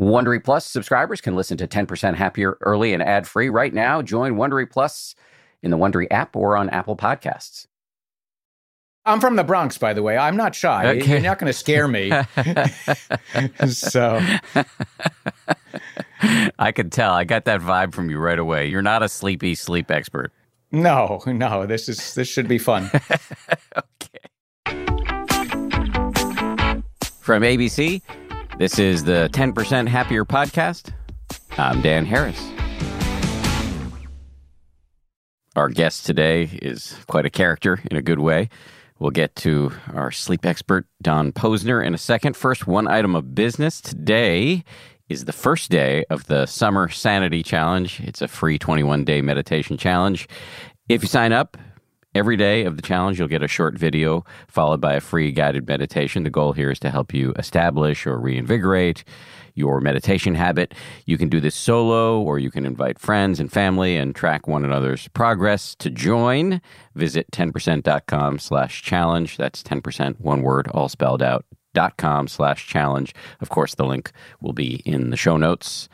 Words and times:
Wondery 0.00 0.42
Plus 0.42 0.66
subscribers 0.66 1.20
can 1.20 1.36
listen 1.36 1.58
to 1.58 1.68
10% 1.68 2.14
Happier 2.14 2.56
early 2.62 2.94
and 2.94 3.02
ad 3.02 3.28
free 3.28 3.50
right 3.50 3.74
now. 3.74 4.00
Join 4.00 4.36
Wondery 4.36 4.70
Plus 4.70 5.14
in 5.62 5.70
the 5.70 5.76
Wondery 5.76 6.06
app 6.10 6.34
or 6.34 6.56
on 6.56 6.70
Apple 6.70 6.96
Podcasts. 6.96 7.66
I'm 9.04 9.20
from 9.20 9.36
the 9.36 9.44
Bronx, 9.44 9.76
by 9.76 9.92
the 9.92 10.02
way. 10.02 10.16
I'm 10.16 10.36
not 10.36 10.54
shy. 10.54 10.96
Okay. 10.96 11.12
You're 11.12 11.20
not 11.20 11.38
going 11.38 11.52
to 11.52 11.58
scare 11.58 11.88
me. 11.88 12.10
so 13.68 14.20
I 16.58 16.72
could 16.72 16.92
tell. 16.92 17.12
I 17.12 17.24
got 17.24 17.44
that 17.46 17.60
vibe 17.60 17.94
from 17.94 18.10
you 18.10 18.18
right 18.18 18.38
away. 18.38 18.66
You're 18.66 18.82
not 18.82 19.02
a 19.02 19.08
sleepy 19.08 19.54
sleep 19.54 19.90
expert. 19.90 20.32
no, 20.70 21.22
no, 21.26 21.66
this 21.66 21.88
is 21.88 22.14
this 22.14 22.28
should 22.28 22.48
be 22.48 22.58
fun. 22.58 22.90
From 27.20 27.42
ABC, 27.42 28.02
this 28.60 28.78
is 28.78 29.04
the 29.04 29.30
10% 29.32 29.88
Happier 29.88 30.26
podcast. 30.26 30.92
I'm 31.56 31.80
Dan 31.80 32.04
Harris. 32.04 32.38
Our 35.56 35.70
guest 35.70 36.04
today 36.04 36.42
is 36.60 36.94
quite 37.06 37.24
a 37.24 37.30
character 37.30 37.80
in 37.90 37.96
a 37.96 38.02
good 38.02 38.18
way. 38.18 38.50
We'll 38.98 39.12
get 39.12 39.34
to 39.36 39.72
our 39.94 40.10
sleep 40.10 40.44
expert, 40.44 40.86
Donn 41.00 41.32
Posner, 41.32 41.82
in 41.82 41.94
a 41.94 41.98
second. 41.98 42.36
First, 42.36 42.66
one 42.66 42.86
item 42.86 43.16
of 43.16 43.34
business. 43.34 43.80
Today 43.80 44.62
is 45.08 45.24
the 45.24 45.32
first 45.32 45.70
day 45.70 46.04
of 46.10 46.26
the 46.26 46.44
Summer 46.44 46.90
Sanity 46.90 47.42
Challenge. 47.42 47.98
It's 48.00 48.20
a 48.20 48.28
free 48.28 48.58
21 48.58 49.04
day 49.04 49.22
meditation 49.22 49.78
challenge. 49.78 50.28
If 50.86 51.00
you 51.00 51.08
sign 51.08 51.32
up, 51.32 51.56
Every 52.12 52.36
day 52.36 52.64
of 52.64 52.74
the 52.74 52.82
challenge, 52.82 53.20
you'll 53.20 53.28
get 53.28 53.44
a 53.44 53.48
short 53.48 53.78
video 53.78 54.24
followed 54.48 54.80
by 54.80 54.94
a 54.94 55.00
free 55.00 55.30
guided 55.30 55.68
meditation. 55.68 56.24
The 56.24 56.30
goal 56.30 56.52
here 56.52 56.72
is 56.72 56.80
to 56.80 56.90
help 56.90 57.14
you 57.14 57.32
establish 57.38 58.04
or 58.04 58.18
reinvigorate 58.18 59.04
your 59.54 59.80
meditation 59.80 60.34
habit. 60.34 60.74
You 61.06 61.16
can 61.16 61.28
do 61.28 61.38
this 61.38 61.54
solo 61.54 62.20
or 62.20 62.40
you 62.40 62.50
can 62.50 62.66
invite 62.66 62.98
friends 62.98 63.38
and 63.38 63.52
family 63.52 63.96
and 63.96 64.12
track 64.12 64.48
one 64.48 64.64
another's 64.64 65.06
progress. 65.08 65.76
To 65.76 65.88
join, 65.88 66.60
visit 66.96 67.30
10%.com 67.30 68.40
slash 68.40 68.82
challenge. 68.82 69.36
That's 69.36 69.62
10%, 69.62 70.18
one 70.18 70.42
word, 70.42 70.66
all 70.68 70.88
spelled 70.88 71.22
out, 71.22 71.44
dot 71.74 71.96
com 71.96 72.26
slash 72.26 72.66
challenge. 72.66 73.14
Of 73.40 73.50
course, 73.50 73.76
the 73.76 73.86
link 73.86 74.10
will 74.40 74.52
be 74.52 74.82
in 74.84 75.10
the 75.10 75.16
show 75.16 75.36
notes. 75.36 75.88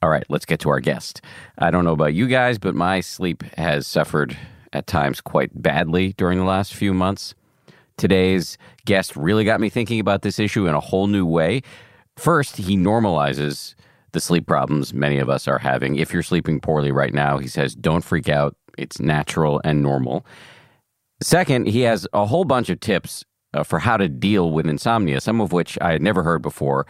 All 0.00 0.08
right, 0.08 0.24
let's 0.30 0.46
get 0.46 0.60
to 0.60 0.70
our 0.70 0.80
guest. 0.80 1.20
I 1.58 1.70
don't 1.70 1.84
know 1.84 1.92
about 1.92 2.14
you 2.14 2.26
guys, 2.26 2.56
but 2.56 2.74
my 2.74 3.00
sleep 3.00 3.42
has 3.58 3.86
suffered 3.86 4.34
at 4.72 4.86
times 4.86 5.20
quite 5.20 5.50
badly 5.60 6.12
during 6.14 6.38
the 6.38 6.44
last 6.44 6.74
few 6.74 6.92
months. 6.94 7.34
Today's 7.96 8.56
guest 8.84 9.16
really 9.16 9.44
got 9.44 9.60
me 9.60 9.68
thinking 9.68 10.00
about 10.00 10.22
this 10.22 10.38
issue 10.38 10.66
in 10.66 10.74
a 10.74 10.80
whole 10.80 11.06
new 11.06 11.26
way. 11.26 11.62
First, 12.16 12.56
he 12.56 12.76
normalizes 12.76 13.74
the 14.12 14.20
sleep 14.20 14.46
problems 14.46 14.94
many 14.94 15.18
of 15.18 15.28
us 15.28 15.46
are 15.48 15.58
having. 15.58 15.96
If 15.96 16.12
you're 16.12 16.22
sleeping 16.22 16.60
poorly 16.60 16.92
right 16.92 17.12
now, 17.12 17.38
he 17.38 17.48
says, 17.48 17.74
don't 17.74 18.04
freak 18.04 18.28
out. 18.28 18.56
It's 18.76 19.00
natural 19.00 19.60
and 19.64 19.82
normal. 19.82 20.24
Second, 21.20 21.66
he 21.66 21.80
has 21.82 22.06
a 22.12 22.26
whole 22.26 22.44
bunch 22.44 22.70
of 22.70 22.80
tips 22.80 23.24
uh, 23.54 23.64
for 23.64 23.80
how 23.80 23.96
to 23.96 24.08
deal 24.08 24.52
with 24.52 24.66
insomnia, 24.66 25.20
some 25.20 25.40
of 25.40 25.52
which 25.52 25.76
I 25.80 25.92
had 25.92 26.02
never 26.02 26.22
heard 26.22 26.42
before, 26.42 26.86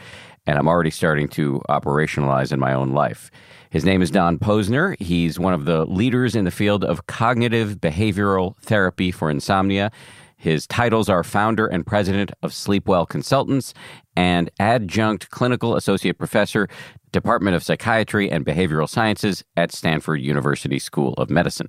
and 0.46 0.58
I'm 0.58 0.68
already 0.68 0.90
starting 0.90 1.28
to 1.28 1.62
operationalize 1.68 2.52
in 2.52 2.60
my 2.60 2.74
own 2.74 2.92
life. 2.92 3.30
His 3.70 3.84
name 3.84 4.00
is 4.00 4.10
Donn 4.10 4.38
Posner. 4.38 4.98
He's 4.98 5.38
one 5.38 5.52
of 5.52 5.66
the 5.66 5.84
leaders 5.84 6.34
in 6.34 6.46
the 6.46 6.50
field 6.50 6.84
of 6.84 7.06
cognitive 7.06 7.80
behavioral 7.80 8.56
therapy 8.60 9.10
for 9.10 9.28
insomnia. 9.28 9.90
His 10.38 10.66
titles 10.66 11.10
are 11.10 11.22
founder 11.22 11.66
and 11.66 11.84
president 11.84 12.30
of 12.42 12.52
Sleepwell 12.52 13.06
Consultants 13.06 13.74
and 14.16 14.50
adjunct 14.58 15.28
clinical 15.30 15.76
associate 15.76 16.16
professor, 16.16 16.66
Department 17.12 17.56
of 17.56 17.62
Psychiatry 17.62 18.30
and 18.30 18.46
Behavioral 18.46 18.88
Sciences 18.88 19.44
at 19.56 19.70
Stanford 19.70 20.22
University 20.22 20.78
School 20.78 21.12
of 21.14 21.28
Medicine. 21.28 21.68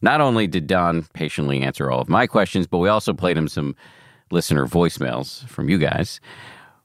Not 0.00 0.20
only 0.20 0.48
did 0.48 0.66
Donn 0.66 1.04
patiently 1.14 1.60
answer 1.62 1.88
all 1.88 2.00
of 2.00 2.08
my 2.08 2.26
questions, 2.26 2.66
but 2.66 2.78
we 2.78 2.88
also 2.88 3.12
played 3.12 3.36
him 3.36 3.46
some 3.46 3.76
listener 4.32 4.66
voicemails 4.66 5.46
from 5.46 5.68
you 5.68 5.78
guys. 5.78 6.20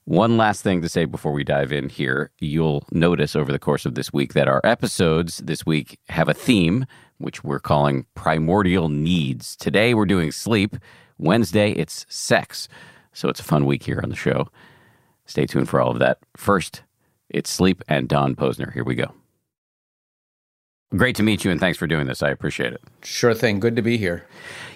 One 0.08 0.38
last 0.38 0.62
thing 0.62 0.82
to 0.84 0.88
say 0.88 1.04
before 1.04 1.34
we 1.34 1.44
dive 1.44 1.74
in 1.74 1.90
here. 1.90 2.32
You'll 2.40 2.86
notice 2.92 3.36
over 3.36 3.52
the 3.52 3.60
course 3.60 3.86
of 3.86 3.96
this 3.96 4.14
week 4.14 4.36
that 4.36 4.48
our 4.48 4.62
episodes 4.64 5.40
this 5.40 5.66
week 5.66 6.00
have 6.08 6.30
a 6.30 6.34
theme, 6.34 6.86
which 7.18 7.44
we're 7.44 7.60
calling 7.60 8.06
primordial 8.16 8.88
needs. 8.88 9.58
Today 9.58 9.94
we're 9.94 10.06
doing 10.06 10.32
sleep. 10.32 10.78
Wednesday 11.18 11.74
it's 11.74 12.06
sex. 12.08 12.70
So 13.12 13.28
it's 13.28 13.42
a 13.42 13.44
fun 13.44 13.66
week 13.66 13.84
here 13.84 14.00
on 14.02 14.08
the 14.08 14.16
show. 14.16 14.48
Stay 15.26 15.46
tuned 15.46 15.68
for 15.68 15.82
all 15.82 15.92
of 15.92 16.00
that. 16.00 16.20
First, 16.38 16.84
it's 17.30 17.50
sleep 17.50 17.84
and 17.90 18.08
Donn 18.08 18.34
Posner. 18.34 18.72
Here 18.74 18.86
we 18.86 18.96
go. 18.96 19.14
Great 20.96 21.18
to 21.18 21.24
meet 21.24 21.44
you 21.44 21.52
and 21.52 21.60
thanks 21.60 21.78
for 21.78 21.86
doing 21.86 22.08
this. 22.08 22.24
I 22.24 22.30
appreciate 22.30 22.72
it. 22.72 22.82
Sure 23.04 23.34
thing. 23.34 23.60
Good 23.60 23.76
to 23.76 23.82
be 23.82 23.98
here. 23.98 24.26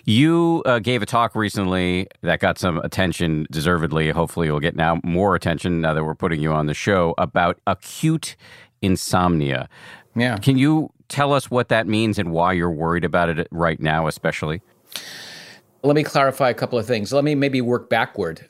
You 0.06 0.64
uh, 0.66 0.80
gave 0.80 1.02
a 1.02 1.06
talk 1.06 1.36
recently 1.36 2.08
that 2.22 2.40
got 2.40 2.58
some 2.58 2.80
attention, 2.80 3.48
deservedly. 3.52 4.10
Hopefully, 4.10 4.48
you'll 4.48 4.60
get 4.60 4.76
now 4.76 5.00
more 5.04 5.36
attention 5.36 5.82
now 5.82 5.94
that 5.94 6.04
we're 6.04 6.16
putting 6.16 6.42
you 6.42 6.52
on 6.52 6.66
the 6.66 6.74
show 6.74 7.14
about 7.18 7.60
acute 7.68 8.36
insomnia. 8.82 9.70
Yeah. 10.16 10.38
Can 10.38 10.58
you 10.58 10.92
tell 11.08 11.34
us 11.34 11.52
what 11.52 11.70
that 11.70 11.88
means 11.88 12.18
and 12.18 12.32
why 12.32 12.54
you're 12.54 12.72
worried 12.72 13.04
about 13.06 13.30
it 13.30 13.48
right 13.52 13.80
now, 13.80 14.08
especially? 14.08 14.62
Let 15.84 15.96
me 15.96 16.04
clarify 16.04 16.50
a 16.50 16.54
couple 16.54 16.80
of 16.80 16.86
things. 16.86 17.12
Let 17.14 17.24
me 17.24 17.36
maybe 17.36 17.62
work 17.62 17.90
backward. 17.90 18.48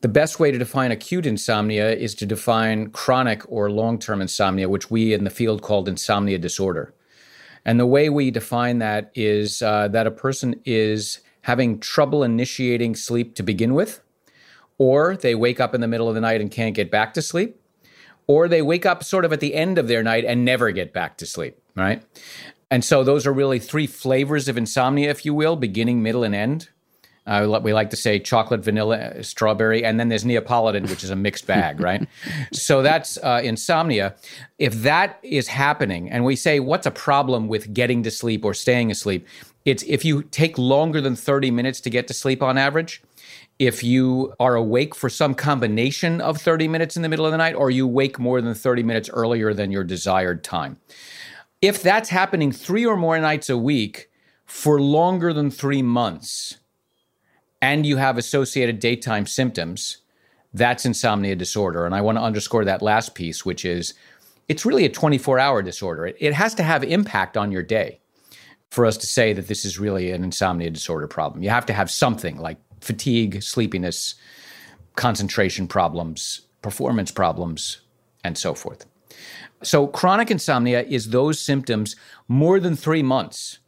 The 0.00 0.08
best 0.08 0.40
way 0.40 0.50
to 0.50 0.58
define 0.58 0.90
acute 0.90 1.26
insomnia 1.26 1.92
is 1.92 2.14
to 2.16 2.26
define 2.26 2.90
chronic 2.90 3.42
or 3.48 3.70
long 3.70 3.98
term 3.98 4.20
insomnia, 4.20 4.68
which 4.68 4.90
we 4.90 5.12
in 5.12 5.22
the 5.22 5.30
field 5.30 5.62
called 5.62 5.88
insomnia 5.88 6.38
disorder. 6.38 6.92
And 7.64 7.78
the 7.78 7.86
way 7.86 8.08
we 8.08 8.30
define 8.30 8.78
that 8.78 9.10
is 9.14 9.62
uh, 9.62 9.88
that 9.88 10.06
a 10.06 10.10
person 10.10 10.60
is 10.64 11.20
having 11.42 11.78
trouble 11.78 12.22
initiating 12.22 12.94
sleep 12.96 13.34
to 13.36 13.42
begin 13.42 13.74
with, 13.74 14.00
or 14.78 15.16
they 15.16 15.34
wake 15.34 15.60
up 15.60 15.74
in 15.74 15.80
the 15.80 15.88
middle 15.88 16.08
of 16.08 16.14
the 16.14 16.20
night 16.20 16.40
and 16.40 16.50
can't 16.50 16.74
get 16.74 16.90
back 16.90 17.14
to 17.14 17.22
sleep, 17.22 17.60
or 18.26 18.48
they 18.48 18.62
wake 18.62 18.86
up 18.86 19.04
sort 19.04 19.24
of 19.24 19.32
at 19.32 19.40
the 19.40 19.54
end 19.54 19.78
of 19.78 19.88
their 19.88 20.02
night 20.02 20.24
and 20.24 20.44
never 20.44 20.70
get 20.70 20.92
back 20.92 21.16
to 21.18 21.26
sleep, 21.26 21.58
right? 21.76 22.02
And 22.70 22.84
so 22.84 23.04
those 23.04 23.26
are 23.26 23.32
really 23.32 23.58
three 23.58 23.86
flavors 23.86 24.48
of 24.48 24.56
insomnia, 24.56 25.10
if 25.10 25.24
you 25.26 25.34
will 25.34 25.56
beginning, 25.56 26.02
middle, 26.02 26.24
and 26.24 26.34
end. 26.34 26.70
Uh, 27.26 27.60
we 27.62 27.72
like 27.72 27.90
to 27.90 27.96
say 27.96 28.18
chocolate, 28.18 28.64
vanilla, 28.64 29.22
strawberry, 29.22 29.84
and 29.84 30.00
then 30.00 30.08
there's 30.08 30.24
Neapolitan, 30.24 30.84
which 30.84 31.04
is 31.04 31.10
a 31.10 31.16
mixed 31.16 31.46
bag, 31.46 31.78
right? 31.88 32.06
so 32.52 32.82
that's 32.82 33.16
uh, 33.18 33.40
insomnia. 33.44 34.14
If 34.58 34.74
that 34.82 35.18
is 35.22 35.46
happening, 35.48 36.10
and 36.10 36.24
we 36.24 36.34
say, 36.34 36.58
what's 36.58 36.86
a 36.86 36.90
problem 36.90 37.46
with 37.46 37.72
getting 37.72 38.02
to 38.02 38.10
sleep 38.10 38.44
or 38.44 38.54
staying 38.54 38.90
asleep? 38.90 39.26
It's 39.64 39.84
if 39.84 40.04
you 40.04 40.22
take 40.22 40.58
longer 40.58 41.00
than 41.00 41.14
30 41.14 41.52
minutes 41.52 41.80
to 41.82 41.90
get 41.90 42.08
to 42.08 42.14
sleep 42.14 42.42
on 42.42 42.58
average, 42.58 43.00
if 43.58 43.84
you 43.84 44.34
are 44.40 44.56
awake 44.56 44.94
for 44.94 45.08
some 45.08 45.34
combination 45.34 46.20
of 46.20 46.40
30 46.40 46.66
minutes 46.66 46.96
in 46.96 47.02
the 47.02 47.08
middle 47.08 47.24
of 47.24 47.30
the 47.30 47.38
night, 47.38 47.54
or 47.54 47.70
you 47.70 47.86
wake 47.86 48.18
more 48.18 48.40
than 48.40 48.54
30 48.54 48.82
minutes 48.82 49.08
earlier 49.12 49.54
than 49.54 49.70
your 49.70 49.84
desired 49.84 50.42
time. 50.42 50.78
If 51.60 51.80
that's 51.80 52.08
happening 52.08 52.50
three 52.50 52.84
or 52.84 52.96
more 52.96 53.16
nights 53.20 53.48
a 53.48 53.56
week 53.56 54.10
for 54.44 54.80
longer 54.80 55.32
than 55.32 55.48
three 55.48 55.82
months, 55.82 56.58
and 57.62 57.86
you 57.86 57.96
have 57.96 58.18
associated 58.18 58.80
daytime 58.80 59.24
symptoms, 59.24 59.98
that's 60.52 60.84
insomnia 60.84 61.36
disorder. 61.36 61.86
And 61.86 61.94
I 61.94 62.00
want 62.00 62.18
to 62.18 62.22
underscore 62.22 62.64
that 62.66 62.82
last 62.82 63.14
piece, 63.14 63.46
which 63.46 63.64
is 63.64 63.94
it's 64.48 64.66
really 64.66 64.84
a 64.84 64.90
24 64.90 65.38
hour 65.38 65.62
disorder. 65.62 66.06
It, 66.06 66.16
it, 66.18 66.34
has 66.34 66.54
to 66.56 66.62
have 66.62 66.82
impact 66.84 67.36
on 67.36 67.52
your 67.52 67.62
day 67.62 68.00
for 68.70 68.84
us 68.84 68.96
to 68.98 69.06
say 69.06 69.32
that 69.32 69.46
this 69.46 69.64
is 69.64 69.78
really 69.78 70.10
an 70.10 70.24
insomnia 70.24 70.68
disorder 70.70 71.06
problem. 71.06 71.42
You 71.42 71.50
have 71.50 71.66
to 71.66 71.72
have 71.72 71.90
something 71.90 72.36
like 72.38 72.58
fatigue, 72.80 73.42
sleepiness, 73.42 74.16
concentration 74.96 75.68
problems, 75.68 76.42
performance 76.60 77.12
problems, 77.12 77.80
and 78.24 78.36
so 78.36 78.54
forth. 78.54 78.84
So, 79.62 79.86
chronic 79.86 80.30
insomnia 80.30 80.82
is 80.82 81.10
those 81.10 81.38
symptoms 81.38 81.94
more 82.26 82.58
than 82.58 82.74
three 82.74 83.02
months. 83.02 83.58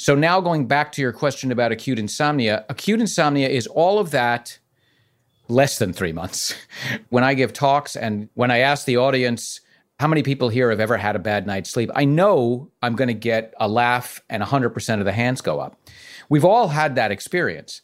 So, 0.00 0.14
now 0.14 0.40
going 0.40 0.66
back 0.66 0.92
to 0.92 1.02
your 1.02 1.12
question 1.12 1.52
about 1.52 1.72
acute 1.72 1.98
insomnia, 1.98 2.64
acute 2.70 3.02
insomnia 3.02 3.50
is 3.50 3.66
all 3.66 3.98
of 3.98 4.12
that 4.12 4.58
less 5.46 5.78
than 5.78 5.92
three 5.92 6.14
months. 6.14 6.54
when 7.10 7.22
I 7.22 7.34
give 7.34 7.52
talks 7.52 7.96
and 7.96 8.30
when 8.32 8.50
I 8.50 8.60
ask 8.60 8.86
the 8.86 8.96
audience, 8.96 9.60
how 9.98 10.08
many 10.08 10.22
people 10.22 10.48
here 10.48 10.70
have 10.70 10.80
ever 10.80 10.96
had 10.96 11.16
a 11.16 11.18
bad 11.18 11.46
night's 11.46 11.68
sleep? 11.68 11.90
I 11.94 12.06
know 12.06 12.70
I'm 12.80 12.96
going 12.96 13.08
to 13.08 13.14
get 13.14 13.52
a 13.60 13.68
laugh 13.68 14.22
and 14.30 14.42
100% 14.42 14.98
of 15.00 15.04
the 15.04 15.12
hands 15.12 15.42
go 15.42 15.60
up. 15.60 15.78
We've 16.30 16.46
all 16.46 16.68
had 16.68 16.94
that 16.94 17.10
experience. 17.10 17.82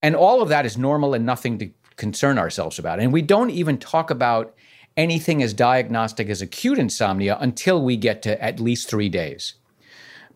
And 0.00 0.16
all 0.16 0.40
of 0.40 0.48
that 0.48 0.64
is 0.64 0.78
normal 0.78 1.12
and 1.12 1.26
nothing 1.26 1.58
to 1.58 1.70
concern 1.96 2.38
ourselves 2.38 2.78
about. 2.78 2.98
And 2.98 3.12
we 3.12 3.20
don't 3.20 3.50
even 3.50 3.76
talk 3.76 4.08
about 4.08 4.54
anything 4.96 5.42
as 5.42 5.52
diagnostic 5.52 6.30
as 6.30 6.40
acute 6.40 6.78
insomnia 6.78 7.36
until 7.42 7.84
we 7.84 7.98
get 7.98 8.22
to 8.22 8.42
at 8.42 8.58
least 8.58 8.88
three 8.88 9.10
days. 9.10 9.56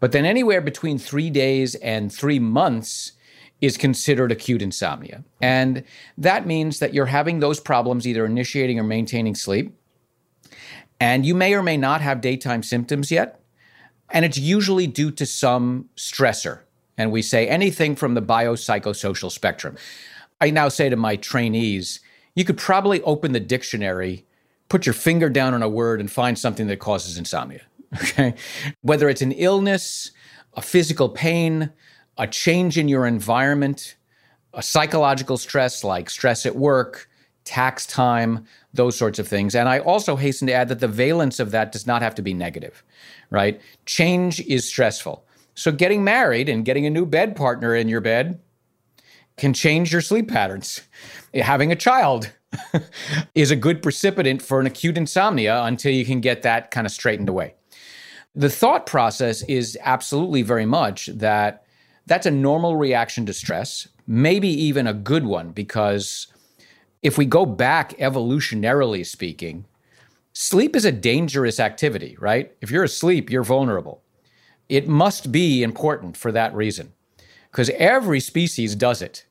But 0.00 0.12
then 0.12 0.24
anywhere 0.24 0.60
between 0.60 0.98
three 0.98 1.30
days 1.30 1.74
and 1.76 2.12
three 2.12 2.38
months 2.38 3.12
is 3.60 3.76
considered 3.76 4.30
acute 4.30 4.60
insomnia. 4.62 5.24
And 5.40 5.82
that 6.18 6.46
means 6.46 6.78
that 6.78 6.92
you're 6.92 7.06
having 7.06 7.40
those 7.40 7.60
problems 7.60 8.06
either 8.06 8.26
initiating 8.26 8.78
or 8.78 8.84
maintaining 8.84 9.34
sleep. 9.34 9.74
And 11.00 11.24
you 11.24 11.34
may 11.34 11.54
or 11.54 11.62
may 11.62 11.76
not 11.76 12.00
have 12.00 12.20
daytime 12.20 12.62
symptoms 12.62 13.10
yet. 13.10 13.40
And 14.10 14.24
it's 14.24 14.38
usually 14.38 14.86
due 14.86 15.10
to 15.12 15.26
some 15.26 15.88
stressor. 15.96 16.60
And 16.98 17.10
we 17.12 17.22
say 17.22 17.48
anything 17.48 17.96
from 17.96 18.14
the 18.14 18.22
biopsychosocial 18.22 19.30
spectrum. 19.30 19.76
I 20.40 20.50
now 20.50 20.68
say 20.68 20.88
to 20.88 20.96
my 20.96 21.16
trainees, 21.16 22.00
you 22.34 22.44
could 22.44 22.58
probably 22.58 23.02
open 23.02 23.32
the 23.32 23.40
dictionary, 23.40 24.26
put 24.68 24.86
your 24.86 24.92
finger 24.92 25.28
down 25.28 25.54
on 25.54 25.62
a 25.62 25.68
word, 25.68 26.00
and 26.00 26.10
find 26.10 26.38
something 26.38 26.66
that 26.66 26.78
causes 26.78 27.16
insomnia. 27.18 27.62
Okay. 28.02 28.34
Whether 28.82 29.08
it's 29.08 29.22
an 29.22 29.32
illness, 29.32 30.10
a 30.54 30.62
physical 30.62 31.08
pain, 31.08 31.72
a 32.18 32.26
change 32.26 32.78
in 32.78 32.88
your 32.88 33.06
environment, 33.06 33.96
a 34.54 34.62
psychological 34.62 35.36
stress 35.36 35.84
like 35.84 36.10
stress 36.10 36.46
at 36.46 36.56
work, 36.56 37.08
tax 37.44 37.86
time, 37.86 38.44
those 38.74 38.96
sorts 38.96 39.18
of 39.18 39.28
things. 39.28 39.54
And 39.54 39.68
I 39.68 39.78
also 39.78 40.16
hasten 40.16 40.46
to 40.48 40.52
add 40.52 40.68
that 40.68 40.80
the 40.80 40.88
valence 40.88 41.40
of 41.40 41.52
that 41.52 41.72
does 41.72 41.86
not 41.86 42.02
have 42.02 42.14
to 42.16 42.22
be 42.22 42.34
negative, 42.34 42.82
right? 43.30 43.60
Change 43.86 44.40
is 44.40 44.66
stressful. 44.66 45.24
So 45.54 45.72
getting 45.72 46.04
married 46.04 46.48
and 46.48 46.64
getting 46.64 46.84
a 46.86 46.90
new 46.90 47.06
bed 47.06 47.36
partner 47.36 47.74
in 47.74 47.88
your 47.88 48.00
bed 48.00 48.40
can 49.36 49.54
change 49.54 49.92
your 49.92 50.02
sleep 50.02 50.28
patterns. 50.28 50.82
Having 51.34 51.72
a 51.72 51.76
child 51.76 52.32
is 53.34 53.50
a 53.50 53.56
good 53.56 53.82
precipitant 53.82 54.42
for 54.42 54.60
an 54.60 54.66
acute 54.66 54.98
insomnia 54.98 55.62
until 55.62 55.92
you 55.92 56.04
can 56.04 56.20
get 56.20 56.42
that 56.42 56.70
kind 56.70 56.86
of 56.86 56.92
straightened 56.92 57.28
away. 57.28 57.54
The 58.38 58.50
thought 58.50 58.84
process 58.84 59.42
is 59.44 59.78
absolutely 59.80 60.42
very 60.42 60.66
much 60.66 61.06
that 61.06 61.64
that's 62.04 62.26
a 62.26 62.30
normal 62.30 62.76
reaction 62.76 63.24
to 63.26 63.32
stress, 63.32 63.88
maybe 64.06 64.48
even 64.48 64.86
a 64.86 64.92
good 64.92 65.24
one, 65.24 65.52
because 65.52 66.26
if 67.02 67.16
we 67.16 67.24
go 67.24 67.46
back 67.46 67.96
evolutionarily 67.96 69.06
speaking, 69.06 69.64
sleep 70.34 70.76
is 70.76 70.84
a 70.84 70.92
dangerous 70.92 71.58
activity, 71.58 72.14
right? 72.20 72.54
If 72.60 72.70
you're 72.70 72.84
asleep, 72.84 73.30
you're 73.30 73.42
vulnerable. 73.42 74.02
It 74.68 74.86
must 74.86 75.32
be 75.32 75.62
important 75.62 76.14
for 76.14 76.30
that 76.32 76.54
reason, 76.54 76.92
because 77.50 77.70
every 77.70 78.20
species 78.20 78.74
does 78.74 79.00
it. 79.00 79.24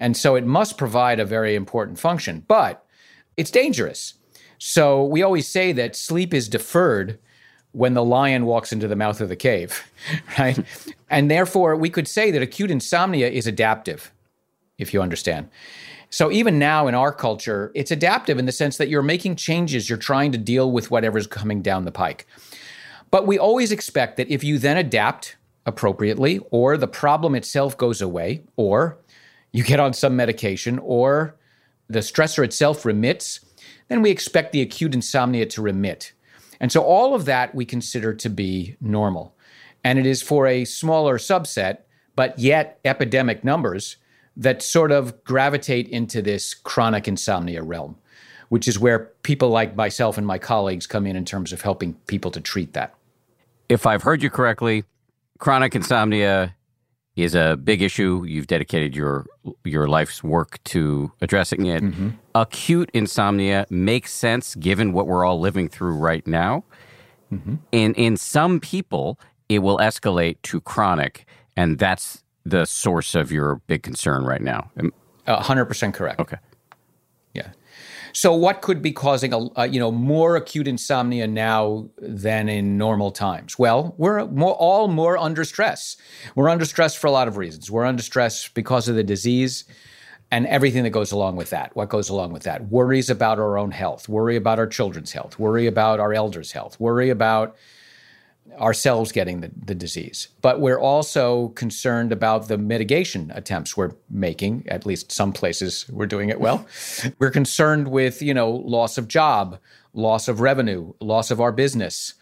And 0.00 0.16
so 0.16 0.36
it 0.36 0.46
must 0.46 0.78
provide 0.78 1.20
a 1.20 1.26
very 1.26 1.54
important 1.54 1.98
function, 1.98 2.44
but 2.48 2.84
it's 3.36 3.50
dangerous. 3.50 4.14
So 4.56 5.04
we 5.04 5.22
always 5.22 5.46
say 5.46 5.72
that 5.72 5.94
sleep 5.94 6.32
is 6.32 6.48
deferred 6.48 7.18
when 7.72 7.94
the 7.94 8.04
lion 8.04 8.44
walks 8.44 8.72
into 8.72 8.86
the 8.86 8.96
mouth 8.96 9.20
of 9.20 9.28
the 9.28 9.36
cave, 9.36 9.82
right? 10.38 10.58
and 11.10 11.30
therefore, 11.30 11.76
we 11.76 11.90
could 11.90 12.06
say 12.06 12.30
that 12.30 12.42
acute 12.42 12.70
insomnia 12.70 13.28
is 13.28 13.46
adaptive, 13.46 14.12
if 14.78 14.94
you 14.94 15.02
understand. 15.02 15.48
So 16.10 16.30
even 16.30 16.58
now 16.58 16.88
in 16.88 16.94
our 16.94 17.12
culture, 17.12 17.72
it's 17.74 17.90
adaptive 17.90 18.38
in 18.38 18.44
the 18.44 18.52
sense 18.52 18.76
that 18.76 18.88
you're 18.88 19.02
making 19.02 19.36
changes, 19.36 19.88
you're 19.88 19.98
trying 19.98 20.30
to 20.32 20.38
deal 20.38 20.70
with 20.70 20.90
whatever's 20.90 21.26
coming 21.26 21.62
down 21.62 21.86
the 21.86 21.92
pike. 21.92 22.26
But 23.10 23.26
we 23.26 23.38
always 23.38 23.72
expect 23.72 24.18
that 24.18 24.30
if 24.30 24.44
you 24.44 24.58
then 24.58 24.76
adapt 24.76 25.36
appropriately, 25.64 26.40
or 26.50 26.76
the 26.76 26.88
problem 26.88 27.34
itself 27.34 27.78
goes 27.78 28.02
away, 28.02 28.42
or 28.56 28.98
you 29.52 29.64
get 29.64 29.80
on 29.80 29.94
some 29.94 30.14
medication, 30.14 30.78
or 30.80 31.36
the 31.88 32.00
stressor 32.00 32.44
itself 32.44 32.84
remits, 32.84 33.40
then 33.88 34.02
we 34.02 34.10
expect 34.10 34.52
the 34.52 34.60
acute 34.60 34.94
insomnia 34.94 35.46
to 35.46 35.62
remit. 35.62 36.12
And 36.62 36.70
so 36.70 36.82
all 36.82 37.14
of 37.14 37.26
that 37.26 37.54
we 37.54 37.66
consider 37.66 38.14
to 38.14 38.30
be 38.30 38.76
normal. 38.80 39.36
And 39.84 39.98
it 39.98 40.06
is 40.06 40.22
for 40.22 40.46
a 40.46 40.64
smaller 40.64 41.18
subset, 41.18 41.78
but 42.14 42.38
yet 42.38 42.78
epidemic 42.84 43.42
numbers 43.42 43.96
that 44.36 44.62
sort 44.62 44.92
of 44.92 45.22
gravitate 45.24 45.88
into 45.88 46.22
this 46.22 46.54
chronic 46.54 47.08
insomnia 47.08 47.62
realm, 47.62 47.96
which 48.48 48.68
is 48.68 48.78
where 48.78 49.10
people 49.24 49.50
like 49.50 49.74
myself 49.74 50.16
and 50.16 50.26
my 50.26 50.38
colleagues 50.38 50.86
come 50.86 51.04
in 51.04 51.16
in 51.16 51.24
terms 51.24 51.52
of 51.52 51.62
helping 51.62 51.94
people 52.06 52.30
to 52.30 52.40
treat 52.40 52.72
that. 52.74 52.94
If 53.68 53.84
I've 53.84 54.02
heard 54.02 54.22
you 54.22 54.30
correctly, 54.30 54.84
chronic 55.38 55.74
insomnia 55.74 56.54
is 57.16 57.34
a 57.34 57.56
big 57.56 57.82
issue. 57.82 58.24
You've 58.26 58.46
dedicated 58.46 58.96
your 58.96 59.26
your 59.64 59.88
life's 59.88 60.22
work 60.24 60.62
to 60.64 61.12
addressing 61.20 61.66
it. 61.66 61.82
Mm-hmm. 61.82 62.10
Acute 62.34 62.90
insomnia 62.94 63.66
makes 63.70 64.12
sense 64.12 64.54
given 64.54 64.92
what 64.92 65.06
we're 65.06 65.24
all 65.24 65.38
living 65.38 65.68
through 65.68 65.94
right 65.96 66.26
now. 66.26 66.64
Mm-hmm. 67.32 67.56
And 67.72 67.96
in 67.96 68.16
some 68.16 68.60
people, 68.60 69.18
it 69.48 69.60
will 69.60 69.78
escalate 69.78 70.36
to 70.44 70.60
chronic, 70.60 71.26
and 71.56 71.78
that's 71.78 72.22
the 72.44 72.64
source 72.64 73.14
of 73.14 73.30
your 73.30 73.56
big 73.66 73.82
concern 73.82 74.24
right 74.24 74.40
now. 74.42 74.70
hundred 75.28 75.66
percent 75.66 75.94
correct. 75.94 76.20
Okay. 76.20 76.38
So, 78.12 78.34
what 78.34 78.60
could 78.60 78.82
be 78.82 78.92
causing 78.92 79.32
a, 79.32 79.48
a, 79.56 79.66
you 79.68 79.80
know 79.80 79.90
more 79.90 80.36
acute 80.36 80.68
insomnia 80.68 81.26
now 81.26 81.88
than 81.98 82.48
in 82.48 82.76
normal 82.76 83.10
times? 83.10 83.58
Well, 83.58 83.94
we're 83.96 84.26
more, 84.26 84.54
all 84.54 84.88
more 84.88 85.16
under 85.16 85.44
stress. 85.44 85.96
We're 86.34 86.48
under 86.48 86.64
stress 86.64 86.94
for 86.94 87.06
a 87.06 87.10
lot 87.10 87.28
of 87.28 87.36
reasons. 87.36 87.70
We're 87.70 87.84
under 87.84 88.02
stress 88.02 88.48
because 88.48 88.88
of 88.88 88.96
the 88.96 89.04
disease 89.04 89.64
and 90.30 90.46
everything 90.46 90.82
that 90.82 90.90
goes 90.90 91.12
along 91.12 91.36
with 91.36 91.50
that. 91.50 91.76
What 91.76 91.90
goes 91.90 92.08
along 92.08 92.32
with 92.32 92.42
that? 92.44 92.66
Worries 92.68 93.10
about 93.10 93.38
our 93.38 93.58
own 93.58 93.70
health, 93.70 94.08
worry 94.08 94.36
about 94.36 94.58
our 94.58 94.66
children's 94.66 95.12
health, 95.12 95.38
worry 95.38 95.66
about 95.66 96.00
our 96.00 96.12
elders' 96.12 96.52
health, 96.52 96.80
worry 96.80 97.10
about 97.10 97.54
ourselves 98.58 99.12
getting 99.12 99.40
the, 99.40 99.50
the 99.64 99.74
disease. 99.74 100.28
But 100.40 100.60
we're 100.60 100.78
also 100.78 101.48
concerned 101.48 102.12
about 102.12 102.48
the 102.48 102.58
mitigation 102.58 103.32
attempts 103.34 103.76
we're 103.76 103.92
making, 104.10 104.64
at 104.68 104.86
least 104.86 105.12
some 105.12 105.32
places 105.32 105.86
we're 105.90 106.06
doing 106.06 106.28
it 106.28 106.40
well. 106.40 106.66
we're 107.18 107.30
concerned 107.30 107.88
with, 107.88 108.22
you 108.22 108.34
know, 108.34 108.50
loss 108.50 108.98
of 108.98 109.08
job, 109.08 109.58
loss 109.94 110.28
of 110.28 110.40
revenue, 110.40 110.92
loss 111.00 111.30
of 111.30 111.40
our 111.40 111.52
business. 111.52 112.14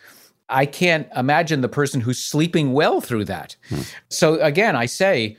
I 0.48 0.66
can't 0.66 1.08
imagine 1.16 1.60
the 1.60 1.68
person 1.68 2.00
who's 2.00 2.18
sleeping 2.18 2.72
well 2.72 3.00
through 3.00 3.26
that. 3.26 3.56
Hmm. 3.68 3.82
So 4.08 4.40
again, 4.40 4.74
I 4.76 4.86
say, 4.86 5.36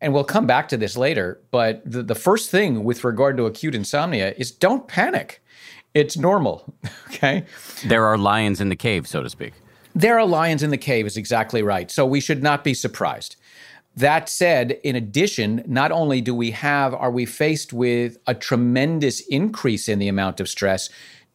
and 0.00 0.12
we'll 0.12 0.24
come 0.24 0.46
back 0.46 0.68
to 0.68 0.76
this 0.76 0.96
later, 0.96 1.40
but 1.50 1.82
the, 1.84 2.02
the 2.02 2.14
first 2.14 2.50
thing 2.50 2.84
with 2.84 3.04
regard 3.04 3.36
to 3.36 3.46
acute 3.46 3.74
insomnia 3.74 4.34
is 4.36 4.50
don't 4.50 4.86
panic. 4.88 5.42
It's 5.94 6.16
normal. 6.16 6.74
Okay. 7.08 7.46
There 7.86 8.04
are 8.04 8.16
lions 8.16 8.60
in 8.60 8.68
the 8.68 8.76
cave, 8.76 9.08
so 9.08 9.24
to 9.24 9.28
speak. 9.28 9.54
There 9.98 10.16
are 10.16 10.24
lions 10.24 10.62
in 10.62 10.70
the 10.70 10.78
cave, 10.78 11.06
is 11.06 11.16
exactly 11.16 11.60
right. 11.60 11.90
So 11.90 12.06
we 12.06 12.20
should 12.20 12.40
not 12.40 12.62
be 12.62 12.72
surprised. 12.72 13.34
That 13.96 14.28
said, 14.28 14.78
in 14.84 14.94
addition, 14.94 15.64
not 15.66 15.90
only 15.90 16.20
do 16.20 16.32
we 16.32 16.52
have, 16.52 16.94
are 16.94 17.10
we 17.10 17.26
faced 17.26 17.72
with 17.72 18.16
a 18.24 18.32
tremendous 18.32 19.18
increase 19.22 19.88
in 19.88 19.98
the 19.98 20.06
amount 20.06 20.38
of 20.38 20.48
stress 20.48 20.88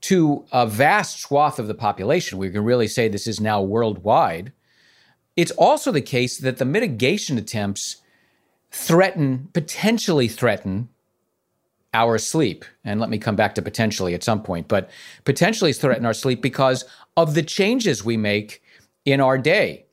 to 0.03 0.45
a 0.53 0.65
vast 0.65 1.19
swath 1.19 1.59
of 1.59 1.67
the 1.67 1.73
population. 1.73 2.37
We 2.37 2.51
can 2.51 2.63
really 2.63 2.87
say 2.87 3.09
this 3.09 3.27
is 3.27 3.41
now 3.41 3.61
worldwide. 3.61 4.53
It's 5.35 5.51
also 5.51 5.91
the 5.91 5.99
case 6.01 6.37
that 6.37 6.57
the 6.57 6.63
mitigation 6.63 7.37
attempts 7.37 7.97
threaten, 8.71 9.49
potentially 9.51 10.29
threaten, 10.29 10.87
our 11.93 12.17
sleep. 12.17 12.65
And 12.83 12.99
let 12.99 13.09
me 13.09 13.17
come 13.17 13.35
back 13.35 13.55
to 13.55 13.61
potentially 13.61 14.13
at 14.13 14.23
some 14.23 14.41
point, 14.41 14.67
but 14.67 14.89
potentially 15.25 15.73
threaten 15.73 16.05
our 16.05 16.13
sleep 16.13 16.41
because 16.41 16.85
of 17.15 17.33
the 17.33 17.43
changes 17.43 18.03
we 18.03 18.17
make 18.17 18.61
in 19.05 19.21
our 19.21 19.37
day. 19.37 19.85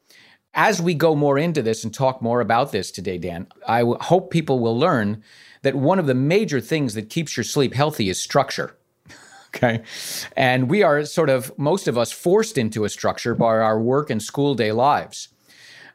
As 0.55 0.83
we 0.83 0.95
go 0.95 1.15
more 1.15 1.39
into 1.39 1.62
this 1.62 1.85
and 1.85 1.95
talk 1.95 2.21
more 2.21 2.41
about 2.41 2.73
this 2.73 2.91
today, 2.91 3.19
Dan, 3.19 3.47
I 3.69 3.85
hope 4.00 4.31
people 4.31 4.59
will 4.59 4.79
learn 4.79 5.23
that 5.62 5.77
one 5.77 5.99
of 5.99 6.07
the 6.07 6.15
major 6.15 6.61
things 6.61 6.95
that 6.95 7.11
keeps 7.11 7.37
your 7.37 7.45
sleep 7.45 7.75
healthy 7.75 8.09
is 8.09 8.21
structure. 8.21 8.77
okay. 9.49 9.83
And 10.37 10.69
we 10.69 10.83
are 10.83 11.05
sort 11.05 11.31
of, 11.31 11.57
most 11.59 11.87
of 11.87 11.97
us, 11.97 12.11
forced 12.11 12.59
into 12.59 12.85
a 12.85 12.89
structure 12.89 13.35
by 13.35 13.59
our 13.59 13.81
work 13.81 14.11
and 14.11 14.23
school 14.23 14.55
day 14.55 14.73
lives. 14.73 15.29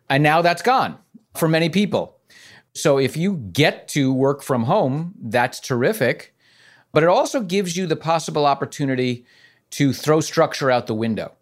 And 0.10 0.24
now 0.24 0.42
that's 0.42 0.62
gone 0.62 0.98
for 1.36 1.48
many 1.48 1.70
people. 1.70 2.18
So 2.74 2.98
if 2.98 3.18
you 3.18 3.38
get 3.52 3.88
to 3.90 4.14
work 4.14 4.44
from 4.44 4.64
home, 4.64 5.16
that's 5.22 5.60
terrific. 5.60 6.36
But 6.92 7.04
it 7.04 7.10
also 7.10 7.42
gives 7.42 7.76
you 7.76 7.88
the 7.88 7.96
possible 7.96 8.46
opportunity 8.46 9.26
to 9.76 9.92
throw 9.92 10.22
structure 10.22 10.72
out 10.72 10.88
the 10.88 10.94
window. 10.94 11.34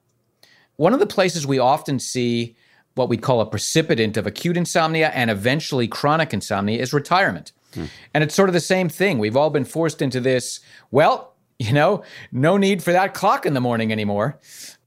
One 0.76 0.92
of 0.92 1.00
the 1.00 1.06
places 1.06 1.46
we 1.46 1.60
often 1.60 2.00
see 2.00 2.56
what 2.96 3.08
we 3.08 3.16
call 3.16 3.42
a 3.42 3.46
precipitant 3.46 4.18
of 4.18 4.26
acute 4.26 4.58
insomnia 4.58 5.10
and 5.10 5.30
eventually 5.30 5.88
chronic 5.88 6.34
insomnia 6.34 6.82
is 6.82 6.94
retirement. 6.94 7.52
Hmm. 7.76 7.86
And 8.12 8.24
it's 8.24 8.34
sort 8.34 8.50
of 8.50 8.54
the 8.54 8.60
same 8.60 8.90
thing. 8.90 9.20
We've 9.20 9.38
all 9.38 9.52
been 9.52 9.66
forced 9.66 10.02
into 10.02 10.20
this, 10.20 10.62
well, 10.90 11.36
you 11.60 11.74
know, 11.74 12.04
no 12.32 12.58
need 12.58 12.82
for 12.82 12.92
that 12.92 13.14
clock 13.14 13.46
in 13.46 13.54
the 13.54 13.62
morning 13.62 13.92
anymore. 13.92 14.40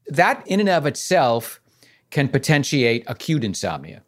That, 0.09 0.45
in 0.47 0.59
and 0.59 0.69
of 0.69 0.85
itself, 0.85 1.61
can 2.11 2.29
potentiate 2.29 3.05
acute 3.07 3.45
insomnia. 3.45 4.03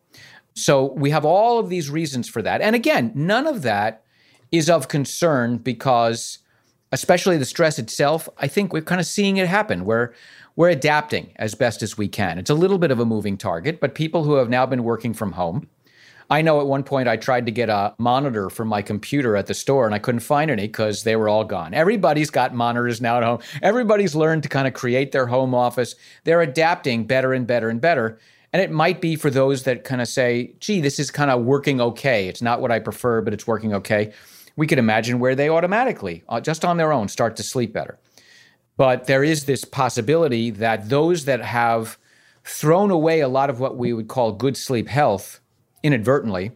So 0.54 0.92
we 0.94 1.10
have 1.10 1.24
all 1.24 1.60
of 1.60 1.68
these 1.68 1.90
reasons 1.90 2.28
for 2.28 2.42
that. 2.42 2.60
And 2.60 2.74
again, 2.74 3.12
none 3.14 3.46
of 3.46 3.62
that 3.62 4.02
is 4.50 4.68
of 4.68 4.88
concern 4.88 5.58
because 5.58 6.38
especially 6.92 7.36
the 7.36 7.44
stress 7.44 7.78
itself, 7.78 8.28
I 8.38 8.48
think 8.48 8.72
we're 8.72 8.82
kind 8.82 9.00
of 9.00 9.06
seeing 9.06 9.36
it 9.36 9.48
happen. 9.48 9.84
We're 9.84 10.12
we're 10.56 10.70
adapting 10.70 11.30
as 11.36 11.54
best 11.54 11.82
as 11.82 11.96
we 11.96 12.08
can. 12.08 12.36
It's 12.36 12.50
a 12.50 12.54
little 12.54 12.78
bit 12.78 12.90
of 12.90 12.98
a 12.98 13.04
moving 13.04 13.36
target, 13.36 13.80
but 13.80 13.94
people 13.94 14.24
who 14.24 14.34
have 14.34 14.48
now 14.48 14.66
been 14.66 14.82
working 14.82 15.14
from 15.14 15.32
home 15.32 15.68
I 16.30 16.42
know 16.42 16.60
at 16.60 16.66
one 16.66 16.82
point 16.82 17.08
I 17.08 17.16
tried 17.16 17.46
to 17.46 17.52
get 17.52 17.70
a 17.70 17.94
monitor 17.98 18.50
for 18.50 18.64
my 18.64 18.82
computer 18.82 19.34
at 19.34 19.46
the 19.46 19.54
store 19.54 19.86
and 19.86 19.94
I 19.94 19.98
couldn't 19.98 20.20
find 20.20 20.50
any 20.50 20.66
because 20.66 21.02
they 21.02 21.16
were 21.16 21.28
all 21.28 21.44
gone. 21.44 21.72
Everybody's 21.72 22.30
got 22.30 22.54
monitors 22.54 23.00
now 23.00 23.16
at 23.16 23.22
home. 23.22 23.40
Everybody's 23.62 24.14
learned 24.14 24.42
to 24.42 24.48
kind 24.48 24.68
of 24.68 24.74
create 24.74 25.12
their 25.12 25.26
home 25.26 25.54
office. 25.54 25.94
They're 26.24 26.42
adapting 26.42 27.06
better 27.06 27.32
and 27.32 27.46
better 27.46 27.70
and 27.70 27.80
better. 27.80 28.18
And 28.52 28.60
it 28.60 28.70
might 28.70 29.00
be 29.00 29.16
for 29.16 29.30
those 29.30 29.62
that 29.64 29.84
kind 29.84 30.02
of 30.02 30.08
say, 30.08 30.54
gee, 30.60 30.80
this 30.80 30.98
is 30.98 31.10
kind 31.10 31.30
of 31.30 31.44
working 31.44 31.80
okay. 31.80 32.28
It's 32.28 32.42
not 32.42 32.60
what 32.60 32.70
I 32.70 32.78
prefer, 32.78 33.22
but 33.22 33.32
it's 33.32 33.46
working 33.46 33.74
okay. 33.74 34.12
We 34.58 34.66
could 34.66 34.80
imagine 34.80 35.20
where 35.20 35.36
they 35.36 35.48
automatically, 35.48 36.24
uh, 36.28 36.40
just 36.40 36.64
on 36.64 36.78
their 36.78 36.92
own, 36.92 37.06
start 37.06 37.36
to 37.36 37.44
sleep 37.44 37.72
better. 37.72 37.96
But 38.76 39.06
there 39.06 39.22
is 39.22 39.44
this 39.44 39.64
possibility 39.64 40.50
that 40.50 40.88
those 40.88 41.26
that 41.26 41.40
have 41.40 41.96
thrown 42.42 42.90
away 42.90 43.20
a 43.20 43.28
lot 43.28 43.50
of 43.50 43.60
what 43.60 43.76
we 43.76 43.92
would 43.92 44.08
call 44.08 44.32
good 44.32 44.56
sleep 44.56 44.88
health 44.88 45.38
inadvertently 45.84 46.50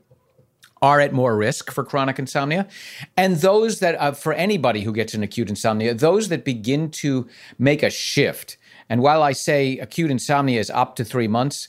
are 0.82 0.98
at 0.98 1.12
more 1.12 1.36
risk 1.36 1.70
for 1.70 1.84
chronic 1.84 2.18
insomnia. 2.18 2.66
And 3.16 3.36
those 3.36 3.78
that, 3.78 3.94
uh, 3.94 4.10
for 4.10 4.32
anybody 4.32 4.80
who 4.82 4.92
gets 4.92 5.14
an 5.14 5.22
acute 5.22 5.48
insomnia, 5.48 5.94
those 5.94 6.28
that 6.28 6.44
begin 6.44 6.90
to 7.02 7.28
make 7.56 7.84
a 7.84 7.90
shift. 7.90 8.56
And 8.88 9.00
while 9.00 9.22
I 9.22 9.30
say 9.30 9.78
acute 9.78 10.10
insomnia 10.10 10.58
is 10.58 10.70
up 10.70 10.96
to 10.96 11.04
three 11.04 11.28
months, 11.28 11.68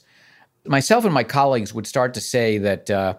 myself 0.66 1.06
and 1.06 1.14
my 1.14 1.24
colleagues 1.24 1.76
would 1.76 1.86
start 1.86 2.16
to 2.16 2.22
say 2.22 2.58
that 2.58 2.90
uh, 2.90 3.18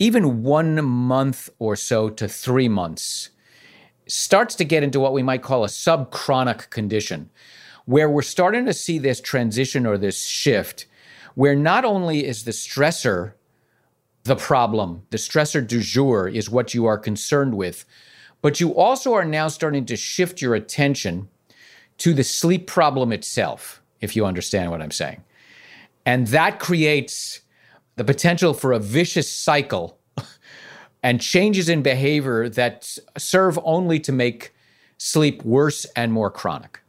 even 0.00 0.42
one 0.42 0.84
month 0.84 1.48
or 1.60 1.76
so 1.76 2.10
to 2.10 2.26
three 2.26 2.68
months 2.68 3.30
starts 4.08 4.56
to 4.56 4.64
get 4.64 4.82
into 4.82 4.98
what 4.98 5.12
we 5.12 5.22
might 5.22 5.42
call 5.42 5.62
a 5.62 5.68
subchronic 5.68 6.70
condition, 6.70 7.30
where 7.84 8.10
we're 8.10 8.22
starting 8.22 8.66
to 8.66 8.72
see 8.72 8.98
this 8.98 9.20
transition 9.20 9.86
or 9.86 9.96
this 9.96 10.24
shift, 10.24 10.86
where 11.36 11.54
not 11.54 11.84
only 11.84 12.26
is 12.26 12.42
the 12.42 12.50
stressor 12.50 13.34
the 14.24 14.36
problem. 14.36 15.02
The 15.10 15.16
stressor 15.16 15.66
du 15.66 15.80
jour 15.80 16.28
is 16.28 16.50
what 16.50 16.74
you 16.74 16.86
are 16.86 16.98
concerned 16.98 17.56
with. 17.56 17.84
But 18.42 18.60
you 18.60 18.74
also 18.74 19.14
are 19.14 19.24
now 19.24 19.48
starting 19.48 19.86
to 19.86 19.96
shift 19.96 20.40
your 20.40 20.54
attention 20.54 21.28
to 21.98 22.14
the 22.14 22.24
sleep 22.24 22.66
problem 22.66 23.12
itself, 23.12 23.82
if 24.00 24.16
you 24.16 24.24
understand 24.24 24.70
what 24.70 24.82
I'm 24.82 24.90
saying. 24.90 25.22
And 26.06 26.26
that 26.28 26.58
creates 26.58 27.40
the 28.00 28.04
potential 28.04 28.54
for 28.54 28.72
a 28.72 28.78
vicious 28.78 29.30
cycle 29.30 29.98
and 31.02 31.20
changes 31.20 31.68
in 31.68 31.82
behavior 31.82 32.48
that 32.48 32.96
serve 33.18 33.58
only 33.62 34.00
to 34.00 34.10
make 34.10 34.54
sleep 34.96 35.44
worse 35.44 35.84
and 35.94 36.10
more 36.10 36.30
chronic. 36.30 36.80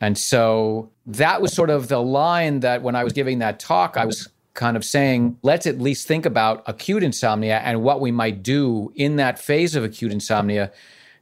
And 0.00 0.16
so 0.16 0.90
that 1.04 1.42
was 1.42 1.52
sort 1.52 1.68
of 1.68 1.88
the 1.88 2.00
line 2.00 2.60
that 2.60 2.80
when 2.80 2.96
I 2.96 3.04
was 3.04 3.12
giving 3.12 3.40
that 3.40 3.60
talk, 3.60 3.98
I 3.98 4.06
was 4.06 4.30
kind 4.54 4.78
of 4.78 4.84
saying, 4.84 5.36
let's 5.42 5.66
at 5.66 5.78
least 5.78 6.08
think 6.08 6.24
about 6.24 6.62
acute 6.66 7.02
insomnia 7.02 7.58
and 7.58 7.82
what 7.82 8.00
we 8.00 8.10
might 8.10 8.42
do 8.42 8.94
in 8.94 9.16
that 9.16 9.38
phase 9.38 9.76
of 9.76 9.84
acute 9.84 10.10
insomnia 10.10 10.72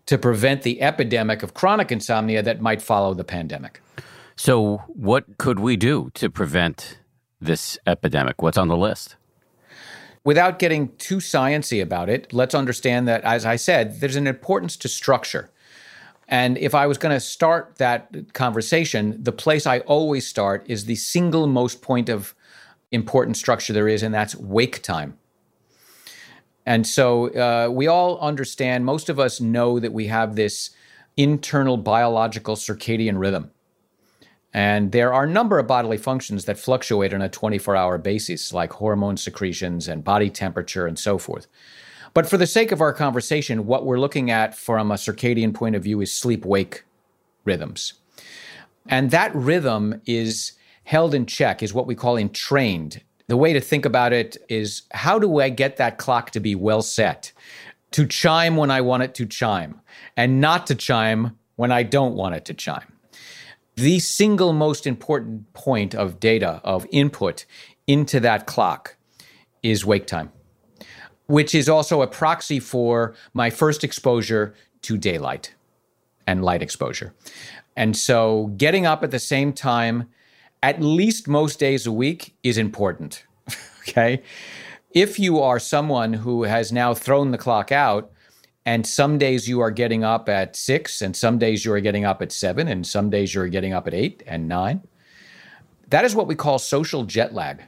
to 0.06 0.16
prevent 0.16 0.62
the 0.62 0.80
epidemic 0.80 1.42
of 1.42 1.54
chronic 1.54 1.90
insomnia 1.90 2.40
that 2.40 2.61
might 2.61 2.80
follow 2.80 3.14
the 3.14 3.25
pandemic. 3.25 3.80
So, 4.37 4.76
what 4.87 5.25
could 5.38 5.59
we 5.59 5.76
do 5.76 6.11
to 6.14 6.30
prevent 6.30 6.99
this 7.45 7.79
epidemic? 7.87 8.41
What's 8.41 8.59
on 8.59 8.69
the 8.69 8.77
list? 8.77 9.17
Without 10.25 10.59
getting 10.59 10.95
too 10.97 11.17
sciency 11.17 11.83
about 11.83 12.09
it, 12.09 12.33
let's 12.33 12.55
understand 12.55 13.09
that, 13.09 13.23
as 13.25 13.45
I 13.45 13.57
said, 13.57 14.01
there's 14.01 14.17
an 14.17 14.29
importance 14.29 14.77
to 14.79 14.89
structure. 14.89 15.51
And 16.29 16.57
if 16.59 16.75
I 16.75 16.87
was 16.87 16.97
going 16.97 17.15
to 17.15 17.21
start 17.21 17.75
that 17.79 18.33
conversation, 18.33 19.23
the 19.23 19.33
place 19.33 19.67
I 19.67 19.81
always 19.81 20.27
start 20.27 20.65
is 20.69 20.85
the 20.85 20.95
single 20.95 21.47
most 21.47 21.83
point 21.83 22.09
of 22.09 22.35
important 22.93 23.37
structure 23.37 23.73
there 23.73 23.89
is, 23.89 24.03
and 24.03 24.15
that's 24.15 24.37
wake 24.37 24.83
time. 24.83 25.19
And 26.65 26.87
so 26.87 27.29
uh, 27.31 27.69
we 27.71 27.89
all 27.89 28.21
understand, 28.21 28.85
most 28.85 29.09
of 29.09 29.19
us 29.19 29.41
know 29.41 29.81
that 29.81 29.93
we 29.93 30.07
have 30.07 30.37
this 30.37 30.71
internal 31.17 31.77
biological 31.77 32.55
circadian 32.55 33.19
rhythm. 33.19 33.51
And 34.54 34.92
there 34.92 35.12
are 35.14 35.25
a 35.25 35.28
number 35.28 35.59
of 35.59 35.66
bodily 35.66 35.97
functions 35.97 36.44
that 36.44 36.59
fluctuate 36.59 37.14
on 37.14 37.23
a 37.23 37.28
24 37.28 37.75
hour 37.75 37.99
basis, 37.99 38.52
like 38.52 38.73
hormone 38.73 39.16
secretions 39.16 39.88
and 39.88 40.04
body 40.04 40.28
temperature 40.28 40.87
and 40.87 40.99
so 40.99 41.16
forth. 41.18 41.47
But 42.14 42.28
for 42.28 42.37
the 42.37 42.47
sake 42.47 42.73
of 42.73 42.82
our 42.82 42.92
conversation, 42.92 43.66
what 43.66 43.87
we're 43.87 43.99
looking 43.99 44.30
at 44.30 44.54
from 44.54 44.90
a 44.90 44.97
circadian 44.97 45.54
point 45.54 45.75
of 45.75 45.82
view 45.82 46.00
is 46.02 46.12
sleep 46.12 46.44
wake 46.44 46.85
rhythms. 47.44 47.94
And 48.88 49.11
that 49.11 49.35
rhythm 49.35 50.00
is 50.06 50.52
held 50.85 51.14
in 51.14 51.26
check 51.26 51.62
is 51.62 51.73
what 51.73 51.87
we 51.87 51.94
call 51.94 52.16
entrained. 52.16 53.00
The 53.28 53.37
way 53.37 53.52
to 53.54 53.61
think 53.61 53.87
about 53.87 54.12
it 54.12 54.37
is 54.49 54.82
how 54.90 55.18
do 55.18 55.40
I 55.40 55.49
get 55.49 55.76
that 55.78 55.97
clock 55.97 56.32
to 56.32 56.40
be 56.40 56.54
well 56.54 56.82
set, 56.82 57.32
to 57.92 58.06
chime 58.06 58.56
when 58.56 58.71
I 58.71 58.82
want 58.82 59.04
it 59.04 59.14
to 59.14 59.26
chime, 59.26 59.80
and 60.16 60.40
not 60.40 60.66
to 60.66 60.75
chime 60.75 61.38
when 61.56 61.73
I 61.73 61.82
don't 61.82 62.14
want 62.14 62.35
it 62.35 62.44
to 62.47 62.54
chime? 62.54 62.92
The 63.76 63.99
single 63.99 64.52
most 64.52 64.87
important 64.87 65.52
point 65.55 65.95
of 65.95 66.21
data, 66.21 66.61
of 66.62 66.87
input 66.91 67.47
into 67.87 68.21
that 68.21 68.47
clock 68.47 68.97
is 69.62 69.87
wake 69.87 70.07
time, 70.07 70.31
which 71.26 71.55
is 71.55 71.69
also 71.69 72.02
a 72.02 72.07
proxy 72.07 72.61
for 72.61 73.14
my 73.33 73.50
first 73.50 73.83
exposure 73.83 74.55
to 74.83 74.99
daylight 74.99 75.55
and 76.26 76.45
light 76.45 76.62
exposure. 76.62 77.14
And 77.76 77.97
so 77.97 78.52
getting 78.57 78.85
up 78.85 79.02
at 79.02 79.11
the 79.11 79.19
same 79.19 79.52
time 79.52 80.09
at 80.62 80.81
least 80.81 81.26
most 81.26 81.59
days 81.59 81.87
a 81.87 81.93
week 81.93 82.35
is 82.43 82.57
important. 82.57 83.25
okay. 83.81 84.23
If 84.93 85.19
you 85.19 85.41
are 85.41 85.59
someone 85.59 86.12
who 86.12 86.45
has 86.45 86.71
now 86.71 86.95
thrown 86.95 87.31
the 87.31 87.38
clock 87.38 87.73
out, 87.73 88.12
and 88.64 88.87
some 88.87 89.19
days 89.19 89.49
you 89.49 89.61
are 89.61 89.71
getting 89.71 90.04
up 90.04 90.28
at 90.28 90.57
six, 90.57 91.02
and 91.02 91.16
some 91.16 91.38
days 91.38 91.64
you 91.64 91.73
are 91.73 91.81
getting 91.81 92.04
up 92.04 92.23
at 92.23 92.33
seven, 92.33 92.69
and 92.69 92.87
some 92.87 93.11
days 93.11 93.35
you're 93.35 93.49
getting 93.49 93.73
up 93.73 93.87
at 93.87 93.95
eight 93.95 94.23
and 94.26 94.49
nine, 94.49 94.83
that 95.88 96.04
is 96.04 96.14
what 96.14 96.26
we 96.26 96.35
call 96.35 96.59
social 96.59 97.04
jet 97.04 97.35
lag. 97.35 97.62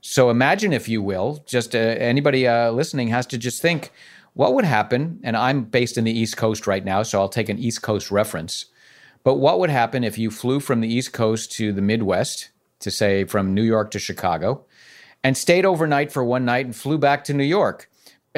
So 0.00 0.30
imagine, 0.30 0.72
if 0.72 0.88
you 0.88 1.02
will, 1.02 1.42
just 1.46 1.74
uh, 1.74 1.78
anybody 1.78 2.46
uh, 2.46 2.70
listening 2.70 3.08
has 3.08 3.26
to 3.26 3.38
just 3.38 3.62
think 3.62 3.90
what 4.34 4.54
would 4.54 4.64
happen. 4.64 5.18
And 5.24 5.36
I'm 5.36 5.64
based 5.64 5.98
in 5.98 6.04
the 6.04 6.16
East 6.16 6.36
Coast 6.36 6.66
right 6.66 6.84
now, 6.84 7.02
so 7.02 7.20
I'll 7.20 7.28
take 7.28 7.48
an 7.48 7.58
East 7.58 7.82
Coast 7.82 8.10
reference. 8.10 8.66
But 9.24 9.34
what 9.36 9.58
would 9.58 9.70
happen 9.70 10.04
if 10.04 10.16
you 10.16 10.30
flew 10.30 10.60
from 10.60 10.80
the 10.80 10.92
East 10.92 11.12
Coast 11.12 11.50
to 11.52 11.72
the 11.72 11.82
Midwest, 11.82 12.50
to 12.80 12.90
say 12.90 13.24
from 13.24 13.54
New 13.54 13.64
York 13.64 13.90
to 13.90 13.98
Chicago, 13.98 14.64
and 15.24 15.36
stayed 15.36 15.66
overnight 15.66 16.12
for 16.12 16.24
one 16.24 16.44
night 16.44 16.66
and 16.66 16.76
flew 16.76 16.98
back 16.98 17.24
to 17.24 17.34
New 17.34 17.44
York, 17.44 17.87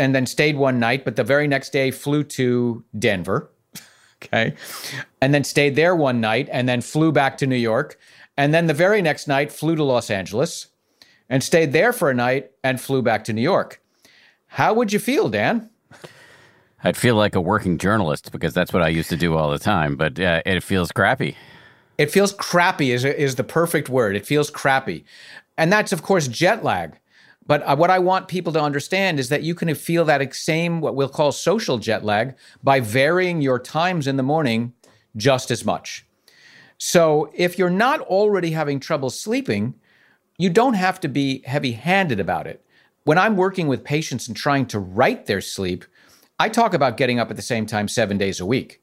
and 0.01 0.15
then 0.15 0.27
stayed 0.27 0.57
one 0.57 0.81
night, 0.81 1.05
but 1.05 1.17
the 1.17 1.25
very 1.25 1.47
next 1.47 1.71
day 1.71 1.91
flew 1.91 2.25
to 2.25 2.83
Denver, 2.99 3.51
okay, 4.23 4.55
and 5.21 5.35
then 5.35 5.45
stayed 5.45 5.77
there 5.77 5.95
one 5.95 6.21
night, 6.21 6.49
and 6.51 6.69
then 6.69 6.81
flew 6.81 7.13
back 7.13 7.37
to 7.39 7.47
New 7.47 7.57
York, 7.57 7.99
and 8.37 8.53
then 8.55 8.67
the 8.67 8.75
very 8.75 9.03
next 9.03 9.29
night 9.29 9.53
flew 9.53 9.77
to 9.77 9.85
Los 9.85 10.11
Angeles, 10.11 10.69
and 11.29 11.45
stayed 11.45 11.73
there 11.73 11.93
for 11.93 12.11
a 12.11 12.15
night 12.15 12.51
and 12.65 12.81
flew 12.81 13.03
back 13.03 13.25
to 13.25 13.33
New 13.33 13.43
York. 13.43 13.81
How 14.47 14.75
would 14.75 14.93
you 14.93 14.99
feel, 14.99 15.29
Dan? 15.29 15.71
I'd 16.83 16.97
feel 16.97 17.15
like 17.15 17.35
a 17.35 17.41
working 17.41 17.79
journalist 17.79 18.33
because 18.33 18.55
that's 18.55 18.73
what 18.73 18.83
I 18.83 18.89
used 18.89 19.11
to 19.11 19.17
do 19.17 19.37
all 19.37 19.51
the 19.51 19.59
time, 19.59 19.97
but 19.97 20.19
uh, 20.19 20.43
it 20.47 20.63
feels 20.63 20.91
crappy. 20.91 21.37
It 21.99 22.11
feels 22.11 22.33
crappy 22.33 22.93
is, 22.93 23.05
is 23.05 23.37
the 23.37 23.45
perfect 23.45 23.91
word. 23.91 24.17
It 24.17 24.27
feels 24.27 24.51
crappy. 24.51 25.05
And 25.59 25.71
that's, 25.71 25.93
of 25.93 26.03
course, 26.03 26.27
jet 26.27 26.65
lag. 26.65 26.99
But 27.51 27.65
uh, 27.65 27.75
what 27.75 27.91
I 27.91 27.99
want 27.99 28.29
people 28.29 28.53
to 28.53 28.63
understand 28.63 29.19
is 29.19 29.29
that 29.29 29.43
you 29.43 29.57
can 29.57 29.75
feel 29.75 30.05
that 30.05 30.37
same, 30.37 30.81
what 30.81 30.95
we'll 30.95 31.09
call 31.09 31.33
social 31.33 31.79
jet 31.79 32.05
lag, 32.05 32.37
by 32.63 32.79
varying 32.79 33.41
your 33.41 33.59
times 33.59 34.07
in 34.07 34.17
the 34.17 34.23
morning 34.23 34.73
just 35.17 35.51
as 35.51 35.65
much. 35.65 36.07
So 36.79 37.29
if 37.35 37.59
you're 37.59 37.69
not 37.69 38.03
already 38.03 38.53
having 38.53 38.79
trouble 38.79 39.11
sleeping, 39.11 39.75
you 40.39 40.49
don't 40.49 40.75
have 40.75 41.01
to 41.01 41.09
be 41.09 41.43
heavy 41.45 41.73
handed 41.73 42.21
about 42.21 42.47
it. 42.47 42.65
When 43.03 43.19
I'm 43.19 43.37
working 43.37 43.67
with 43.67 43.83
patients 43.83 44.29
and 44.29 44.37
trying 44.37 44.67
to 44.67 44.79
right 44.79 45.27
their 45.27 45.41
sleep, 45.41 45.85
I 46.39 46.51
talk 46.51 46.73
about 46.73 46.97
getting 46.99 47.19
up 47.19 47.31
at 47.31 47.37
the 47.37 47.43
same 47.43 47.67
time 47.67 47.89
seven 47.89 48.17
days 48.17 48.39
a 48.39 48.47
week 48.47 48.81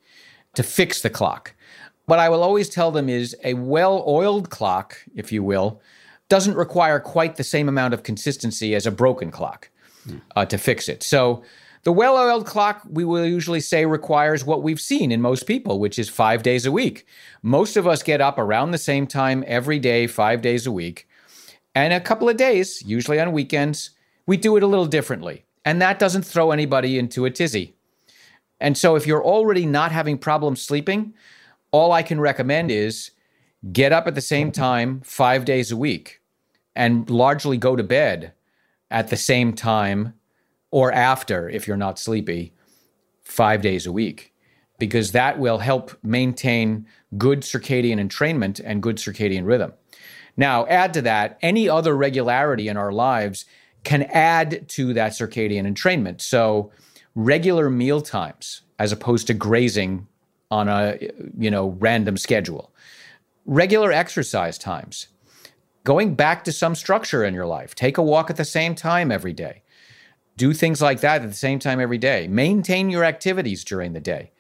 to 0.56 0.64
fix 0.64 1.02
the 1.02 1.10
clock. 1.10 1.54
What 2.06 2.20
I 2.20 2.28
will 2.28 2.44
always 2.44 2.68
tell 2.68 2.92
them 2.92 3.08
is 3.08 3.34
a 3.46 3.54
well 3.54 4.04
oiled 4.06 4.50
clock, 4.50 4.98
if 5.16 5.32
you 5.32 5.42
will, 5.42 5.80
doesn't 6.30 6.56
require 6.56 7.00
quite 7.00 7.36
the 7.36 7.44
same 7.44 7.70
amount 7.70 7.94
of 7.94 8.04
consistency 8.04 8.76
as 8.76 8.86
a 8.86 8.92
broken 8.92 9.32
clock 9.32 9.70
uh, 10.36 10.46
to 10.46 10.58
fix 10.58 10.90
it. 10.90 11.04
So, 11.04 11.44
the 11.84 11.94
well 11.94 12.18
oiled 12.18 12.46
clock, 12.46 12.82
we 12.90 13.06
will 13.06 13.26
usually 13.26 13.62
say, 13.62 13.86
requires 13.86 14.44
what 14.44 14.62
we've 14.62 14.82
seen 14.82 15.10
in 15.10 15.22
most 15.22 15.48
people, 15.48 15.80
which 15.80 15.98
is 15.98 16.10
five 16.10 16.44
days 16.44 16.66
a 16.66 16.72
week. 16.72 17.06
Most 17.42 17.78
of 17.78 17.88
us 17.88 18.04
get 18.04 18.20
up 18.20 18.38
around 18.38 18.72
the 18.72 18.78
same 18.78 19.08
time 19.08 19.42
every 19.48 19.80
day, 19.80 20.06
five 20.06 20.42
days 20.42 20.68
a 20.68 20.72
week. 20.72 21.08
And 21.74 21.94
a 21.94 22.02
couple 22.02 22.28
of 22.28 22.36
days, 22.36 22.84
usually 22.86 23.22
on 23.22 23.32
weekends, 23.32 23.92
we 24.26 24.36
do 24.36 24.58
it 24.58 24.64
a 24.64 24.68
little 24.68 24.86
differently. 24.86 25.46
And 25.64 25.82
that 25.82 26.00
doesn't 26.00 26.24
throw 26.24 26.52
anybody 26.52 26.98
into 26.98 27.24
a 27.24 27.32
tizzy. 27.32 27.76
And 28.60 28.78
so 28.78 28.96
if 28.96 29.08
you're 29.08 29.24
already 29.24 29.66
not 29.66 29.92
having 29.92 30.18
problems 30.18 30.62
sleeping, 30.62 31.14
all 31.72 31.92
I 31.92 32.04
can 32.04 32.20
recommend 32.20 32.72
is 32.72 33.12
get 33.72 33.94
up 33.94 34.08
at 34.08 34.16
the 34.16 34.22
same 34.22 34.52
time 34.52 35.02
five 35.06 35.46
days 35.46 35.72
a 35.72 35.78
week 35.78 36.17
and 36.78 37.10
largely 37.10 37.58
go 37.58 37.76
to 37.76 37.84
bed 37.84 38.34
at 38.90 39.10
the 39.10 39.18
same 39.18 39.52
time 39.52 40.14
or 40.72 40.92
after 40.94 41.50
if 41.50 41.68
you're 41.68 41.76
not 41.76 42.00
sleepy 42.00 42.54
five 43.24 43.62
days 43.62 43.86
a 43.86 43.92
week 43.92 44.34
because 44.80 45.12
that 45.12 45.40
will 45.40 45.58
help 45.58 45.98
maintain 46.04 46.86
good 47.18 47.42
circadian 47.42 48.00
entrainment 48.00 48.62
and 48.64 48.84
good 48.84 48.98
circadian 48.98 49.46
rhythm. 49.46 49.74
Now, 50.38 50.68
add 50.68 50.94
to 50.94 51.02
that 51.02 51.40
any 51.42 51.68
other 51.68 51.98
regularity 51.98 52.68
in 52.68 52.78
our 52.78 52.92
lives 52.92 53.46
can 53.84 54.04
add 54.04 54.70
to 54.70 54.94
that 54.94 55.14
circadian 55.14 55.66
entrainment. 55.66 56.22
So, 56.22 56.72
regular 57.16 57.72
meal 57.72 58.02
times 58.02 58.62
as 58.78 58.92
opposed 58.92 59.26
to 59.28 59.34
grazing 59.34 60.08
on 60.52 60.68
a 60.68 60.98
you 61.38 61.50
know 61.50 61.70
random 61.80 62.18
schedule. 62.18 62.72
Regular 63.46 63.92
exercise 63.92 64.58
times. 64.58 65.08
Going 65.88 66.16
back 66.16 66.44
to 66.44 66.52
some 66.52 66.76
structure 66.76 67.24
in 67.24 67.34
your 67.34 67.46
life. 67.46 67.74
Take 67.74 67.98
a 67.98 68.04
walk 68.04 68.30
at 68.30 68.36
the 68.36 68.44
same 68.44 68.76
time 68.76 69.10
every 69.10 69.32
day. 69.32 69.64
Do 70.36 70.52
things 70.52 70.82
like 70.82 71.00
that 71.00 71.22
at 71.22 71.30
the 71.30 71.34
same 71.34 71.60
time 71.60 71.80
every 71.80 71.98
day. 71.98 72.28
Maintain 72.28 72.90
your 72.90 73.06
activities 73.06 73.64
during 73.64 73.94
the 73.94 74.02
day. 74.02 74.32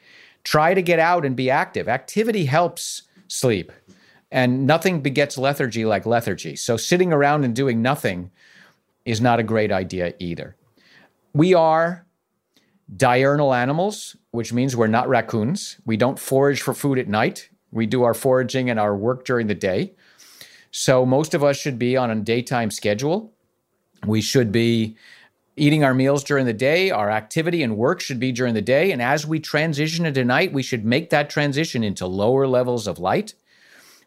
Try 0.43 0.73
to 0.73 0.81
get 0.81 0.99
out 0.99 1.23
and 1.23 1.37
be 1.37 1.49
active. 1.49 1.87
Activity 1.87 2.47
helps 2.47 3.03
sleep. 3.29 3.71
And 4.29 4.67
nothing 4.67 4.99
begets 4.99 5.37
lethargy 5.37 5.85
like 5.85 6.05
lethargy. 6.05 6.57
So 6.57 6.75
sitting 6.75 7.13
around 7.13 7.45
and 7.45 7.55
doing 7.55 7.81
nothing 7.81 8.29
is 9.05 9.21
not 9.21 9.39
a 9.39 9.43
great 9.43 9.71
idea 9.71 10.15
either. 10.19 10.57
We 11.31 11.53
are 11.53 12.05
diurnal 12.93 13.53
animals, 13.53 14.17
which 14.31 14.51
means 14.51 14.75
we're 14.75 14.87
not 14.87 15.07
raccoons. 15.07 15.77
We 15.85 15.95
don't 15.95 16.19
forage 16.19 16.61
for 16.61 16.73
food 16.73 16.99
at 16.99 17.07
night. 17.07 17.47
We 17.71 17.85
do 17.85 18.03
our 18.03 18.13
foraging 18.13 18.69
and 18.69 18.77
our 18.77 18.97
work 18.97 19.23
during 19.23 19.47
the 19.47 19.55
day. 19.55 19.93
So 20.71 21.05
most 21.05 21.33
of 21.33 21.43
us 21.43 21.57
should 21.57 21.79
be 21.79 21.97
on 21.97 22.11
a 22.11 22.15
daytime 22.15 22.71
schedule. 22.71 23.33
We 24.05 24.21
should 24.21 24.51
be 24.51 24.95
eating 25.55 25.83
our 25.83 25.93
meals 25.93 26.23
during 26.23 26.45
the 26.45 26.53
day. 26.53 26.91
Our 26.91 27.09
activity 27.09 27.63
and 27.63 27.77
work 27.77 27.99
should 27.99 28.19
be 28.19 28.31
during 28.31 28.53
the 28.53 28.61
day. 28.61 28.91
And 28.91 29.01
as 29.01 29.25
we 29.25 29.39
transition 29.39 30.05
into 30.05 30.23
night, 30.23 30.53
we 30.53 30.61
should 30.63 30.85
make 30.85 31.09
that 31.09 31.29
transition 31.29 31.83
into 31.83 32.05
lower 32.05 32.47
levels 32.47 32.87
of 32.87 32.99
light. 32.99 33.33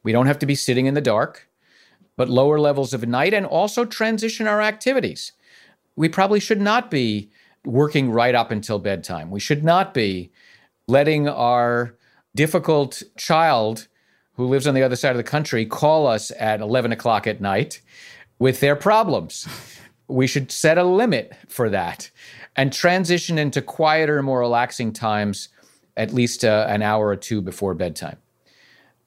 We 0.03 0.13
don't 0.13 0.27
have 0.27 0.39
to 0.39 0.47
be 0.47 0.55
sitting 0.55 0.87
in 0.87 0.95
the 0.95 1.01
dark, 1.01 1.49
but 2.17 2.29
lower 2.29 2.59
levels 2.59 2.95
of 2.95 3.07
night 3.07 3.35
and 3.35 3.45
also 3.45 3.85
transition 3.85 4.47
our 4.47 4.63
activities. 4.63 5.33
We 5.97 6.09
probably 6.09 6.41
should 6.41 6.61
not 6.61 6.91
be 6.91 7.31
working 7.65 8.11
right 8.11 8.35
up 8.35 8.51
until 8.51 8.79
bedtime. 8.79 9.31
We 9.31 9.41
should 9.41 9.65
not 9.65 9.93
be 9.93 10.31
letting 10.87 11.29
our 11.29 11.97
difficult 12.35 13.03
child 13.17 13.89
who 14.41 14.49
lives 14.49 14.67
on 14.67 14.75
the 14.75 14.83
other 14.83 14.97
side 14.97 15.11
of 15.11 15.17
the 15.17 15.23
country 15.23 15.65
call 15.67 16.07
us 16.07 16.33
at 16.39 16.61
11 16.61 16.93
o'clock 16.93 17.27
at 17.27 17.41
night 17.41 17.81
with 18.39 18.61
their 18.61 18.77
problems. 18.77 19.47
We 20.09 20.27
should 20.27 20.51
set 20.51 20.79
a 20.79 20.85
limit 20.85 21.33
for 21.49 21.71
that 21.71 22.11
and 22.57 22.73
transition 22.73 23.39
into 23.39 23.63
quieter, 23.63 24.23
more 24.23 24.41
relaxing 24.41 24.93
times 24.93 25.49
at 25.97 26.13
least 26.13 26.45
uh, 26.45 26.67
an 26.69 26.83
hour 26.83 27.09
or 27.09 27.17
two 27.17 27.41
before 27.41 27.75
bedtime. 27.75 28.17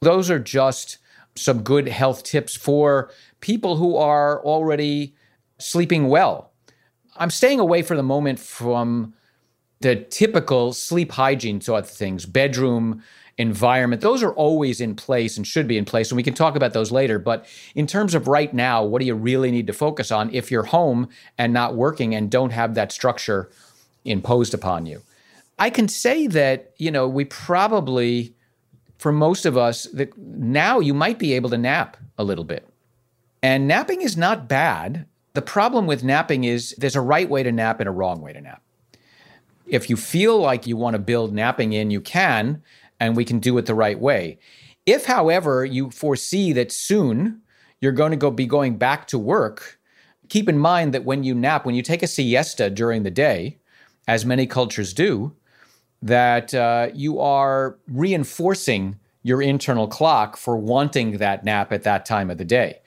Those 0.01 0.29
are 0.29 0.39
just 0.39 0.97
some 1.35 1.63
good 1.63 1.87
health 1.87 2.23
tips 2.23 2.55
for 2.55 3.11
people 3.41 3.77
who 3.77 3.97
are 3.97 4.41
already 4.43 5.15
sleeping 5.57 6.07
well 6.07 6.53
I'm 7.15 7.29
staying 7.29 7.59
away 7.59 7.81
for 7.83 7.95
the 7.95 8.03
moment 8.03 8.39
from 8.39 9.13
the 9.81 9.95
typical 9.95 10.73
sleep 10.73 11.11
hygiene 11.11 11.61
sort 11.61 11.83
of 11.83 11.89
things, 11.89 12.25
bedroom 12.25 13.03
environment. 13.37 14.01
Those 14.01 14.21
are 14.21 14.33
always 14.33 14.79
in 14.79 14.95
place 14.95 15.37
and 15.37 15.45
should 15.45 15.67
be 15.67 15.77
in 15.77 15.85
place. 15.85 16.11
And 16.11 16.17
we 16.17 16.23
can 16.23 16.33
talk 16.33 16.55
about 16.55 16.73
those 16.73 16.91
later. 16.91 17.17
But 17.17 17.45
in 17.73 17.87
terms 17.87 18.13
of 18.13 18.27
right 18.27 18.53
now, 18.53 18.83
what 18.83 18.99
do 18.99 19.05
you 19.05 19.15
really 19.15 19.49
need 19.51 19.67
to 19.67 19.73
focus 19.73 20.11
on 20.11 20.33
if 20.33 20.51
you're 20.51 20.63
home 20.63 21.09
and 21.37 21.51
not 21.51 21.75
working 21.75 22.13
and 22.13 22.29
don't 22.29 22.51
have 22.51 22.75
that 22.75 22.91
structure 22.91 23.49
imposed 24.05 24.53
upon 24.53 24.85
you? 24.85 25.01
I 25.57 25.69
can 25.69 25.87
say 25.87 26.27
that, 26.27 26.73
you 26.77 26.91
know, 26.91 27.07
we 27.07 27.25
probably, 27.25 28.35
for 28.97 29.11
most 29.11 29.45
of 29.45 29.57
us, 29.57 29.85
that 29.93 30.17
now 30.17 30.79
you 30.79 30.93
might 30.93 31.19
be 31.19 31.33
able 31.33 31.49
to 31.51 31.57
nap 31.57 31.97
a 32.17 32.23
little 32.23 32.43
bit. 32.43 32.67
And 33.41 33.67
napping 33.67 34.01
is 34.01 34.15
not 34.15 34.47
bad. 34.47 35.05
The 35.33 35.41
problem 35.41 35.87
with 35.87 36.03
napping 36.03 36.43
is 36.43 36.75
there's 36.77 36.95
a 36.95 37.01
right 37.01 37.29
way 37.29 37.43
to 37.43 37.51
nap 37.51 37.79
and 37.79 37.89
a 37.89 37.91
wrong 37.91 38.21
way 38.21 38.33
to 38.33 38.41
nap. 38.41 38.61
If 39.65 39.89
you 39.89 39.97
feel 39.97 40.39
like 40.39 40.67
you 40.67 40.77
want 40.77 40.93
to 40.93 40.99
build 40.99 41.33
napping 41.33 41.73
in, 41.73 41.89
you 41.89 42.01
can, 42.01 42.61
and 43.03 43.17
we 43.17 43.25
can 43.25 43.39
do 43.39 43.57
it 43.57 43.65
the 43.65 43.75
right 43.75 43.99
way. 43.99 44.39
If, 44.85 45.05
however, 45.05 45.65
you 45.65 45.91
foresee 45.91 46.53
that 46.53 46.71
soon 46.71 47.41
you're 47.81 47.91
going 47.91 48.11
to 48.11 48.17
go 48.17 48.31
be 48.31 48.45
going 48.45 48.77
back 48.77 49.07
to 49.07 49.19
work, 49.19 49.77
keep 50.29 50.47
in 50.47 50.57
mind 50.57 50.93
that 50.93 51.03
when 51.03 51.25
you 51.25 51.35
nap, 51.35 51.65
when 51.65 51.75
you 51.75 51.81
take 51.81 52.01
a 52.01 52.07
siesta 52.07 52.69
during 52.69 53.03
the 53.03 53.11
day, 53.11 53.57
as 54.07 54.25
many 54.25 54.47
cultures 54.47 54.93
do, 54.93 55.35
that 56.01 56.53
uh, 56.53 56.87
you 56.93 57.19
are 57.19 57.77
reinforcing 57.89 58.97
your 59.21 59.41
internal 59.41 59.87
clock 59.87 60.37
for 60.37 60.55
wanting 60.55 61.17
that 61.17 61.43
nap 61.43 61.73
at 61.73 61.83
that 61.83 62.05
time 62.05 62.29
of 62.29 62.37
the 62.37 62.45
day. 62.45 62.79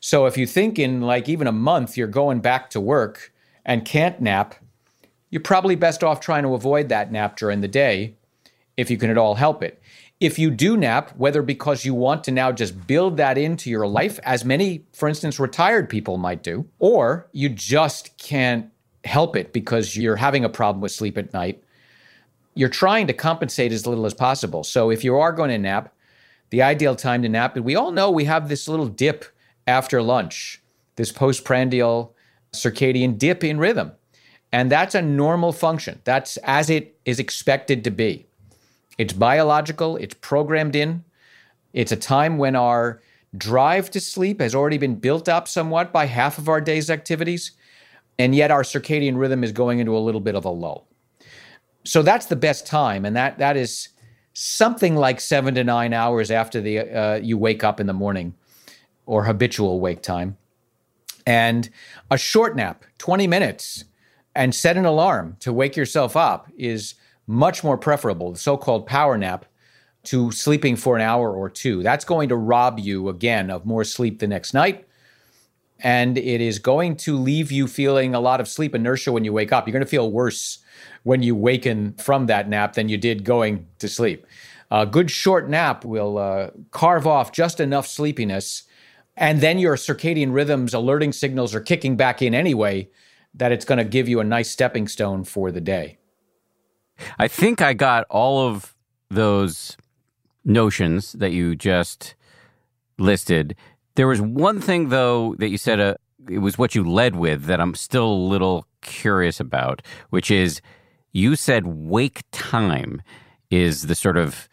So 0.00 0.24
if 0.24 0.38
you 0.38 0.46
think 0.46 0.78
in 0.78 1.02
like 1.02 1.28
even 1.28 1.46
a 1.46 1.52
month 1.52 1.94
you're 1.94 2.06
going 2.06 2.40
back 2.40 2.70
to 2.70 2.80
work 2.80 3.34
and 3.66 3.84
can't 3.84 4.18
nap, 4.18 4.54
you're 5.28 5.42
probably 5.42 5.76
best 5.76 6.02
off 6.02 6.20
trying 6.20 6.44
to 6.44 6.54
avoid 6.54 6.88
that 6.88 7.12
nap 7.12 7.36
during 7.36 7.60
the 7.60 7.68
day 7.68 8.14
if 8.78 8.90
you 8.90 8.96
can 8.96 9.10
at 9.10 9.18
all 9.18 9.34
help 9.34 9.62
it. 9.62 9.82
If 10.20 10.38
you 10.38 10.50
do 10.50 10.76
nap, 10.76 11.10
whether 11.16 11.42
because 11.42 11.84
you 11.84 11.94
want 11.94 12.24
to 12.24 12.30
now 12.30 12.52
just 12.52 12.86
build 12.86 13.16
that 13.16 13.36
into 13.36 13.68
your 13.70 13.86
life, 13.88 14.20
as 14.22 14.44
many, 14.44 14.84
for 14.92 15.08
instance, 15.08 15.38
retired 15.38 15.90
people 15.90 16.16
might 16.16 16.44
do, 16.44 16.64
or 16.78 17.28
you 17.32 17.48
just 17.48 18.16
can't 18.18 18.70
help 19.04 19.34
it 19.34 19.52
because 19.52 19.96
you're 19.96 20.16
having 20.16 20.44
a 20.44 20.48
problem 20.48 20.80
with 20.80 20.92
sleep 20.92 21.18
at 21.18 21.34
night, 21.34 21.62
you're 22.54 22.68
trying 22.68 23.08
to 23.08 23.12
compensate 23.12 23.72
as 23.72 23.86
little 23.86 24.06
as 24.06 24.14
possible. 24.14 24.62
So 24.62 24.90
if 24.90 25.02
you 25.02 25.16
are 25.16 25.32
going 25.32 25.50
to 25.50 25.58
nap, 25.58 25.92
the 26.50 26.62
ideal 26.62 26.94
time 26.94 27.22
to 27.22 27.28
nap, 27.28 27.56
and 27.56 27.64
we 27.64 27.74
all 27.74 27.90
know 27.90 28.10
we 28.10 28.24
have 28.24 28.48
this 28.48 28.68
little 28.68 28.88
dip 28.88 29.24
after 29.66 30.00
lunch, 30.00 30.62
this 30.94 31.10
postprandial 31.10 32.14
circadian 32.52 33.18
dip 33.18 33.42
in 33.42 33.58
rhythm. 33.58 33.92
And 34.52 34.70
that's 34.70 34.94
a 34.94 35.02
normal 35.02 35.52
function. 35.52 36.00
That's 36.04 36.36
as 36.38 36.70
it 36.70 36.96
is 37.04 37.18
expected 37.18 37.82
to 37.84 37.90
be. 37.90 38.27
It's 38.98 39.12
biological, 39.12 39.96
it's 39.96 40.14
programmed 40.14 40.74
in. 40.74 41.04
It's 41.72 41.92
a 41.92 41.96
time 41.96 42.36
when 42.36 42.56
our 42.56 43.00
drive 43.36 43.90
to 43.92 44.00
sleep 44.00 44.40
has 44.40 44.54
already 44.54 44.78
been 44.78 44.96
built 44.96 45.28
up 45.28 45.46
somewhat 45.46 45.92
by 45.92 46.06
half 46.06 46.38
of 46.38 46.48
our 46.48 46.60
day's 46.60 46.90
activities, 46.90 47.52
and 48.18 48.34
yet 48.34 48.50
our 48.50 48.62
circadian 48.62 49.16
rhythm 49.16 49.44
is 49.44 49.52
going 49.52 49.78
into 49.78 49.96
a 49.96 50.00
little 50.00 50.20
bit 50.20 50.34
of 50.34 50.44
a 50.44 50.50
lull. 50.50 50.88
So 51.84 52.02
that's 52.02 52.26
the 52.26 52.36
best 52.36 52.66
time, 52.66 53.04
and 53.04 53.14
that 53.14 53.38
that 53.38 53.56
is 53.56 53.90
something 54.32 54.96
like 54.96 55.20
seven 55.20 55.54
to 55.54 55.64
nine 55.64 55.92
hours 55.92 56.30
after 56.30 56.60
the 56.60 56.80
uh, 56.80 57.14
you 57.16 57.38
wake 57.38 57.62
up 57.62 57.80
in 57.80 57.86
the 57.86 57.92
morning 57.92 58.34
or 59.06 59.24
habitual 59.24 59.80
wake 59.80 60.02
time. 60.02 60.36
And 61.26 61.68
a 62.10 62.18
short 62.18 62.56
nap, 62.56 62.84
20 62.98 63.26
minutes, 63.26 63.84
and 64.34 64.54
set 64.54 64.76
an 64.76 64.84
alarm 64.84 65.36
to 65.40 65.52
wake 65.52 65.76
yourself 65.76 66.16
up 66.16 66.50
is 66.56 66.94
much 67.28 67.62
more 67.62 67.78
preferable, 67.78 68.32
the 68.32 68.38
so 68.38 68.56
called 68.56 68.86
power 68.86 69.16
nap, 69.16 69.44
to 70.04 70.32
sleeping 70.32 70.74
for 70.74 70.96
an 70.96 71.02
hour 71.02 71.32
or 71.32 71.50
two. 71.50 71.82
That's 71.82 72.04
going 72.04 72.30
to 72.30 72.36
rob 72.36 72.78
you 72.78 73.08
again 73.08 73.50
of 73.50 73.66
more 73.66 73.84
sleep 73.84 74.18
the 74.18 74.26
next 74.26 74.54
night. 74.54 74.86
And 75.80 76.18
it 76.18 76.40
is 76.40 76.58
going 76.58 76.96
to 76.96 77.16
leave 77.16 77.52
you 77.52 77.68
feeling 77.68 78.14
a 78.14 78.20
lot 78.20 78.40
of 78.40 78.48
sleep 78.48 78.74
inertia 78.74 79.12
when 79.12 79.24
you 79.24 79.32
wake 79.32 79.52
up. 79.52 79.66
You're 79.66 79.72
going 79.72 79.84
to 79.84 79.90
feel 79.90 80.10
worse 80.10 80.58
when 81.04 81.22
you 81.22 81.36
waken 81.36 81.92
from 81.94 82.26
that 82.26 82.48
nap 82.48 82.72
than 82.72 82.88
you 82.88 82.96
did 82.96 83.22
going 83.22 83.66
to 83.78 83.88
sleep. 83.88 84.26
A 84.70 84.86
good 84.86 85.10
short 85.10 85.48
nap 85.48 85.84
will 85.84 86.18
uh, 86.18 86.50
carve 86.70 87.06
off 87.06 87.30
just 87.30 87.60
enough 87.60 87.86
sleepiness 87.86 88.64
and 89.18 89.40
then 89.40 89.58
your 89.58 89.76
circadian 89.76 90.32
rhythms 90.32 90.72
alerting 90.72 91.12
signals 91.12 91.54
are 91.54 91.60
kicking 91.60 91.96
back 91.96 92.22
in 92.22 92.34
anyway 92.34 92.88
that 93.34 93.52
it's 93.52 93.64
going 93.64 93.78
to 93.78 93.84
give 93.84 94.08
you 94.08 94.20
a 94.20 94.24
nice 94.24 94.50
stepping 94.50 94.86
stone 94.88 95.24
for 95.24 95.50
the 95.50 95.60
day 95.60 95.98
i 97.18 97.28
think 97.28 97.60
i 97.60 97.72
got 97.72 98.04
all 98.10 98.46
of 98.46 98.74
those 99.10 99.76
notions 100.44 101.12
that 101.12 101.32
you 101.32 101.54
just 101.54 102.14
listed 102.98 103.54
there 103.94 104.06
was 104.06 104.20
one 104.20 104.60
thing 104.60 104.88
though 104.88 105.34
that 105.38 105.48
you 105.48 105.58
said 105.58 105.80
uh, 105.80 105.94
it 106.28 106.38
was 106.38 106.58
what 106.58 106.74
you 106.74 106.84
led 106.84 107.16
with 107.16 107.44
that 107.44 107.60
i'm 107.60 107.74
still 107.74 108.10
a 108.10 108.28
little 108.28 108.66
curious 108.80 109.40
about 109.40 109.82
which 110.10 110.30
is 110.30 110.60
you 111.12 111.36
said 111.36 111.66
wake 111.66 112.22
time 112.32 113.02
is 113.50 113.86
the 113.86 113.94
sort 113.94 114.16
of 114.16 114.48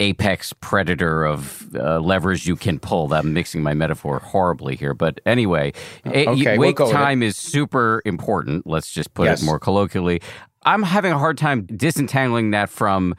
apex 0.00 0.54
predator 0.54 1.24
of 1.24 1.74
uh, 1.76 2.00
levers 2.00 2.46
you 2.46 2.56
can 2.56 2.78
pull. 2.78 3.12
I'm 3.12 3.32
mixing 3.32 3.62
my 3.62 3.74
metaphor 3.74 4.18
horribly 4.18 4.74
here, 4.74 4.94
but 4.94 5.20
anyway, 5.26 5.72
okay, 6.06 6.58
wake 6.58 6.78
we'll 6.78 6.90
time 6.90 7.22
is 7.22 7.36
super 7.36 8.02
important. 8.04 8.66
Let's 8.66 8.90
just 8.90 9.14
put 9.14 9.26
yes. 9.26 9.42
it 9.42 9.44
more 9.44 9.58
colloquially. 9.58 10.22
I'm 10.64 10.82
having 10.82 11.12
a 11.12 11.18
hard 11.18 11.38
time 11.38 11.66
disentangling 11.66 12.50
that 12.50 12.68
from 12.68 13.14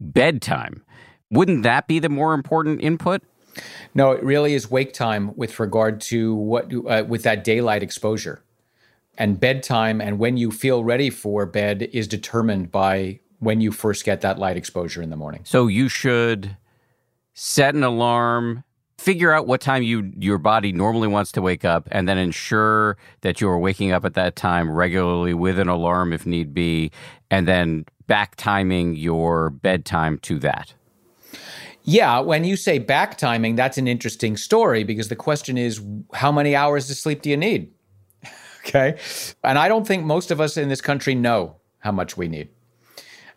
bedtime. 0.00 0.84
Wouldn't 1.30 1.62
that 1.62 1.86
be 1.86 1.98
the 1.98 2.08
more 2.08 2.34
important 2.34 2.80
input? 2.82 3.22
No, 3.94 4.12
it 4.12 4.22
really 4.22 4.54
is 4.54 4.70
wake 4.70 4.92
time 4.92 5.34
with 5.36 5.60
regard 5.60 6.00
to 6.02 6.34
what 6.34 6.72
uh, 6.86 7.04
with 7.06 7.22
that 7.22 7.44
daylight 7.44 7.82
exposure. 7.82 8.42
And 9.16 9.38
bedtime 9.38 10.00
and 10.00 10.18
when 10.18 10.36
you 10.36 10.50
feel 10.50 10.82
ready 10.82 11.08
for 11.08 11.46
bed 11.46 11.88
is 11.92 12.08
determined 12.08 12.72
by 12.72 13.20
when 13.38 13.60
you 13.60 13.70
first 13.70 14.04
get 14.04 14.22
that 14.22 14.38
light 14.38 14.56
exposure 14.56 15.02
in 15.02 15.10
the 15.10 15.16
morning. 15.16 15.42
So 15.44 15.68
you 15.68 15.88
should 15.88 16.56
set 17.32 17.74
an 17.74 17.84
alarm, 17.84 18.64
figure 18.98 19.32
out 19.32 19.46
what 19.46 19.60
time 19.60 19.82
you 19.82 20.12
your 20.16 20.38
body 20.38 20.72
normally 20.72 21.08
wants 21.08 21.32
to 21.32 21.42
wake 21.42 21.64
up, 21.64 21.88
and 21.90 22.08
then 22.08 22.18
ensure 22.18 22.96
that 23.22 23.40
you 23.40 23.48
are 23.48 23.58
waking 23.58 23.92
up 23.92 24.04
at 24.04 24.14
that 24.14 24.36
time 24.36 24.70
regularly 24.70 25.34
with 25.34 25.58
an 25.58 25.68
alarm 25.68 26.12
if 26.12 26.26
need 26.26 26.54
be, 26.54 26.90
and 27.30 27.48
then 27.48 27.84
back 28.06 28.36
timing 28.36 28.94
your 28.96 29.50
bedtime 29.50 30.18
to 30.18 30.38
that. 30.40 30.74
Yeah, 31.86 32.20
when 32.20 32.44
you 32.44 32.56
say 32.56 32.78
back 32.78 33.18
timing, 33.18 33.56
that's 33.56 33.76
an 33.76 33.86
interesting 33.86 34.38
story 34.38 34.84
because 34.84 35.08
the 35.08 35.16
question 35.16 35.58
is 35.58 35.82
how 36.14 36.32
many 36.32 36.56
hours 36.56 36.88
of 36.90 36.96
sleep 36.96 37.20
do 37.20 37.28
you 37.28 37.36
need? 37.36 37.72
okay. 38.60 38.98
And 39.42 39.58
I 39.58 39.68
don't 39.68 39.86
think 39.86 40.04
most 40.04 40.30
of 40.30 40.40
us 40.40 40.56
in 40.56 40.70
this 40.70 40.80
country 40.80 41.14
know 41.14 41.56
how 41.80 41.92
much 41.92 42.16
we 42.16 42.26
need. 42.26 42.48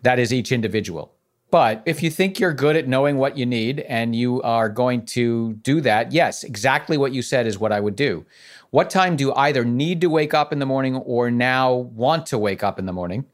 That 0.02 0.18
is 0.18 0.32
each 0.32 0.54
individual. 0.54 1.17
But 1.50 1.82
if 1.86 2.04
you 2.04 2.10
think 2.10 2.40
you're 2.40 2.54
good 2.54 2.76
at 2.76 2.88
knowing 2.88 3.18
what 3.18 3.38
you 3.38 3.46
need 3.46 3.80
and 3.82 4.16
you 4.16 4.42
are 4.42 4.68
going 4.68 5.06
to 5.08 5.54
do 5.54 5.80
that, 5.82 6.12
yes, 6.12 6.44
exactly 6.44 6.98
what 6.98 7.14
you 7.14 7.22
said 7.22 7.48
is 7.48 7.58
what 7.58 7.72
I 7.72 7.80
would 7.80 7.96
do. 7.96 8.26
What 8.72 8.90
time 8.90 9.16
do 9.16 9.26
you 9.26 9.34
either 9.34 9.64
need 9.64 10.02
to 10.02 10.10
wake 10.10 10.34
up 10.34 10.52
in 10.52 10.60
the 10.60 10.66
morning 10.66 10.98
or 10.98 11.32
now 11.32 11.74
want 11.74 12.26
to 12.28 12.38
wake 12.38 12.64
up 12.64 12.78
in 12.80 12.86
the 12.86 12.92
morning? 12.92 13.26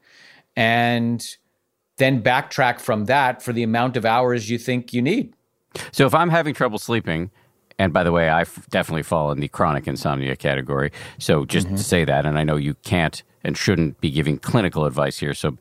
And 0.54 1.26
then 1.96 2.22
backtrack 2.22 2.78
from 2.78 3.06
that 3.06 3.42
for 3.42 3.52
the 3.52 3.64
amount 3.64 3.96
of 3.96 4.04
hours 4.04 4.48
you 4.48 4.58
think 4.58 4.92
you 4.92 5.02
need. 5.02 5.34
So 5.90 6.06
if 6.06 6.14
I'm 6.14 6.30
having 6.30 6.54
trouble 6.54 6.78
sleeping, 6.78 7.32
and 7.80 7.92
by 7.92 8.04
the 8.04 8.12
way, 8.12 8.30
I 8.30 8.44
definitely 8.70 9.02
fall 9.02 9.32
in 9.32 9.40
the 9.40 9.48
chronic 9.48 9.88
insomnia 9.88 10.36
category. 10.36 10.92
So 11.18 11.44
just 11.44 11.66
mm-hmm. 11.66 11.76
to 11.76 11.82
say 11.82 12.04
that, 12.04 12.26
and 12.26 12.38
I 12.38 12.44
know 12.44 12.56
you 12.56 12.74
can't 12.84 13.20
and 13.42 13.58
shouldn't 13.58 14.00
be 14.00 14.10
giving 14.10 14.38
clinical 14.38 14.84
advice 14.84 15.18
here. 15.18 15.34
So 15.34 15.58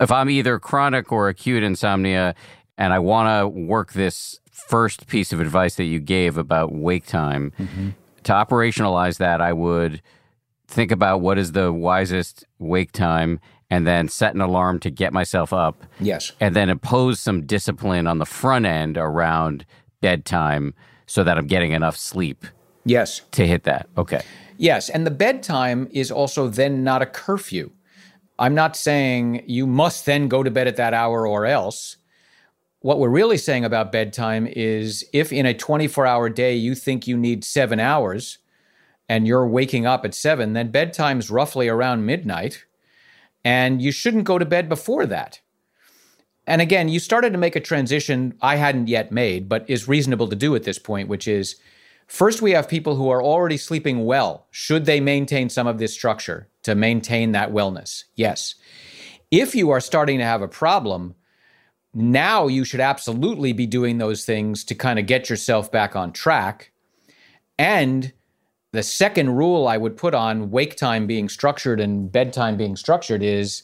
if 0.00 0.12
I'm 0.12 0.30
either 0.30 0.58
chronic 0.58 1.12
or 1.12 1.28
acute 1.28 1.62
insomnia 1.62 2.34
and 2.76 2.92
I 2.92 2.98
want 2.98 3.28
to 3.28 3.48
work 3.48 3.92
this 3.92 4.40
first 4.50 5.06
piece 5.06 5.32
of 5.32 5.40
advice 5.40 5.76
that 5.76 5.84
you 5.84 6.00
gave 6.00 6.36
about 6.36 6.72
wake 6.72 7.06
time, 7.06 7.52
mm-hmm. 7.58 7.90
to 8.24 8.32
operationalize 8.32 9.18
that, 9.18 9.40
I 9.40 9.52
would 9.52 10.02
think 10.66 10.92
about 10.92 11.20
what 11.20 11.38
is 11.38 11.52
the 11.52 11.72
wisest 11.72 12.44
wake 12.58 12.92
time 12.92 13.40
and 13.70 13.86
then 13.86 14.08
set 14.08 14.34
an 14.34 14.40
alarm 14.40 14.80
to 14.80 14.90
get 14.90 15.12
myself 15.12 15.52
up. 15.52 15.84
Yes. 16.00 16.32
And 16.40 16.54
then 16.56 16.70
impose 16.70 17.20
some 17.20 17.44
discipline 17.44 18.06
on 18.06 18.18
the 18.18 18.26
front 18.26 18.66
end 18.66 18.96
around 18.96 19.66
bedtime 20.00 20.74
so 21.06 21.24
that 21.24 21.36
I'm 21.36 21.46
getting 21.46 21.72
enough 21.72 21.96
sleep. 21.96 22.46
Yes. 22.84 23.22
To 23.32 23.46
hit 23.46 23.64
that. 23.64 23.88
Okay. 23.96 24.22
Yes. 24.56 24.88
And 24.88 25.06
the 25.06 25.10
bedtime 25.10 25.88
is 25.90 26.10
also 26.10 26.48
then 26.48 26.82
not 26.82 27.02
a 27.02 27.06
curfew. 27.06 27.70
I'm 28.38 28.54
not 28.54 28.76
saying 28.76 29.44
you 29.46 29.66
must 29.66 30.06
then 30.06 30.28
go 30.28 30.42
to 30.42 30.50
bed 30.50 30.68
at 30.68 30.76
that 30.76 30.94
hour 30.94 31.26
or 31.26 31.44
else. 31.44 31.96
What 32.80 33.00
we're 33.00 33.08
really 33.08 33.36
saying 33.36 33.64
about 33.64 33.90
bedtime 33.90 34.46
is 34.46 35.04
if 35.12 35.32
in 35.32 35.46
a 35.46 35.54
24 35.54 36.06
hour 36.06 36.28
day 36.28 36.54
you 36.54 36.74
think 36.74 37.06
you 37.06 37.16
need 37.16 37.44
seven 37.44 37.80
hours 37.80 38.38
and 39.08 39.26
you're 39.26 39.46
waking 39.46 39.86
up 39.86 40.04
at 40.04 40.14
seven, 40.14 40.52
then 40.52 40.70
bedtime's 40.70 41.30
roughly 41.30 41.68
around 41.68 42.06
midnight. 42.06 42.64
And 43.44 43.82
you 43.82 43.90
shouldn't 43.90 44.24
go 44.24 44.38
to 44.38 44.44
bed 44.44 44.68
before 44.68 45.06
that. 45.06 45.40
And 46.46 46.62
again, 46.62 46.88
you 46.88 46.98
started 46.98 47.32
to 47.32 47.38
make 47.38 47.56
a 47.56 47.60
transition 47.60 48.34
I 48.40 48.56
hadn't 48.56 48.88
yet 48.88 49.10
made, 49.12 49.48
but 49.48 49.68
is 49.68 49.88
reasonable 49.88 50.28
to 50.28 50.36
do 50.36 50.54
at 50.54 50.62
this 50.62 50.78
point, 50.78 51.08
which 51.08 51.26
is 51.26 51.56
first, 52.08 52.42
we 52.42 52.50
have 52.50 52.68
people 52.68 52.96
who 52.96 53.08
are 53.08 53.22
already 53.22 53.56
sleeping 53.56 54.04
well. 54.04 54.48
Should 54.50 54.84
they 54.84 55.00
maintain 55.00 55.48
some 55.48 55.66
of 55.66 55.78
this 55.78 55.94
structure? 55.94 56.48
to 56.68 56.74
maintain 56.74 57.32
that 57.32 57.50
wellness. 57.50 58.04
Yes. 58.14 58.54
If 59.30 59.54
you 59.54 59.70
are 59.70 59.80
starting 59.80 60.18
to 60.18 60.24
have 60.24 60.42
a 60.42 60.48
problem, 60.48 61.14
now 61.94 62.46
you 62.46 62.62
should 62.62 62.80
absolutely 62.80 63.54
be 63.54 63.66
doing 63.66 63.96
those 63.96 64.26
things 64.26 64.64
to 64.64 64.74
kind 64.74 64.98
of 64.98 65.06
get 65.06 65.30
yourself 65.30 65.72
back 65.72 65.96
on 65.96 66.12
track. 66.12 66.72
And 67.58 68.12
the 68.72 68.82
second 68.82 69.30
rule 69.30 69.66
I 69.66 69.78
would 69.78 69.96
put 69.96 70.12
on 70.12 70.50
wake 70.50 70.76
time 70.76 71.06
being 71.06 71.30
structured 71.30 71.80
and 71.80 72.12
bedtime 72.12 72.58
being 72.58 72.76
structured 72.76 73.22
is 73.22 73.62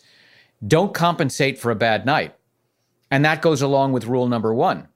don't 0.67 0.95
compensate 0.95 1.59
for 1.59 1.71
a 1.71 1.77
bad 1.77 2.07
night. 2.07 2.35
And 3.11 3.23
that 3.27 3.43
goes 3.43 3.61
along 3.61 3.93
with 3.93 4.07
rule 4.07 4.29
number 4.29 4.55
one 4.55 4.89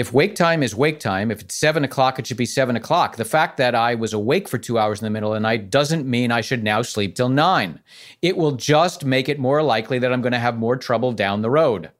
if 0.00 0.14
wake 0.14 0.34
time 0.34 0.62
is 0.62 0.74
wake 0.74 0.98
time, 0.98 1.30
if 1.30 1.42
it's 1.42 1.54
seven 1.54 1.84
o'clock, 1.84 2.18
it 2.18 2.26
should 2.26 2.38
be 2.38 2.46
seven 2.46 2.74
o'clock. 2.74 3.16
The 3.16 3.24
fact 3.26 3.58
that 3.58 3.74
I 3.74 3.94
was 3.94 4.14
awake 4.14 4.48
for 4.48 4.56
two 4.56 4.78
hours 4.78 4.98
in 4.98 5.04
the 5.04 5.10
middle 5.10 5.34
of 5.34 5.36
the 5.36 5.40
night 5.40 5.68
doesn't 5.68 6.06
mean 6.06 6.32
I 6.32 6.40
should 6.40 6.64
now 6.64 6.80
sleep 6.80 7.14
till 7.14 7.28
nine. 7.28 7.80
It 8.22 8.38
will 8.38 8.52
just 8.52 9.04
make 9.04 9.28
it 9.28 9.38
more 9.38 9.62
likely 9.62 9.98
that 9.98 10.10
I'm 10.10 10.22
going 10.22 10.32
to 10.32 10.38
have 10.38 10.56
more 10.56 10.78
trouble 10.78 11.12
down 11.12 11.42
the 11.42 11.50
road. 11.50 11.90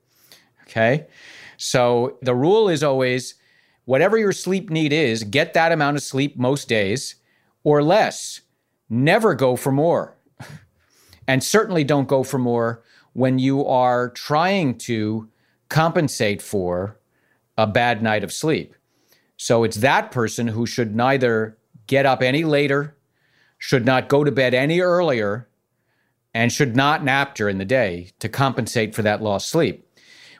Okay. 0.63 1.09
So 1.59 2.17
the 2.23 2.35
rule 2.35 2.71
is 2.71 2.83
always 2.83 3.35
whatever 3.85 4.17
your 4.17 4.33
sleep 4.33 4.71
need 4.71 4.95
is, 4.95 5.23
get 5.23 5.53
that 5.53 5.71
amount 5.71 5.99
of 5.99 6.03
sleep 6.03 6.39
most 6.39 6.69
days 6.71 7.17
or 7.65 7.83
less. 7.83 8.41
Never 8.89 9.35
go 9.35 9.57
for 9.57 9.73
more. 9.73 10.17
and 11.29 11.45
certainly 11.45 11.85
don't 11.85 12.09
go 12.09 12.23
for 12.23 12.39
more 12.39 12.83
when 13.13 13.39
you 13.39 13.67
are 13.67 14.09
trying 14.09 14.79
to 14.79 15.29
compensate 15.69 16.41
for 16.41 16.97
a 17.61 17.67
bad 17.67 18.03
night 18.03 18.25
of 18.25 18.33
sleep. 18.33 18.75
So 19.37 19.65
it's 19.65 19.77
that 19.77 20.11
person 20.11 20.49
who 20.49 20.67
should 20.67 20.97
neither 20.97 21.59
get 21.87 22.07
up 22.07 22.23
any 22.23 22.43
later, 22.43 22.97
should 23.59 23.85
not 23.85 24.09
go 24.09 24.25
to 24.25 24.33
bed 24.33 24.55
any 24.55 24.81
earlier, 24.81 25.47
and 26.33 26.51
should 26.51 26.75
not 26.75 27.05
nap 27.05 27.35
during 27.35 27.59
the 27.59 27.65
day 27.65 28.11
to 28.19 28.29
compensate 28.29 28.95
for 28.95 29.03
that 29.03 29.23
lost 29.23 29.49
sleep. 29.49 29.87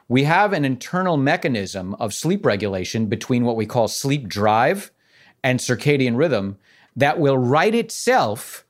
We 0.07 0.23
have 0.23 0.51
an 0.51 0.65
internal 0.65 1.15
mechanism 1.15 1.93
of 1.95 2.13
sleep 2.13 2.45
regulation 2.45 3.05
between 3.05 3.45
what 3.45 3.55
we 3.55 3.65
call 3.65 3.87
sleep 3.87 4.27
drive 4.27 4.91
and 5.43 5.59
circadian 5.59 6.17
rhythm 6.17 6.57
that 6.95 7.19
will 7.19 7.37
right 7.37 7.75
itself 7.75 8.65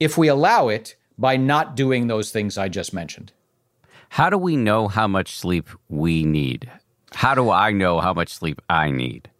if 0.00 0.16
we 0.16 0.28
allow 0.28 0.68
it 0.68 0.96
by 1.18 1.36
not 1.36 1.76
doing 1.76 2.06
those 2.06 2.30
things 2.30 2.56
I 2.56 2.68
just 2.68 2.94
mentioned. 2.94 3.32
How 4.08 4.30
do 4.30 4.38
we 4.38 4.56
know 4.56 4.88
how 4.88 5.06
much 5.06 5.36
sleep 5.36 5.68
we 5.88 6.24
need? 6.24 6.70
How 7.14 7.34
do 7.34 7.50
I 7.50 7.72
know 7.72 8.00
how 8.00 8.12
much 8.12 8.34
sleep 8.34 8.60
I 8.68 8.90
need? 8.90 9.30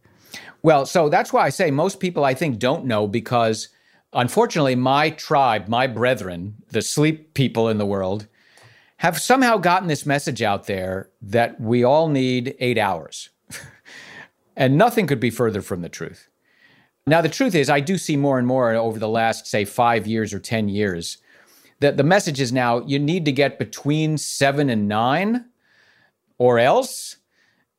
Well, 0.63 0.87
so 0.87 1.09
that's 1.09 1.33
why 1.33 1.45
I 1.45 1.51
say 1.51 1.71
most 1.71 2.01
people 2.01 2.25
I 2.25 2.35
think 2.35 2.59
don't 2.59 2.87
know 2.87 3.07
because 3.07 3.69
unfortunately 4.13 4.75
my 4.75 5.11
tribe, 5.11 5.69
my 5.69 5.87
brethren, 5.87 6.57
the 6.71 6.83
sleep 6.83 7.35
people 7.35 7.69
in 7.69 7.79
the 7.79 7.87
world, 7.87 8.27
have 8.99 9.21
somehow 9.21 9.59
gotten 9.59 9.89
this 9.89 10.07
message 10.07 10.41
out 10.41 10.67
there 10.67 11.11
that 11.21 11.61
we 11.61 11.85
all 11.85 12.09
need 12.09 12.55
eight 12.61 12.79
hours. 12.79 13.29
and 14.57 14.79
nothing 14.79 15.07
could 15.07 15.21
be 15.21 15.31
further 15.31 15.61
from 15.61 15.83
the 15.83 15.89
truth. 15.89 16.29
Now, 17.07 17.21
the 17.21 17.29
truth 17.29 17.55
is, 17.55 17.69
I 17.69 17.81
do 17.81 17.99
see 17.99 18.17
more 18.17 18.39
and 18.39 18.47
more 18.47 18.73
over 18.75 18.99
the 18.99 19.09
last, 19.09 19.47
say, 19.47 19.67
five 19.67 20.07
years 20.07 20.33
or 20.33 20.39
10 20.39 20.71
years 20.71 21.19
that 21.81 21.99
the 21.99 22.03
message 22.03 22.41
is 22.41 22.53
now 22.53 22.81
you 22.87 22.99
need 22.99 23.27
to 23.27 23.33
get 23.33 23.59
between 23.59 24.17
seven 24.17 24.71
and 24.71 24.89
nine, 24.89 25.45
or 26.39 26.59
else 26.59 27.17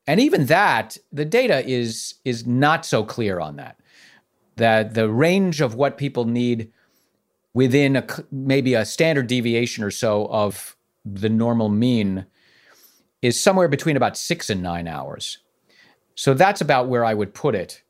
and 0.08 0.20
even 0.20 0.46
that, 0.46 0.98
the 1.12 1.26
data 1.26 1.66
is 1.68 2.16
is 2.24 2.46
not 2.46 2.86
so 2.86 3.04
clear 3.04 3.40
on 3.40 3.56
that. 3.56 3.80
That 4.58 4.94
the 4.94 5.10
range 5.10 5.62
of 5.62 5.76
what 5.76 5.98
people 5.98 6.26
need 6.26 6.72
within 7.54 7.96
a, 7.96 8.06
maybe 8.32 8.74
a 8.74 8.86
standard 8.86 9.28
deviation 9.28 9.84
or 9.84 9.92
so 9.92 10.28
of 10.28 10.76
the 11.04 11.30
normal 11.30 11.70
mean 11.70 12.26
is 13.22 13.40
somewhere 13.40 13.68
between 13.68 13.98
about 13.98 14.18
six 14.18 14.50
and 14.50 14.62
nine 14.62 14.88
hours. 14.88 15.40
So 16.16 16.34
that's 16.34 16.62
about 16.62 16.88
where 16.88 17.04
I 17.04 17.14
would 17.14 17.34
put 17.34 17.56
it. 17.56 17.82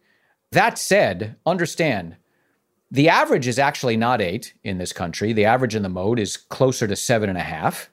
That 0.51 0.77
said, 0.77 1.35
understand 1.45 2.15
the 2.89 3.09
average 3.09 3.47
is 3.47 3.59
actually 3.59 3.97
not 3.97 4.21
eight 4.21 4.53
in 4.63 4.77
this 4.77 4.93
country. 4.93 5.33
The 5.33 5.45
average 5.45 5.75
in 5.75 5.83
the 5.83 5.89
mode 5.89 6.19
is 6.19 6.37
closer 6.37 6.87
to 6.87 6.95
seven 6.95 7.29
and 7.29 7.37
a 7.37 7.43
half 7.43 7.89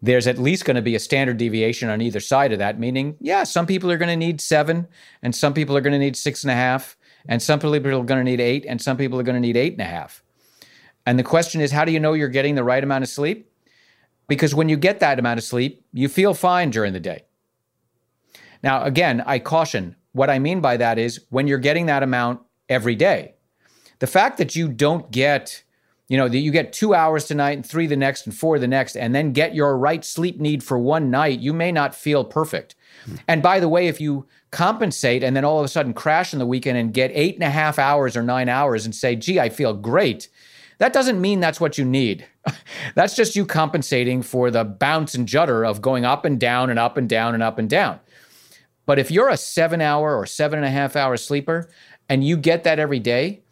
there's 0.00 0.26
at 0.26 0.38
least 0.38 0.64
going 0.64 0.76
to 0.76 0.82
be 0.82 0.94
a 0.94 1.00
standard 1.00 1.36
deviation 1.36 1.88
on 1.88 2.00
either 2.00 2.20
side 2.20 2.52
of 2.52 2.58
that, 2.58 2.78
meaning, 2.78 3.16
yeah, 3.20 3.44
some 3.44 3.66
people 3.66 3.90
are 3.90 3.96
going 3.96 4.08
to 4.08 4.16
need 4.16 4.40
seven, 4.40 4.86
and 5.22 5.34
some 5.34 5.54
people 5.54 5.76
are 5.76 5.80
going 5.80 5.92
to 5.92 5.98
need 5.98 6.16
six 6.16 6.44
and 6.44 6.50
a 6.50 6.54
half, 6.54 6.96
and 7.28 7.42
some 7.42 7.58
people 7.58 7.82
are 7.82 8.04
going 8.04 8.24
to 8.24 8.30
need 8.30 8.40
eight, 8.40 8.64
and 8.68 8.80
some 8.80 8.96
people 8.96 9.18
are 9.18 9.24
going 9.24 9.34
to 9.34 9.40
need 9.40 9.56
eight 9.56 9.72
and 9.72 9.82
a 9.82 9.84
half. 9.84 10.22
And 11.06 11.18
the 11.18 11.24
question 11.24 11.60
is, 11.60 11.72
how 11.72 11.84
do 11.84 11.92
you 11.92 12.00
know 12.00 12.12
you're 12.12 12.28
getting 12.28 12.54
the 12.54 12.64
right 12.64 12.84
amount 12.84 13.02
of 13.02 13.08
sleep? 13.08 13.50
Because 14.28 14.54
when 14.54 14.68
you 14.68 14.76
get 14.76 15.00
that 15.00 15.18
amount 15.18 15.38
of 15.38 15.44
sleep, 15.44 15.84
you 15.92 16.08
feel 16.08 16.34
fine 16.34 16.70
during 16.70 16.92
the 16.92 17.00
day. 17.00 17.24
Now, 18.62 18.84
again, 18.84 19.22
I 19.26 19.38
caution 19.38 19.96
what 20.12 20.30
I 20.30 20.38
mean 20.38 20.60
by 20.60 20.76
that 20.76 20.98
is 20.98 21.24
when 21.30 21.46
you're 21.46 21.58
getting 21.58 21.86
that 21.86 22.02
amount 22.02 22.40
every 22.68 22.94
day. 22.94 23.34
The 24.00 24.06
fact 24.06 24.38
that 24.38 24.54
you 24.54 24.68
don't 24.68 25.10
get 25.10 25.62
you 26.08 26.16
know, 26.16 26.28
that 26.28 26.38
you 26.38 26.50
get 26.50 26.72
two 26.72 26.94
hours 26.94 27.26
tonight 27.26 27.52
and 27.52 27.66
three 27.66 27.86
the 27.86 27.96
next 27.96 28.26
and 28.26 28.34
four 28.34 28.58
the 28.58 28.66
next, 28.66 28.96
and 28.96 29.14
then 29.14 29.32
get 29.32 29.54
your 29.54 29.76
right 29.76 30.04
sleep 30.04 30.40
need 30.40 30.64
for 30.64 30.78
one 30.78 31.10
night, 31.10 31.40
you 31.40 31.52
may 31.52 31.70
not 31.70 31.94
feel 31.94 32.24
perfect. 32.24 32.74
Hmm. 33.04 33.14
And 33.28 33.42
by 33.42 33.60
the 33.60 33.68
way, 33.68 33.88
if 33.88 34.00
you 34.00 34.26
compensate 34.50 35.22
and 35.22 35.36
then 35.36 35.44
all 35.44 35.58
of 35.58 35.64
a 35.64 35.68
sudden 35.68 35.92
crash 35.92 36.32
in 36.32 36.38
the 36.38 36.46
weekend 36.46 36.78
and 36.78 36.94
get 36.94 37.10
eight 37.12 37.34
and 37.34 37.44
a 37.44 37.50
half 37.50 37.78
hours 37.78 38.16
or 38.16 38.22
nine 38.22 38.48
hours 38.48 38.86
and 38.86 38.94
say, 38.94 39.14
gee, 39.14 39.38
I 39.38 39.50
feel 39.50 39.74
great, 39.74 40.28
that 40.78 40.94
doesn't 40.94 41.20
mean 41.20 41.40
that's 41.40 41.60
what 41.60 41.76
you 41.76 41.84
need. 41.84 42.26
that's 42.94 43.14
just 43.14 43.36
you 43.36 43.44
compensating 43.44 44.22
for 44.22 44.50
the 44.50 44.64
bounce 44.64 45.14
and 45.14 45.28
judder 45.28 45.64
of 45.64 45.82
going 45.82 46.06
up 46.06 46.24
and 46.24 46.40
down 46.40 46.70
and 46.70 46.78
up 46.78 46.96
and 46.96 47.08
down 47.08 47.34
and 47.34 47.42
up 47.42 47.58
and 47.58 47.68
down. 47.68 48.00
But 48.86 48.98
if 48.98 49.10
you're 49.10 49.28
a 49.28 49.36
seven 49.36 49.82
hour 49.82 50.16
or 50.16 50.24
seven 50.24 50.58
and 50.58 50.66
a 50.66 50.70
half 50.70 50.96
hour 50.96 51.18
sleeper 51.18 51.68
and 52.08 52.24
you 52.24 52.38
get 52.38 52.64
that 52.64 52.78
every 52.78 53.00
day, 53.00 53.42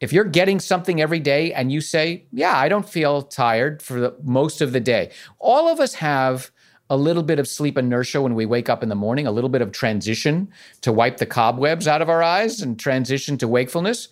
if 0.00 0.12
you're 0.12 0.24
getting 0.24 0.60
something 0.60 1.00
every 1.00 1.20
day 1.20 1.52
and 1.52 1.72
you 1.72 1.80
say, 1.80 2.26
Yeah, 2.32 2.56
I 2.56 2.68
don't 2.68 2.88
feel 2.88 3.22
tired 3.22 3.82
for 3.82 4.00
the, 4.00 4.16
most 4.22 4.60
of 4.60 4.72
the 4.72 4.80
day, 4.80 5.10
all 5.38 5.68
of 5.68 5.80
us 5.80 5.94
have 5.94 6.50
a 6.90 6.96
little 6.96 7.22
bit 7.22 7.38
of 7.38 7.46
sleep 7.46 7.76
inertia 7.76 8.22
when 8.22 8.34
we 8.34 8.46
wake 8.46 8.68
up 8.68 8.82
in 8.82 8.88
the 8.88 8.94
morning, 8.94 9.26
a 9.26 9.30
little 9.30 9.50
bit 9.50 9.60
of 9.60 9.72
transition 9.72 10.48
to 10.80 10.92
wipe 10.92 11.18
the 11.18 11.26
cobwebs 11.26 11.86
out 11.86 12.00
of 12.00 12.08
our 12.08 12.22
eyes 12.22 12.62
and 12.62 12.78
transition 12.78 13.36
to 13.38 13.48
wakefulness. 13.48 14.08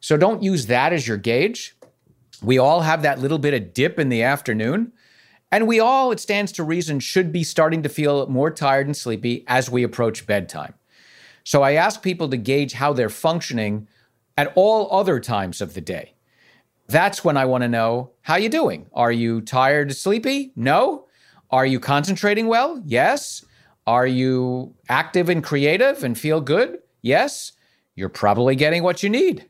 So 0.00 0.16
don't 0.16 0.42
use 0.42 0.66
that 0.66 0.92
as 0.92 1.08
your 1.08 1.16
gauge. 1.16 1.76
We 2.42 2.58
all 2.58 2.82
have 2.82 3.02
that 3.02 3.20
little 3.20 3.38
bit 3.38 3.54
of 3.54 3.72
dip 3.72 3.98
in 3.98 4.08
the 4.08 4.22
afternoon. 4.22 4.92
And 5.52 5.66
we 5.66 5.80
all, 5.80 6.12
it 6.12 6.20
stands 6.20 6.52
to 6.52 6.62
reason, 6.62 7.00
should 7.00 7.32
be 7.32 7.42
starting 7.42 7.82
to 7.82 7.88
feel 7.88 8.26
more 8.28 8.50
tired 8.50 8.86
and 8.86 8.96
sleepy 8.96 9.44
as 9.48 9.70
we 9.70 9.82
approach 9.82 10.26
bedtime. 10.26 10.74
So 11.44 11.62
I 11.62 11.72
ask 11.72 12.02
people 12.02 12.28
to 12.28 12.36
gauge 12.36 12.74
how 12.74 12.92
they're 12.92 13.08
functioning 13.08 13.88
at 14.36 14.52
all 14.54 14.88
other 14.90 15.20
times 15.20 15.60
of 15.60 15.74
the 15.74 15.80
day. 15.80 16.14
That's 16.88 17.24
when 17.24 17.36
I 17.36 17.44
want 17.44 17.62
to 17.62 17.68
know 17.68 18.10
how 18.22 18.36
you 18.36 18.48
doing. 18.48 18.86
Are 18.92 19.12
you 19.12 19.40
tired, 19.42 19.94
sleepy? 19.94 20.52
No. 20.56 21.06
Are 21.50 21.66
you 21.66 21.78
concentrating 21.78 22.48
well? 22.48 22.82
Yes. 22.84 23.44
Are 23.86 24.06
you 24.06 24.74
active 24.88 25.28
and 25.28 25.42
creative 25.42 26.02
and 26.02 26.18
feel 26.18 26.40
good? 26.40 26.78
Yes. 27.02 27.52
You're 27.94 28.08
probably 28.08 28.56
getting 28.56 28.82
what 28.82 29.02
you 29.02 29.10
need. 29.10 29.48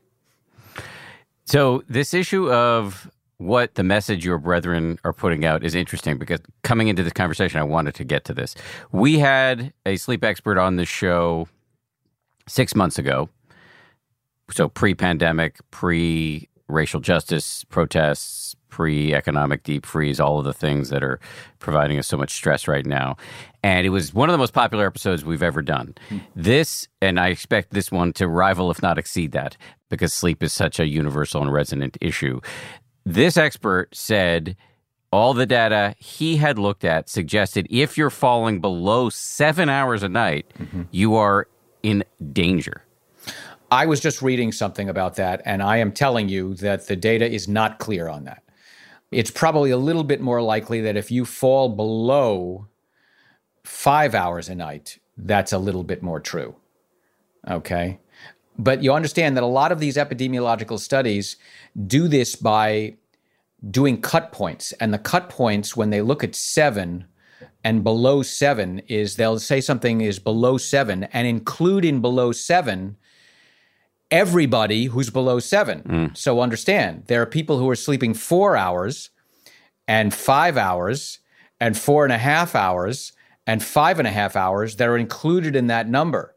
So, 1.45 1.83
this 1.89 2.13
issue 2.13 2.51
of 2.51 3.09
what 3.37 3.73
the 3.73 3.83
message 3.83 4.23
your 4.23 4.37
brethren 4.37 4.99
are 5.03 5.13
putting 5.13 5.43
out 5.43 5.63
is 5.63 5.73
interesting 5.73 6.19
because 6.19 6.39
coming 6.63 6.87
into 6.87 7.01
this 7.01 7.13
conversation, 7.13 7.59
I 7.59 7.63
wanted 7.63 7.95
to 7.95 8.03
get 8.03 8.23
to 8.25 8.33
this. 8.33 8.55
We 8.91 9.17
had 9.17 9.73
a 9.85 9.95
sleep 9.97 10.23
expert 10.23 10.59
on 10.59 10.75
the 10.75 10.85
show 10.85 11.47
six 12.47 12.75
months 12.75 12.99
ago 12.99 13.29
so 14.51 14.69
pre-pandemic, 14.69 15.57
pre-racial 15.71 16.99
justice 16.99 17.63
protests, 17.65 18.55
pre-economic 18.69 19.63
deep 19.63 19.85
freeze, 19.85 20.19
all 20.19 20.39
of 20.39 20.45
the 20.45 20.53
things 20.53 20.89
that 20.89 21.03
are 21.03 21.19
providing 21.59 21.99
us 21.99 22.07
so 22.07 22.17
much 22.17 22.31
stress 22.31 22.67
right 22.67 22.85
now. 22.85 23.17
And 23.63 23.85
it 23.85 23.89
was 23.89 24.13
one 24.13 24.29
of 24.29 24.33
the 24.33 24.37
most 24.37 24.53
popular 24.53 24.87
episodes 24.87 25.23
we've 25.23 25.43
ever 25.43 25.61
done. 25.61 25.93
Mm. 26.09 26.21
This, 26.35 26.87
and 27.01 27.19
I 27.19 27.27
expect 27.27 27.71
this 27.71 27.91
one 27.91 28.13
to 28.13 28.27
rival, 28.27 28.71
if 28.71 28.81
not 28.81 28.97
exceed 28.97 29.33
that, 29.33 29.57
because 29.89 30.13
sleep 30.13 30.41
is 30.41 30.53
such 30.53 30.79
a 30.79 30.87
universal 30.87 31.41
and 31.41 31.51
resonant 31.51 31.97
issue. 32.01 32.39
This 33.05 33.37
expert 33.37 33.95
said 33.95 34.55
all 35.11 35.33
the 35.33 35.45
data 35.45 35.95
he 35.99 36.37
had 36.37 36.57
looked 36.57 36.85
at 36.85 37.09
suggested 37.09 37.67
if 37.69 37.97
you're 37.97 38.09
falling 38.09 38.61
below 38.61 39.09
seven 39.09 39.67
hours 39.67 40.03
a 40.03 40.09
night, 40.09 40.45
mm-hmm. 40.57 40.83
you 40.91 41.15
are 41.15 41.47
in 41.83 42.03
danger. 42.31 42.85
I 43.71 43.85
was 43.85 44.01
just 44.01 44.21
reading 44.21 44.51
something 44.51 44.89
about 44.89 45.15
that, 45.15 45.41
and 45.45 45.63
I 45.63 45.77
am 45.77 45.93
telling 45.93 46.27
you 46.27 46.55
that 46.55 46.87
the 46.87 46.95
data 46.97 47.25
is 47.25 47.47
not 47.47 47.79
clear 47.79 48.09
on 48.09 48.25
that. 48.25 48.43
It's 49.11 49.31
probably 49.31 49.71
a 49.71 49.77
little 49.77 50.03
bit 50.03 50.19
more 50.19 50.41
likely 50.41 50.81
that 50.81 50.97
if 50.97 51.09
you 51.09 51.23
fall 51.23 51.69
below 51.69 52.67
five 53.63 54.13
hours 54.13 54.49
a 54.49 54.55
night, 54.55 54.99
that's 55.15 55.53
a 55.53 55.57
little 55.57 55.85
bit 55.85 56.03
more 56.03 56.19
true. 56.19 56.55
Okay. 57.49 57.99
But 58.57 58.83
you 58.83 58.91
understand 58.93 59.37
that 59.37 59.43
a 59.43 59.47
lot 59.47 59.71
of 59.71 59.79
these 59.79 59.95
epidemiological 59.95 60.77
studies 60.77 61.37
do 61.87 62.09
this 62.09 62.35
by 62.35 62.97
doing 63.69 64.01
cut 64.01 64.33
points. 64.33 64.73
And 64.73 64.93
the 64.93 64.99
cut 64.99 65.29
points, 65.29 65.77
when 65.77 65.91
they 65.91 66.01
look 66.01 66.23
at 66.23 66.35
seven 66.35 67.05
and 67.63 67.83
below 67.83 68.21
seven, 68.21 68.79
is 68.87 69.15
they'll 69.15 69.39
say 69.39 69.61
something 69.61 70.01
is 70.01 70.19
below 70.19 70.57
seven 70.57 71.05
and 71.05 71.25
include 71.25 71.85
in 71.85 72.01
below 72.01 72.33
seven 72.33 72.97
everybody 74.11 74.85
who's 74.85 75.09
below 75.09 75.39
seven. 75.39 75.81
Mm. 75.83 76.17
So 76.17 76.41
understand 76.41 77.05
there 77.07 77.21
are 77.21 77.27
people 77.27 77.57
who 77.57 77.69
are 77.69 77.75
sleeping 77.75 78.13
four 78.13 78.57
hours 78.57 79.09
and 79.87 80.13
five 80.13 80.57
hours 80.57 81.19
and 81.59 81.77
four 81.77 82.03
and 82.03 82.13
a 82.13 82.17
half 82.17 82.55
hours 82.55 83.13
and 83.47 83.63
five 83.63 83.99
and 83.99 84.07
a 84.07 84.11
half 84.11 84.35
hours 84.35 84.75
that 84.75 84.87
are 84.87 84.97
included 84.97 85.55
in 85.55 85.67
that 85.67 85.87
number. 85.87 86.35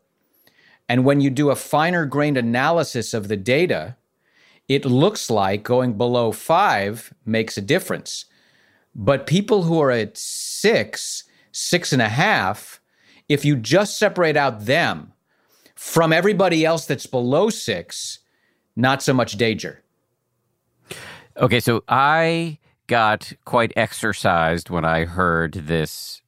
And 0.89 1.05
when 1.05 1.21
you 1.21 1.31
do 1.31 1.51
a 1.51 1.57
finer 1.57 2.07
grained 2.07 2.37
analysis 2.37 3.15
of 3.15 3.29
the 3.29 3.37
data, 3.37 3.97
it 4.69 4.85
looks 4.85 5.31
like 5.31 5.63
going 5.63 5.95
below 5.95 6.31
five 6.33 7.13
makes 7.25 7.57
a 7.57 7.63
difference. 7.63 8.27
But 8.95 9.27
people 9.27 9.65
who 9.65 9.81
are 9.81 9.91
at 9.91 10.17
six, 10.17 11.25
six 11.53 11.93
and 11.93 12.03
a 12.03 12.09
half, 12.09 12.81
if 13.29 13.45
you 13.45 13.57
just 13.57 13.99
separate 13.99 14.37
out 14.37 14.67
them, 14.67 15.14
from 15.85 16.15
everybody 16.15 16.65
else 16.65 16.87
that's 16.87 17.07
below 17.07 17.51
six, 17.51 18.19
not 18.75 19.03
so 19.03 19.13
much 19.13 19.37
danger. 19.37 19.83
Okay, 21.37 21.61
so 21.61 21.85
I 21.89 22.59
got 22.87 23.33
quite 23.45 23.71
exercised 23.77 24.71
when 24.71 24.87
I 24.87 25.05
heard 25.05 25.53
this 25.53 26.23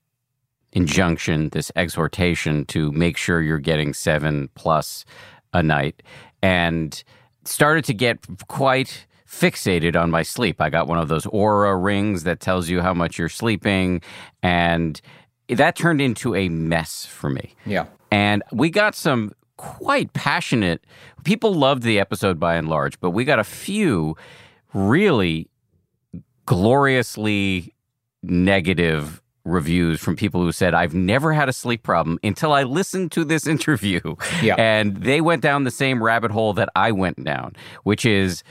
injunction, 0.73 1.49
this 1.49 1.73
exhortation 1.75 2.67
to 2.67 2.93
make 2.93 3.17
sure 3.17 3.41
you're 3.41 3.59
getting 3.59 3.95
seven 3.95 4.51
plus 4.55 5.07
a 5.55 5.63
night, 5.63 6.03
and 6.43 7.03
started 7.45 7.85
to 7.87 7.95
get 7.95 8.19
quite 8.49 9.07
fixated 9.27 10.01
on 10.01 10.11
my 10.11 10.23
sleep. 10.23 10.61
I 10.61 10.69
got 10.69 10.87
one 10.87 10.99
of 10.99 11.09
those 11.09 11.25
Oura 11.25 11.83
rings 11.83 12.25
that 12.25 12.41
tells 12.41 12.69
you 12.69 12.83
how 12.83 12.93
much 12.93 13.19
you're 13.19 13.31
sleeping, 13.31 14.03
and 14.43 15.01
that 15.49 15.77
turned 15.77 16.03
into 16.03 16.35
a 16.35 16.51
mess 16.51 17.07
for 17.07 17.31
me. 17.31 17.55
Yeah. 17.65 17.87
And 18.13 18.43
we 18.53 18.71
got 18.71 18.95
some 18.95 19.33
quite 19.57 20.13
passionate. 20.13 20.85
People 21.25 21.55
loved 21.55 21.83
the 21.83 21.99
episode 21.99 22.39
by 22.39 22.57
and 22.57 22.69
large, 22.69 22.99
but 23.01 23.11
we 23.11 23.25
got 23.25 23.39
a 23.39 23.45
few 23.45 24.17
really 24.73 25.49
gloriously 26.45 27.75
negative 28.23 29.23
reviews 29.45 30.01
from 30.01 30.17
people 30.17 30.41
who 30.41 30.53
said, 30.53 30.75
I've 30.75 30.95
never 30.95 31.33
had 31.33 31.49
a 31.49 31.53
sleep 31.53 31.83
problem 31.83 32.19
until 32.23 32.53
I 32.53 32.65
listened 32.65 33.13
to 33.13 33.25
this 33.25 33.47
interview. 33.57 34.01
Yeah. 34.43 34.57
And 34.59 34.97
they 34.99 35.21
went 35.21 35.43
down 35.43 35.65
the 35.65 35.71
same 35.71 36.03
rabbit 36.03 36.31
hole 36.31 36.53
that 36.55 36.69
I 36.75 36.93
went 36.93 37.25
down, 37.25 37.55
which 37.85 38.05
is 38.05 38.43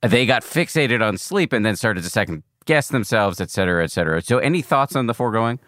they 0.00 0.26
got 0.26 0.42
fixated 0.42 1.06
on 1.06 1.18
sleep 1.18 1.52
and 1.52 1.66
then 1.66 1.76
started 1.76 2.04
to 2.04 2.10
second 2.10 2.44
guess 2.64 2.88
themselves, 2.88 3.40
et 3.40 3.50
cetera, 3.50 3.82
et 3.82 3.90
cetera. 3.90 4.22
So, 4.22 4.38
any 4.38 4.62
thoughts 4.62 4.94
on 4.94 5.06
the 5.06 5.14
foregoing? 5.14 5.58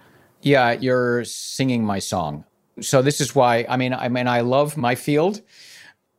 Yeah, 0.42 0.72
you're 0.72 1.24
singing 1.24 1.85
my 1.85 1.98
song. 1.98 2.44
So 2.80 3.02
this 3.02 3.20
is 3.20 3.34
why 3.34 3.66
I 3.68 3.76
mean 3.76 3.92
I 3.92 4.08
mean 4.08 4.28
I 4.28 4.40
love 4.40 4.76
my 4.76 4.94
field. 4.94 5.42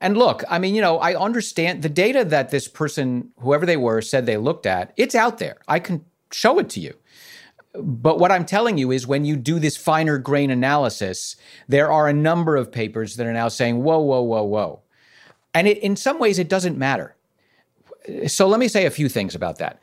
And 0.03 0.17
look, 0.17 0.43
I 0.49 0.57
mean, 0.57 0.73
you 0.73 0.81
know, 0.81 0.97
I 0.97 1.13
understand 1.15 1.83
the 1.83 1.89
data 1.89 2.25
that 2.25 2.49
this 2.49 2.67
person, 2.67 3.29
whoever 3.39 3.67
they 3.67 3.77
were, 3.77 4.01
said 4.01 4.25
they 4.25 4.35
looked 4.35 4.65
at, 4.65 4.93
it's 4.97 5.13
out 5.13 5.37
there. 5.37 5.57
I 5.67 5.77
can 5.77 6.03
show 6.31 6.57
it 6.57 6.69
to 6.69 6.79
you. 6.79 6.95
But 7.75 8.19
what 8.19 8.31
I'm 8.31 8.45
telling 8.45 8.79
you 8.79 8.91
is 8.91 9.05
when 9.05 9.25
you 9.25 9.35
do 9.35 9.59
this 9.59 9.77
finer 9.77 10.17
grain 10.17 10.49
analysis, 10.49 11.35
there 11.67 11.91
are 11.91 12.07
a 12.07 12.13
number 12.13 12.55
of 12.55 12.71
papers 12.71 13.15
that 13.15 13.27
are 13.27 13.33
now 13.33 13.47
saying, 13.47 13.83
whoa, 13.83 13.99
whoa, 13.99 14.23
whoa, 14.23 14.43
whoa. 14.43 14.81
And 15.53 15.67
it, 15.67 15.77
in 15.77 15.95
some 15.95 16.17
ways, 16.17 16.39
it 16.39 16.49
doesn't 16.49 16.77
matter. 16.77 17.15
So 18.27 18.47
let 18.47 18.59
me 18.59 18.67
say 18.67 18.87
a 18.87 18.91
few 18.91 19.07
things 19.07 19.35
about 19.35 19.59
that. 19.59 19.79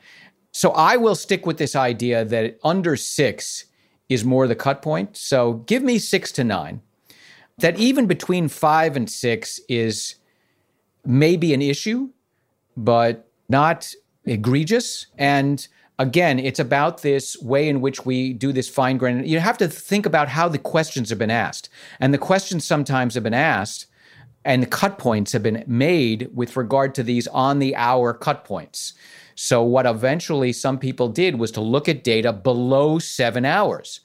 So 0.51 0.71
I 0.71 0.97
will 0.97 1.15
stick 1.15 1.47
with 1.47 1.59
this 1.59 1.77
idea 1.77 2.25
that 2.25 2.59
under 2.65 2.97
six 2.97 3.67
is 4.09 4.25
more 4.25 4.47
the 4.47 4.55
cut 4.55 4.83
point. 4.83 5.17
So 5.17 5.55
give 5.67 5.83
me 5.83 5.99
six 5.99 6.33
to 6.33 6.45
nine. 6.45 6.81
That 7.59 7.79
even 7.79 8.07
between 8.07 8.49
five 8.49 8.97
and 8.97 9.11
six 9.11 9.61
is 9.69 10.15
maybe 11.05 11.53
an 11.53 11.63
issue, 11.63 12.11
but 12.77 13.29
not 13.49 13.93
egregious. 14.25 15.07
And 15.17 15.67
again, 15.99 16.39
it's 16.39 16.61
about 16.61 17.03
this 17.03 17.37
way 17.43 17.69
in 17.69 17.81
which 17.81 18.07
we 18.07 18.33
do 18.33 18.53
this 18.53 18.69
fine 18.69 18.97
grain. 18.97 19.25
You 19.27 19.41
have 19.41 19.59
to 19.59 19.69
think 19.69 20.07
about 20.07 20.29
how 20.29 20.49
the 20.49 20.59
questions 20.59 21.11
have 21.11 21.19
been 21.19 21.31
asked. 21.31 21.69
And 21.99 22.15
the 22.15 22.19
questions 22.19 22.65
sometimes 22.65 23.15
have 23.15 23.25
been 23.25 23.35
asked 23.35 23.87
and 24.45 24.63
the 24.63 24.67
cut 24.67 24.99
points 24.99 25.33
have 25.33 25.43
been 25.43 25.65
made 25.67 26.31
with 26.35 26.57
regard 26.57 26.95
to 26.95 27.03
these 27.03 27.27
on 27.29 27.59
the 27.59 27.75
hour 27.77 28.15
cut 28.15 28.45
points. 28.45 28.95
So, 29.41 29.63
what 29.63 29.87
eventually 29.87 30.53
some 30.53 30.81
people 30.81 31.09
did 31.09 31.39
was 31.39 31.53
to 31.53 31.61
look 31.61 31.89
at 31.89 32.03
data 32.03 32.33
below 32.33 32.99
seven 32.99 33.45
hours. 33.45 34.01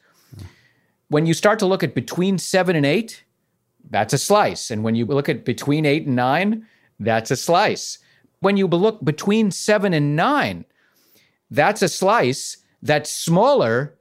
When 1.08 1.26
you 1.26 1.34
start 1.34 1.58
to 1.58 1.66
look 1.66 1.82
at 1.82 1.96
between 1.96 2.38
seven 2.38 2.76
and 2.76 2.86
eight, 2.86 3.24
that's 3.90 4.14
a 4.14 4.20
slice. 4.20 4.70
And 4.70 4.84
when 4.84 4.94
you 4.94 5.08
look 5.08 5.30
at 5.30 5.44
between 5.44 5.88
eight 5.88 6.06
and 6.06 6.16
nine, 6.16 6.68
that's 7.00 7.32
a 7.32 7.36
slice. 7.36 7.98
When 8.42 8.58
you 8.58 8.68
look 8.68 9.04
between 9.04 9.50
seven 9.50 9.92
and 9.92 10.16
nine, 10.16 10.66
that's 11.50 11.82
a 11.82 11.90
slice 11.90 12.58
that's 12.84 13.10
smaller 13.10 13.96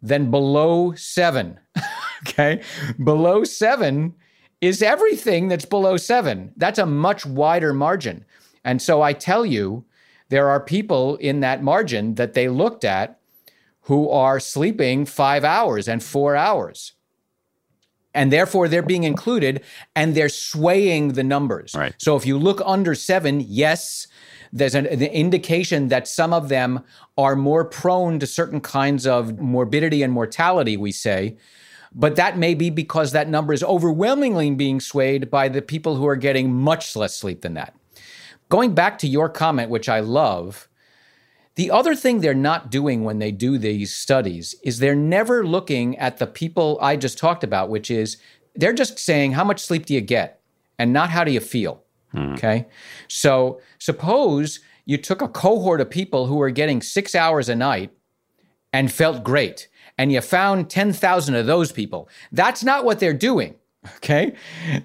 than 0.00 0.30
below 0.30 0.94
seven. 0.94 1.60
okay. 2.22 2.62
Below 3.04 3.44
seven 3.44 4.14
is 4.62 4.80
everything 4.80 5.48
that's 5.48 5.66
below 5.66 5.98
seven. 5.98 6.50
That's 6.56 6.78
a 6.78 6.86
much 6.86 7.26
wider 7.26 7.74
margin. 7.74 8.24
And 8.64 8.80
so 8.80 9.02
I 9.02 9.12
tell 9.12 9.44
you, 9.44 9.84
there 10.28 10.48
are 10.48 10.60
people 10.60 11.16
in 11.16 11.40
that 11.40 11.62
margin 11.62 12.14
that 12.16 12.34
they 12.34 12.48
looked 12.48 12.84
at 12.84 13.18
who 13.82 14.10
are 14.10 14.38
sleeping 14.38 15.06
five 15.06 15.44
hours 15.44 15.88
and 15.88 16.02
four 16.02 16.36
hours. 16.36 16.92
And 18.14 18.32
therefore, 18.32 18.68
they're 18.68 18.82
being 18.82 19.04
included 19.04 19.62
and 19.94 20.14
they're 20.14 20.28
swaying 20.28 21.12
the 21.12 21.24
numbers. 21.24 21.74
Right. 21.74 21.94
So 21.98 22.16
if 22.16 22.26
you 22.26 22.38
look 22.38 22.60
under 22.64 22.94
seven, 22.94 23.40
yes, 23.40 24.06
there's 24.52 24.74
an, 24.74 24.86
an, 24.86 25.02
indication 25.02 25.88
that 25.88 26.08
some 26.08 26.32
of 26.32 26.48
them 26.48 26.84
are 27.16 27.36
more 27.36 27.64
prone 27.64 28.18
to 28.18 28.26
certain 28.26 28.60
kinds 28.60 29.06
of 29.06 29.38
morbidity 29.38 30.02
and 30.02 30.12
mortality, 30.12 30.76
we 30.76 30.90
say. 30.90 31.36
But 31.94 32.16
that 32.16 32.36
may 32.36 32.54
be 32.54 32.70
because 32.70 33.12
that 33.12 33.28
number 33.28 33.52
is 33.52 33.62
overwhelmingly 33.62 34.50
being 34.52 34.80
swayed 34.80 35.30
by 35.30 35.48
the 35.48 35.62
people 35.62 35.96
who 35.96 36.06
are 36.06 36.16
getting 36.16 36.52
much 36.52 36.96
less 36.96 37.14
sleep 37.14 37.42
than 37.42 37.54
that. 37.54 37.74
Going 38.48 38.74
back 38.74 38.98
to 38.98 39.08
your 39.08 39.28
comment, 39.28 39.70
which 39.70 39.88
I 39.88 40.00
love, 40.00 40.68
the 41.56 41.70
other 41.70 41.94
thing 41.94 42.20
they're 42.20 42.34
not 42.34 42.70
doing 42.70 43.04
when 43.04 43.18
they 43.18 43.32
do 43.32 43.58
these 43.58 43.94
studies 43.94 44.54
is 44.62 44.78
they're 44.78 44.94
never 44.94 45.44
looking 45.44 45.98
at 45.98 46.18
the 46.18 46.26
people 46.26 46.78
I 46.80 46.96
just 46.96 47.18
talked 47.18 47.42
about, 47.42 47.68
which 47.68 47.90
is 47.90 48.16
they're 48.54 48.72
just 48.72 48.98
saying, 48.98 49.32
how 49.32 49.44
much 49.44 49.60
sleep 49.60 49.86
do 49.86 49.94
you 49.94 50.00
get? 50.00 50.40
And 50.78 50.92
not 50.92 51.10
how 51.10 51.24
do 51.24 51.32
you 51.32 51.40
feel? 51.40 51.82
Hmm. 52.12 52.34
Okay. 52.34 52.66
So 53.08 53.60
suppose 53.78 54.60
you 54.84 54.96
took 54.98 55.20
a 55.20 55.28
cohort 55.28 55.80
of 55.80 55.90
people 55.90 56.26
who 56.26 56.36
were 56.36 56.50
getting 56.50 56.80
six 56.80 57.14
hours 57.14 57.48
a 57.48 57.54
night 57.54 57.90
and 58.72 58.92
felt 58.92 59.24
great, 59.24 59.68
and 59.98 60.12
you 60.12 60.20
found 60.20 60.70
10,000 60.70 61.34
of 61.34 61.46
those 61.46 61.72
people. 61.72 62.08
That's 62.30 62.62
not 62.62 62.84
what 62.84 63.00
they're 63.00 63.12
doing. 63.12 63.54
Okay. 63.96 64.34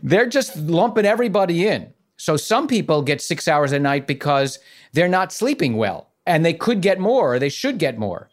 They're 0.01 0.27
just 0.27 0.55
lumping 0.55 1.05
everybody 1.05 1.67
in. 1.67 1.92
So 2.17 2.37
some 2.37 2.67
people 2.67 3.01
get 3.01 3.21
six 3.21 3.47
hours 3.47 3.71
a 3.71 3.79
night 3.79 4.07
because 4.07 4.59
they're 4.93 5.07
not 5.07 5.31
sleeping 5.31 5.77
well 5.77 6.11
and 6.25 6.45
they 6.45 6.53
could 6.53 6.81
get 6.81 6.99
more 6.99 7.33
or 7.33 7.39
they 7.39 7.49
should 7.49 7.77
get 7.77 7.97
more. 7.97 8.29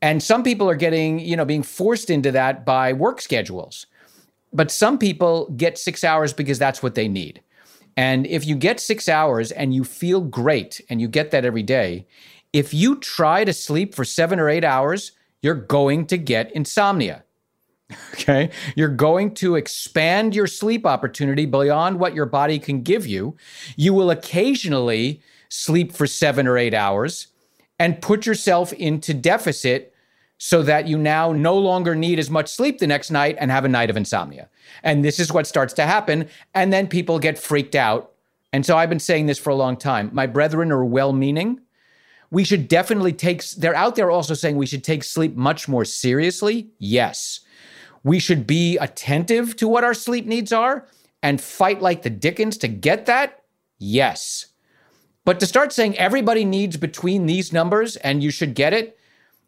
And 0.00 0.22
some 0.22 0.42
people 0.42 0.68
are 0.68 0.74
getting, 0.74 1.20
you 1.20 1.36
know, 1.36 1.44
being 1.44 1.62
forced 1.62 2.10
into 2.10 2.32
that 2.32 2.66
by 2.66 2.92
work 2.92 3.20
schedules. 3.20 3.86
But 4.52 4.70
some 4.70 4.98
people 4.98 5.50
get 5.56 5.78
six 5.78 6.04
hours 6.04 6.32
because 6.32 6.58
that's 6.58 6.82
what 6.82 6.94
they 6.94 7.08
need. 7.08 7.40
And 7.96 8.26
if 8.26 8.46
you 8.46 8.56
get 8.56 8.80
six 8.80 9.08
hours 9.08 9.52
and 9.52 9.74
you 9.74 9.84
feel 9.84 10.20
great 10.20 10.80
and 10.88 11.00
you 11.00 11.08
get 11.08 11.30
that 11.30 11.44
every 11.44 11.62
day, 11.62 12.06
if 12.52 12.74
you 12.74 12.96
try 12.96 13.44
to 13.44 13.52
sleep 13.52 13.94
for 13.94 14.04
seven 14.04 14.40
or 14.40 14.48
eight 14.48 14.64
hours, 14.64 15.12
you're 15.40 15.54
going 15.54 16.06
to 16.06 16.18
get 16.18 16.52
insomnia. 16.52 17.24
Okay. 18.14 18.50
You're 18.76 18.88
going 18.88 19.34
to 19.36 19.56
expand 19.56 20.34
your 20.34 20.46
sleep 20.46 20.86
opportunity 20.86 21.44
beyond 21.44 21.98
what 21.98 22.14
your 22.14 22.26
body 22.26 22.60
can 22.60 22.82
give 22.82 23.04
you. 23.04 23.36
You 23.74 23.94
will 23.94 24.10
occasionally 24.10 25.20
sleep 25.48 25.92
for 25.92 26.06
seven 26.06 26.46
or 26.46 26.56
eight 26.56 26.72
hours 26.72 27.28
and 27.80 28.00
put 28.00 28.26
yourself 28.26 28.72
into 28.74 29.12
deficit 29.12 29.92
so 30.38 30.62
that 30.62 30.88
you 30.88 30.98
now 30.98 31.32
no 31.32 31.56
longer 31.56 31.94
need 31.94 32.18
as 32.18 32.30
much 32.30 32.48
sleep 32.48 32.78
the 32.78 32.86
next 32.86 33.10
night 33.10 33.36
and 33.38 33.50
have 33.50 33.64
a 33.64 33.68
night 33.68 33.90
of 33.90 33.96
insomnia. 33.96 34.48
And 34.82 35.04
this 35.04 35.20
is 35.20 35.32
what 35.32 35.46
starts 35.46 35.72
to 35.74 35.82
happen. 35.86 36.28
And 36.54 36.72
then 36.72 36.88
people 36.88 37.18
get 37.18 37.38
freaked 37.38 37.74
out. 37.74 38.12
And 38.52 38.66
so 38.66 38.76
I've 38.76 38.88
been 38.88 38.98
saying 38.98 39.26
this 39.26 39.38
for 39.38 39.50
a 39.50 39.54
long 39.54 39.76
time. 39.76 40.10
My 40.12 40.26
brethren 40.26 40.72
are 40.72 40.84
well 40.84 41.12
meaning. 41.12 41.60
We 42.30 42.44
should 42.44 42.66
definitely 42.66 43.12
take, 43.12 43.44
they're 43.50 43.74
out 43.74 43.94
there 43.94 44.10
also 44.10 44.34
saying 44.34 44.56
we 44.56 44.66
should 44.66 44.82
take 44.82 45.04
sleep 45.04 45.36
much 45.36 45.68
more 45.68 45.84
seriously. 45.84 46.70
Yes. 46.78 47.40
We 48.04 48.18
should 48.18 48.46
be 48.46 48.76
attentive 48.78 49.56
to 49.56 49.68
what 49.68 49.84
our 49.84 49.94
sleep 49.94 50.26
needs 50.26 50.52
are 50.52 50.86
and 51.22 51.40
fight 51.40 51.80
like 51.80 52.02
the 52.02 52.10
Dickens 52.10 52.56
to 52.58 52.68
get 52.68 53.06
that. 53.06 53.42
Yes. 53.78 54.46
But 55.24 55.38
to 55.40 55.46
start 55.46 55.72
saying 55.72 55.96
everybody 55.98 56.44
needs 56.44 56.76
between 56.76 57.26
these 57.26 57.52
numbers 57.52 57.96
and 57.96 58.22
you 58.22 58.30
should 58.30 58.54
get 58.54 58.72
it, 58.72 58.98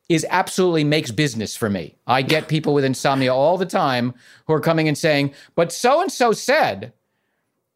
is 0.08 0.26
absolutely 0.28 0.84
makes 0.84 1.10
business 1.10 1.56
for 1.56 1.70
me. 1.70 1.96
I 2.06 2.22
get 2.22 2.48
people 2.48 2.74
with 2.74 2.84
insomnia 2.84 3.34
all 3.34 3.56
the 3.58 3.66
time 3.66 4.14
who 4.46 4.52
are 4.52 4.60
coming 4.60 4.88
and 4.88 4.98
saying, 4.98 5.34
but 5.54 5.72
so 5.72 6.00
and 6.00 6.12
so 6.12 6.32
said, 6.32 6.92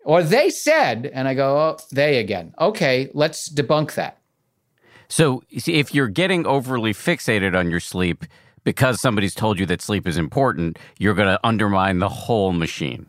or 0.04 0.22
they 0.22 0.50
said, 0.50 1.10
and 1.12 1.28
I 1.28 1.34
go, 1.34 1.58
oh, 1.58 1.76
they 1.90 2.18
again. 2.18 2.54
Okay, 2.58 3.10
let's 3.14 3.48
debunk 3.48 3.94
that. 3.94 4.18
So 5.08 5.42
if 5.50 5.94
you're 5.94 6.08
getting 6.08 6.46
overly 6.46 6.92
fixated 6.92 7.58
on 7.58 7.70
your 7.70 7.80
sleep 7.80 8.24
because 8.68 9.00
somebody's 9.00 9.35
told 9.35 9.59
you 9.59 9.64
that 9.64 9.81
sleep 9.81 10.07
is 10.07 10.18
important, 10.18 10.78
you're 10.98 11.14
going 11.14 11.26
to 11.26 11.40
undermine 11.42 12.00
the 12.00 12.09
whole 12.11 12.52
machine. 12.52 13.07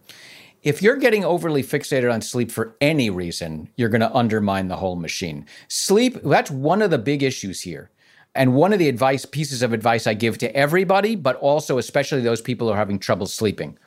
If 0.63 0.82
you're 0.82 0.95
getting 0.95 1.26
overly 1.26 1.63
fixated 1.63 2.13
on 2.13 2.22
sleep 2.22 2.50
for 2.50 2.78
any 2.80 3.10
reason, 3.10 3.67
you're 3.76 3.89
going 3.89 4.00
to 4.00 4.15
undermine 4.15 4.69
the 4.69 4.78
whole 4.78 4.95
machine. 4.95 5.45
Sleep, 5.67 6.17
that's 6.24 6.50
one 6.50 6.82
of 6.82 6.91
the 6.91 6.98
big 6.98 7.24
issues 7.24 7.60
here. 7.60 7.91
And 8.36 8.54
one 8.54 8.72
of 8.72 8.80
the 8.80 8.88
advice 8.88 9.26
pieces 9.26 9.62
of 9.62 9.74
advice 9.74 10.08
I 10.08 10.13
give 10.13 10.38
to 10.38 10.56
everybody, 10.56 11.17
but 11.17 11.36
also 11.41 11.78
especially 11.78 12.22
those 12.22 12.41
people 12.41 12.67
who 12.67 12.74
are 12.74 12.78
having 12.78 12.98
trouble 12.98 13.28
sleeping. 13.28 13.78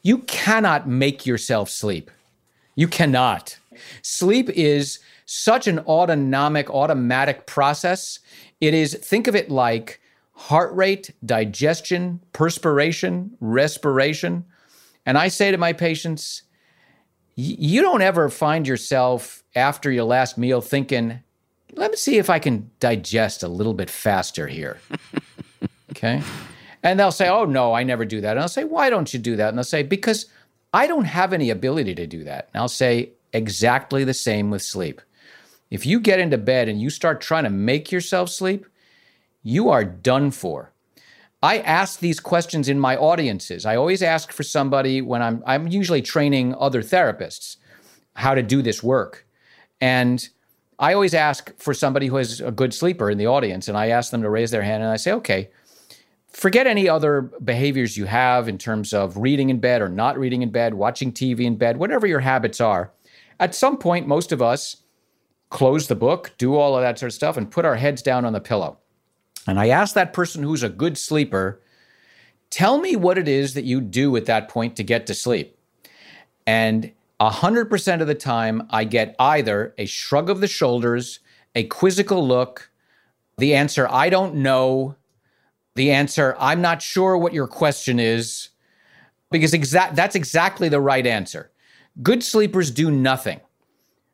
You 0.00 0.20
cannot 0.20 0.88
make 0.88 1.26
yourself 1.26 1.68
sleep. 1.68 2.10
You 2.76 2.88
cannot. 2.88 3.58
Sleep 4.00 4.48
is 4.48 5.00
such 5.26 5.66
an 5.66 5.80
autonomic, 5.80 6.70
automatic 6.70 7.46
process. 7.46 8.20
It 8.62 8.72
is, 8.72 8.94
think 8.94 9.26
of 9.26 9.36
it 9.36 9.50
like 9.50 10.00
heart 10.40 10.74
rate, 10.74 11.10
digestion, 11.22 12.18
perspiration, 12.32 13.36
respiration. 13.40 14.42
And 15.04 15.18
I 15.18 15.28
say 15.28 15.50
to 15.50 15.58
my 15.58 15.74
patients, 15.74 16.44
you 17.36 17.82
don't 17.82 18.00
ever 18.00 18.30
find 18.30 18.66
yourself 18.66 19.44
after 19.54 19.92
your 19.92 20.04
last 20.04 20.38
meal 20.38 20.62
thinking, 20.62 21.20
let 21.74 21.90
me 21.90 21.96
see 21.98 22.16
if 22.16 22.30
I 22.30 22.38
can 22.38 22.70
digest 22.80 23.42
a 23.42 23.48
little 23.48 23.74
bit 23.74 23.90
faster 23.90 24.46
here. 24.46 24.78
okay. 25.90 26.22
And 26.82 26.98
they'll 26.98 27.12
say, 27.12 27.28
oh, 27.28 27.44
no, 27.44 27.74
I 27.74 27.82
never 27.82 28.06
do 28.06 28.22
that. 28.22 28.30
And 28.30 28.40
I'll 28.40 28.48
say, 28.48 28.64
why 28.64 28.88
don't 28.88 29.12
you 29.12 29.20
do 29.20 29.36
that? 29.36 29.50
And 29.50 29.58
they'll 29.58 29.64
say, 29.64 29.82
because 29.82 30.24
I 30.72 30.86
don't 30.86 31.04
have 31.04 31.34
any 31.34 31.50
ability 31.50 31.94
to 31.96 32.06
do 32.06 32.24
that. 32.24 32.48
And 32.54 32.62
I'll 32.62 32.68
say, 32.68 33.10
exactly 33.34 34.04
the 34.04 34.14
same 34.14 34.50
with 34.50 34.62
sleep. 34.62 35.02
If 35.70 35.84
you 35.84 36.00
get 36.00 36.18
into 36.18 36.38
bed 36.38 36.70
and 36.70 36.80
you 36.80 36.88
start 36.88 37.20
trying 37.20 37.44
to 37.44 37.50
make 37.50 37.92
yourself 37.92 38.30
sleep, 38.30 38.64
you 39.42 39.68
are 39.70 39.84
done 39.84 40.30
for. 40.30 40.72
I 41.42 41.58
ask 41.58 42.00
these 42.00 42.20
questions 42.20 42.68
in 42.68 42.78
my 42.78 42.96
audiences. 42.96 43.64
I 43.64 43.76
always 43.76 44.02
ask 44.02 44.30
for 44.30 44.42
somebody 44.42 45.00
when 45.00 45.22
I'm 45.22 45.42
I'm 45.46 45.68
usually 45.68 46.02
training 46.02 46.54
other 46.58 46.82
therapists 46.82 47.56
how 48.14 48.34
to 48.34 48.42
do 48.42 48.60
this 48.60 48.82
work. 48.82 49.26
And 49.80 50.28
I 50.78 50.94
always 50.94 51.14
ask 51.14 51.56
for 51.58 51.74
somebody 51.74 52.06
who 52.06 52.18
is 52.18 52.40
a 52.40 52.50
good 52.50 52.74
sleeper 52.74 53.10
in 53.10 53.18
the 53.18 53.26
audience, 53.26 53.68
and 53.68 53.76
I 53.76 53.88
ask 53.88 54.10
them 54.10 54.22
to 54.22 54.30
raise 54.30 54.50
their 54.50 54.62
hand, 54.62 54.82
and 54.82 54.92
I 54.92 54.96
say, 54.96 55.12
okay, 55.12 55.50
forget 56.32 56.66
any 56.66 56.88
other 56.88 57.22
behaviors 57.44 57.96
you 57.96 58.06
have 58.06 58.48
in 58.48 58.56
terms 58.56 58.92
of 58.92 59.16
reading 59.16 59.50
in 59.50 59.60
bed 59.60 59.82
or 59.82 59.88
not 59.88 60.18
reading 60.18 60.42
in 60.42 60.50
bed, 60.50 60.74
watching 60.74 61.12
TV 61.12 61.40
in 61.40 61.56
bed, 61.56 61.76
whatever 61.76 62.06
your 62.06 62.20
habits 62.20 62.60
are. 62.60 62.92
At 63.38 63.54
some 63.54 63.76
point, 63.76 64.06
most 64.06 64.32
of 64.32 64.40
us 64.40 64.76
close 65.50 65.86
the 65.86 65.96
book, 65.96 66.32
do 66.38 66.56
all 66.56 66.76
of 66.76 66.82
that 66.82 66.98
sort 66.98 67.10
of 67.10 67.14
stuff, 67.14 67.36
and 67.36 67.50
put 67.50 67.64
our 67.64 67.76
heads 67.76 68.02
down 68.02 68.24
on 68.24 68.32
the 68.32 68.40
pillow. 68.40 68.79
And 69.50 69.58
I 69.58 69.68
ask 69.68 69.96
that 69.96 70.12
person 70.12 70.44
who's 70.44 70.62
a 70.62 70.68
good 70.68 70.96
sleeper, 70.96 71.60
tell 72.50 72.78
me 72.78 72.94
what 72.94 73.18
it 73.18 73.26
is 73.26 73.54
that 73.54 73.64
you 73.64 73.80
do 73.80 74.16
at 74.16 74.26
that 74.26 74.48
point 74.48 74.76
to 74.76 74.84
get 74.84 75.08
to 75.08 75.14
sleep. 75.14 75.58
And 76.46 76.92
100% 77.20 78.00
of 78.00 78.06
the 78.06 78.14
time, 78.14 78.66
I 78.70 78.84
get 78.84 79.16
either 79.18 79.74
a 79.76 79.86
shrug 79.86 80.30
of 80.30 80.40
the 80.40 80.46
shoulders, 80.46 81.18
a 81.56 81.64
quizzical 81.64 82.24
look, 82.24 82.70
the 83.38 83.54
answer, 83.54 83.88
I 83.90 84.08
don't 84.08 84.36
know, 84.36 84.94
the 85.74 85.90
answer, 85.90 86.36
I'm 86.38 86.60
not 86.60 86.80
sure 86.80 87.18
what 87.18 87.34
your 87.34 87.48
question 87.48 87.98
is, 87.98 88.50
because 89.32 89.52
exa- 89.52 89.96
that's 89.96 90.14
exactly 90.14 90.68
the 90.68 90.80
right 90.80 91.06
answer. 91.06 91.50
Good 92.02 92.22
sleepers 92.22 92.70
do 92.70 92.88
nothing. 92.88 93.40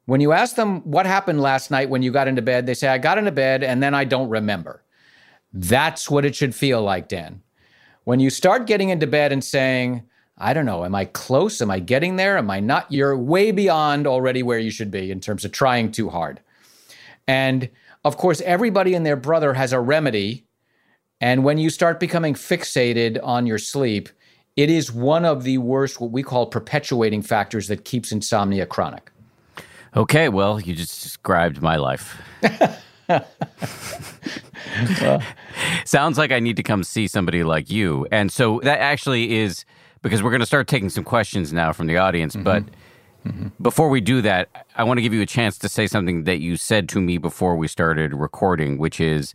When 0.07 0.23
you 0.23 0.33
ask 0.33 0.57
them 0.57 0.81
what 0.91 1.05
happened 1.05 1.43
last 1.43 1.71
night 1.71 1.91
when 1.91 2.03
you 2.03 2.11
got 2.11 2.27
into 2.27 2.43
bed, 2.43 2.65
they 2.65 2.75
say, 2.75 2.89
I 2.89 2.97
got 2.97 3.19
into 3.19 3.33
bed 3.33 3.63
and 3.63 3.83
then 3.83 3.93
I 3.93 4.05
don't 4.05 4.31
remember. 4.31 4.83
That's 5.59 6.11
what 6.11 6.27
it 6.27 6.37
should 6.37 6.55
feel 6.55 6.83
like, 6.83 7.09
Dan. 7.09 7.41
When 8.05 8.21
you 8.21 8.29
start 8.29 8.67
getting 8.67 8.91
into 8.91 9.07
bed 9.07 9.33
and 9.33 9.43
saying, 9.43 10.03
I 10.37 10.53
don't 10.53 10.67
know. 10.67 10.85
Am 10.85 10.95
I 10.95 11.07
close? 11.07 11.63
Am 11.63 11.71
I 11.71 11.81
getting 11.81 12.17
there? 12.17 12.37
Am 12.37 12.51
I 12.51 12.61
not? 12.61 12.93
You're 12.93 13.17
way 13.17 13.53
beyond 13.53 14.07
already 14.07 14.43
where 14.43 14.59
you 14.59 14.71
should 14.71 14.91
be 14.91 15.11
in 15.11 15.19
terms 15.19 15.47
of 15.47 15.53
trying 15.53 15.91
too 15.91 16.11
hard. 16.11 16.41
And 17.27 17.71
of 18.05 18.19
course, 18.19 18.43
everybody 18.43 18.95
and 18.95 19.07
their 19.07 19.17
brother 19.17 19.55
has 19.55 19.73
a 19.73 19.81
remedy. 19.81 20.45
And 21.23 21.43
when 21.43 21.57
you 21.57 21.71
start 21.71 21.99
becoming 21.99 22.35
fixated 22.35 23.19
on 23.23 23.47
your 23.47 23.59
sleep, 23.59 24.11
it 24.57 24.69
is 24.69 24.93
one 24.93 25.25
of 25.25 25.43
the 25.43 25.57
worst, 25.57 25.99
what 25.99 26.11
we 26.11 26.23
call 26.23 26.47
perpetuating 26.47 27.23
factors 27.23 27.69
that 27.69 27.87
keeps 27.87 28.13
insomnia 28.13 28.67
chronic. 28.67 29.11
Okay, 29.97 30.29
well, 30.29 30.61
you 30.61 30.75
just 30.75 31.03
described 31.03 31.63
my 31.63 31.77
life. 31.77 32.21
well. 35.01 35.23
Sounds 35.85 36.19
like 36.19 36.33
I 36.33 36.41
need 36.41 36.57
to 36.57 36.63
come 36.63 36.85
see 36.85 37.07
somebody 37.07 37.45
like 37.45 37.71
you. 37.71 38.07
And 38.11 38.31
so 38.31 38.61
that 38.63 38.81
actually 38.81 39.37
is 39.37 39.65
because 40.03 40.23
we're 40.23 40.31
going 40.31 40.41
to 40.41 40.47
start 40.47 40.69
taking 40.69 40.91
some 40.91 41.05
questions 41.05 41.53
now 41.53 41.73
from 41.73 41.87
the 41.87 41.97
audience. 41.97 42.35
Mm-hmm. 42.35 42.45
But 42.45 42.63
mm-hmm. 43.27 43.49
before 43.61 43.89
we 43.89 44.01
do 44.01 44.23
that, 44.23 44.49
I 44.77 44.85
want 44.85 44.99
to 44.99 45.03
give 45.03 45.13
you 45.13 45.23
a 45.23 45.27
chance 45.27 45.59
to 45.59 45.69
say 45.69 45.87
something 45.87 46.25
that 46.25 46.41
you 46.41 46.57
said 46.57 46.89
to 46.91 47.01
me 47.01 47.19
before 47.19 47.57
we 47.57 47.69
started 47.69 48.15
recording, 48.15 48.79
which 48.79 49.01
is 49.01 49.33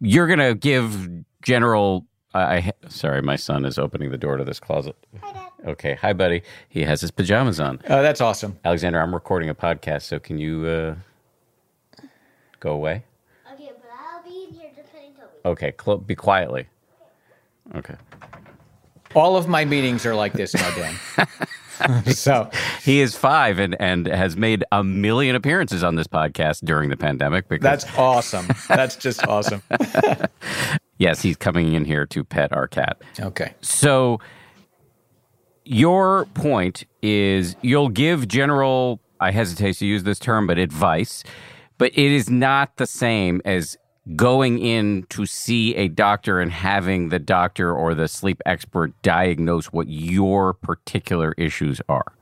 you're 0.00 0.26
going 0.26 0.40
to 0.40 0.54
give 0.54 1.08
general. 1.42 2.06
I 2.34 2.72
sorry, 2.88 3.20
my 3.20 3.36
son 3.36 3.66
is 3.66 3.78
opening 3.78 4.10
the 4.10 4.16
door 4.16 4.38
to 4.38 4.44
this 4.44 4.58
closet. 4.58 4.96
Hi, 5.22 5.48
okay, 5.66 5.94
hi, 5.94 6.14
buddy. 6.14 6.42
He 6.68 6.82
has 6.82 7.02
his 7.02 7.10
pajamas 7.10 7.60
on. 7.60 7.78
Oh, 7.90 8.02
that's 8.02 8.22
awesome, 8.22 8.58
Alexander. 8.64 9.00
I'm 9.00 9.12
recording 9.12 9.50
a 9.50 9.54
podcast, 9.54 10.02
so 10.02 10.18
can 10.18 10.38
you 10.38 10.64
uh, 10.64 10.94
go 12.62 12.72
away? 12.72 13.04
Okay, 13.52 13.72
but 13.74 13.90
I'll 13.98 14.22
be 14.22 14.46
in 14.48 14.54
here 14.54 14.70
defending 14.74 15.14
Toby. 15.14 15.28
Okay, 15.44 15.74
cl- 15.82 15.98
be 15.98 16.14
quietly. 16.14 16.68
Okay. 17.74 17.96
All 19.14 19.36
of 19.36 19.46
my 19.48 19.64
meetings 19.64 20.06
are 20.06 20.14
like 20.14 20.32
this 20.32 20.54
now, 20.54 20.74
Dan. 20.74 22.06
so 22.12 22.48
he 22.82 23.00
is 23.00 23.14
five 23.14 23.58
and 23.58 23.76
and 23.80 24.06
has 24.06 24.36
made 24.36 24.64
a 24.72 24.82
million 24.82 25.36
appearances 25.36 25.84
on 25.84 25.96
this 25.96 26.06
podcast 26.06 26.64
during 26.64 26.88
the 26.88 26.96
pandemic. 26.96 27.48
Because 27.48 27.62
that's 27.62 27.98
awesome. 27.98 28.46
That's 28.68 28.96
just 28.96 29.26
awesome. 29.26 29.62
yes, 30.98 31.20
he's 31.20 31.36
coming 31.36 31.74
in 31.74 31.84
here 31.84 32.06
to 32.06 32.24
pet 32.24 32.52
our 32.54 32.68
cat. 32.68 33.02
Okay. 33.20 33.52
So 33.60 34.18
your 35.64 36.24
point 36.26 36.84
is 37.02 37.56
you'll 37.60 37.90
give 37.90 38.28
general. 38.28 39.00
I 39.20 39.30
hesitate 39.30 39.76
to 39.76 39.86
use 39.86 40.04
this 40.04 40.18
term, 40.18 40.46
but 40.46 40.58
advice 40.58 41.22
but 41.78 41.92
it 41.92 42.12
is 42.12 42.30
not 42.30 42.76
the 42.76 42.86
same 42.86 43.40
as 43.44 43.76
going 44.16 44.58
in 44.58 45.04
to 45.10 45.26
see 45.26 45.74
a 45.76 45.88
doctor 45.88 46.40
and 46.40 46.50
having 46.50 47.08
the 47.08 47.18
doctor 47.18 47.72
or 47.72 47.94
the 47.94 48.08
sleep 48.08 48.42
expert 48.46 48.92
diagnose 49.02 49.66
what 49.66 49.88
your 49.88 50.54
particular 50.54 51.34
issues 51.38 51.80
are. 51.88 52.12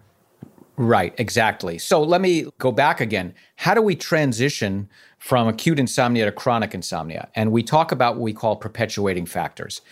Right, 0.76 1.14
exactly. 1.18 1.76
So 1.76 2.02
let 2.02 2.22
me 2.22 2.46
go 2.58 2.72
back 2.72 3.02
again. 3.02 3.34
How 3.56 3.74
do 3.74 3.82
we 3.82 3.94
transition 3.94 4.88
from 5.18 5.46
acute 5.46 5.78
insomnia 5.78 6.24
to 6.24 6.32
chronic 6.32 6.74
insomnia? 6.74 7.28
And 7.34 7.52
we 7.52 7.62
talk 7.62 7.92
about 7.92 8.14
what 8.14 8.22
we 8.22 8.32
call 8.32 8.56
perpetuating 8.56 9.26
factors. 9.26 9.82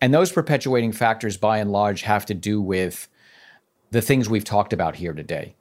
And 0.00 0.14
those 0.14 0.32
perpetuating 0.32 0.92
factors, 0.92 1.36
by 1.36 1.58
and 1.58 1.70
large, 1.70 2.00
have 2.02 2.24
to 2.26 2.34
do 2.34 2.62
with 2.62 3.08
the 3.90 4.00
things 4.00 4.30
we've 4.30 4.44
talked 4.44 4.72
about 4.72 4.96
here 4.96 5.12
today. 5.12 5.54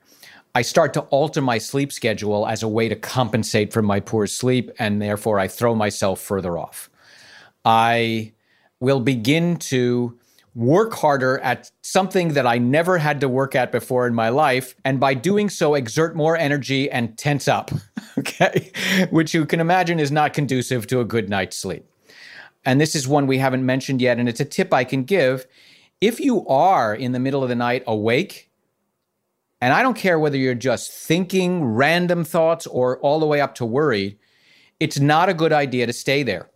I 0.57 0.63
start 0.63 0.91
to 0.95 1.01
alter 1.11 1.39
my 1.39 1.59
sleep 1.59 1.91
schedule 1.91 2.47
as 2.47 2.63
a 2.63 2.67
way 2.67 2.89
to 2.89 2.95
compensate 2.95 3.71
for 3.71 3.83
my 3.83 3.99
poor 3.99 4.25
sleep, 4.25 4.71
and 4.79 4.99
therefore 4.99 5.37
I 5.37 5.47
throw 5.47 5.75
myself 5.75 6.19
further 6.19 6.57
off. 6.57 6.89
I 7.63 8.33
will 8.79 8.99
begin 8.99 9.57
to 9.57 10.17
work 10.55 10.95
harder 10.95 11.37
at 11.41 11.69
something 11.83 12.33
that 12.33 12.47
I 12.47 12.57
never 12.57 12.97
had 12.97 13.21
to 13.21 13.29
work 13.29 13.53
at 13.53 13.71
before 13.71 14.07
in 14.07 14.15
my 14.15 14.29
life, 14.29 14.73
and 14.83 14.99
by 14.99 15.13
doing 15.13 15.47
so, 15.47 15.75
exert 15.75 16.15
more 16.15 16.35
energy 16.35 16.89
and 16.89 17.15
tense 17.19 17.47
up, 17.47 17.69
okay? 18.17 18.71
Which 19.11 19.35
you 19.35 19.45
can 19.45 19.59
imagine 19.59 19.99
is 19.99 20.11
not 20.11 20.33
conducive 20.33 20.87
to 20.87 21.01
a 21.01 21.05
good 21.05 21.29
night's 21.29 21.55
sleep. 21.55 21.85
And 22.65 22.81
this 22.81 22.95
is 22.95 23.07
one 23.07 23.27
we 23.27 23.37
haven't 23.37 23.63
mentioned 23.63 24.01
yet, 24.01 24.17
and 24.17 24.27
it's 24.27 24.39
a 24.39 24.45
tip 24.45 24.73
I 24.73 24.85
can 24.85 25.03
give. 25.03 25.45
If 26.01 26.19
you 26.19 26.47
are 26.47 26.95
in 26.95 27.11
the 27.11 27.19
middle 27.19 27.43
of 27.43 27.49
the 27.49 27.55
night 27.55 27.83
awake 27.85 28.46
and 29.61 29.73
I 29.73 29.81
don't 29.81 29.97
care 29.97 30.19
whether 30.19 30.37
you're 30.37 30.53
just 30.53 30.91
thinking 30.91 31.63
random 31.63 32.23
thoughts 32.23 32.67
or 32.67 32.99
all 32.99 33.19
the 33.19 33.25
way 33.25 33.41
up 33.41 33.55
to 33.55 33.65
worry, 33.65 34.19
it's 34.79 34.99
not 34.99 35.29
a 35.29 35.33
good 35.33 35.53
idea 35.53 35.87
to 35.87 35.93
stay 35.93 36.23
there. 36.23 36.49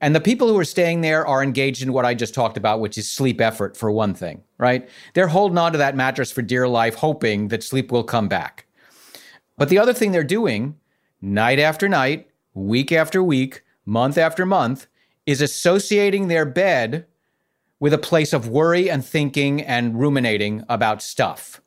And 0.00 0.14
the 0.14 0.20
people 0.20 0.48
who 0.48 0.58
are 0.58 0.64
staying 0.64 1.00
there 1.00 1.26
are 1.26 1.42
engaged 1.42 1.82
in 1.82 1.92
what 1.92 2.04
I 2.04 2.12
just 2.12 2.34
talked 2.34 2.58
about, 2.58 2.80
which 2.80 2.98
is 2.98 3.10
sleep 3.10 3.40
effort, 3.40 3.78
for 3.78 3.90
one 3.90 4.12
thing, 4.12 4.42
right? 4.58 4.86
They're 5.14 5.28
holding 5.28 5.56
on 5.56 5.72
to 5.72 5.78
that 5.78 5.96
mattress 5.96 6.30
for 6.30 6.42
dear 6.42 6.68
life, 6.68 6.96
hoping 6.96 7.48
that 7.48 7.62
sleep 7.62 7.90
will 7.90 8.04
come 8.04 8.28
back. 8.28 8.66
But 9.56 9.70
the 9.70 9.78
other 9.78 9.94
thing 9.94 10.12
they're 10.12 10.22
doing, 10.22 10.76
night 11.22 11.58
after 11.58 11.88
night, 11.88 12.28
week 12.52 12.92
after 12.92 13.22
week, 13.22 13.62
month 13.86 14.18
after 14.18 14.44
month, 14.44 14.86
is 15.24 15.40
associating 15.40 16.28
their 16.28 16.44
bed 16.44 17.06
with 17.80 17.94
a 17.94 17.98
place 17.98 18.34
of 18.34 18.48
worry 18.48 18.90
and 18.90 19.04
thinking 19.04 19.62
and 19.62 19.98
ruminating 19.98 20.62
about 20.68 21.02
stuff. 21.02 21.62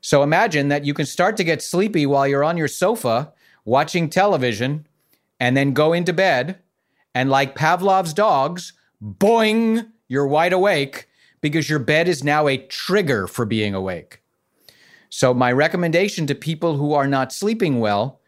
So 0.00 0.22
imagine 0.22 0.68
that 0.68 0.84
you 0.84 0.94
can 0.94 1.06
start 1.06 1.36
to 1.36 1.44
get 1.44 1.62
sleepy 1.62 2.06
while 2.06 2.26
you're 2.26 2.44
on 2.44 2.56
your 2.56 2.68
sofa 2.68 3.32
watching 3.64 4.08
television 4.08 4.86
and 5.40 5.56
then 5.56 5.72
go 5.72 5.92
into 5.92 6.12
bed. 6.12 6.58
And 7.14 7.30
like 7.30 7.54
Pavlov's 7.54 8.14
dogs, 8.14 8.72
boing, 9.02 9.90
you're 10.08 10.26
wide 10.26 10.52
awake 10.52 11.08
because 11.40 11.68
your 11.68 11.78
bed 11.78 12.08
is 12.08 12.24
now 12.24 12.48
a 12.48 12.58
trigger 12.58 13.26
for 13.26 13.44
being 13.44 13.74
awake. 13.74 14.22
So, 15.10 15.32
my 15.32 15.50
recommendation 15.52 16.26
to 16.26 16.34
people 16.34 16.76
who 16.76 16.92
are 16.92 17.06
not 17.06 17.32
sleeping 17.32 17.80
well 17.80 18.20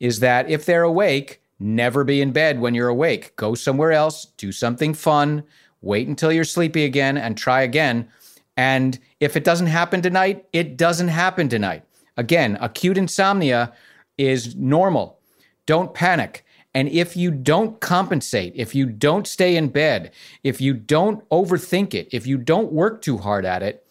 is 0.00 0.20
that 0.20 0.48
if 0.48 0.64
they're 0.64 0.82
awake, 0.82 1.42
never 1.58 2.04
be 2.04 2.20
in 2.20 2.32
bed 2.32 2.60
when 2.60 2.74
you're 2.74 2.88
awake. 2.88 3.36
Go 3.36 3.54
somewhere 3.54 3.92
else, 3.92 4.26
do 4.36 4.50
something 4.50 4.94
fun, 4.94 5.44
wait 5.82 6.08
until 6.08 6.32
you're 6.32 6.44
sleepy 6.44 6.84
again, 6.84 7.18
and 7.18 7.36
try 7.36 7.60
again 7.62 8.08
and 8.56 8.98
if 9.20 9.36
it 9.36 9.44
doesn't 9.44 9.68
happen 9.68 10.02
tonight, 10.02 10.46
it 10.52 10.76
doesn't 10.76 11.08
happen 11.08 11.48
tonight. 11.48 11.84
Again, 12.16 12.58
acute 12.60 12.98
insomnia 12.98 13.72
is 14.18 14.54
normal. 14.56 15.18
Don't 15.66 15.94
panic. 15.94 16.44
And 16.74 16.88
if 16.88 17.16
you 17.16 17.30
don't 17.30 17.80
compensate, 17.80 18.54
if 18.56 18.74
you 18.74 18.86
don't 18.86 19.26
stay 19.26 19.56
in 19.56 19.68
bed, 19.68 20.12
if 20.42 20.60
you 20.60 20.74
don't 20.74 21.28
overthink 21.28 21.94
it, 21.94 22.08
if 22.12 22.26
you 22.26 22.38
don't 22.38 22.72
work 22.72 23.02
too 23.02 23.18
hard 23.18 23.44
at 23.44 23.62
it, 23.62 23.86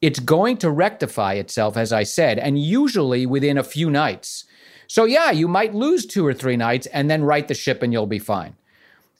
it's 0.00 0.20
going 0.20 0.58
to 0.58 0.70
rectify 0.70 1.34
itself, 1.34 1.76
as 1.76 1.92
I 1.92 2.02
said, 2.02 2.38
and 2.38 2.58
usually 2.58 3.26
within 3.26 3.56
a 3.56 3.64
few 3.64 3.90
nights. 3.90 4.44
So, 4.86 5.04
yeah, 5.04 5.30
you 5.30 5.48
might 5.48 5.74
lose 5.74 6.04
two 6.04 6.26
or 6.26 6.34
three 6.34 6.56
nights 6.56 6.86
and 6.86 7.10
then 7.10 7.24
right 7.24 7.46
the 7.48 7.54
ship 7.54 7.82
and 7.82 7.92
you'll 7.92 8.06
be 8.06 8.18
fine. 8.18 8.54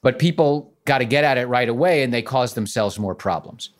But 0.03 0.19
people 0.19 0.73
got 0.85 0.99
to 0.99 1.07
get 1.07 1.25
at 1.25 1.39
it 1.39 1.47
right 1.47 1.69
away 1.69 2.03
and 2.03 2.13
they 2.13 2.21
cause 2.21 2.53
themselves 2.53 2.99
more 2.99 3.15
problems. 3.15 3.71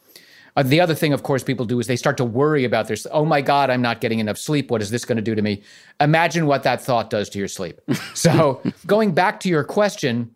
Uh, 0.57 0.63
the 0.63 0.81
other 0.81 0.95
thing, 0.95 1.13
of 1.13 1.23
course, 1.23 1.43
people 1.43 1.67
do 1.67 1.81
is 1.81 1.87
they 1.87 1.97
start 1.97 2.17
to 2.17 2.25
worry 2.25 2.65
about 2.65 2.87
their, 2.87 2.97
oh 3.11 3.25
my 3.25 3.41
God, 3.41 3.71
I'm 3.71 3.83
not 3.83 4.01
getting 4.01 4.21
enough 4.21 4.39
sleep. 4.39 4.71
What 4.71 4.83
is 4.83 4.91
this 4.91 5.05
going 5.05 5.17
to 5.17 5.23
do 5.23 5.35
to 5.35 5.43
me? 5.43 5.63
Imagine 6.01 6.47
what 6.47 6.63
that 6.63 6.81
thought 6.81 7.11
does 7.11 7.29
to 7.31 7.39
your 7.39 7.49
sleep. 7.49 7.81
so, 8.15 8.63
going 8.87 9.13
back 9.13 9.41
to 9.41 9.49
your 9.49 9.65
question, 9.65 10.35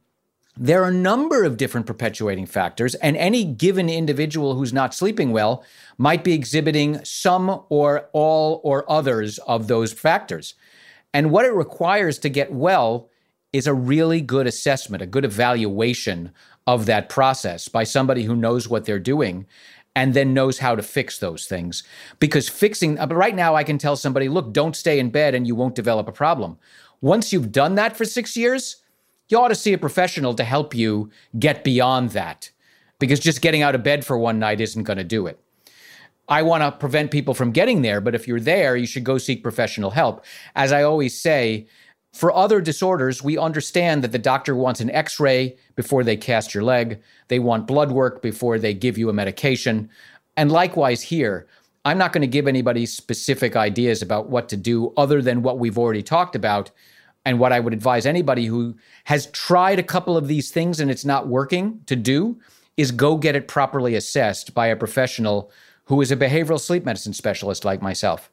there 0.57 0.83
are 0.83 0.89
a 0.89 0.93
number 0.93 1.45
of 1.45 1.57
different 1.57 1.87
perpetuating 1.87 2.47
factors, 2.47 2.97
and 2.97 3.17
any 3.17 3.45
given 3.45 3.89
individual 3.89 4.57
who's 4.57 4.73
not 4.73 4.93
sleeping 4.93 5.31
well 5.31 5.65
might 5.99 6.25
be 6.25 6.33
exhibiting 6.33 7.03
some 7.05 7.63
or 7.69 8.09
all 8.13 8.61
or 8.65 8.91
others 8.91 9.39
of 9.39 9.69
those 9.69 9.93
factors. 9.93 10.55
And 11.15 11.31
what 11.31 11.45
it 11.45 11.55
requires 11.55 12.19
to 12.19 12.29
get 12.29 12.53
well 12.53 13.09
is 13.53 13.69
a 13.69 13.75
really 13.75 14.21
good 14.21 14.49
assessment, 14.49 15.03
a 15.03 15.07
good 15.07 15.25
evaluation 15.25 16.33
of 16.67 16.87
that 16.87 17.09
process 17.09 17.69
by 17.69 17.85
somebody 17.85 18.25
who 18.25 18.37
knows 18.37 18.69
what 18.69 18.85
they're 18.85 18.99
doing 18.99 19.47
and 19.99 20.15
then 20.15 20.33
knows 20.33 20.61
how 20.61 20.77
to 20.77 20.83
fix 20.83 21.19
those 21.19 21.47
things. 21.47 21.83
Because 22.21 22.49
fixing, 22.49 23.01
uh, 23.01 23.07
but 23.07 23.17
right 23.17 23.35
now 23.35 23.57
I 23.57 23.65
can 23.65 23.79
tell 23.79 23.97
somebody, 23.97 24.29
look, 24.29 24.53
don't 24.53 24.77
stay 24.77 25.01
in 25.01 25.11
bed 25.11 25.35
and 25.35 25.45
you 25.45 25.57
won't 25.57 25.75
develop 25.75 26.07
a 26.07 26.13
problem. 26.13 26.57
Once 27.01 27.33
you've 27.33 27.51
done 27.51 27.75
that 27.75 27.97
for 27.97 28.05
six 28.05 28.37
years, 28.37 28.77
you 29.29 29.37
ought 29.37 29.49
to 29.49 29.57
see 29.57 29.73
a 29.73 29.79
professional 29.79 30.35
to 30.35 30.45
help 30.45 30.73
you 30.73 31.11
get 31.37 31.65
beyond 31.65 32.11
that. 32.11 32.53
Because 33.01 33.19
just 33.19 33.43
getting 33.43 33.63
out 33.63 33.75
of 33.75 33.83
bed 33.83 34.05
for 34.05 34.17
one 34.17 34.39
night 34.39 34.61
isn't 34.61 34.85
going 34.85 34.99
to 34.99 35.05
do 35.05 35.27
it. 35.27 35.41
I 36.29 36.43
want 36.43 36.63
to 36.63 36.71
prevent 36.71 37.11
people 37.11 37.35
from 37.35 37.51
getting 37.51 37.83
there, 37.83 38.01
but 38.01 38.15
if 38.15 38.29
you're 38.29 38.39
there, 38.39 38.77
you 38.77 38.87
should 38.87 39.03
go 39.03 39.19
seek 39.19 39.43
professional 39.43 39.91
help. 39.91 40.25
As 40.55 40.71
I 40.71 40.85
always 40.85 41.21
say, 41.21 41.67
for 42.13 42.35
other 42.35 42.61
disorders, 42.61 43.23
we 43.23 43.37
understand 43.37 44.03
that 44.03 44.13
the 44.13 44.19
doctor 44.19 44.55
wants 44.55 44.81
an 44.81 44.91
x 44.91 45.21
ray 45.21 45.57
before 45.77 46.03
they 46.03 46.17
cast 46.17 46.55
your 46.55 46.65
leg, 46.65 47.01
they 47.29 47.39
want 47.39 47.67
blood 47.67 47.93
work 47.93 48.23
before 48.23 48.59
they 48.59 48.75
give 48.75 48.97
you 48.97 49.09
a 49.09 49.13
medication. 49.13 49.91
And 50.37 50.51
likewise, 50.51 51.03
here, 51.03 51.47
I'm 51.85 51.99
not 51.99 52.13
going 52.13 52.23
to 52.23 52.27
give 52.27 52.49
anybody 52.49 52.87
specific 52.87 53.57
ideas 53.57 54.03
about 54.03 54.29
what 54.31 54.49
to 54.49 54.57
do 54.57 54.93
other 54.97 55.23
than 55.23 55.43
what 55.43 55.59
we've 55.59 55.79
already 55.79 56.03
talked 56.03 56.35
about. 56.35 56.71
And 57.25 57.39
what 57.39 57.53
I 57.53 57.61
would 57.61 57.75
advise 57.75 58.07
anybody 58.07 58.47
who 58.47 58.77
has 59.05 59.27
tried 59.27 59.79
a 59.79 59.83
couple 59.83 60.17
of 60.17 60.29
these 60.29 60.51
things 60.51 60.81
and 60.81 60.91
it's 60.91 61.05
not 61.05 61.29
working 61.29 61.83
to 61.87 61.95
do 61.95 62.41
is 62.77 62.91
go 62.91 63.17
get 63.17 63.37
it 63.37 63.49
properly 63.49 63.95
assessed 63.95 64.55
by 64.55 64.69
a 64.69 64.77
professional 64.77 65.51
who 65.85 66.01
is 66.01 66.11
a 66.11 66.17
behavioral 66.17 66.61
sleep 66.61 66.85
medicine 66.85 67.13
specialist 67.13 67.65
like 67.65 67.83
myself. 67.83 68.31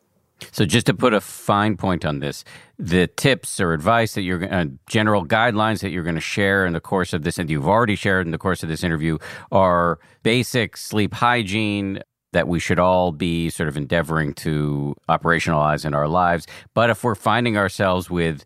So, 0.51 0.65
just 0.65 0.85
to 0.87 0.93
put 0.93 1.13
a 1.13 1.21
fine 1.21 1.77
point 1.77 2.05
on 2.05 2.19
this, 2.19 2.43
the 2.77 3.07
tips 3.07 3.59
or 3.59 3.73
advice 3.73 4.15
that 4.15 4.21
you're 4.21 4.51
uh, 4.53 4.65
general 4.87 5.25
guidelines 5.25 5.79
that 5.79 5.91
you're 5.91 6.03
going 6.03 6.15
to 6.15 6.21
share 6.21 6.65
in 6.65 6.73
the 6.73 6.81
course 6.81 7.13
of 7.13 7.23
this, 7.23 7.37
and 7.37 7.49
you've 7.49 7.67
already 7.67 7.95
shared 7.95 8.25
in 8.25 8.31
the 8.31 8.37
course 8.37 8.61
of 8.63 8.69
this 8.69 8.83
interview, 8.83 9.17
are 9.51 9.99
basic 10.23 10.75
sleep 10.75 11.13
hygiene, 11.13 12.01
that 12.33 12.49
we 12.49 12.59
should 12.59 12.79
all 12.79 13.13
be 13.13 13.49
sort 13.49 13.69
of 13.69 13.77
endeavoring 13.77 14.33
to 14.33 14.93
operationalize 15.07 15.85
in 15.85 15.93
our 15.93 16.07
lives. 16.07 16.45
But 16.73 16.89
if 16.89 17.01
we're 17.01 17.15
finding 17.15 17.57
ourselves 17.57 18.09
with 18.09 18.43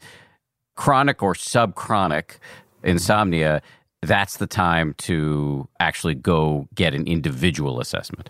chronic 0.75 1.23
or 1.23 1.33
subchronic 1.33 2.37
insomnia, 2.83 3.63
that's 4.01 4.37
the 4.37 4.47
time 4.47 4.93
to 4.99 5.67
actually 5.79 6.15
go 6.15 6.67
get 6.73 6.93
an 6.93 7.05
individual 7.07 7.79
assessment. 7.79 8.29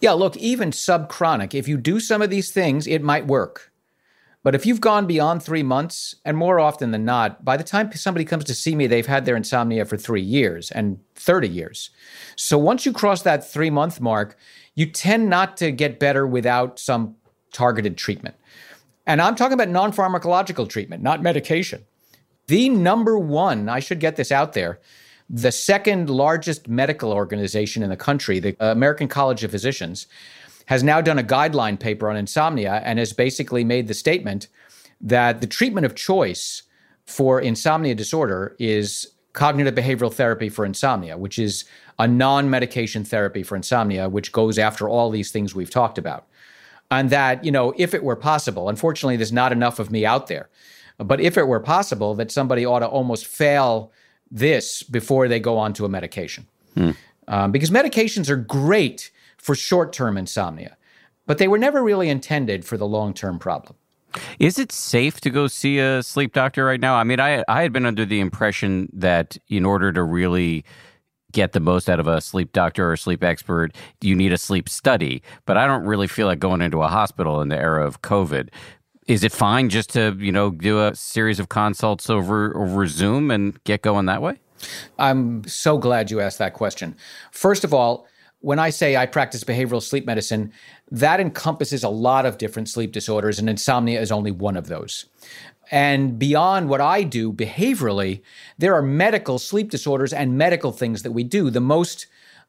Yeah, 0.00 0.12
look, 0.12 0.36
even 0.36 0.70
subchronic, 0.70 1.54
if 1.54 1.68
you 1.68 1.76
do 1.76 2.00
some 2.00 2.22
of 2.22 2.30
these 2.30 2.50
things, 2.50 2.86
it 2.86 3.02
might 3.02 3.26
work. 3.26 3.70
But 4.42 4.54
if 4.54 4.64
you've 4.64 4.80
gone 4.80 5.06
beyond 5.06 5.42
three 5.42 5.62
months, 5.62 6.14
and 6.24 6.36
more 6.36 6.58
often 6.58 6.92
than 6.92 7.04
not, 7.04 7.44
by 7.44 7.58
the 7.58 7.64
time 7.64 7.92
somebody 7.92 8.24
comes 8.24 8.44
to 8.44 8.54
see 8.54 8.74
me, 8.74 8.86
they've 8.86 9.06
had 9.06 9.26
their 9.26 9.36
insomnia 9.36 9.84
for 9.84 9.98
three 9.98 10.22
years 10.22 10.70
and 10.70 10.98
30 11.14 11.48
years. 11.48 11.90
So 12.36 12.56
once 12.56 12.86
you 12.86 12.92
cross 12.92 13.20
that 13.22 13.46
three 13.46 13.68
month 13.68 14.00
mark, 14.00 14.38
you 14.74 14.86
tend 14.86 15.28
not 15.28 15.58
to 15.58 15.70
get 15.70 15.98
better 15.98 16.26
without 16.26 16.78
some 16.78 17.16
targeted 17.52 17.98
treatment. 17.98 18.36
And 19.06 19.20
I'm 19.20 19.34
talking 19.34 19.54
about 19.54 19.68
non 19.68 19.92
pharmacological 19.92 20.68
treatment, 20.68 21.02
not 21.02 21.22
medication. 21.22 21.84
The 22.46 22.70
number 22.70 23.18
one, 23.18 23.68
I 23.68 23.80
should 23.80 24.00
get 24.00 24.16
this 24.16 24.32
out 24.32 24.54
there, 24.54 24.80
the 25.32 25.52
second 25.52 26.10
largest 26.10 26.66
medical 26.66 27.12
organization 27.12 27.84
in 27.84 27.88
the 27.88 27.96
country, 27.96 28.40
the 28.40 28.56
uh, 28.60 28.72
American 28.72 29.06
College 29.06 29.44
of 29.44 29.52
Physicians, 29.52 30.08
has 30.66 30.82
now 30.82 31.00
done 31.00 31.18
a 31.18 31.22
guideline 31.22 31.78
paper 31.78 32.10
on 32.10 32.16
insomnia 32.16 32.82
and 32.84 32.98
has 32.98 33.12
basically 33.12 33.62
made 33.62 33.86
the 33.86 33.94
statement 33.94 34.48
that 35.00 35.40
the 35.40 35.46
treatment 35.46 35.86
of 35.86 35.94
choice 35.94 36.64
for 37.06 37.40
insomnia 37.40 37.94
disorder 37.94 38.56
is 38.58 39.06
cognitive 39.32 39.74
behavioral 39.74 40.12
therapy 40.12 40.48
for 40.48 40.64
insomnia, 40.64 41.16
which 41.16 41.38
is 41.38 41.64
a 42.00 42.08
non 42.08 42.50
medication 42.50 43.04
therapy 43.04 43.44
for 43.44 43.54
insomnia, 43.54 44.08
which 44.08 44.32
goes 44.32 44.58
after 44.58 44.88
all 44.88 45.10
these 45.10 45.30
things 45.30 45.54
we've 45.54 45.70
talked 45.70 45.98
about. 45.98 46.26
And 46.90 47.10
that, 47.10 47.44
you 47.44 47.52
know, 47.52 47.72
if 47.76 47.94
it 47.94 48.02
were 48.02 48.16
possible, 48.16 48.68
unfortunately, 48.68 49.16
there's 49.16 49.32
not 49.32 49.52
enough 49.52 49.78
of 49.78 49.92
me 49.92 50.04
out 50.04 50.26
there, 50.26 50.50
but 50.98 51.20
if 51.20 51.38
it 51.38 51.46
were 51.46 51.60
possible, 51.60 52.16
that 52.16 52.32
somebody 52.32 52.66
ought 52.66 52.80
to 52.80 52.86
almost 52.86 53.26
fail 53.26 53.92
this 54.30 54.82
before 54.82 55.28
they 55.28 55.40
go 55.40 55.58
on 55.58 55.72
to 55.74 55.84
a 55.84 55.88
medication. 55.88 56.46
Hmm. 56.74 56.90
Um, 57.28 57.52
because 57.52 57.70
medications 57.70 58.28
are 58.28 58.36
great 58.36 59.10
for 59.36 59.54
short 59.54 59.92
term 59.92 60.16
insomnia, 60.16 60.76
but 61.26 61.38
they 61.38 61.48
were 61.48 61.58
never 61.58 61.82
really 61.82 62.08
intended 62.08 62.64
for 62.64 62.76
the 62.76 62.86
long 62.86 63.14
term 63.14 63.38
problem. 63.38 63.76
Is 64.40 64.58
it 64.58 64.72
safe 64.72 65.20
to 65.20 65.30
go 65.30 65.46
see 65.46 65.78
a 65.78 66.02
sleep 66.02 66.32
doctor 66.32 66.64
right 66.64 66.80
now? 66.80 66.96
I 66.96 67.04
mean, 67.04 67.20
I 67.20 67.44
I 67.48 67.62
had 67.62 67.72
been 67.72 67.86
under 67.86 68.04
the 68.04 68.20
impression 68.20 68.88
that 68.92 69.36
in 69.48 69.64
order 69.64 69.92
to 69.92 70.02
really 70.02 70.64
get 71.32 71.52
the 71.52 71.60
most 71.60 71.88
out 71.88 72.00
of 72.00 72.08
a 72.08 72.20
sleep 72.20 72.52
doctor 72.52 72.90
or 72.90 72.96
sleep 72.96 73.22
expert, 73.22 73.74
you 74.00 74.16
need 74.16 74.32
a 74.32 74.38
sleep 74.38 74.68
study. 74.68 75.22
But 75.46 75.56
I 75.56 75.66
don't 75.66 75.84
really 75.84 76.08
feel 76.08 76.26
like 76.26 76.40
going 76.40 76.60
into 76.60 76.82
a 76.82 76.88
hospital 76.88 77.40
in 77.40 77.48
the 77.48 77.58
era 77.58 77.86
of 77.86 78.02
COVID. 78.02 78.48
Is 79.10 79.24
it 79.24 79.32
fine 79.32 79.70
just 79.70 79.90
to, 79.94 80.16
you 80.20 80.30
know, 80.30 80.50
do 80.50 80.86
a 80.86 80.94
series 80.94 81.40
of 81.40 81.48
consults 81.48 82.08
over 82.08 82.56
over 82.56 82.86
Zoom 82.86 83.32
and 83.32 83.62
get 83.64 83.82
going 83.82 84.06
that 84.06 84.22
way? 84.22 84.36
I'm 85.00 85.42
so 85.48 85.78
glad 85.78 86.12
you 86.12 86.20
asked 86.20 86.38
that 86.38 86.54
question. 86.54 86.94
First 87.32 87.64
of 87.64 87.74
all, 87.74 88.06
when 88.38 88.60
I 88.60 88.70
say 88.70 88.96
I 88.96 89.06
practice 89.06 89.42
behavioral 89.42 89.82
sleep 89.82 90.06
medicine, 90.06 90.52
that 90.92 91.18
encompasses 91.18 91.82
a 91.82 91.88
lot 91.88 92.24
of 92.24 92.38
different 92.38 92.68
sleep 92.68 92.92
disorders, 92.92 93.40
and 93.40 93.50
insomnia 93.50 94.00
is 94.00 94.12
only 94.12 94.30
one 94.30 94.56
of 94.56 94.68
those. 94.68 95.06
And 95.72 96.16
beyond 96.16 96.68
what 96.68 96.80
I 96.80 97.02
do 97.02 97.32
behaviorally, 97.32 98.22
there 98.58 98.74
are 98.74 98.82
medical 98.82 99.40
sleep 99.40 99.70
disorders 99.70 100.12
and 100.12 100.38
medical 100.38 100.70
things 100.70 101.02
that 101.02 101.10
we 101.10 101.24
do. 101.24 101.50
The 101.50 101.60
most 101.60 102.06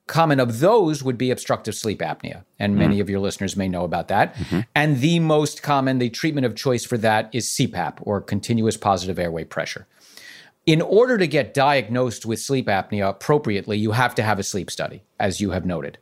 common 0.07 0.39
of 0.39 0.59
those 0.59 1.03
would 1.03 1.17
be 1.17 1.31
obstructive 1.31 1.75
sleep 1.75 1.99
apnea. 1.99 2.43
And 2.59 2.75
many 2.75 2.97
mm. 2.97 3.01
of 3.01 3.09
your 3.09 3.19
listeners 3.19 3.55
may 3.55 3.67
know 3.67 3.83
about 3.83 4.07
that. 4.09 4.35
Mm-hmm. 4.35 4.59
And 4.75 4.99
the 4.99 5.19
most 5.19 5.63
common, 5.63 5.99
the 5.99 6.09
treatment 6.09 6.45
of 6.45 6.55
choice 6.55 6.83
for 6.83 6.97
that 6.97 7.29
is 7.33 7.47
CPAP 7.47 7.99
or 8.01 8.21
continuous 8.21 8.77
positive 8.77 9.17
airway 9.17 9.43
pressure. 9.43 9.87
In 10.65 10.81
order 10.81 11.17
to 11.17 11.27
get 11.27 11.53
diagnosed 11.53 12.25
with 12.25 12.39
sleep 12.39 12.67
apnea 12.67 13.09
appropriately, 13.09 13.77
you 13.77 13.91
have 13.91 14.13
to 14.15 14.23
have 14.23 14.37
a 14.37 14.43
sleep 14.43 14.69
study, 14.69 15.03
as 15.19 15.41
you 15.41 15.51
have 15.51 15.65
noted. 15.65 15.97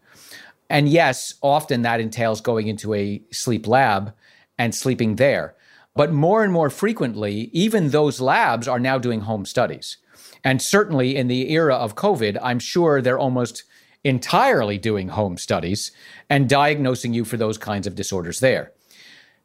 And 0.70 0.90
yes, 0.90 1.36
often 1.42 1.82
that 1.84 2.00
entails 2.00 2.42
going 2.42 2.68
into 2.68 2.94
a 2.94 3.22
sleep 3.32 3.68
lab 3.68 4.14
and 4.58 4.76
sleeping 4.76 5.16
there. 5.16 5.56
But 5.96 6.12
more 6.12 6.44
and 6.44 6.54
more 6.54 6.70
frequently, 6.70 7.50
even 7.54 7.90
those 7.90 8.22
labs 8.22 8.68
are 8.68 8.80
now 8.80 8.98
doing 8.98 9.22
home 9.22 9.46
studies. 9.46 9.98
And 10.44 10.62
certainly 10.62 11.16
in 11.16 11.28
the 11.28 11.52
era 11.52 11.76
of 11.76 11.96
COVID, 11.96 12.38
I'm 12.42 12.60
sure 12.60 13.02
they're 13.02 13.20
almost 13.20 13.64
entirely 14.04 14.78
doing 14.78 15.10
home 15.10 15.38
studies 15.38 15.92
and 16.30 16.50
diagnosing 16.50 17.14
you 17.14 17.26
for 17.26 17.38
those 17.38 17.58
kinds 17.58 17.88
of 17.88 17.96
disorders 17.96 18.40
there. 18.40 18.72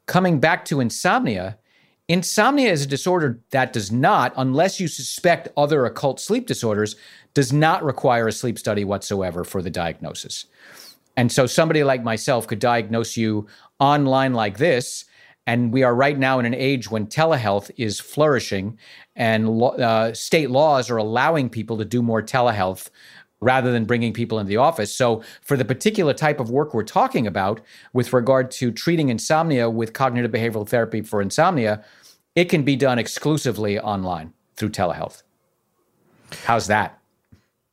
Coming 0.07 0.39
back 0.39 0.65
to 0.67 0.81
insomnia, 0.81 1.59
insomnia 2.09 2.71
is 2.71 2.85
a 2.85 2.89
disorder 2.89 3.41
that 3.51 3.73
does 3.73 3.91
not, 3.91 4.33
unless 4.37 4.79
you 4.79 4.87
suspect 4.87 5.49
other 5.57 5.85
occult 5.87 6.21
sleep 6.21 6.47
disorders, 6.47 6.97
does 7.33 7.53
not 7.53 7.83
require 7.83 8.29
a 8.29 8.33
sleep 8.33 8.59
study 8.59 8.85
whatsoever 8.85 9.45
for 9.45 9.63
the 9.63 9.71
diagnosis. 9.71 10.47
And 11.17 11.33
so 11.33 11.47
somebody 11.47 11.85
like 11.85 12.03
myself 12.03 12.47
could 12.47 12.59
diagnose 12.59 13.17
you 13.17 13.47
online 13.79 14.35
like 14.35 14.59
this 14.59 15.05
and 15.47 15.73
we 15.73 15.83
are 15.83 15.95
right 15.95 16.19
now 16.19 16.39
in 16.39 16.47
an 16.47 16.55
age 16.55 16.91
when 16.91 17.07
telehealth 17.07 17.71
is 17.77 18.01
flourishing 18.01 18.79
and 19.15 19.63
uh, 19.63 20.13
state 20.15 20.51
laws 20.51 20.91
are 20.91 20.97
allowing 20.97 21.51
people 21.51 21.77
to 21.79 21.85
do 21.85 22.03
more 22.03 22.23
telehealth 22.23 22.89
rather 23.45 23.71
than 23.71 23.85
bringing 23.85 24.13
people 24.13 24.39
into 24.39 24.49
the 24.49 24.57
office. 24.57 24.93
So, 24.93 25.23
for 25.43 25.57
the 25.57 25.65
particular 25.65 26.15
type 26.15 26.41
of 26.41 26.51
work 26.51 26.75
we're 26.75 26.83
talking 26.83 27.27
about 27.27 27.61
with 27.93 28.13
regard 28.13 28.51
to 28.53 28.73
treating 28.73 29.11
insomnia 29.11 29.71
with 29.71 29.93
cognitive 29.93 30.33
behavioral 30.33 30.69
therapy 30.69 31.03
for 31.03 31.21
insomnia, 31.23 31.85
it 32.35 32.47
can 32.47 32.63
be 32.63 32.75
done 32.75 32.99
exclusively 32.99 33.79
online 33.79 34.33
through 34.57 34.71
telehealth. 34.71 35.23
How's 36.45 36.67
that? 36.67 36.99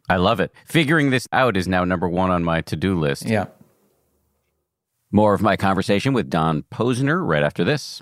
I 0.09 0.17
love 0.17 0.39
it. 0.39 0.53
Figuring 0.65 1.09
this 1.09 1.27
out 1.31 1.55
is 1.55 1.67
now 1.67 1.85
number 1.85 2.07
one 2.07 2.29
on 2.29 2.43
my 2.43 2.61
to 2.61 2.75
do 2.75 2.99
list. 2.99 3.25
Yeah. 3.25 3.45
More 5.11 5.33
of 5.33 5.41
my 5.41 5.57
conversation 5.57 6.13
with 6.13 6.29
Donn 6.29 6.63
Posner 6.71 7.25
right 7.25 7.43
after 7.43 7.63
this. 7.63 8.01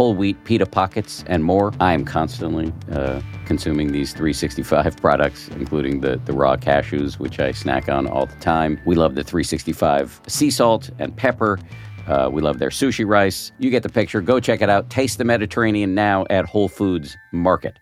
whole 0.00 0.14
wheat 0.14 0.42
pita 0.44 0.64
pockets, 0.64 1.22
and 1.26 1.44
more. 1.44 1.74
I 1.78 1.92
am 1.92 2.06
constantly 2.06 2.72
uh, 2.90 3.20
consuming 3.44 3.92
these 3.92 4.14
365 4.14 4.96
products, 5.02 5.48
including 5.48 6.00
the, 6.00 6.16
the 6.24 6.32
raw 6.32 6.56
cashews, 6.56 7.18
which 7.18 7.38
I 7.38 7.52
snack 7.52 7.86
on 7.90 8.06
all 8.06 8.24
the 8.24 8.36
time. 8.36 8.80
We 8.86 8.94
love 8.94 9.14
the 9.14 9.22
365 9.22 10.22
sea 10.26 10.50
salt 10.50 10.88
and 10.98 11.14
pepper. 11.14 11.58
Uh, 12.06 12.30
we 12.32 12.40
love 12.40 12.58
their 12.58 12.70
sushi 12.70 13.06
rice. 13.06 13.52
You 13.58 13.68
get 13.68 13.82
the 13.82 13.90
picture. 13.90 14.22
Go 14.22 14.40
check 14.40 14.62
it 14.62 14.70
out. 14.70 14.88
Taste 14.88 15.18
the 15.18 15.24
Mediterranean 15.24 15.94
now 15.94 16.24
at 16.30 16.46
Whole 16.46 16.68
Foods 16.68 17.14
Market. 17.30 17.78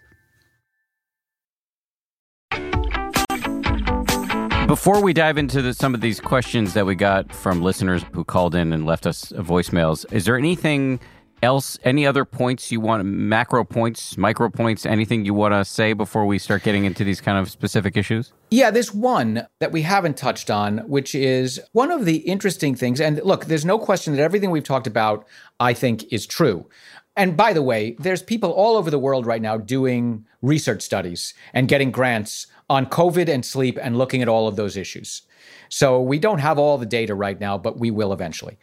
Before 4.66 5.00
we 5.00 5.12
dive 5.12 5.38
into 5.38 5.62
the, 5.62 5.72
some 5.72 5.94
of 5.94 6.00
these 6.00 6.18
questions 6.18 6.74
that 6.74 6.84
we 6.84 6.96
got 6.96 7.32
from 7.32 7.62
listeners 7.62 8.04
who 8.12 8.24
called 8.24 8.56
in 8.56 8.72
and 8.72 8.84
left 8.84 9.06
us 9.06 9.32
voicemails, 9.36 10.04
is 10.12 10.24
there 10.24 10.36
anything 10.36 10.98
else 11.42 11.78
any 11.84 12.06
other 12.06 12.24
points 12.24 12.70
you 12.72 12.80
want 12.80 13.04
macro 13.04 13.64
points 13.64 14.16
micro 14.16 14.48
points 14.48 14.84
anything 14.84 15.24
you 15.24 15.34
want 15.34 15.54
to 15.54 15.64
say 15.64 15.92
before 15.92 16.26
we 16.26 16.38
start 16.38 16.62
getting 16.62 16.84
into 16.84 17.04
these 17.04 17.20
kind 17.20 17.38
of 17.38 17.50
specific 17.50 17.96
issues? 17.96 18.32
Yeah 18.50 18.70
there's 18.70 18.94
one 18.94 19.46
that 19.60 19.72
we 19.72 19.82
haven't 19.82 20.16
touched 20.16 20.50
on 20.50 20.78
which 20.88 21.14
is 21.14 21.60
one 21.72 21.90
of 21.90 22.04
the 22.04 22.16
interesting 22.18 22.74
things 22.74 23.00
and 23.00 23.20
look 23.24 23.46
there's 23.46 23.64
no 23.64 23.78
question 23.78 24.14
that 24.14 24.22
everything 24.22 24.50
we've 24.50 24.64
talked 24.64 24.86
about 24.86 25.26
i 25.60 25.72
think 25.72 26.10
is 26.12 26.26
true. 26.26 26.68
And 27.16 27.36
by 27.36 27.52
the 27.52 27.62
way 27.62 27.96
there's 27.98 28.22
people 28.22 28.50
all 28.50 28.76
over 28.76 28.90
the 28.90 28.98
world 28.98 29.26
right 29.26 29.42
now 29.42 29.56
doing 29.56 30.26
research 30.42 30.82
studies 30.82 31.34
and 31.52 31.68
getting 31.68 31.90
grants 31.90 32.46
on 32.70 32.86
covid 32.86 33.28
and 33.28 33.44
sleep 33.44 33.78
and 33.80 33.96
looking 33.96 34.22
at 34.22 34.28
all 34.28 34.48
of 34.48 34.56
those 34.56 34.76
issues. 34.76 35.22
So 35.70 36.00
we 36.00 36.18
don't 36.18 36.38
have 36.38 36.58
all 36.58 36.78
the 36.78 36.86
data 36.86 37.14
right 37.14 37.38
now 37.38 37.58
but 37.58 37.78
we 37.78 37.90
will 37.90 38.12
eventually 38.12 38.58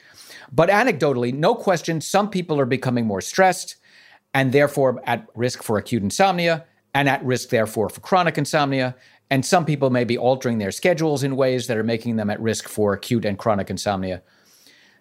but 0.51 0.69
anecdotally, 0.69 1.33
no 1.33 1.55
question, 1.55 2.01
some 2.01 2.29
people 2.29 2.59
are 2.59 2.65
becoming 2.65 3.05
more 3.05 3.21
stressed 3.21 3.75
and 4.33 4.51
therefore 4.51 5.01
at 5.05 5.27
risk 5.35 5.63
for 5.63 5.77
acute 5.77 6.03
insomnia 6.03 6.65
and 6.93 7.09
at 7.09 7.23
risk, 7.25 7.49
therefore, 7.49 7.89
for 7.89 8.01
chronic 8.01 8.37
insomnia. 8.37 8.95
And 9.29 9.45
some 9.45 9.65
people 9.65 9.89
may 9.89 10.03
be 10.03 10.17
altering 10.17 10.59
their 10.59 10.71
schedules 10.71 11.23
in 11.23 11.35
ways 11.35 11.67
that 11.67 11.77
are 11.77 11.83
making 11.83 12.15
them 12.15 12.29
at 12.29 12.39
risk 12.39 12.67
for 12.67 12.93
acute 12.93 13.25
and 13.25 13.37
chronic 13.37 13.69
insomnia. 13.69 14.21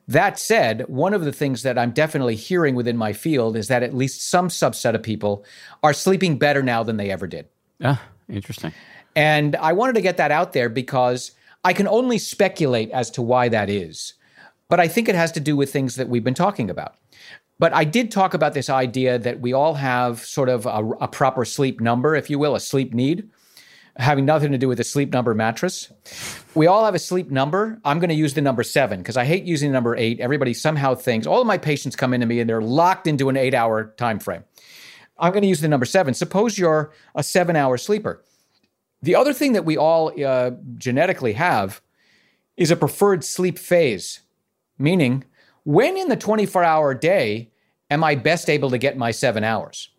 That 0.08 0.38
said, 0.38 0.84
one 0.88 1.14
of 1.14 1.24
the 1.24 1.32
things 1.32 1.62
that 1.62 1.78
I'm 1.78 1.90
definitely 1.90 2.36
hearing 2.36 2.74
within 2.74 2.96
my 2.96 3.12
field 3.12 3.56
is 3.56 3.68
that 3.68 3.82
at 3.82 3.94
least 3.94 4.28
some 4.28 4.48
subset 4.48 4.94
of 4.94 5.02
people 5.02 5.44
are 5.82 5.92
sleeping 5.92 6.38
better 6.38 6.62
now 6.62 6.82
than 6.82 6.96
they 6.96 7.10
ever 7.10 7.26
did. 7.26 7.46
Ah, 7.82 8.02
interesting. 8.28 8.72
And 9.16 9.56
I 9.56 9.72
wanted 9.72 9.94
to 9.94 10.02
get 10.02 10.16
that 10.18 10.30
out 10.30 10.52
there 10.52 10.68
because 10.68 11.32
I 11.64 11.72
can 11.72 11.88
only 11.88 12.18
speculate 12.18 12.90
as 12.90 13.10
to 13.12 13.22
why 13.22 13.48
that 13.48 13.70
is. 13.70 14.14
But 14.68 14.80
I 14.80 14.88
think 14.88 15.08
it 15.08 15.14
has 15.14 15.32
to 15.32 15.40
do 15.40 15.56
with 15.56 15.72
things 15.72 15.96
that 15.96 16.08
we've 16.08 16.24
been 16.24 16.34
talking 16.34 16.70
about. 16.70 16.96
But 17.58 17.72
I 17.72 17.84
did 17.84 18.10
talk 18.10 18.34
about 18.34 18.54
this 18.54 18.68
idea 18.68 19.18
that 19.18 19.40
we 19.40 19.52
all 19.52 19.74
have 19.74 20.24
sort 20.24 20.48
of 20.48 20.66
a, 20.66 20.82
a, 21.00 21.08
proper 21.08 21.44
sleep 21.44 21.80
number, 21.80 22.16
if 22.16 22.28
you 22.28 22.38
will, 22.38 22.56
a 22.56 22.60
sleep 22.60 22.92
need, 22.92 23.30
having 23.96 24.24
nothing 24.24 24.50
to 24.50 24.58
do 24.58 24.66
with 24.66 24.80
a 24.80 24.84
sleep 24.84 25.12
number 25.12 25.34
mattress. 25.34 25.92
We 26.54 26.66
all 26.66 26.84
have 26.84 26.96
a 26.96 26.98
sleep 26.98 27.30
number. 27.30 27.80
I'm 27.84 28.00
going 28.00 28.08
to 28.08 28.16
use 28.16 28.34
the 28.34 28.40
number 28.40 28.64
seven 28.64 29.00
because 29.00 29.16
I 29.16 29.24
hate 29.24 29.44
using 29.44 29.70
the 29.70 29.74
number 29.74 29.94
eight. 29.96 30.18
Everybody 30.18 30.52
somehow 30.52 30.96
thinks 30.96 31.28
all 31.28 31.40
of 31.40 31.46
my 31.46 31.58
patients 31.58 31.94
come 31.94 32.12
into 32.12 32.26
me 32.26 32.40
and 32.40 32.50
they're 32.50 32.60
locked 32.60 33.06
into 33.06 33.28
an 33.28 33.36
eight 33.36 33.54
hour 33.54 33.94
time 33.96 34.18
frame. 34.18 34.42
I'm 35.16 35.30
going 35.30 35.42
to 35.42 35.48
use 35.48 35.60
the 35.60 35.68
number 35.68 35.86
seven. 35.86 36.12
Suppose 36.12 36.58
you're 36.58 36.92
a 37.14 37.22
seven 37.22 37.54
hour 37.54 37.76
sleeper. 37.76 38.24
The 39.00 39.14
other 39.14 39.32
thing 39.32 39.52
that 39.52 39.64
we 39.64 39.76
all 39.76 40.12
uh, 40.24 40.52
genetically 40.76 41.34
have 41.34 41.80
is 42.56 42.70
a 42.70 42.76
preferred 42.76 43.22
sleep 43.22 43.58
phase. 43.58 44.20
Meaning, 44.78 45.24
when 45.64 45.96
in 45.96 46.08
the 46.08 46.16
24 46.16 46.64
hour 46.64 46.94
day 46.94 47.50
am 47.90 48.04
I 48.04 48.14
best 48.14 48.50
able 48.50 48.70
to 48.70 48.78
get 48.78 48.96
my 48.96 49.10
seven 49.10 49.44
hours? 49.44 49.90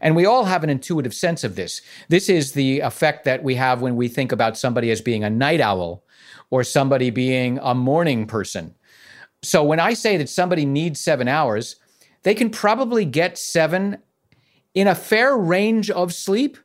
And 0.00 0.16
we 0.16 0.26
all 0.26 0.44
have 0.44 0.64
an 0.64 0.70
intuitive 0.70 1.14
sense 1.14 1.44
of 1.44 1.54
this. 1.54 1.80
This 2.08 2.28
is 2.28 2.52
the 2.52 2.80
effect 2.80 3.24
that 3.24 3.42
we 3.42 3.54
have 3.54 3.80
when 3.80 3.96
we 3.96 4.08
think 4.08 4.32
about 4.32 4.58
somebody 4.58 4.90
as 4.90 5.00
being 5.00 5.22
a 5.22 5.30
night 5.30 5.60
owl 5.60 6.04
or 6.50 6.64
somebody 6.64 7.10
being 7.10 7.58
a 7.62 7.74
morning 7.74 8.26
person. 8.26 8.74
So 9.42 9.62
when 9.64 9.80
I 9.80 9.94
say 9.94 10.16
that 10.16 10.28
somebody 10.28 10.66
needs 10.66 11.00
seven 11.00 11.28
hours, 11.28 11.76
they 12.22 12.34
can 12.34 12.50
probably 12.50 13.04
get 13.04 13.38
seven 13.38 13.98
in 14.74 14.86
a 14.86 14.94
fair 14.94 15.36
range 15.36 15.90
of 15.90 16.12
sleep, 16.12 16.58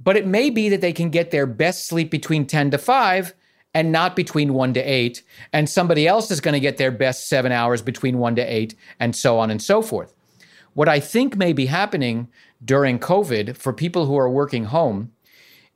but 0.00 0.16
it 0.16 0.26
may 0.26 0.50
be 0.50 0.68
that 0.70 0.80
they 0.80 0.92
can 0.92 1.10
get 1.10 1.30
their 1.30 1.46
best 1.46 1.86
sleep 1.86 2.10
between 2.10 2.46
10 2.46 2.70
to 2.72 2.78
5 2.78 3.34
and 3.74 3.92
not 3.92 4.16
between 4.16 4.54
one 4.54 4.74
to 4.74 4.80
eight. 4.80 5.22
And 5.52 5.68
somebody 5.68 6.06
else 6.06 6.30
is 6.30 6.40
going 6.40 6.54
to 6.54 6.60
get 6.60 6.76
their 6.76 6.90
best 6.90 7.28
seven 7.28 7.52
hours 7.52 7.82
between 7.82 8.18
one 8.18 8.36
to 8.36 8.42
eight, 8.42 8.74
and 9.00 9.14
so 9.16 9.38
on 9.38 9.50
and 9.50 9.62
so 9.62 9.82
forth. 9.82 10.14
What 10.74 10.88
I 10.88 11.00
think 11.00 11.36
may 11.36 11.52
be 11.52 11.66
happening 11.66 12.28
during 12.64 12.98
COVID 12.98 13.56
for 13.56 13.72
people 13.72 14.06
who 14.06 14.16
are 14.16 14.30
working 14.30 14.64
home 14.64 15.12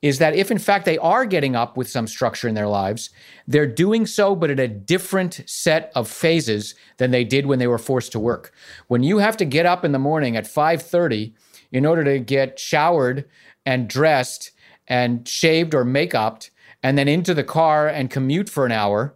is 0.02 0.18
that 0.18 0.36
if 0.36 0.50
in 0.50 0.58
fact 0.58 0.84
they 0.84 0.98
are 0.98 1.24
getting 1.24 1.56
up 1.56 1.76
with 1.76 1.88
some 1.88 2.06
structure 2.06 2.48
in 2.48 2.54
their 2.54 2.68
lives, 2.68 3.10
they're 3.48 3.66
doing 3.66 4.06
so, 4.06 4.36
but 4.36 4.50
at 4.50 4.60
a 4.60 4.68
different 4.68 5.42
set 5.46 5.90
of 5.94 6.08
phases 6.08 6.74
than 6.98 7.10
they 7.10 7.24
did 7.24 7.46
when 7.46 7.58
they 7.58 7.66
were 7.66 7.78
forced 7.78 8.12
to 8.12 8.20
work. 8.20 8.52
When 8.88 9.02
you 9.02 9.18
have 9.18 9.36
to 9.38 9.44
get 9.44 9.66
up 9.66 9.84
in 9.84 9.92
the 9.92 9.98
morning 9.98 10.36
at 10.36 10.46
5:30 10.46 11.34
in 11.72 11.84
order 11.84 12.04
to 12.04 12.20
get 12.20 12.58
showered 12.58 13.24
and 13.64 13.88
dressed 13.88 14.52
and 14.86 15.26
shaved 15.26 15.74
or 15.74 15.84
make 15.84 16.14
upped 16.14 16.50
and 16.86 16.96
then 16.96 17.08
into 17.08 17.34
the 17.34 17.42
car 17.42 17.88
and 17.88 18.12
commute 18.12 18.48
for 18.48 18.64
an 18.64 18.70
hour 18.70 19.12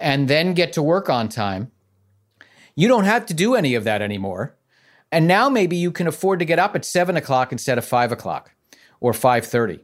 and 0.00 0.26
then 0.26 0.54
get 0.54 0.72
to 0.72 0.82
work 0.82 1.10
on 1.10 1.28
time. 1.28 1.70
You 2.74 2.88
don't 2.88 3.04
have 3.04 3.26
to 3.26 3.34
do 3.34 3.54
any 3.54 3.74
of 3.74 3.84
that 3.84 4.00
anymore. 4.00 4.56
And 5.12 5.28
now 5.28 5.50
maybe 5.50 5.76
you 5.76 5.92
can 5.92 6.06
afford 6.06 6.38
to 6.38 6.46
get 6.46 6.58
up 6.58 6.74
at 6.74 6.82
seven 6.82 7.18
o'clock 7.18 7.52
instead 7.52 7.76
of 7.76 7.84
five 7.84 8.10
o'clock 8.10 8.54
or 9.00 9.12
5.30. 9.12 9.80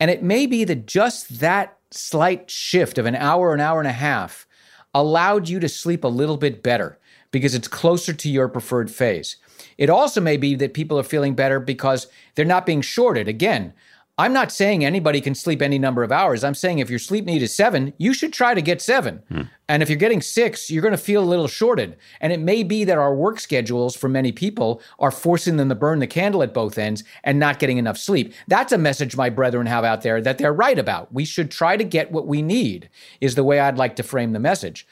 And 0.00 0.10
it 0.10 0.22
may 0.22 0.46
be 0.46 0.64
that 0.64 0.86
just 0.86 1.40
that 1.40 1.76
slight 1.90 2.50
shift 2.50 2.96
of 2.96 3.04
an 3.04 3.14
hour, 3.14 3.52
an 3.52 3.60
hour 3.60 3.78
and 3.78 3.88
a 3.88 3.92
half 3.92 4.46
allowed 4.94 5.50
you 5.50 5.60
to 5.60 5.68
sleep 5.68 6.02
a 6.02 6.08
little 6.08 6.38
bit 6.38 6.62
better 6.62 6.98
because 7.30 7.54
it's 7.54 7.68
closer 7.68 8.14
to 8.14 8.30
your 8.30 8.48
preferred 8.48 8.90
phase. 8.90 9.36
It 9.76 9.90
also 9.90 10.22
may 10.22 10.38
be 10.38 10.54
that 10.54 10.72
people 10.72 10.98
are 10.98 11.02
feeling 11.02 11.34
better 11.34 11.60
because 11.60 12.06
they're 12.34 12.46
not 12.46 12.64
being 12.64 12.80
shorted. 12.80 13.28
Again, 13.28 13.74
I'm 14.20 14.34
not 14.34 14.52
saying 14.52 14.84
anybody 14.84 15.22
can 15.22 15.34
sleep 15.34 15.62
any 15.62 15.78
number 15.78 16.02
of 16.02 16.12
hours. 16.12 16.44
I'm 16.44 16.54
saying 16.54 16.78
if 16.78 16.90
your 16.90 16.98
sleep 16.98 17.24
need 17.24 17.40
is 17.40 17.56
seven, 17.56 17.94
you 17.96 18.12
should 18.12 18.34
try 18.34 18.52
to 18.52 18.60
get 18.60 18.82
seven. 18.82 19.22
Hmm. 19.30 19.42
And 19.66 19.82
if 19.82 19.88
you're 19.88 19.96
getting 19.96 20.20
six, 20.20 20.70
you're 20.70 20.82
going 20.82 20.92
to 20.92 20.98
feel 20.98 21.24
a 21.24 21.24
little 21.24 21.48
shorted. 21.48 21.96
And 22.20 22.30
it 22.30 22.38
may 22.38 22.62
be 22.62 22.84
that 22.84 22.98
our 22.98 23.14
work 23.14 23.40
schedules 23.40 23.96
for 23.96 24.10
many 24.10 24.30
people 24.30 24.82
are 24.98 25.10
forcing 25.10 25.56
them 25.56 25.70
to 25.70 25.74
burn 25.74 26.00
the 26.00 26.06
candle 26.06 26.42
at 26.42 26.52
both 26.52 26.76
ends 26.76 27.02
and 27.24 27.38
not 27.38 27.60
getting 27.60 27.78
enough 27.78 27.96
sleep. 27.96 28.34
That's 28.46 28.72
a 28.72 28.78
message 28.78 29.16
my 29.16 29.30
brethren 29.30 29.66
have 29.66 29.84
out 29.84 30.02
there 30.02 30.20
that 30.20 30.36
they're 30.36 30.52
right 30.52 30.78
about. 30.78 31.10
We 31.14 31.24
should 31.24 31.50
try 31.50 31.78
to 31.78 31.84
get 31.84 32.12
what 32.12 32.26
we 32.26 32.42
need, 32.42 32.90
is 33.22 33.36
the 33.36 33.44
way 33.44 33.58
I'd 33.58 33.78
like 33.78 33.96
to 33.96 34.02
frame 34.02 34.34
the 34.34 34.38
message. 34.38 34.86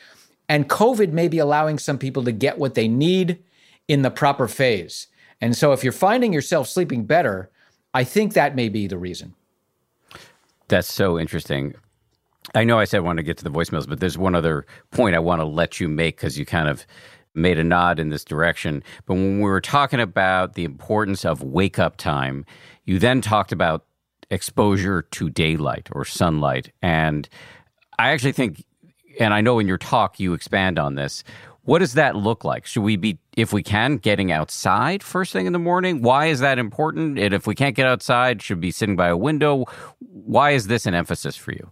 And 0.49 0.71
COVID 0.71 1.13
may 1.13 1.29
be 1.29 1.39
allowing 1.39 1.79
some 1.79 1.99
people 1.99 2.25
to 2.25 2.33
get 2.33 2.57
what 2.57 2.73
they 2.73 2.89
need 2.89 3.41
in 3.89 4.01
the 4.01 4.11
proper 4.11 4.49
phase. 4.49 5.09
And 5.39 5.55
so 5.55 5.73
if 5.73 5.85
you're 5.85 5.93
finding 5.93 6.33
yourself 6.33 6.67
sleeping 6.67 7.05
better, 7.05 7.51
I 7.95 8.05
think 8.05 8.35
that 8.35 8.55
may 8.55 8.69
be 8.69 8.87
the 8.87 8.99
reason. 8.99 9.35
That's 10.69 10.93
so 10.93 11.19
interesting. 11.19 11.75
I 12.55 12.65
know 12.65 12.79
I 12.79 12.85
said 12.85 12.99
I 12.99 13.01
want 13.01 13.19
to 13.19 13.23
get 13.23 13.39
to 13.39 13.45
the 13.45 13.51
voicemails, 13.51 13.89
but 13.89 14.01
there's 14.01 14.19
one 14.19 14.35
other 14.35 14.67
point 14.91 15.17
I 15.17 15.19
want 15.19 15.41
to 15.41 15.47
let 15.47 15.81
you 15.81 15.89
make 15.89 16.17
because 16.17 16.39
you 16.39 16.47
kind 16.47 16.69
of 16.69 16.87
made 17.35 17.59
a 17.59 17.65
nod 17.65 17.99
in 17.99 18.09
this 18.09 18.25
direction. 18.25 18.83
But 19.07 19.15
when 19.15 19.39
we 19.39 19.45
were 19.45 19.61
talking 19.61 20.01
about 20.01 20.55
the 20.55 20.65
importance 20.65 21.25
of 21.25 21.43
wake 21.43 21.79
up 21.79 21.97
time, 21.97 22.45
you 22.85 22.99
then 22.99 23.21
talked 23.21 23.53
about 23.53 23.85
exposure 24.31 25.03
to 25.03 25.31
daylight 25.31 25.89
or 25.93 26.05
sunlight. 26.05 26.73
And 26.83 27.29
I 27.99 28.11
actually 28.11 28.33
think 28.33 28.65
and 29.19 29.35
I 29.35 29.41
know 29.41 29.59
in 29.59 29.67
your 29.67 29.79
talk 29.79 30.21
you 30.21 30.33
expand 30.33 30.79
on 30.79 30.95
this. 30.95 31.25
What 31.69 31.81
does 31.81 31.93
that 31.93 32.17
look 32.17 32.45
like? 32.45 32.65
Should 32.65 32.83
we 32.83 32.97
be, 32.97 33.19
if 33.37 33.53
we 33.53 33.63
can, 33.63 33.99
getting 33.99 34.33
outside 34.33 35.03
first 35.03 35.35
thing 35.35 35.45
in 35.45 35.53
the 35.53 35.59
morning? 35.59 36.01
Why 36.01 36.29
is 36.29 36.41
that 36.41 36.59
important? 36.59 37.19
And 37.19 37.35
if 37.35 37.47
we 37.47 37.55
can't 37.55 37.77
get 37.77 37.87
outside, 37.87 38.41
should 38.41 38.59
be 38.59 38.71
sitting 38.71 38.97
by 38.97 39.09
a 39.09 39.17
window. 39.19 39.67
Why 39.99 40.53
is 40.53 40.69
this 40.69 40.87
an 40.87 40.95
emphasis 40.95 41.37
for 41.37 41.53
you? 41.53 41.71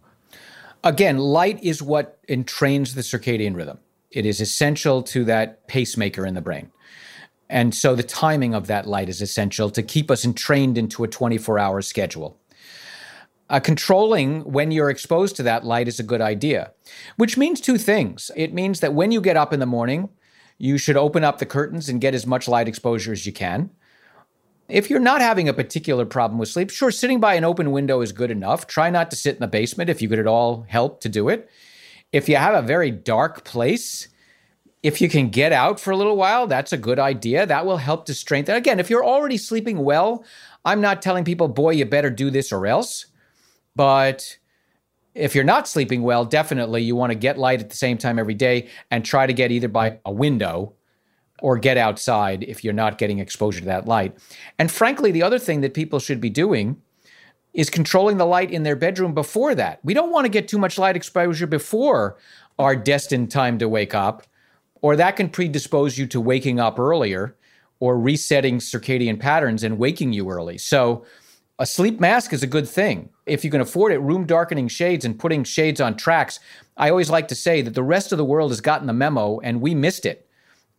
Again, 0.85 1.17
light 1.17 1.65
is 1.65 1.83
what 1.83 2.21
entrains 2.27 2.95
the 2.95 3.01
circadian 3.01 3.57
rhythm. 3.57 3.79
It 4.11 4.27
is 4.27 4.39
essential 4.39 5.03
to 5.05 5.25
that 5.25 5.67
pacemaker 5.67 6.27
in 6.27 6.35
the 6.35 6.43
brain. 6.43 6.71
And 7.49 7.75
so 7.75 7.95
the 7.95 8.03
timing 8.03 8.55
of 8.55 8.67
that 8.67 8.87
light 8.87 9.09
is 9.09 9.23
essential 9.23 9.71
to 9.71 9.83
keep 9.83 10.11
us 10.11 10.27
entrained 10.27 10.77
into 10.77 11.05
a 11.05 11.09
24 11.09 11.59
hour 11.59 11.81
schedule. 11.81 12.39
Uh, 13.49 13.61
controlling 13.61 14.41
when 14.41 14.73
you're 14.73 14.91
exposed 14.91 15.37
to 15.37 15.43
that 15.45 15.65
light 15.65 15.87
is 15.87 16.01
a 16.01 16.05
good 16.05 16.21
idea, 16.21 16.73
which 17.17 17.37
means 17.37 17.61
two 17.61 17.79
things. 17.79 18.31
It 18.35 18.53
means 18.53 18.81
that 18.81 18.93
when 18.93 19.13
you 19.13 19.21
get 19.21 19.37
up 19.37 19.53
in 19.53 19.61
the 19.61 19.67
morning, 19.67 20.09
you 20.59 20.79
should 20.79 20.97
open 20.97 21.23
up 21.23 21.39
the 21.39 21.47
curtains 21.47 21.89
and 21.89 22.01
get 22.01 22.15
as 22.15 22.27
much 22.27 22.49
light 22.49 22.67
exposure 22.67 23.13
as 23.13 23.25
you 23.25 23.33
can. 23.33 23.71
If 24.69 24.91
you're 24.91 24.99
not 24.99 25.21
having 25.21 25.49
a 25.49 25.55
particular 25.55 26.05
problem 26.05 26.41
with 26.41 26.49
sleep, 26.49 26.71
sure, 26.71 26.91
sitting 26.91 27.21
by 27.21 27.35
an 27.35 27.45
open 27.45 27.71
window 27.71 28.01
is 28.01 28.11
good 28.11 28.33
enough. 28.33 28.67
Try 28.67 28.91
not 28.91 29.11
to 29.11 29.17
sit 29.17 29.37
in 29.37 29.41
the 29.41 29.47
basement 29.47 29.91
if 29.91 30.03
you 30.03 30.09
could 30.09 30.19
at 30.19 30.27
all 30.27 30.67
help 30.69 31.01
to 31.03 31.09
do 31.09 31.29
it. 31.29 31.49
If 32.13 32.29
you 32.29 32.35
have 32.37 32.55
a 32.55 32.67
very 32.67 32.91
dark 32.91 33.45
place, 33.45 34.09
if 34.83 35.01
you 35.01 35.09
can 35.09 35.29
get 35.29 35.53
out 35.53 35.79
for 35.79 35.93
a 35.93 35.97
little 35.97 36.17
while, 36.17 36.49
that's 36.49 36.73
a 36.73 36.77
good 36.77 36.99
idea. 36.99 37.47
That 37.47 37.65
will 37.65 37.77
help 37.77 38.07
to 38.07 38.15
strengthen. 38.15 38.57
Again, 38.57 38.81
if 38.81 38.91
you're 38.91 39.05
already 39.05 39.37
sleeping 39.37 39.79
well, 39.79 40.25
I'm 40.65 40.81
not 40.81 41.01
telling 41.01 41.25
people, 41.25 41.47
boy, 41.47 41.71
you 41.71 41.85
better 41.85 42.11
do 42.11 42.31
this 42.31 42.51
or 42.51 42.67
else. 42.67 43.07
But 43.77 44.39
if 45.15 45.35
you're 45.35 45.45
not 45.45 45.69
sleeping 45.69 46.03
well, 46.03 46.25
definitely 46.25 46.83
you 46.83 46.97
want 46.97 47.13
to 47.13 47.19
get 47.19 47.39
light 47.39 47.61
at 47.61 47.71
the 47.71 47.77
same 47.77 47.99
time 47.99 48.19
every 48.19 48.35
day 48.35 48.69
and 48.91 49.05
try 49.05 49.27
to 49.27 49.33
get 49.33 49.53
either 49.53 49.69
by 49.69 49.99
a 50.05 50.13
window 50.13 50.73
or 51.41 51.59
get 51.59 51.77
outside 51.77 52.43
if 52.45 52.65
you're 52.65 52.73
not 52.73 52.99
getting 52.99 53.19
exposure 53.19 53.61
to 53.61 53.67
that 53.67 53.87
light. 53.87 54.17
And 54.59 54.71
frankly, 54.71 55.13
the 55.13 55.23
other 55.23 55.39
thing 55.39 55.61
that 55.61 55.75
people 55.75 55.99
should 55.99 56.21
be 56.21 56.31
doing 56.31 56.81
is 57.53 57.71
controlling 57.71 58.17
the 58.17 58.27
light 58.27 58.51
in 58.51 58.63
their 58.63 58.77
bedroom 58.77 59.15
before 59.15 59.55
that. 59.55 59.81
We 59.85 59.95
don't 59.95 60.13
want 60.13 60.25
to 60.25 60.31
get 60.31 60.49
too 60.49 60.59
much 60.59 60.79
light 60.79 60.97
exposure 60.97 61.47
before 61.47 62.17
our 62.59 62.75
destined 62.75 63.31
time 63.31 63.59
to 63.59 63.69
wake 63.69 63.95
up, 63.95 64.23
or 64.83 64.97
that 64.97 65.17
can 65.17 65.29
predispose 65.29 65.99
you 65.99 66.07
to 66.07 66.21
waking 66.21 66.61
up 66.61 66.79
earlier 66.79 67.37
or 67.81 67.99
resetting 67.99 68.59
circadian 68.59 69.21
patterns 69.21 69.63
and 69.63 69.79
waking 69.79 70.13
you 70.13 70.29
early. 70.31 70.59
So, 70.59 71.05
a 71.59 71.65
sleep 71.65 72.01
mask 72.01 72.35
is 72.35 72.43
a 72.43 72.47
good 72.47 72.69
thing. 72.69 73.09
If 73.27 73.45
you 73.45 73.51
can 73.51 73.61
afford 73.61 73.93
it, 73.93 73.99
room 73.99 74.25
darkening 74.25 74.69
shades 74.69 75.05
and 75.05 75.19
putting 75.19 75.45
shades 75.45 75.81
on 75.81 75.97
tracks. 75.97 76.41
I 76.77 76.91
always 76.91 77.11
like 77.11 77.29
to 77.29 77.35
say 77.35 77.61
that 77.63 77.75
the 77.75 77.83
rest 77.83 78.13
of 78.13 78.19
the 78.19 78.25
world 78.25 78.51
has 78.51 78.61
gotten 78.61 78.87
the 78.87 78.93
memo 78.93 79.41
and 79.41 79.61
we 79.61 79.75
missed 79.75 80.07
it. 80.07 80.29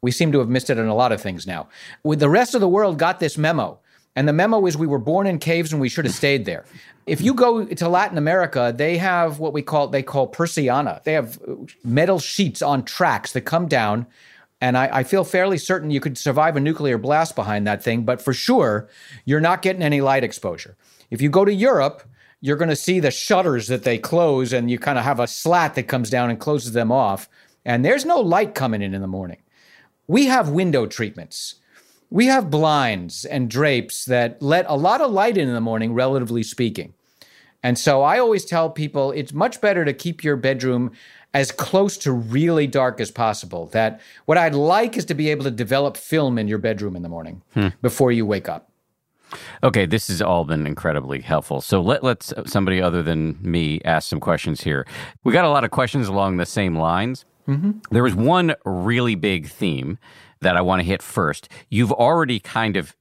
We 0.01 0.11
seem 0.11 0.31
to 0.31 0.39
have 0.39 0.49
missed 0.49 0.69
it 0.69 0.79
on 0.79 0.87
a 0.87 0.95
lot 0.95 1.11
of 1.11 1.21
things 1.21 1.45
now. 1.45 1.67
The 2.03 2.29
rest 2.29 2.55
of 2.55 2.61
the 2.61 2.67
world 2.67 2.97
got 2.97 3.19
this 3.19 3.37
memo. 3.37 3.79
And 4.15 4.27
the 4.27 4.33
memo 4.33 4.65
is 4.65 4.77
we 4.77 4.87
were 4.87 4.99
born 4.99 5.27
in 5.27 5.37
caves 5.37 5.71
and 5.71 5.81
we 5.81 5.89
should 5.89 6.05
have 6.05 6.13
stayed 6.13 6.45
there. 6.45 6.65
If 7.05 7.21
you 7.21 7.33
go 7.33 7.65
to 7.65 7.89
Latin 7.89 8.17
America, 8.17 8.73
they 8.75 8.97
have 8.97 9.39
what 9.39 9.53
we 9.53 9.61
call 9.61 9.87
they 9.87 10.03
call 10.03 10.27
persiana. 10.31 11.03
They 11.03 11.13
have 11.13 11.39
metal 11.83 12.19
sheets 12.19 12.61
on 12.61 12.83
tracks 12.83 13.33
that 13.33 13.41
come 13.41 13.67
down 13.67 14.07
and 14.59 14.77
I, 14.77 14.89
I, 14.91 15.03
feel 15.03 15.23
fairly 15.23 15.57
certain 15.57 15.91
you 15.91 15.99
could 15.99 16.17
survive 16.17 16.55
a 16.55 16.59
nuclear 16.59 16.97
blast 16.97 17.35
behind 17.35 17.67
that 17.67 17.83
thing, 17.83 18.03
but 18.03 18.21
for 18.21 18.33
sure, 18.33 18.89
you're 19.23 19.39
not 19.39 19.61
getting 19.61 19.83
any 19.83 20.01
light 20.01 20.23
exposure. 20.23 20.75
If 21.11 21.21
you 21.21 21.29
go 21.29 21.45
to 21.45 21.53
Europe, 21.53 22.01
you're 22.41 22.57
going 22.57 22.69
to 22.69 22.75
see 22.75 22.99
the 22.99 23.11
shutters 23.11 23.67
that 23.67 23.83
they 23.83 23.97
close, 23.97 24.53
and 24.53 24.69
you 24.69 24.77
kind 24.77 24.97
of 24.97 25.03
have 25.03 25.19
a 25.19 25.27
slat 25.27 25.75
that 25.75 25.83
comes 25.83 26.09
down 26.09 26.29
and 26.29 26.39
closes 26.39 26.73
them 26.73 26.91
off. 26.91 27.29
And 27.65 27.83
there's 27.83 28.05
no 28.05 28.19
light 28.19 28.55
coming 28.55 28.81
in 28.81 28.93
in 28.93 29.01
the 29.01 29.07
morning. 29.07 29.41
We 30.07 30.27
have 30.27 30.49
window 30.49 30.85
treatments. 30.85 31.55
We 32.09 32.27
have 32.27 32.49
blinds 32.49 33.25
and 33.25 33.49
drapes 33.49 34.05
that 34.05 34.41
let 34.41 34.65
a 34.69 34.75
lot 34.75 35.01
of 35.01 35.11
light 35.11 35.37
in 35.37 35.47
in 35.47 35.53
the 35.53 35.61
morning, 35.61 35.93
relatively 35.93 36.43
speaking. 36.43 36.93
And 37.63 37.77
so 37.77 38.03
I 38.03 38.19
always 38.19 38.45
tell 38.45 38.69
people 38.69 39.11
it's 39.11 39.33
much 39.33 39.59
better 39.59 39.83
to 39.83 39.91
keep 39.91 40.23
your 40.23 40.37
bedroom 40.37 40.91
as 41.33 41.51
close 41.51 41.97
to 41.97 42.11
really 42.11 42.67
dark 42.67 43.01
as 43.01 43.11
possible. 43.11 43.65
That 43.67 43.99
what 44.25 44.37
I'd 44.37 44.55
like 44.55 44.95
is 44.95 45.05
to 45.05 45.13
be 45.13 45.29
able 45.29 45.43
to 45.43 45.51
develop 45.51 45.97
film 45.97 46.37
in 46.37 46.47
your 46.47 46.59
bedroom 46.59 46.95
in 46.95 47.01
the 47.01 47.09
morning 47.09 47.41
hmm. 47.53 47.69
before 47.81 48.11
you 48.11 48.25
wake 48.25 48.47
up. 48.47 48.71
Okay, 49.63 49.85
this 49.85 50.07
has 50.07 50.21
all 50.21 50.45
been 50.45 50.65
incredibly 50.65 51.21
helpful. 51.21 51.61
So 51.61 51.81
let 51.81 52.03
let's 52.03 52.33
somebody 52.45 52.81
other 52.81 53.03
than 53.03 53.37
me 53.41 53.81
ask 53.83 54.09
some 54.09 54.19
questions 54.19 54.61
here. 54.61 54.85
We 55.23 55.33
got 55.33 55.45
a 55.45 55.49
lot 55.49 55.63
of 55.63 55.71
questions 55.71 56.07
along 56.07 56.37
the 56.37 56.45
same 56.45 56.77
lines. 56.77 57.25
Mm-hmm. 57.47 57.71
There 57.91 58.03
was 58.03 58.15
one 58.15 58.55
really 58.65 59.15
big 59.15 59.47
theme 59.47 59.97
that 60.41 60.57
I 60.57 60.61
want 60.61 60.81
to 60.81 60.83
hit 60.85 61.01
first. 61.01 61.49
You've 61.69 61.91
already 61.91 62.39
kind 62.39 62.77
of 62.77 62.95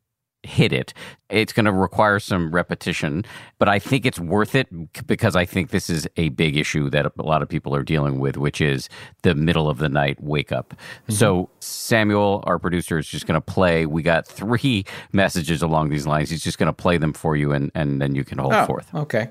hit 0.46 0.72
it. 0.72 0.94
It's 1.28 1.52
going 1.52 1.66
to 1.66 1.72
require 1.72 2.18
some 2.18 2.52
repetition, 2.54 3.24
but 3.58 3.68
I 3.68 3.78
think 3.78 4.06
it's 4.06 4.20
worth 4.20 4.54
it 4.54 4.68
because 5.06 5.34
I 5.34 5.44
think 5.44 5.70
this 5.70 5.90
is 5.90 6.06
a 6.16 6.28
big 6.30 6.56
issue 6.56 6.88
that 6.90 7.06
a 7.06 7.22
lot 7.22 7.42
of 7.42 7.48
people 7.48 7.74
are 7.74 7.82
dealing 7.82 8.18
with, 8.20 8.36
which 8.36 8.60
is 8.60 8.88
the 9.22 9.34
middle 9.34 9.68
of 9.68 9.78
the 9.78 9.88
night 9.88 10.22
wake 10.22 10.52
up. 10.52 10.70
Mm-hmm. 10.70 11.14
So, 11.14 11.50
Samuel, 11.60 12.44
our 12.46 12.58
producer, 12.58 12.98
is 12.98 13.08
just 13.08 13.26
going 13.26 13.40
to 13.40 13.40
play. 13.40 13.86
We 13.86 14.02
got 14.02 14.26
three 14.26 14.84
messages 15.12 15.62
along 15.62 15.90
these 15.90 16.06
lines. 16.06 16.30
He's 16.30 16.44
just 16.44 16.58
going 16.58 16.68
to 16.68 16.72
play 16.72 16.96
them 16.96 17.12
for 17.12 17.36
you, 17.36 17.52
and, 17.52 17.72
and 17.74 18.00
then 18.00 18.14
you 18.14 18.24
can 18.24 18.38
hold 18.38 18.54
oh, 18.54 18.66
forth. 18.66 18.94
Okay. 18.94 19.30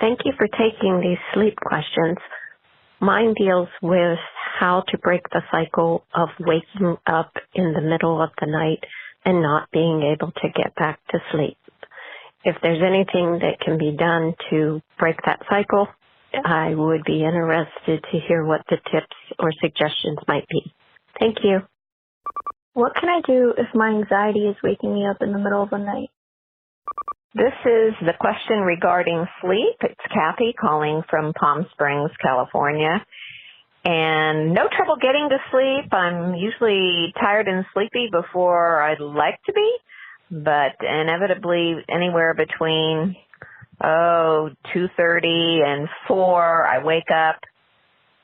Thank 0.00 0.20
you 0.24 0.32
for 0.36 0.48
taking 0.48 1.00
these 1.00 1.18
sleep 1.32 1.56
questions. 1.56 2.18
Mine 3.00 3.34
deals 3.34 3.68
with 3.82 4.18
how 4.58 4.82
to 4.88 4.98
break 4.98 5.28
the 5.30 5.42
cycle 5.50 6.04
of 6.14 6.28
waking 6.40 6.96
up 7.06 7.32
in 7.54 7.72
the 7.72 7.80
middle 7.80 8.22
of 8.22 8.30
the 8.40 8.46
night 8.46 8.84
and 9.24 9.42
not 9.42 9.68
being 9.72 10.02
able 10.02 10.32
to 10.32 10.48
get 10.54 10.74
back 10.74 10.98
to 11.10 11.18
sleep. 11.32 11.58
If 12.44 12.56
there's 12.62 12.82
anything 12.82 13.38
that 13.40 13.60
can 13.64 13.78
be 13.78 13.96
done 13.96 14.34
to 14.50 14.80
break 14.98 15.16
that 15.24 15.40
cycle, 15.48 15.86
I 16.44 16.74
would 16.74 17.04
be 17.04 17.24
interested 17.24 18.02
to 18.10 18.18
hear 18.26 18.44
what 18.44 18.62
the 18.68 18.78
tips 18.90 19.16
or 19.38 19.52
suggestions 19.60 20.18
might 20.26 20.48
be. 20.48 20.72
Thank 21.20 21.38
you. 21.44 21.60
What 22.74 22.94
can 22.94 23.08
I 23.08 23.20
do 23.26 23.52
if 23.56 23.68
my 23.74 23.90
anxiety 23.90 24.46
is 24.48 24.56
waking 24.62 24.94
me 24.94 25.06
up 25.06 25.18
in 25.20 25.32
the 25.32 25.38
middle 25.38 25.62
of 25.62 25.70
the 25.70 25.78
night? 25.78 26.08
This 27.34 27.52
is 27.64 27.94
the 28.00 28.14
question 28.18 28.60
regarding 28.60 29.24
sleep. 29.40 29.76
It's 29.82 30.12
Kathy 30.12 30.54
calling 30.58 31.02
from 31.08 31.32
Palm 31.34 31.66
Springs, 31.72 32.10
California 32.20 33.04
and 33.84 34.54
no 34.54 34.68
trouble 34.74 34.96
getting 35.00 35.28
to 35.30 35.38
sleep. 35.50 35.92
I'm 35.92 36.34
usually 36.34 37.12
tired 37.20 37.48
and 37.48 37.64
sleepy 37.74 38.08
before 38.10 38.80
I'd 38.82 39.00
like 39.00 39.42
to 39.46 39.52
be, 39.52 39.72
but 40.30 40.76
inevitably 40.80 41.84
anywhere 41.88 42.34
between 42.34 43.16
oh, 43.82 44.50
2:30 44.74 45.64
and 45.64 45.88
4 46.06 46.66
I 46.66 46.84
wake 46.84 47.10
up 47.10 47.40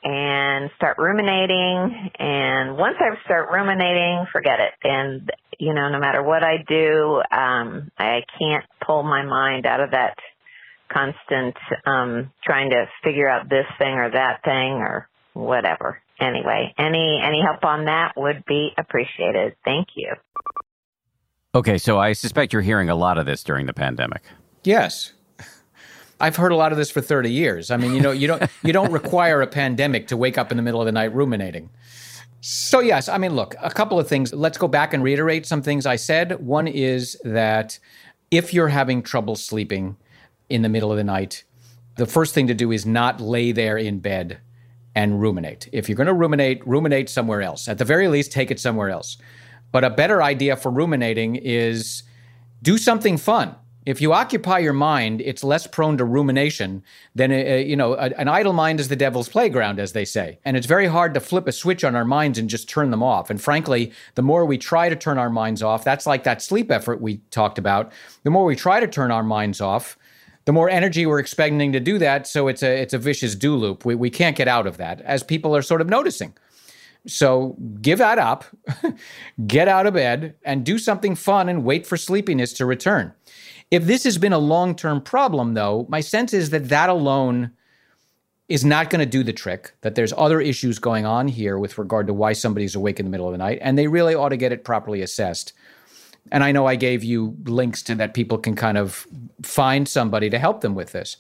and 0.04 0.70
start 0.76 0.96
ruminating 0.98 2.10
and 2.18 2.76
once 2.76 2.96
I 3.00 3.22
start 3.24 3.50
ruminating, 3.50 4.26
forget 4.32 4.60
it. 4.60 4.72
And 4.84 5.30
you 5.58 5.74
know, 5.74 5.88
no 5.88 5.98
matter 5.98 6.22
what 6.22 6.44
I 6.44 6.58
do, 6.68 7.20
um 7.32 7.90
I 7.98 8.22
can't 8.38 8.64
pull 8.86 9.02
my 9.02 9.24
mind 9.24 9.66
out 9.66 9.80
of 9.80 9.90
that 9.90 10.16
constant 10.88 11.56
um 11.84 12.30
trying 12.44 12.70
to 12.70 12.86
figure 13.02 13.28
out 13.28 13.48
this 13.48 13.66
thing 13.78 13.94
or 13.94 14.10
that 14.10 14.42
thing 14.44 14.80
or 14.80 15.08
whatever. 15.38 16.02
Anyway, 16.20 16.74
any 16.78 17.20
any 17.22 17.40
help 17.40 17.64
on 17.64 17.84
that 17.84 18.12
would 18.16 18.44
be 18.44 18.72
appreciated. 18.76 19.54
Thank 19.64 19.88
you. 19.94 20.14
Okay, 21.54 21.78
so 21.78 21.98
I 21.98 22.12
suspect 22.12 22.52
you're 22.52 22.62
hearing 22.62 22.90
a 22.90 22.94
lot 22.94 23.18
of 23.18 23.24
this 23.24 23.42
during 23.42 23.66
the 23.66 23.72
pandemic. 23.72 24.22
Yes. 24.64 25.12
I've 26.20 26.36
heard 26.36 26.52
a 26.52 26.56
lot 26.56 26.72
of 26.72 26.78
this 26.78 26.90
for 26.90 27.00
30 27.00 27.30
years. 27.30 27.70
I 27.70 27.76
mean, 27.76 27.94
you 27.94 28.00
know, 28.00 28.10
you 28.10 28.26
don't 28.26 28.42
you 28.64 28.72
don't 28.72 28.92
require 28.92 29.40
a 29.40 29.46
pandemic 29.46 30.08
to 30.08 30.16
wake 30.16 30.36
up 30.36 30.50
in 30.50 30.56
the 30.56 30.62
middle 30.62 30.80
of 30.80 30.86
the 30.86 30.92
night 30.92 31.14
ruminating. 31.14 31.70
So 32.40 32.80
yes, 32.80 33.08
I 33.08 33.18
mean, 33.18 33.34
look, 33.34 33.54
a 33.62 33.70
couple 33.70 33.98
of 33.98 34.08
things. 34.08 34.32
Let's 34.34 34.58
go 34.58 34.68
back 34.68 34.92
and 34.92 35.02
reiterate 35.02 35.46
some 35.46 35.62
things 35.62 35.86
I 35.86 35.96
said. 35.96 36.44
One 36.44 36.66
is 36.66 37.16
that 37.24 37.78
if 38.30 38.52
you're 38.52 38.68
having 38.68 39.02
trouble 39.02 39.36
sleeping 39.36 39.96
in 40.48 40.62
the 40.62 40.68
middle 40.68 40.90
of 40.90 40.96
the 40.96 41.04
night, 41.04 41.44
the 41.96 42.06
first 42.06 42.34
thing 42.34 42.48
to 42.48 42.54
do 42.54 42.72
is 42.72 42.84
not 42.84 43.20
lay 43.20 43.52
there 43.52 43.78
in 43.78 44.00
bed 44.00 44.40
and 44.98 45.20
ruminate. 45.20 45.68
If 45.72 45.88
you're 45.88 45.94
going 45.94 46.08
to 46.08 46.12
ruminate, 46.12 46.66
ruminate 46.66 47.08
somewhere 47.08 47.40
else. 47.40 47.68
At 47.68 47.78
the 47.78 47.84
very 47.84 48.08
least, 48.08 48.32
take 48.32 48.50
it 48.50 48.58
somewhere 48.58 48.90
else. 48.90 49.16
But 49.70 49.84
a 49.84 49.90
better 49.90 50.20
idea 50.24 50.56
for 50.56 50.72
ruminating 50.72 51.36
is 51.36 52.02
do 52.62 52.76
something 52.76 53.16
fun. 53.16 53.54
If 53.86 54.00
you 54.02 54.12
occupy 54.12 54.58
your 54.58 54.72
mind, 54.72 55.20
it's 55.20 55.44
less 55.44 55.68
prone 55.68 55.98
to 55.98 56.04
rumination 56.04 56.82
than, 57.14 57.30
uh, 57.30 57.36
you 57.36 57.76
know, 57.76 57.92
a, 57.94 58.10
an 58.18 58.26
idle 58.26 58.52
mind 58.52 58.80
is 58.80 58.88
the 58.88 58.96
devil's 58.96 59.28
playground, 59.28 59.78
as 59.78 59.92
they 59.92 60.04
say. 60.04 60.40
And 60.44 60.56
it's 60.56 60.66
very 60.66 60.88
hard 60.88 61.14
to 61.14 61.20
flip 61.20 61.46
a 61.46 61.52
switch 61.52 61.84
on 61.84 61.94
our 61.94 62.04
minds 62.04 62.36
and 62.36 62.50
just 62.50 62.68
turn 62.68 62.90
them 62.90 63.02
off. 63.02 63.30
And 63.30 63.40
frankly, 63.40 63.92
the 64.16 64.22
more 64.22 64.44
we 64.44 64.58
try 64.58 64.88
to 64.88 64.96
turn 64.96 65.16
our 65.16 65.30
minds 65.30 65.62
off, 65.62 65.84
that's 65.84 66.06
like 66.06 66.24
that 66.24 66.42
sleep 66.42 66.72
effort 66.72 67.00
we 67.00 67.18
talked 67.30 67.56
about. 67.56 67.92
The 68.24 68.30
more 68.30 68.44
we 68.44 68.56
try 68.56 68.80
to 68.80 68.88
turn 68.88 69.12
our 69.12 69.22
minds 69.22 69.60
off, 69.60 69.96
the 70.48 70.52
more 70.54 70.70
energy 70.70 71.04
we're 71.04 71.18
expending 71.18 71.72
to 71.72 71.78
do 71.78 71.98
that. 71.98 72.26
So 72.26 72.48
it's 72.48 72.62
a 72.62 72.80
it's 72.80 72.94
a 72.94 72.98
vicious 72.98 73.34
do 73.34 73.54
loop. 73.54 73.84
We 73.84 73.94
we 73.94 74.08
can't 74.08 74.34
get 74.34 74.48
out 74.48 74.66
of 74.66 74.78
that 74.78 75.02
as 75.02 75.22
people 75.22 75.54
are 75.54 75.60
sort 75.60 75.82
of 75.82 75.90
noticing. 75.90 76.32
So 77.06 77.54
give 77.82 77.98
that 77.98 78.18
up, 78.18 78.46
get 79.46 79.68
out 79.68 79.86
of 79.86 79.92
bed, 79.92 80.36
and 80.46 80.64
do 80.64 80.78
something 80.78 81.16
fun 81.16 81.50
and 81.50 81.64
wait 81.64 81.86
for 81.86 81.98
sleepiness 81.98 82.54
to 82.54 82.64
return. 82.64 83.12
If 83.70 83.84
this 83.84 84.04
has 84.04 84.16
been 84.16 84.32
a 84.32 84.38
long 84.38 84.74
term 84.74 85.02
problem, 85.02 85.52
though, 85.52 85.84
my 85.90 86.00
sense 86.00 86.32
is 86.32 86.48
that 86.48 86.70
that 86.70 86.88
alone 86.88 87.50
is 88.48 88.64
not 88.64 88.88
going 88.88 89.00
to 89.00 89.18
do 89.18 89.22
the 89.22 89.34
trick, 89.34 89.74
that 89.82 89.96
there's 89.96 90.14
other 90.16 90.40
issues 90.40 90.78
going 90.78 91.04
on 91.04 91.28
here 91.28 91.58
with 91.58 91.76
regard 91.76 92.06
to 92.06 92.14
why 92.14 92.32
somebody's 92.32 92.74
awake 92.74 92.98
in 92.98 93.04
the 93.04 93.10
middle 93.10 93.26
of 93.26 93.32
the 93.32 93.38
night, 93.38 93.58
and 93.60 93.76
they 93.76 93.86
really 93.86 94.14
ought 94.14 94.30
to 94.30 94.38
get 94.38 94.50
it 94.50 94.64
properly 94.64 95.02
assessed. 95.02 95.52
And 96.30 96.44
I 96.44 96.52
know 96.52 96.66
I 96.66 96.76
gave 96.76 97.02
you 97.04 97.36
links 97.44 97.82
to 97.84 97.94
that 97.96 98.14
people 98.14 98.38
can 98.38 98.54
kind 98.54 98.78
of 98.78 99.06
find 99.42 99.88
somebody 99.88 100.30
to 100.30 100.38
help 100.38 100.60
them 100.60 100.74
with 100.74 100.92
this. 100.92 101.16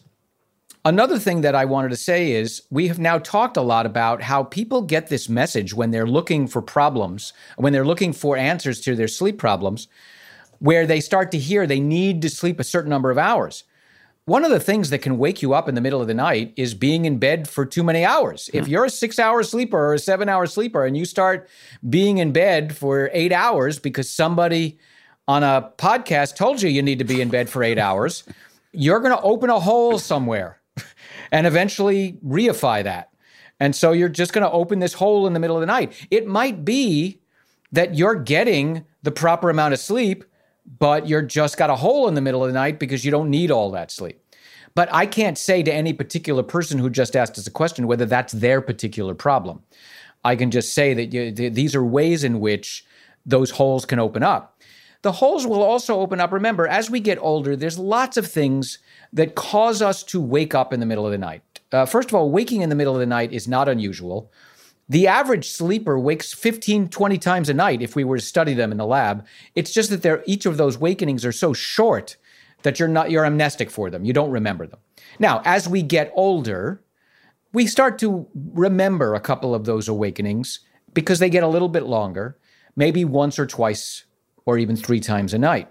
Another 0.84 1.18
thing 1.18 1.40
that 1.42 1.54
I 1.54 1.64
wanted 1.64 1.90
to 1.90 1.96
say 1.96 2.32
is 2.32 2.62
we 2.70 2.88
have 2.88 2.98
now 2.98 3.18
talked 3.18 3.56
a 3.56 3.62
lot 3.62 3.84
about 3.84 4.22
how 4.22 4.44
people 4.44 4.82
get 4.82 5.08
this 5.08 5.28
message 5.28 5.74
when 5.74 5.90
they're 5.90 6.06
looking 6.06 6.46
for 6.46 6.62
problems, 6.62 7.32
when 7.56 7.72
they're 7.72 7.84
looking 7.84 8.12
for 8.12 8.36
answers 8.36 8.80
to 8.82 8.94
their 8.94 9.08
sleep 9.08 9.38
problems, 9.38 9.88
where 10.60 10.86
they 10.86 11.00
start 11.00 11.30
to 11.32 11.38
hear 11.38 11.66
they 11.66 11.80
need 11.80 12.22
to 12.22 12.30
sleep 12.30 12.60
a 12.60 12.64
certain 12.64 12.90
number 12.90 13.10
of 13.10 13.18
hours. 13.18 13.64
One 14.24 14.44
of 14.44 14.50
the 14.50 14.60
things 14.60 14.90
that 14.90 14.98
can 14.98 15.18
wake 15.18 15.40
you 15.40 15.54
up 15.54 15.68
in 15.68 15.74
the 15.74 15.80
middle 15.80 16.02
of 16.02 16.06
the 16.06 16.14
night 16.14 16.52
is 16.56 16.74
being 16.74 17.06
in 17.06 17.18
bed 17.18 17.48
for 17.48 17.64
too 17.64 17.82
many 17.82 18.04
hours. 18.04 18.50
If 18.52 18.66
hmm. 18.66 18.72
you're 18.72 18.84
a 18.84 18.90
six 18.90 19.18
hour 19.18 19.42
sleeper 19.42 19.78
or 19.78 19.94
a 19.94 19.98
seven 19.98 20.28
hour 20.28 20.46
sleeper 20.46 20.84
and 20.84 20.96
you 20.96 21.06
start 21.06 21.48
being 21.88 22.18
in 22.18 22.32
bed 22.32 22.76
for 22.76 23.10
eight 23.12 23.32
hours 23.32 23.78
because 23.78 24.10
somebody 24.10 24.78
on 25.28 25.44
a 25.44 25.70
podcast 25.78 26.34
told 26.34 26.60
you 26.60 26.68
you 26.68 26.82
need 26.82 26.98
to 26.98 27.04
be 27.04 27.20
in 27.20 27.28
bed 27.28 27.48
for 27.48 27.62
eight 27.62 27.78
hours, 27.78 28.24
you're 28.72 28.98
going 28.98 29.16
to 29.16 29.22
open 29.22 29.50
a 29.50 29.60
hole 29.60 29.98
somewhere 29.98 30.60
and 31.30 31.46
eventually 31.46 32.18
reify 32.26 32.82
that. 32.82 33.10
And 33.60 33.76
so 33.76 33.92
you're 33.92 34.08
just 34.08 34.32
going 34.32 34.44
to 34.44 34.50
open 34.50 34.80
this 34.80 34.94
hole 34.94 35.26
in 35.26 35.32
the 35.34 35.40
middle 35.40 35.56
of 35.56 35.60
the 35.60 35.66
night. 35.66 35.92
It 36.10 36.26
might 36.26 36.64
be 36.64 37.20
that 37.70 37.94
you're 37.94 38.16
getting 38.16 38.84
the 39.04 39.12
proper 39.12 39.50
amount 39.50 39.74
of 39.74 39.80
sleep 39.80 40.24
but 40.78 41.08
you're 41.08 41.22
just 41.22 41.56
got 41.56 41.70
a 41.70 41.76
hole 41.76 42.08
in 42.08 42.14
the 42.14 42.20
middle 42.20 42.44
of 42.44 42.48
the 42.48 42.54
night 42.54 42.78
because 42.78 43.04
you 43.04 43.10
don't 43.10 43.30
need 43.30 43.50
all 43.50 43.70
that 43.70 43.90
sleep. 43.90 44.20
But 44.74 44.88
I 44.92 45.06
can't 45.06 45.38
say 45.38 45.62
to 45.62 45.72
any 45.72 45.92
particular 45.92 46.42
person 46.42 46.78
who 46.78 46.90
just 46.90 47.16
asked 47.16 47.38
us 47.38 47.46
a 47.46 47.50
question 47.50 47.86
whether 47.86 48.04
that's 48.04 48.32
their 48.32 48.60
particular 48.60 49.14
problem. 49.14 49.62
I 50.24 50.36
can 50.36 50.50
just 50.50 50.74
say 50.74 50.94
that 50.94 51.12
you, 51.12 51.32
th- 51.32 51.54
these 51.54 51.74
are 51.74 51.84
ways 51.84 52.22
in 52.22 52.40
which 52.40 52.84
those 53.24 53.50
holes 53.50 53.86
can 53.86 53.98
open 53.98 54.22
up. 54.22 54.57
The 55.02 55.12
holes 55.12 55.46
will 55.46 55.62
also 55.62 56.00
open 56.00 56.20
up. 56.20 56.32
Remember, 56.32 56.66
as 56.66 56.90
we 56.90 57.00
get 57.00 57.18
older, 57.20 57.54
there's 57.54 57.78
lots 57.78 58.16
of 58.16 58.26
things 58.26 58.78
that 59.12 59.36
cause 59.36 59.80
us 59.80 60.02
to 60.04 60.20
wake 60.20 60.54
up 60.54 60.72
in 60.72 60.80
the 60.80 60.86
middle 60.86 61.06
of 61.06 61.12
the 61.12 61.18
night. 61.18 61.42
Uh, 61.70 61.86
first 61.86 62.08
of 62.08 62.14
all, 62.14 62.30
waking 62.30 62.62
in 62.62 62.68
the 62.68 62.74
middle 62.74 62.94
of 62.94 63.00
the 63.00 63.06
night 63.06 63.32
is 63.32 63.46
not 63.46 63.68
unusual. 63.68 64.32
The 64.88 65.06
average 65.06 65.50
sleeper 65.50 65.98
wakes 65.98 66.32
15, 66.32 66.88
20 66.88 67.18
times 67.18 67.48
a 67.48 67.54
night 67.54 67.82
if 67.82 67.94
we 67.94 68.04
were 68.04 68.16
to 68.16 68.24
study 68.24 68.54
them 68.54 68.72
in 68.72 68.78
the 68.78 68.86
lab. 68.86 69.24
It's 69.54 69.72
just 69.72 69.90
that 70.02 70.22
each 70.26 70.46
of 70.46 70.56
those 70.56 70.78
wakenings 70.78 71.24
are 71.24 71.32
so 71.32 71.52
short 71.52 72.16
that 72.62 72.78
you're 72.78 72.88
not 72.88 73.10
you're 73.10 73.26
amnestic 73.26 73.70
for 73.70 73.90
them. 73.90 74.04
You 74.04 74.12
don't 74.12 74.30
remember 74.30 74.66
them. 74.66 74.80
Now, 75.18 75.42
as 75.44 75.68
we 75.68 75.82
get 75.82 76.10
older, 76.14 76.82
we 77.52 77.66
start 77.66 77.98
to 78.00 78.26
remember 78.34 79.14
a 79.14 79.20
couple 79.20 79.54
of 79.54 79.64
those 79.64 79.88
awakenings 79.88 80.60
because 80.94 81.18
they 81.18 81.30
get 81.30 81.42
a 81.42 81.48
little 81.48 81.68
bit 81.68 81.84
longer, 81.84 82.38
maybe 82.74 83.04
once 83.04 83.38
or 83.38 83.46
twice 83.46 84.04
or 84.48 84.58
even 84.58 84.76
three 84.76 84.98
times 85.00 85.34
a 85.34 85.38
night. 85.38 85.68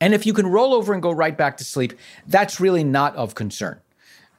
And 0.00 0.12
if 0.12 0.26
you 0.26 0.32
can 0.32 0.46
roll 0.46 0.74
over 0.74 0.92
and 0.92 1.02
go 1.02 1.10
right 1.10 1.36
back 1.36 1.56
to 1.56 1.64
sleep, 1.64 1.94
that's 2.26 2.60
really 2.60 2.84
not 2.84 3.16
of 3.16 3.34
concern. 3.34 3.80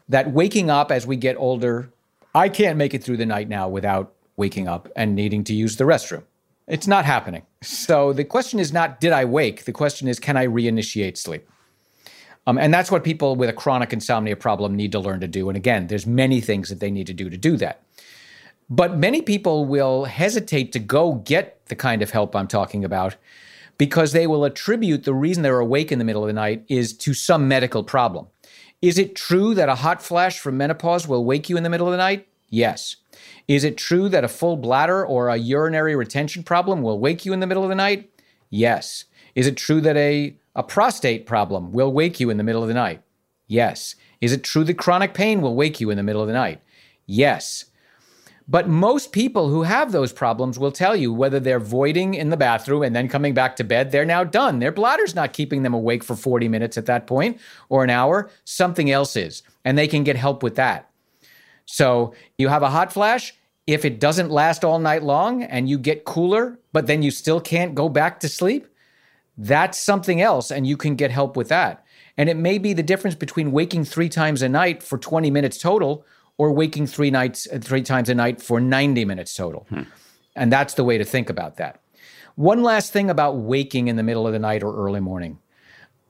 That 0.07 0.31
waking 0.31 0.69
up 0.69 0.91
as 0.91 1.05
we 1.05 1.17
get 1.17 1.35
older 1.35 1.91
I 2.33 2.49
can't 2.49 2.77
make 2.77 2.93
it 2.93 3.03
through 3.03 3.17
the 3.17 3.25
night 3.25 3.49
now 3.49 3.67
without 3.67 4.13
waking 4.37 4.67
up 4.67 4.87
and 4.95 5.15
needing 5.15 5.43
to 5.45 5.53
use 5.53 5.77
the 5.77 5.83
restroom. 5.83 6.23
It's 6.67 6.87
not 6.87 7.05
happening. 7.05 7.43
So 7.63 8.13
the 8.13 8.23
question 8.23 8.59
is 8.59 8.71
not, 8.71 8.99
did 8.99 9.11
I 9.11 9.25
wake? 9.25 9.65
The 9.65 9.71
question 9.71 10.07
is, 10.07 10.19
can 10.19 10.37
I 10.37 10.45
reinitiate 10.45 11.17
sleep? 11.17 11.49
Um, 12.45 12.57
and 12.57 12.73
that's 12.73 12.91
what 12.91 13.03
people 13.03 13.35
with 13.35 13.49
a 13.49 13.53
chronic 13.53 13.91
insomnia 13.91 14.35
problem 14.35 14.75
need 14.75 14.91
to 14.91 14.99
learn 14.99 15.19
to 15.21 15.27
do. 15.27 15.49
And 15.49 15.57
again, 15.57 15.87
there's 15.87 16.05
many 16.05 16.39
things 16.39 16.69
that 16.69 16.79
they 16.79 16.91
need 16.91 17.07
to 17.07 17.13
do 17.13 17.29
to 17.29 17.37
do 17.37 17.57
that. 17.57 17.83
But 18.69 18.97
many 18.97 19.23
people 19.23 19.65
will 19.65 20.05
hesitate 20.05 20.71
to 20.73 20.79
go 20.79 21.15
get 21.15 21.58
the 21.69 21.75
kind 21.75 22.01
of 22.01 22.11
help 22.11 22.35
I'm 22.35 22.47
talking 22.47 22.83
about 22.83 23.15
because 23.79 24.11
they 24.11 24.27
will 24.27 24.45
attribute 24.45 25.05
the 25.05 25.13
reason 25.13 25.41
they're 25.41 25.59
awake 25.59 25.91
in 25.91 25.99
the 25.99 26.05
middle 26.05 26.23
of 26.23 26.27
the 26.27 26.33
night 26.33 26.65
is 26.67 26.93
to 26.97 27.13
some 27.13 27.47
medical 27.47 27.83
problem. 27.83 28.27
Is 28.81 28.99
it 28.99 29.15
true 29.15 29.55
that 29.55 29.69
a 29.69 29.75
hot 29.75 30.01
flash 30.03 30.39
from 30.39 30.57
menopause 30.57 31.07
will 31.07 31.25
wake 31.25 31.49
you 31.49 31.57
in 31.57 31.63
the 31.63 31.69
middle 31.69 31.87
of 31.87 31.91
the 31.91 31.97
night? 31.97 32.27
Yes. 32.49 32.97
Is 33.47 33.63
it 33.63 33.77
true 33.77 34.09
that 34.09 34.23
a 34.23 34.29
full 34.29 34.57
bladder 34.57 35.05
or 35.05 35.29
a 35.29 35.37
urinary 35.37 35.95
retention 35.95 36.43
problem 36.43 36.81
will 36.81 36.99
wake 36.99 37.25
you 37.25 37.33
in 37.33 37.39
the 37.39 37.47
middle 37.47 37.63
of 37.63 37.69
the 37.69 37.75
night? 37.75 38.11
Yes. 38.49 39.05
Is 39.35 39.47
it 39.47 39.57
true 39.57 39.81
that 39.81 39.97
a, 39.97 40.35
a 40.55 40.63
prostate 40.63 41.25
problem 41.25 41.71
will 41.71 41.91
wake 41.91 42.19
you 42.19 42.29
in 42.29 42.37
the 42.37 42.43
middle 42.43 42.61
of 42.61 42.67
the 42.67 42.73
night? 42.73 43.01
Yes. 43.47 43.95
Is 44.21 44.33
it 44.33 44.43
true 44.43 44.63
that 44.65 44.77
chronic 44.77 45.13
pain 45.13 45.41
will 45.41 45.55
wake 45.55 45.79
you 45.79 45.89
in 45.89 45.97
the 45.97 46.03
middle 46.03 46.21
of 46.21 46.27
the 46.27 46.33
night? 46.33 46.61
Yes. 47.05 47.65
But 48.49 48.67
most 48.67 49.11
people 49.11 49.49
who 49.49 49.61
have 49.61 49.91
those 49.91 50.11
problems 50.11 50.57
will 50.57 50.71
tell 50.71 50.95
you 50.95 51.13
whether 51.13 51.39
they're 51.39 51.59
voiding 51.59 52.15
in 52.15 52.31
the 52.31 52.37
bathroom 52.37 52.81
and 52.81 52.95
then 52.95 53.07
coming 53.07 53.35
back 53.35 53.55
to 53.57 53.63
bed, 53.63 53.91
they're 53.91 54.05
now 54.05 54.23
done. 54.23 54.57
Their 54.57 54.71
bladder's 54.71 55.13
not 55.13 55.33
keeping 55.33 55.61
them 55.61 55.75
awake 55.75 56.03
for 56.03 56.15
40 56.15 56.47
minutes 56.47 56.75
at 56.75 56.87
that 56.87 57.05
point 57.05 57.39
or 57.69 57.83
an 57.83 57.91
hour. 57.91 58.31
Something 58.45 58.89
else 58.89 59.15
is. 59.15 59.43
And 59.63 59.77
they 59.77 59.87
can 59.87 60.03
get 60.03 60.15
help 60.15 60.41
with 60.41 60.55
that. 60.55 60.89
So 61.65 62.15
you 62.39 62.47
have 62.47 62.63
a 62.63 62.71
hot 62.71 62.91
flash. 62.91 63.35
If 63.67 63.85
it 63.85 63.99
doesn't 63.99 64.31
last 64.31 64.65
all 64.65 64.79
night 64.79 65.03
long 65.03 65.43
and 65.43 65.69
you 65.69 65.77
get 65.77 66.03
cooler, 66.03 66.57
but 66.73 66.87
then 66.87 67.03
you 67.03 67.11
still 67.11 67.39
can't 67.39 67.75
go 67.75 67.87
back 67.87 68.19
to 68.21 68.27
sleep, 68.27 68.65
that's 69.37 69.77
something 69.77 70.21
else. 70.21 70.49
And 70.49 70.65
you 70.65 70.75
can 70.75 70.95
get 70.95 71.11
help 71.11 71.37
with 71.37 71.49
that. 71.49 71.85
And 72.17 72.27
it 72.27 72.35
may 72.35 72.57
be 72.57 72.73
the 72.73 72.81
difference 72.81 73.15
between 73.15 73.51
waking 73.51 73.85
three 73.85 74.09
times 74.09 74.41
a 74.41 74.49
night 74.49 74.81
for 74.81 74.97
20 74.97 75.29
minutes 75.29 75.59
total 75.59 76.03
or 76.39 76.51
waking 76.53 76.87
three 76.87 77.11
nights 77.11 77.47
uh, 77.53 77.59
three 77.61 77.83
times 77.83 78.09
a 78.09 78.15
night 78.15 78.41
for 78.41 78.59
90 78.59 79.05
minutes 79.05 79.35
total. 79.35 79.67
Hmm. 79.69 79.83
And 80.35 80.51
that's 80.51 80.73
the 80.73 80.85
way 80.85 80.97
to 80.97 81.03
think 81.03 81.29
about 81.29 81.57
that. 81.57 81.81
One 82.35 82.63
last 82.63 82.93
thing 82.93 83.09
about 83.09 83.35
waking 83.35 83.89
in 83.89 83.97
the 83.97 84.03
middle 84.03 84.25
of 84.25 84.33
the 84.33 84.39
night 84.39 84.63
or 84.63 84.73
early 84.73 85.01
morning. 85.01 85.39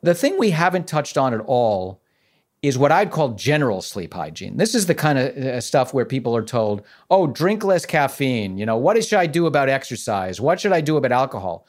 The 0.01 0.13
thing 0.13 0.37
we 0.37 0.51
haven't 0.51 0.87
touched 0.87 1.17
on 1.17 1.33
at 1.33 1.41
all 1.41 2.01
is 2.61 2.77
what 2.77 2.91
I'd 2.91 3.09
call 3.09 3.29
general 3.29 3.81
sleep 3.81 4.13
hygiene. 4.13 4.57
This 4.57 4.75
is 4.75 4.85
the 4.85 4.93
kind 4.93 5.17
of 5.17 5.35
uh, 5.35 5.61
stuff 5.61 5.93
where 5.93 6.05
people 6.05 6.35
are 6.35 6.43
told, 6.43 6.83
"Oh, 7.09 7.25
drink 7.25 7.63
less 7.63 7.85
caffeine." 7.85 8.57
You 8.57 8.65
know, 8.65 8.77
what 8.77 9.03
should 9.03 9.17
I 9.17 9.25
do 9.25 9.47
about 9.47 9.67
exercise? 9.67 10.39
What 10.39 10.59
should 10.59 10.73
I 10.73 10.81
do 10.81 10.97
about 10.97 11.11
alcohol? 11.11 11.65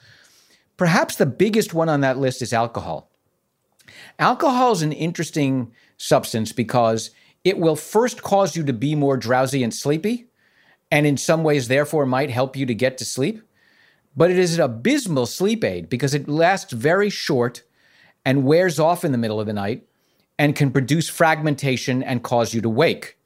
Perhaps 0.76 1.16
the 1.16 1.26
biggest 1.26 1.72
one 1.72 1.88
on 1.88 2.02
that 2.02 2.18
list 2.18 2.42
is 2.42 2.52
alcohol. 2.52 3.10
Alcohol 4.18 4.72
is 4.72 4.82
an 4.82 4.92
interesting 4.92 5.72
substance 5.96 6.52
because 6.52 7.10
it 7.44 7.58
will 7.58 7.76
first 7.76 8.22
cause 8.22 8.56
you 8.56 8.64
to 8.64 8.72
be 8.72 8.94
more 8.94 9.16
drowsy 9.16 9.62
and 9.62 9.72
sleepy, 9.72 10.26
and 10.90 11.06
in 11.06 11.16
some 11.16 11.42
ways, 11.42 11.68
therefore, 11.68 12.04
might 12.04 12.30
help 12.30 12.56
you 12.56 12.66
to 12.66 12.74
get 12.74 12.98
to 12.98 13.04
sleep. 13.04 13.42
But 14.16 14.30
it 14.30 14.38
is 14.38 14.56
an 14.56 14.60
abysmal 14.60 15.26
sleep 15.26 15.64
aid 15.64 15.88
because 15.88 16.14
it 16.14 16.28
lasts 16.28 16.72
very 16.72 17.10
short 17.10 17.62
and 18.24 18.44
wears 18.44 18.78
off 18.78 19.04
in 19.04 19.12
the 19.12 19.18
middle 19.18 19.40
of 19.40 19.46
the 19.46 19.52
night 19.52 19.86
and 20.38 20.56
can 20.56 20.70
produce 20.70 21.08
fragmentation 21.08 22.02
and 22.02 22.22
cause 22.22 22.52
you 22.52 22.60
to 22.60 22.68
wake. 22.68 23.16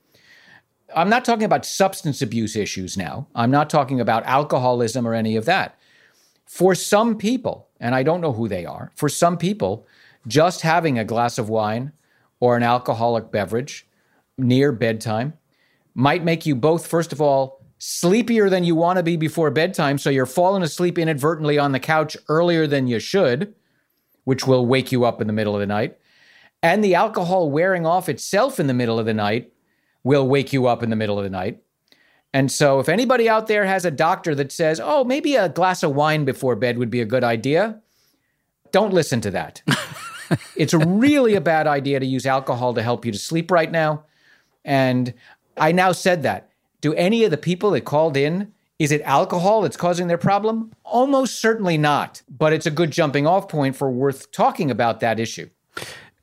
I'm 0.95 1.09
not 1.09 1.25
talking 1.25 1.45
about 1.45 1.65
substance 1.65 2.23
abuse 2.23 2.55
issues 2.55 2.97
now. 2.97 3.27
I'm 3.35 3.51
not 3.51 3.71
talking 3.71 4.01
about 4.01 4.25
alcoholism 4.25 5.09
or 5.09 5.15
any 5.15 5.37
of 5.37 5.47
that. 5.47 5.79
For 6.45 6.75
some 6.75 7.17
people, 7.17 7.69
and 7.81 7.95
I 7.95 8.03
don't 8.03 8.21
know 8.21 8.33
who 8.33 8.47
they 8.47 8.67
are, 8.67 8.93
for 8.95 9.09
some 9.09 9.39
people, 9.39 9.87
just 10.27 10.61
having 10.61 10.99
a 10.99 11.05
glass 11.05 11.39
of 11.39 11.49
wine 11.49 11.93
or 12.39 12.57
an 12.57 12.63
alcoholic 12.63 13.31
beverage 13.33 13.87
near 14.39 14.73
bedtime 14.73 15.35
might 15.95 16.25
make 16.25 16.45
you 16.45 16.55
both, 16.55 16.87
first 16.87 17.13
of 17.13 17.21
all, 17.21 17.65
sleepier 17.79 18.49
than 18.49 18.65
you 18.65 18.75
want 18.75 18.97
to 18.97 19.03
be 19.03 19.17
before 19.17 19.51
bedtime. 19.51 19.99
So 19.99 20.11
you're 20.11 20.27
falling 20.27 20.63
asleep 20.63 20.99
inadvertently 20.99 21.59
on 21.59 21.73
the 21.73 21.81
couch 21.81 22.17
earlier 22.29 22.67
than 22.67 22.87
you 22.87 22.99
should, 22.99 23.55
which 24.25 24.47
will 24.47 24.67
wake 24.67 24.91
you 24.91 25.05
up 25.05 25.21
in 25.21 25.27
the 25.27 25.33
middle 25.33 25.55
of 25.55 25.61
the 25.61 25.67
night. 25.67 25.99
And 26.63 26.83
the 26.83 26.95
alcohol 26.95 27.51
wearing 27.51 27.87
off 27.87 28.09
itself 28.09 28.59
in 28.59 28.67
the 28.67 28.75
middle 28.75 28.99
of 28.99 29.07
the 29.07 29.15
night 29.15 29.53
will 30.03 30.27
wake 30.27 30.53
you 30.53 30.67
up 30.67 30.83
in 30.83 30.91
the 30.91 30.97
middle 30.97 31.19
of 31.19 31.25
the 31.25 31.31
night. 31.31 31.61
And 32.33 32.51
so, 32.51 32.81
if 32.81 32.89
anybody 32.89 33.29
out 33.29 33.47
there 33.47 33.65
has 33.65 33.85
a 33.85 33.93
doctor 33.93 34.35
that 34.35 34.51
says, 34.51 34.81
oh, 34.83 35.05
maybe 35.05 35.37
a 35.37 35.49
glass 35.49 35.83
of 35.83 35.95
wine 35.95 36.25
before 36.25 36.57
bed 36.57 36.79
would 36.79 36.91
be 36.91 37.01
a 37.01 37.05
good 37.05 37.23
idea, 37.23 37.81
don't 38.73 38.93
listen 38.93 39.21
to 39.21 39.31
that. 39.31 39.63
it's 40.57 40.75
really 40.75 41.35
a 41.35 41.41
bad 41.41 41.69
idea 41.69 42.01
to 42.01 42.07
use 42.07 42.27
alcohol 42.27 42.75
to 42.75 42.83
help 42.83 43.05
you 43.05 43.13
to 43.13 43.19
sleep 43.19 43.51
right 43.53 43.71
now. 43.71 44.05
And 44.65 45.15
I 45.57 45.73
now 45.73 45.93
said 45.93 46.23
that. 46.23 46.49
Do 46.81 46.95
any 46.95 47.25
of 47.25 47.31
the 47.31 47.37
people 47.37 47.71
that 47.71 47.83
called 47.83 48.17
in, 48.17 48.53
is 48.79 48.93
it 48.93 49.01
alcohol 49.03 49.63
that's 49.63 49.77
causing 49.77 50.09
their 50.09 50.19
problem? 50.19 50.73
Almost 50.85 51.41
certainly 51.41 51.79
not. 51.79 52.23
But 52.29 52.53
it's 52.53 52.67
a 52.67 52.71
good 52.71 52.91
jumping 52.91 53.27
off 53.27 53.49
point 53.49 53.77
for 53.77 53.91
worth 53.91 54.31
talking 54.33 54.71
about 54.71 55.01
that 55.01 55.21
issue. 55.21 55.49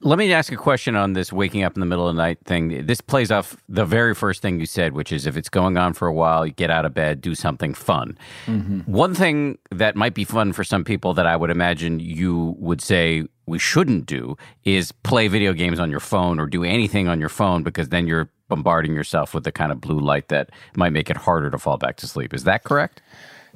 Let 0.03 0.17
me 0.17 0.33
ask 0.33 0.51
a 0.51 0.55
question 0.55 0.95
on 0.95 1.13
this 1.13 1.31
waking 1.31 1.61
up 1.61 1.75
in 1.75 1.79
the 1.79 1.85
middle 1.85 2.07
of 2.07 2.15
the 2.15 2.21
night 2.21 2.39
thing. 2.43 2.87
This 2.87 3.01
plays 3.01 3.31
off 3.31 3.55
the 3.69 3.85
very 3.85 4.15
first 4.15 4.41
thing 4.41 4.59
you 4.59 4.65
said, 4.65 4.93
which 4.93 5.11
is 5.11 5.27
if 5.27 5.37
it's 5.37 5.49
going 5.49 5.77
on 5.77 5.93
for 5.93 6.07
a 6.07 6.13
while, 6.13 6.43
you 6.43 6.51
get 6.51 6.71
out 6.71 6.85
of 6.85 6.93
bed, 6.95 7.21
do 7.21 7.35
something 7.35 7.75
fun. 7.75 8.17
Mm-hmm. 8.47 8.79
One 8.91 9.13
thing 9.13 9.59
that 9.69 9.95
might 9.95 10.15
be 10.15 10.23
fun 10.23 10.53
for 10.53 10.63
some 10.63 10.83
people 10.83 11.13
that 11.13 11.27
I 11.27 11.35
would 11.35 11.51
imagine 11.51 11.99
you 11.99 12.55
would 12.57 12.81
say 12.81 13.25
we 13.45 13.59
shouldn't 13.59 14.05
do 14.05 14.37
is 14.63 14.91
play 14.91 15.27
video 15.27 15.53
games 15.53 15.79
on 15.79 15.89
your 15.89 15.99
phone 15.99 16.39
or 16.39 16.45
do 16.45 16.63
anything 16.63 17.07
on 17.07 17.19
your 17.19 17.29
phone 17.29 17.63
because 17.63 17.89
then 17.89 18.07
you're 18.07 18.29
bombarding 18.47 18.93
yourself 18.93 19.33
with 19.33 19.43
the 19.43 19.51
kind 19.51 19.71
of 19.71 19.79
blue 19.79 19.99
light 19.99 20.27
that 20.27 20.49
might 20.75 20.91
make 20.91 21.09
it 21.09 21.17
harder 21.17 21.49
to 21.49 21.57
fall 21.57 21.77
back 21.77 21.97
to 21.97 22.07
sleep. 22.07 22.33
Is 22.33 22.43
that 22.43 22.63
correct? 22.63 23.01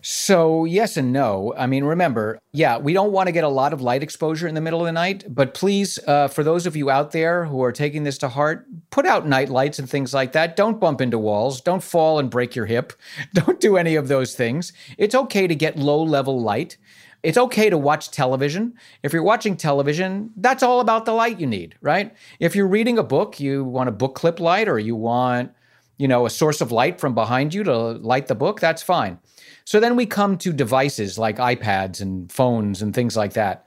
So, 0.08 0.66
yes 0.66 0.98
and 0.98 1.12
no. 1.12 1.54
I 1.58 1.66
mean, 1.66 1.84
remember, 1.84 2.38
yeah, 2.54 2.78
we 2.78 2.94
don't 2.94 3.12
want 3.12 3.28
to 3.28 3.32
get 3.32 3.44
a 3.44 3.50
lot 3.50 3.74
of 3.74 3.82
light 3.82 4.04
exposure 4.04 4.48
in 4.48 4.54
the 4.54 4.62
middle 4.62 4.80
of 4.80 4.86
the 4.86 4.92
night, 4.92 5.24
but 5.28 5.56
please, 5.56 5.98
uh, 6.06 6.28
for 6.28 6.44
those 6.44 6.68
of 6.68 6.76
you 6.76 6.92
out 6.92 7.12
there 7.12 7.46
who 7.46 7.64
are 7.64 7.72
taking 7.72 8.04
this 8.04 8.20
to 8.20 8.30
heart, 8.30 8.68
put 8.92 9.08
out 9.08 9.28
night 9.28 9.50
lights 9.50 9.80
and 9.80 9.90
things 9.90 10.14
like 10.14 10.34
that. 10.34 10.56
Don't 10.56 10.80
bump 10.80 11.02
into 11.02 11.18
walls. 11.18 11.60
Don't 11.60 11.82
fall 11.82 12.20
and 12.20 12.30
break 12.30 12.56
your 12.56 12.68
hip. 12.68 12.94
Don't 13.34 13.60
do 13.60 13.78
any 13.78 13.96
of 13.96 14.08
those 14.08 14.36
things. 14.36 14.74
It's 15.00 15.16
okay 15.16 15.48
to 15.48 15.56
get 15.56 15.76
low 15.76 16.04
level 16.04 16.40
light. 16.40 16.78
It's 17.26 17.40
okay 17.40 17.72
to 17.72 17.78
watch 17.78 18.12
television. 18.12 18.76
If 19.02 19.12
you're 19.12 19.24
watching 19.24 19.58
television, 19.58 20.30
that's 20.38 20.62
all 20.62 20.80
about 20.80 21.06
the 21.06 21.12
light 21.12 21.40
you 21.40 21.48
need, 21.48 21.76
right? 21.82 22.16
If 22.40 22.56
you're 22.56 22.68
reading 22.68 23.00
a 23.00 23.04
book, 23.04 23.40
you 23.40 23.64
want 23.64 23.90
a 23.90 23.92
book 23.92 24.14
clip 24.14 24.40
light 24.40 24.68
or 24.68 24.78
you 24.78 24.96
want, 24.96 25.52
you 25.98 26.08
know, 26.08 26.28
a 26.28 26.30
source 26.30 26.62
of 26.62 26.72
light 26.72 27.00
from 27.00 27.16
behind 27.16 27.52
you 27.52 27.64
to 27.64 27.76
light 27.94 28.28
the 28.28 28.36
book, 28.36 28.60
that's 28.60 28.84
fine. 28.84 29.18
So 29.64 29.80
then 29.80 29.96
we 29.96 30.06
come 30.06 30.38
to 30.38 30.54
devices 30.54 31.18
like 31.18 31.38
iPads 31.38 32.00
and 32.00 32.32
phones 32.32 32.84
and 32.84 32.94
things 32.94 33.18
like 33.18 33.34
that. 33.34 33.66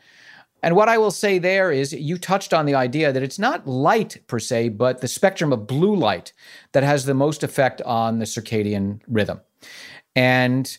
And 0.62 0.76
what 0.76 0.88
I 0.88 0.98
will 0.98 1.10
say 1.10 1.38
there 1.38 1.72
is 1.72 1.92
you 1.92 2.16
touched 2.16 2.54
on 2.54 2.64
the 2.64 2.76
idea 2.76 3.12
that 3.12 3.24
it's 3.24 3.40
not 3.40 3.66
light 3.66 4.18
per 4.28 4.38
se, 4.38 4.70
but 4.70 5.00
the 5.00 5.08
spectrum 5.08 5.52
of 5.52 5.66
blue 5.66 5.96
light 5.96 6.32
that 6.72 6.84
has 6.84 7.06
the 7.06 7.14
most 7.14 7.42
effect 7.42 7.82
on 7.82 8.20
the 8.20 8.24
circadian 8.24 9.00
rhythm. 9.08 9.40
And 10.14 10.78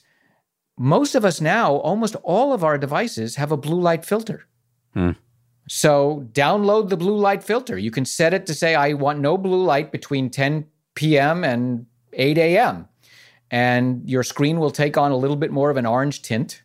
most 0.81 1.13
of 1.13 1.25
us 1.25 1.41
now, 1.41 1.75
almost 1.75 2.15
all 2.23 2.53
of 2.53 2.63
our 2.63 2.77
devices 2.77 3.35
have 3.35 3.51
a 3.51 3.57
blue 3.57 3.81
light 3.81 4.05
filter. 4.05 4.45
Hmm. 4.93 5.11
So 5.67 6.25
download 6.31 6.87
the 6.87 6.95
blue 6.95 7.17
light 7.17 7.43
filter. 7.43 7.77
You 7.77 7.91
can 7.91 8.05
set 8.05 8.33
it 8.33 8.45
to 8.45 8.53
say, 8.53 8.75
I 8.75 8.93
want 8.93 9.19
no 9.19 9.37
blue 9.37 9.61
light 9.61 9.91
between 9.91 10.29
10 10.29 10.65
p.m. 10.95 11.43
and 11.43 11.85
8 12.13 12.37
a.m. 12.37 12.87
And 13.51 14.09
your 14.09 14.23
screen 14.23 14.57
will 14.57 14.71
take 14.71 14.95
on 14.95 15.11
a 15.11 15.17
little 15.17 15.35
bit 15.35 15.51
more 15.51 15.69
of 15.69 15.75
an 15.75 15.85
orange 15.85 16.21
tint. 16.21 16.63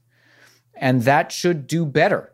And 0.75 1.03
that 1.03 1.33
should 1.33 1.67
do 1.67 1.85
better. 1.85 2.33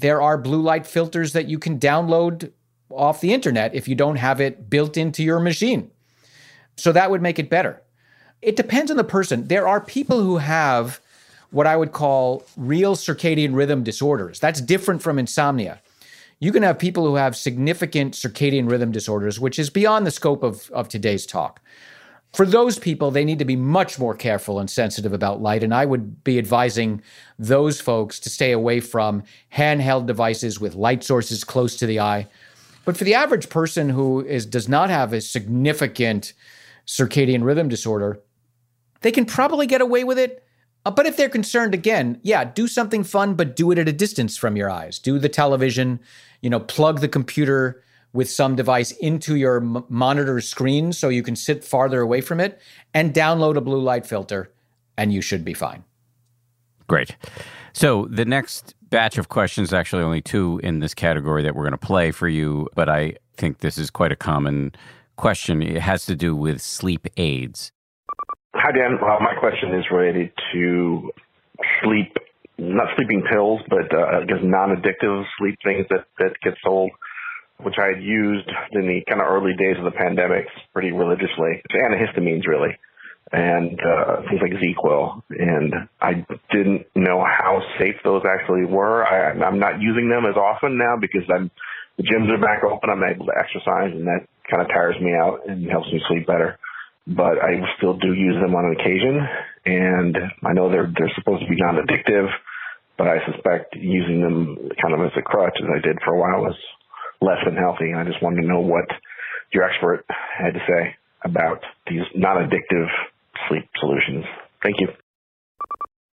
There 0.00 0.20
are 0.20 0.36
blue 0.36 0.60
light 0.60 0.88
filters 0.88 1.34
that 1.34 1.46
you 1.46 1.60
can 1.60 1.78
download 1.78 2.50
off 2.90 3.20
the 3.20 3.32
internet 3.32 3.76
if 3.76 3.86
you 3.86 3.94
don't 3.94 4.16
have 4.16 4.40
it 4.40 4.68
built 4.68 4.96
into 4.96 5.22
your 5.22 5.38
machine. 5.38 5.92
So 6.76 6.90
that 6.90 7.12
would 7.12 7.22
make 7.22 7.38
it 7.38 7.48
better. 7.48 7.80
It 8.42 8.56
depends 8.56 8.90
on 8.90 8.96
the 8.96 9.04
person. 9.04 9.46
There 9.46 9.68
are 9.68 9.80
people 9.80 10.20
who 10.20 10.38
have 10.38 11.00
what 11.52 11.66
I 11.66 11.76
would 11.76 11.92
call 11.92 12.44
real 12.56 12.96
circadian 12.96 13.54
rhythm 13.54 13.84
disorders. 13.84 14.40
That's 14.40 14.60
different 14.60 15.02
from 15.02 15.18
insomnia. 15.18 15.80
You 16.40 16.50
can 16.50 16.64
have 16.64 16.78
people 16.78 17.06
who 17.06 17.14
have 17.14 17.36
significant 17.36 18.14
circadian 18.14 18.68
rhythm 18.68 18.90
disorders, 18.90 19.38
which 19.38 19.58
is 19.58 19.70
beyond 19.70 20.06
the 20.06 20.10
scope 20.10 20.42
of, 20.42 20.68
of 20.72 20.88
today's 20.88 21.24
talk. 21.24 21.60
For 22.32 22.46
those 22.46 22.78
people, 22.78 23.10
they 23.10 23.24
need 23.24 23.38
to 23.38 23.44
be 23.44 23.56
much 23.56 23.98
more 23.98 24.14
careful 24.14 24.58
and 24.58 24.68
sensitive 24.68 25.12
about 25.12 25.42
light. 25.42 25.62
And 25.62 25.74
I 25.74 25.84
would 25.84 26.24
be 26.24 26.38
advising 26.38 27.02
those 27.38 27.80
folks 27.80 28.18
to 28.20 28.30
stay 28.30 28.52
away 28.52 28.80
from 28.80 29.22
handheld 29.54 30.06
devices 30.06 30.58
with 30.58 30.74
light 30.74 31.04
sources 31.04 31.44
close 31.44 31.76
to 31.76 31.86
the 31.86 32.00
eye. 32.00 32.26
But 32.86 32.96
for 32.96 33.04
the 33.04 33.14
average 33.14 33.50
person 33.50 33.90
who 33.90 34.24
is 34.24 34.46
does 34.46 34.68
not 34.68 34.88
have 34.88 35.12
a 35.12 35.20
significant 35.20 36.32
circadian 36.86 37.44
rhythm 37.44 37.68
disorder, 37.68 38.20
they 39.02 39.12
can 39.12 39.26
probably 39.26 39.66
get 39.66 39.82
away 39.82 40.02
with 40.02 40.18
it. 40.18 40.44
Uh, 40.84 40.90
But 40.90 41.06
if 41.06 41.16
they're 41.16 41.28
concerned, 41.28 41.74
again, 41.74 42.18
yeah, 42.22 42.44
do 42.44 42.66
something 42.66 43.04
fun, 43.04 43.34
but 43.34 43.56
do 43.56 43.70
it 43.70 43.78
at 43.78 43.88
a 43.88 43.92
distance 43.92 44.36
from 44.36 44.56
your 44.56 44.70
eyes. 44.70 44.98
Do 44.98 45.18
the 45.18 45.28
television, 45.28 46.00
you 46.40 46.50
know, 46.50 46.60
plug 46.60 47.00
the 47.00 47.08
computer 47.08 47.82
with 48.12 48.28
some 48.28 48.56
device 48.56 48.90
into 48.92 49.36
your 49.36 49.56
m- 49.56 49.84
monitor 49.88 50.40
screen 50.40 50.92
so 50.92 51.08
you 51.08 51.22
can 51.22 51.36
sit 51.36 51.64
farther 51.64 52.00
away 52.00 52.20
from 52.20 52.40
it 52.40 52.60
and 52.92 53.14
download 53.14 53.56
a 53.56 53.60
blue 53.60 53.80
light 53.80 54.06
filter, 54.06 54.50
and 54.96 55.12
you 55.12 55.22
should 55.22 55.44
be 55.44 55.54
fine. 55.54 55.84
Great. 56.88 57.16
So 57.72 58.06
the 58.10 58.26
next 58.26 58.74
batch 58.90 59.16
of 59.16 59.30
questions, 59.30 59.72
actually 59.72 60.02
only 60.02 60.20
two 60.20 60.60
in 60.62 60.80
this 60.80 60.92
category 60.92 61.42
that 61.42 61.54
we're 61.54 61.62
going 61.62 61.72
to 61.72 61.78
play 61.78 62.10
for 62.10 62.28
you, 62.28 62.68
but 62.74 62.90
I 62.90 63.14
think 63.38 63.58
this 63.58 63.78
is 63.78 63.88
quite 63.88 64.12
a 64.12 64.16
common 64.16 64.72
question. 65.16 65.62
It 65.62 65.80
has 65.80 66.04
to 66.06 66.14
do 66.14 66.36
with 66.36 66.60
sleep 66.60 67.06
aids. 67.16 67.72
Hi, 68.62 68.70
Dan. 68.70 68.96
Well, 69.02 69.18
my 69.18 69.34
question 69.40 69.74
is 69.74 69.84
related 69.90 70.30
to 70.54 71.10
sleep, 71.82 72.14
not 72.58 72.94
sleeping 72.94 73.24
pills, 73.28 73.60
but 73.68 73.90
uh, 73.92 74.22
I 74.22 74.24
guess 74.24 74.38
non-addictive 74.40 75.24
sleep 75.36 75.58
things 75.64 75.84
that, 75.90 76.06
that 76.20 76.38
get 76.44 76.54
sold, 76.62 76.92
which 77.58 77.74
I 77.76 77.88
had 77.88 78.00
used 78.00 78.48
in 78.70 78.82
the 78.82 79.02
kind 79.08 79.20
of 79.20 79.26
early 79.26 79.54
days 79.58 79.74
of 79.78 79.84
the 79.84 79.90
pandemic 79.90 80.46
pretty 80.72 80.92
religiously. 80.92 81.58
It's 81.58 81.74
antihistamines, 81.74 82.46
really, 82.46 82.78
and 83.32 83.80
uh, 83.82 84.22
things 84.30 84.40
like 84.40 84.52
ZzzQuil. 84.52 85.22
And 85.30 85.74
I 86.00 86.24
didn't 86.52 86.86
know 86.94 87.18
how 87.18 87.62
safe 87.80 87.96
those 88.04 88.22
actually 88.22 88.64
were. 88.64 89.04
I, 89.04 89.32
I'm 89.44 89.58
not 89.58 89.80
using 89.80 90.08
them 90.08 90.24
as 90.24 90.36
often 90.36 90.78
now 90.78 90.94
because 91.00 91.26
I'm 91.34 91.50
the 91.96 92.04
gyms 92.04 92.30
are 92.30 92.40
back 92.40 92.62
open. 92.62 92.90
I'm 92.90 93.02
able 93.02 93.26
to 93.26 93.34
exercise, 93.36 93.90
and 93.90 94.06
that 94.06 94.28
kind 94.48 94.62
of 94.62 94.68
tires 94.68 94.94
me 95.02 95.14
out 95.18 95.48
and 95.48 95.68
helps 95.68 95.88
me 95.88 96.00
sleep 96.06 96.28
better 96.28 96.60
but 97.06 97.38
I 97.42 97.60
still 97.78 97.96
do 97.98 98.12
use 98.12 98.36
them 98.40 98.54
on 98.54 98.72
occasion. 98.72 99.20
And 99.64 100.16
I 100.44 100.52
know 100.52 100.70
they're 100.70 100.92
they're 100.96 101.12
supposed 101.14 101.42
to 101.42 101.48
be 101.48 101.56
non-addictive, 101.56 102.28
but 102.98 103.06
I 103.08 103.18
suspect 103.30 103.76
using 103.76 104.22
them 104.22 104.70
kind 104.80 104.94
of 104.94 105.00
as 105.00 105.12
a 105.16 105.22
crutch, 105.22 105.56
as 105.58 105.68
I 105.70 105.86
did 105.86 105.98
for 106.04 106.14
a 106.14 106.18
while, 106.18 106.42
was 106.42 106.58
less 107.20 107.38
than 107.44 107.56
healthy. 107.56 107.90
And 107.90 107.98
I 107.98 108.04
just 108.04 108.22
wanted 108.22 108.42
to 108.42 108.48
know 108.48 108.60
what 108.60 108.86
your 109.52 109.64
expert 109.64 110.04
had 110.08 110.54
to 110.54 110.60
say 110.66 110.96
about 111.24 111.60
these 111.88 112.02
non-addictive 112.14 112.88
sleep 113.48 113.68
solutions. 113.78 114.24
Thank 114.62 114.80
you. 114.80 114.88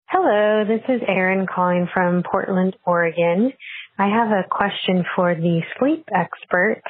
Hello, 0.09 0.65
this 0.67 0.83
is 0.89 1.03
Erin 1.07 1.47
calling 1.53 1.89
from 1.93 2.23
Portland, 2.23 2.77
Oregon. 2.87 3.53
I 3.99 4.09
have 4.09 4.29
a 4.29 4.49
question 4.49 5.05
for 5.15 5.35
the 5.35 5.63
sleep 5.79 6.09
experts. 6.15 6.87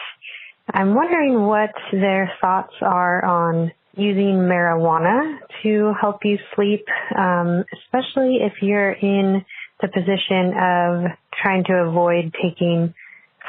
I'm 0.73 0.95
wondering 0.95 1.47
what 1.47 1.71
their 1.93 2.31
thoughts 2.41 2.75
are 2.83 3.25
on 3.25 3.73
using 3.97 4.35
marijuana 4.37 5.39
to 5.63 5.93
help 6.01 6.19
you 6.25 6.39
sleep, 6.55 6.85
um, 7.19 7.65
especially 7.83 8.39
if 8.43 8.53
you're 8.63 8.93
in 8.93 9.45
the 9.81 9.89
position 9.89 10.53
of 10.57 11.11
trying 11.43 11.65
to 11.65 11.73
avoid 11.75 12.35
taking 12.43 12.95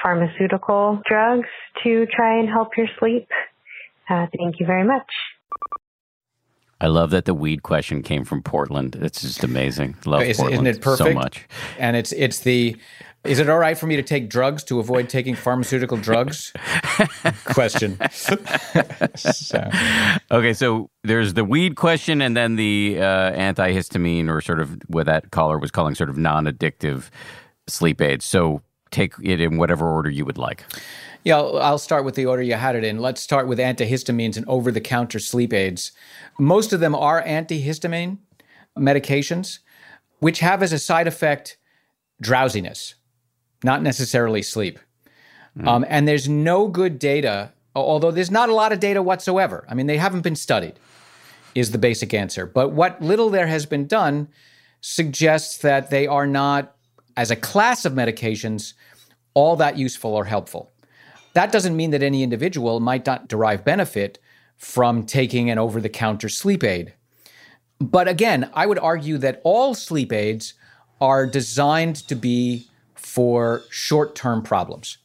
pharmaceutical 0.01 1.01
drugs 1.07 1.47
to 1.83 2.05
try 2.07 2.39
and 2.39 2.49
help 2.49 2.69
your 2.77 2.87
sleep. 2.99 3.27
Uh, 4.09 4.25
thank 4.37 4.59
you 4.59 4.65
very 4.65 4.85
much. 4.85 5.07
I 6.79 6.87
love 6.87 7.09
that 7.09 7.25
the 7.25 7.33
weed 7.33 7.63
question 7.63 8.03
came 8.03 8.23
from 8.23 8.43
Portland. 8.43 8.95
It's 9.01 9.21
just 9.21 9.43
amazing. 9.43 9.95
Love 10.05 10.21
Isn't- 10.21 10.43
Portland 10.43 10.67
isn't 10.67 10.81
it 10.81 10.83
perfect? 10.83 11.09
so 11.09 11.13
much. 11.13 11.47
And 11.79 11.95
it's 11.95 12.11
it's 12.11 12.39
the 12.41 12.77
is 13.24 13.39
it 13.39 13.49
all 13.49 13.57
right 13.57 13.78
for 13.78 13.88
me 13.88 13.95
to 13.95 14.03
take 14.03 14.30
drugs 14.30 14.63
to 14.65 14.80
avoid 14.80 15.09
taking 15.09 15.36
pharmaceutical 15.36 15.97
drugs? 15.97 16.53
Question. 17.45 17.97
So, 19.15 19.70
Okay, 20.32 20.53
so 20.53 20.89
there's 21.03 21.34
the 21.34 21.43
weed 21.43 21.76
question, 21.76 22.22
and 22.22 22.36
then 22.36 22.55
the 22.55 22.97
uh, 22.99 23.32
antihistamine, 23.32 24.30
or 24.30 24.41
sort 24.41 24.59
of 24.59 24.78
what 24.88 25.05
that 25.05 25.32
caller 25.32 25.57
was 25.57 25.72
calling 25.72 25.95
sort 25.95 26.09
of 26.09 26.18
non-addictive 26.18 27.09
sleep 27.68 28.01
aids. 28.01 28.26
So 28.26 28.61
take 28.91 29.13
it 29.22 29.41
in 29.41 29.57
whatever 29.57 29.88
order 29.89 30.09
you 30.09 30.26
would 30.26 30.38
like. 30.38 30.63
yeah, 31.24 31.38
I'll 31.38 31.57
I'll 31.57 31.78
start 31.78 32.05
with 32.05 32.15
the 32.15 32.26
order 32.26 32.43
you 32.43 32.53
had 32.55 32.76
it 32.76 32.84
in. 32.84 32.99
Let's 32.99 33.22
start 33.22 33.47
with 33.47 33.59
antihistamines 33.59 34.38
and 34.38 34.47
over-the-counter 34.47 35.20
sleep 35.20 35.53
aids. 35.53 35.91
Most 36.39 36.74
of 36.74 36.80
them 36.80 36.95
are 36.95 37.24
antihistamine 37.24 38.18
medications, 38.78 39.59
which 40.20 40.39
have 40.39 40.61
as 40.63 40.72
a 40.72 40.80
side 40.80 41.07
effect 41.07 41.57
drowsiness, 42.22 42.95
not 43.63 43.81
necessarily 43.81 44.41
sleep. 44.41 44.79
Um, 45.65 45.85
and 45.89 46.07
there's 46.07 46.29
no 46.29 46.67
good 46.67 46.99
data, 46.99 47.51
although 47.75 48.11
there's 48.11 48.29
not 48.29 48.49
a 48.49 48.53
lot 48.53 48.71
of 48.71 48.79
data 48.79 49.01
whatsoever. 49.01 49.65
I 49.67 49.73
mean, 49.73 49.87
they 49.87 49.97
haven't 49.97 50.21
been 50.21 50.35
studied, 50.35 50.73
is 51.55 51.71
the 51.71 51.79
basic 51.79 52.13
answer. 52.13 52.45
But 52.45 52.73
what 52.73 53.01
little 53.01 53.31
there 53.31 53.47
has 53.47 53.65
been 53.65 53.87
done 53.87 54.27
suggests 54.81 55.57
that 55.59 55.89
they 55.89 56.05
are 56.05 56.27
not, 56.27 56.75
as 57.15 57.31
a 57.31 57.35
class 57.35 57.85
of 57.85 57.93
medications, 57.93 58.73
all 59.33 59.55
that 59.55 59.77
useful 59.77 60.13
or 60.13 60.25
helpful. 60.25 60.71
That 61.33 61.51
doesn't 61.51 61.75
mean 61.75 61.91
that 61.91 62.03
any 62.03 62.21
individual 62.21 62.79
might 62.79 63.05
not 63.05 63.27
derive 63.27 63.65
benefit 63.65 64.19
from 64.57 65.05
taking 65.05 65.49
an 65.49 65.57
over 65.57 65.81
the 65.81 65.89
counter 65.89 66.29
sleep 66.29 66.63
aid. 66.63 66.93
But 67.79 68.07
again, 68.07 68.49
I 68.53 68.65
would 68.65 68.79
argue 68.79 69.17
that 69.19 69.41
all 69.43 69.73
sleep 69.73 70.11
aids 70.11 70.53
are 70.99 71.27
designed 71.27 71.95
to 72.07 72.15
be 72.15 72.67
for 73.07 73.63
short 73.69 74.15
term 74.15 74.43
problems. 74.43 74.97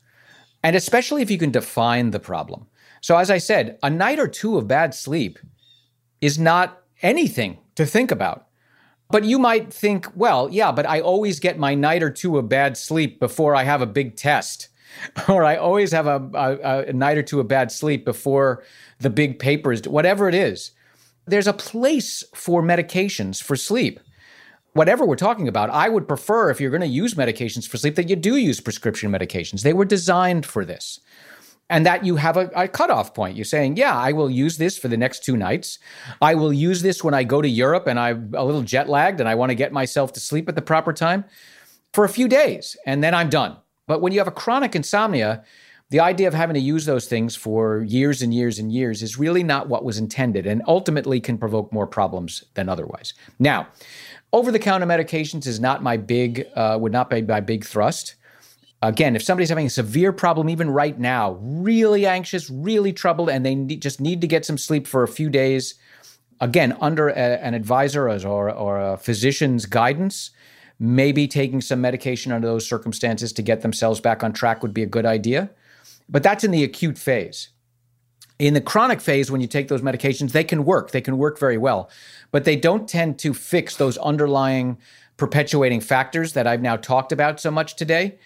And 0.62 0.74
especially 0.74 1.22
if 1.22 1.30
you 1.30 1.38
can 1.38 1.52
define 1.52 2.10
the 2.10 2.18
problem. 2.18 2.66
So, 3.00 3.16
as 3.16 3.30
I 3.30 3.38
said, 3.38 3.78
a 3.82 3.90
night 3.90 4.18
or 4.18 4.28
two 4.28 4.58
of 4.58 4.68
bad 4.68 4.94
sleep 4.94 5.38
is 6.20 6.38
not 6.38 6.82
anything 7.00 7.58
to 7.76 7.86
think 7.86 8.10
about. 8.10 8.46
But 9.08 9.24
you 9.24 9.38
might 9.38 9.72
think, 9.72 10.08
well, 10.16 10.48
yeah, 10.50 10.72
but 10.72 10.86
I 10.86 11.00
always 11.00 11.38
get 11.38 11.58
my 11.58 11.74
night 11.74 12.02
or 12.02 12.10
two 12.10 12.38
of 12.38 12.48
bad 12.48 12.76
sleep 12.76 13.20
before 13.20 13.54
I 13.54 13.64
have 13.64 13.82
a 13.82 13.86
big 13.86 14.16
test. 14.16 14.68
Or 15.26 15.42
I 15.42 15.56
always 15.56 15.90
have 15.92 16.06
a, 16.06 16.20
a, 16.34 16.90
a 16.90 16.92
night 16.92 17.16
or 17.16 17.22
two 17.22 17.40
of 17.40 17.48
bad 17.48 17.72
sleep 17.72 18.04
before 18.04 18.62
the 19.00 19.08
big 19.08 19.38
papers, 19.38 19.88
whatever 19.88 20.28
it 20.28 20.34
is. 20.34 20.72
There's 21.24 21.46
a 21.46 21.54
place 21.54 22.22
for 22.34 22.62
medications 22.62 23.42
for 23.42 23.56
sleep. 23.56 24.00
Whatever 24.74 25.04
we're 25.04 25.16
talking 25.16 25.48
about, 25.48 25.68
I 25.70 25.88
would 25.88 26.08
prefer 26.08 26.50
if 26.50 26.60
you're 26.60 26.70
going 26.70 26.80
to 26.80 26.86
use 26.86 27.14
medications 27.14 27.68
for 27.68 27.76
sleep 27.76 27.94
that 27.96 28.08
you 28.08 28.16
do 28.16 28.36
use 28.36 28.60
prescription 28.60 29.10
medications. 29.10 29.62
They 29.62 29.74
were 29.74 29.84
designed 29.84 30.46
for 30.46 30.64
this 30.64 31.00
and 31.68 31.86
that 31.86 32.04
you 32.04 32.16
have 32.16 32.36
a, 32.36 32.50
a 32.54 32.68
cutoff 32.68 33.14
point. 33.14 33.36
You're 33.36 33.44
saying, 33.44 33.76
yeah, 33.76 33.96
I 33.96 34.12
will 34.12 34.30
use 34.30 34.58
this 34.58 34.76
for 34.76 34.88
the 34.88 34.96
next 34.96 35.24
two 35.24 35.36
nights. 35.36 35.78
I 36.20 36.34
will 36.34 36.52
use 36.52 36.82
this 36.82 37.02
when 37.02 37.14
I 37.14 37.24
go 37.24 37.40
to 37.40 37.48
Europe 37.48 37.86
and 37.86 37.98
I'm 37.98 38.32
a 38.34 38.44
little 38.44 38.62
jet 38.62 38.88
lagged 38.88 39.20
and 39.20 39.28
I 39.28 39.34
want 39.34 39.50
to 39.50 39.54
get 39.54 39.72
myself 39.72 40.12
to 40.14 40.20
sleep 40.20 40.48
at 40.48 40.54
the 40.54 40.62
proper 40.62 40.92
time 40.92 41.24
for 41.92 42.04
a 42.04 42.08
few 42.08 42.26
days, 42.26 42.76
and 42.86 43.04
then 43.04 43.14
I'm 43.14 43.28
done. 43.28 43.56
But 43.86 44.00
when 44.00 44.12
you 44.12 44.20
have 44.20 44.28
a 44.28 44.32
chronic 44.32 44.74
insomnia, 44.74 45.44
the 45.92 46.00
idea 46.00 46.26
of 46.26 46.32
having 46.32 46.54
to 46.54 46.60
use 46.60 46.86
those 46.86 47.06
things 47.06 47.36
for 47.36 47.82
years 47.82 48.22
and 48.22 48.32
years 48.32 48.58
and 48.58 48.72
years 48.72 49.02
is 49.02 49.18
really 49.18 49.42
not 49.42 49.68
what 49.68 49.84
was 49.84 49.98
intended 49.98 50.46
and 50.46 50.62
ultimately 50.66 51.20
can 51.20 51.36
provoke 51.36 51.70
more 51.70 51.86
problems 51.86 52.44
than 52.54 52.70
otherwise. 52.70 53.12
Now, 53.38 53.68
over 54.32 54.50
the 54.50 54.58
counter 54.58 54.86
medications 54.86 55.46
is 55.46 55.60
not 55.60 55.82
my 55.82 55.98
big, 55.98 56.46
uh, 56.56 56.78
would 56.80 56.92
not 56.92 57.10
be 57.10 57.20
my 57.20 57.40
big 57.40 57.66
thrust. 57.66 58.14
Again, 58.80 59.14
if 59.14 59.22
somebody's 59.22 59.50
having 59.50 59.66
a 59.66 59.70
severe 59.70 60.14
problem, 60.14 60.48
even 60.48 60.70
right 60.70 60.98
now, 60.98 61.32
really 61.42 62.06
anxious, 62.06 62.48
really 62.48 62.94
troubled, 62.94 63.28
and 63.28 63.44
they 63.44 63.54
need, 63.54 63.82
just 63.82 64.00
need 64.00 64.22
to 64.22 64.26
get 64.26 64.46
some 64.46 64.56
sleep 64.56 64.86
for 64.86 65.02
a 65.02 65.08
few 65.08 65.28
days, 65.28 65.74
again, 66.40 66.74
under 66.80 67.10
a, 67.10 67.14
an 67.14 67.52
advisor 67.52 68.08
or, 68.08 68.50
or 68.50 68.80
a 68.80 68.96
physician's 68.96 69.66
guidance, 69.66 70.30
maybe 70.78 71.28
taking 71.28 71.60
some 71.60 71.82
medication 71.82 72.32
under 72.32 72.48
those 72.48 72.66
circumstances 72.66 73.30
to 73.34 73.42
get 73.42 73.60
themselves 73.60 74.00
back 74.00 74.24
on 74.24 74.32
track 74.32 74.62
would 74.62 74.72
be 74.72 74.82
a 74.82 74.86
good 74.86 75.04
idea. 75.04 75.50
But 76.08 76.22
that's 76.22 76.44
in 76.44 76.50
the 76.50 76.64
acute 76.64 76.98
phase. 76.98 77.48
In 78.38 78.54
the 78.54 78.60
chronic 78.60 79.00
phase, 79.00 79.30
when 79.30 79.40
you 79.40 79.46
take 79.46 79.68
those 79.68 79.82
medications, 79.82 80.32
they 80.32 80.44
can 80.44 80.64
work. 80.64 80.90
They 80.90 81.00
can 81.00 81.16
work 81.16 81.38
very 81.38 81.58
well, 81.58 81.90
but 82.30 82.44
they 82.44 82.56
don't 82.56 82.88
tend 82.88 83.18
to 83.20 83.32
fix 83.32 83.76
those 83.76 83.96
underlying 83.98 84.78
perpetuating 85.16 85.80
factors 85.80 86.32
that 86.32 86.46
I've 86.46 86.62
now 86.62 86.76
talked 86.76 87.12
about 87.12 87.38
so 87.38 87.50
much 87.50 87.76
today. 87.76 88.18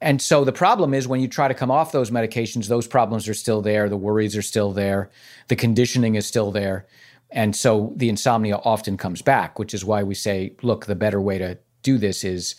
And 0.00 0.20
so 0.20 0.44
the 0.44 0.52
problem 0.52 0.92
is 0.94 1.08
when 1.08 1.20
you 1.20 1.28
try 1.28 1.48
to 1.48 1.54
come 1.54 1.70
off 1.70 1.92
those 1.92 2.10
medications, 2.10 2.68
those 2.68 2.86
problems 2.86 3.28
are 3.28 3.34
still 3.34 3.62
there, 3.62 3.88
the 3.88 3.96
worries 3.96 4.36
are 4.36 4.42
still 4.42 4.72
there, 4.72 5.10
the 5.48 5.56
conditioning 5.56 6.14
is 6.14 6.26
still 6.26 6.52
there. 6.52 6.86
And 7.30 7.56
so 7.56 7.92
the 7.96 8.08
insomnia 8.08 8.56
often 8.58 8.96
comes 8.96 9.22
back, 9.22 9.58
which 9.58 9.74
is 9.74 9.84
why 9.84 10.02
we 10.02 10.14
say, 10.14 10.54
look, 10.62 10.86
the 10.86 10.94
better 10.94 11.20
way 11.20 11.38
to 11.38 11.58
do 11.82 11.98
this 11.98 12.22
is 12.22 12.54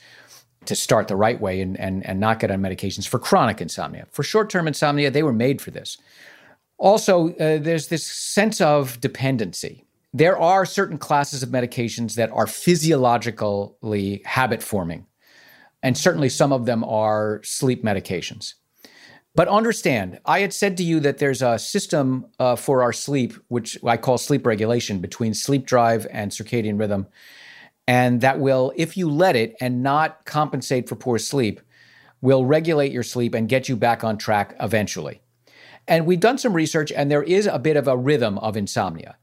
to 0.68 0.76
start 0.76 1.07
the 1.07 1.16
right 1.16 1.39
way 1.39 1.61
and, 1.61 1.80
and, 1.80 2.05
and 2.05 2.20
not 2.20 2.39
get 2.39 2.51
on 2.51 2.61
medications 2.61 3.07
for 3.07 3.20
chronic 3.20 3.61
insomnia. 3.61 4.07
For 4.11 4.24
short 4.24 4.49
term 4.49 4.68
insomnia, 4.68 5.11
they 5.11 5.24
were 5.24 5.34
made 5.34 5.61
for 5.61 5.72
this. 5.72 5.97
Also, 6.78 7.30
uh, 7.36 7.57
there's 7.57 7.88
this 7.88 8.05
sense 8.05 8.59
of 8.59 8.99
dependency. 8.99 9.86
There 10.13 10.38
are 10.38 10.66
certain 10.66 10.97
classes 10.97 11.43
of 11.43 11.49
medications 11.49 12.16
that 12.16 12.32
are 12.32 12.47
physiologically 12.47 14.22
habit 14.26 14.63
forming 14.63 15.05
and 15.86 15.95
certainly 15.95 16.30
some 16.30 16.51
of 16.51 16.66
them 16.66 16.84
are 16.84 17.41
sleep 17.43 17.84
medications. 17.84 18.55
But 19.36 19.47
understand, 19.47 20.20
I 20.26 20.39
had 20.39 20.51
said 20.51 20.78
to 20.78 20.84
you 20.84 20.99
that 21.01 21.20
there's 21.20 21.43
a 21.43 21.59
system 21.59 22.26
uh, 22.39 22.55
for 22.55 22.82
our 22.82 22.91
sleep, 22.91 23.34
which 23.49 23.78
I 23.86 23.95
call 23.95 24.18
sleep 24.18 24.47
regulation 24.47 24.97
between 24.97 25.36
sleep 25.36 25.68
drive 25.68 26.07
and 26.09 26.32
circadian 26.32 26.80
rhythm. 26.80 27.05
And 27.88 28.22
that 28.22 28.40
will, 28.40 28.74
if 28.76 28.98
you 28.98 29.10
let 29.10 29.36
it 29.36 29.56
and 29.62 29.84
not 29.84 30.26
compensate 30.26 30.90
for 30.90 30.96
poor 30.96 31.20
sleep, 31.20 31.62
will 32.22 32.46
regulate 32.46 32.92
your 32.92 33.04
sleep 33.04 33.36
and 33.36 33.48
get 33.48 33.70
you 33.70 33.76
back 33.76 34.04
on 34.04 34.18
track 34.18 34.56
eventually. 34.60 35.22
And 35.88 36.08
we've 36.08 36.20
done 36.20 36.40
some 36.40 36.54
research, 36.54 36.92
and 36.92 37.12
there 37.12 37.22
is 37.22 37.46
a 37.46 37.60
bit 37.60 37.78
of 37.78 37.88
a 37.88 37.96
rhythm 37.96 38.40
of 38.40 38.58
insomnia. 38.58 39.18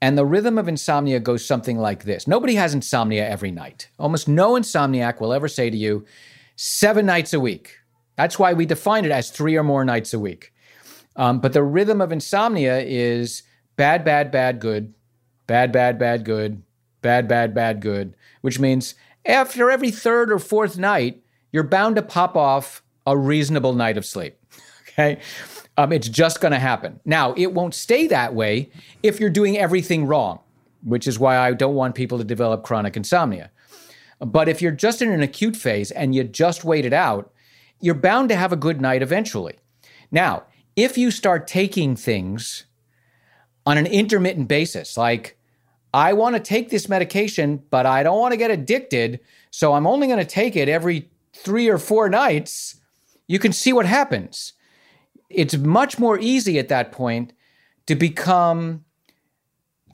And 0.00 0.16
the 0.16 0.24
rhythm 0.24 0.56
of 0.56 0.66
insomnia 0.66 1.20
goes 1.20 1.44
something 1.44 1.78
like 1.78 2.04
this 2.04 2.26
Nobody 2.26 2.54
has 2.54 2.72
insomnia 2.72 3.28
every 3.28 3.50
night. 3.50 3.90
Almost 3.98 4.28
no 4.28 4.52
insomniac 4.52 5.20
will 5.20 5.32
ever 5.32 5.48
say 5.48 5.68
to 5.68 5.76
you, 5.76 6.06
seven 6.56 7.04
nights 7.06 7.34
a 7.34 7.40
week. 7.40 7.76
That's 8.16 8.38
why 8.38 8.54
we 8.54 8.66
define 8.66 9.04
it 9.04 9.10
as 9.10 9.30
three 9.30 9.56
or 9.56 9.62
more 9.62 9.84
nights 9.84 10.14
a 10.14 10.18
week. 10.18 10.52
Um, 11.16 11.40
but 11.40 11.52
the 11.52 11.62
rhythm 11.62 12.00
of 12.00 12.12
insomnia 12.12 12.80
is 12.80 13.42
bad, 13.76 14.04
bad, 14.04 14.30
bad, 14.30 14.60
good, 14.60 14.94
bad, 15.46 15.72
bad, 15.72 15.98
bad, 15.98 16.24
good, 16.24 16.62
bad, 17.02 17.28
bad, 17.28 17.54
bad, 17.54 17.80
good, 17.80 18.14
which 18.40 18.58
means 18.58 18.94
after 19.24 19.70
every 19.70 19.90
third 19.90 20.32
or 20.32 20.38
fourth 20.38 20.78
night, 20.78 21.22
you're 21.52 21.62
bound 21.62 21.96
to 21.96 22.02
pop 22.02 22.36
off 22.36 22.82
a 23.06 23.16
reasonable 23.16 23.74
night 23.74 23.96
of 23.96 24.06
sleep. 24.06 24.36
Okay. 24.92 25.20
Um, 25.76 25.92
it's 25.92 26.08
just 26.08 26.40
going 26.40 26.52
to 26.52 26.58
happen. 26.58 27.00
Now, 27.06 27.32
it 27.34 27.54
won't 27.54 27.74
stay 27.74 28.08
that 28.08 28.34
way 28.34 28.70
if 29.02 29.20
you're 29.20 29.30
doing 29.30 29.56
everything 29.56 30.04
wrong, 30.04 30.40
which 30.82 31.06
is 31.06 31.18
why 31.18 31.38
I 31.38 31.52
don't 31.52 31.76
want 31.76 31.94
people 31.94 32.18
to 32.18 32.24
develop 32.24 32.64
chronic 32.64 32.96
insomnia. 32.96 33.50
But 34.18 34.48
if 34.48 34.60
you're 34.60 34.72
just 34.72 35.00
in 35.00 35.10
an 35.10 35.22
acute 35.22 35.56
phase 35.56 35.90
and 35.90 36.14
you 36.14 36.24
just 36.24 36.64
wait 36.64 36.84
it 36.84 36.92
out, 36.92 37.32
you're 37.80 37.94
bound 37.94 38.28
to 38.28 38.36
have 38.36 38.52
a 38.52 38.56
good 38.56 38.80
night 38.80 39.00
eventually. 39.00 39.54
Now, 40.10 40.42
if 40.76 40.98
you 40.98 41.10
start 41.10 41.46
taking 41.46 41.96
things 41.96 42.66
on 43.64 43.78
an 43.78 43.86
intermittent 43.86 44.48
basis, 44.48 44.98
like, 44.98 45.38
I 45.92 46.12
want 46.12 46.36
to 46.36 46.40
take 46.40 46.70
this 46.70 46.88
medication, 46.88 47.62
but 47.70 47.86
I 47.86 48.02
don't 48.02 48.18
want 48.18 48.32
to 48.32 48.36
get 48.36 48.50
addicted, 48.50 49.20
so 49.50 49.72
I'm 49.72 49.86
only 49.86 50.06
going 50.06 50.18
to 50.18 50.24
take 50.24 50.56
it 50.56 50.68
every 50.68 51.08
three 51.32 51.68
or 51.68 51.78
four 51.78 52.08
nights, 52.08 52.76
you 53.26 53.38
can 53.38 53.52
see 53.52 53.72
what 53.72 53.86
happens 53.86 54.52
it's 55.30 55.56
much 55.56 55.98
more 55.98 56.18
easy 56.18 56.58
at 56.58 56.68
that 56.68 56.92
point 56.92 57.32
to 57.86 57.94
become 57.94 58.84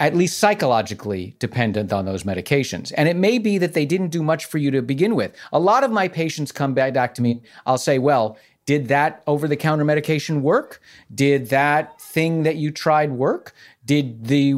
at 0.00 0.14
least 0.14 0.38
psychologically 0.38 1.36
dependent 1.38 1.92
on 1.92 2.04
those 2.04 2.24
medications. 2.24 2.92
And 2.96 3.08
it 3.08 3.16
may 3.16 3.38
be 3.38 3.56
that 3.58 3.74
they 3.74 3.86
didn't 3.86 4.08
do 4.08 4.22
much 4.22 4.44
for 4.44 4.58
you 4.58 4.70
to 4.72 4.82
begin 4.82 5.14
with. 5.14 5.34
A 5.52 5.58
lot 5.58 5.84
of 5.84 5.90
my 5.90 6.08
patients 6.08 6.52
come 6.52 6.74
back 6.74 7.14
to 7.14 7.22
me, 7.22 7.42
I'll 7.64 7.78
say, 7.78 7.98
well, 7.98 8.36
did 8.66 8.88
that 8.88 9.22
over 9.26 9.46
the 9.46 9.56
counter 9.56 9.84
medication 9.84 10.42
work? 10.42 10.82
Did 11.14 11.50
that 11.50 12.00
thing 12.00 12.42
that 12.42 12.56
you 12.56 12.72
tried 12.72 13.12
work? 13.12 13.54
Did 13.86 14.26
the 14.26 14.54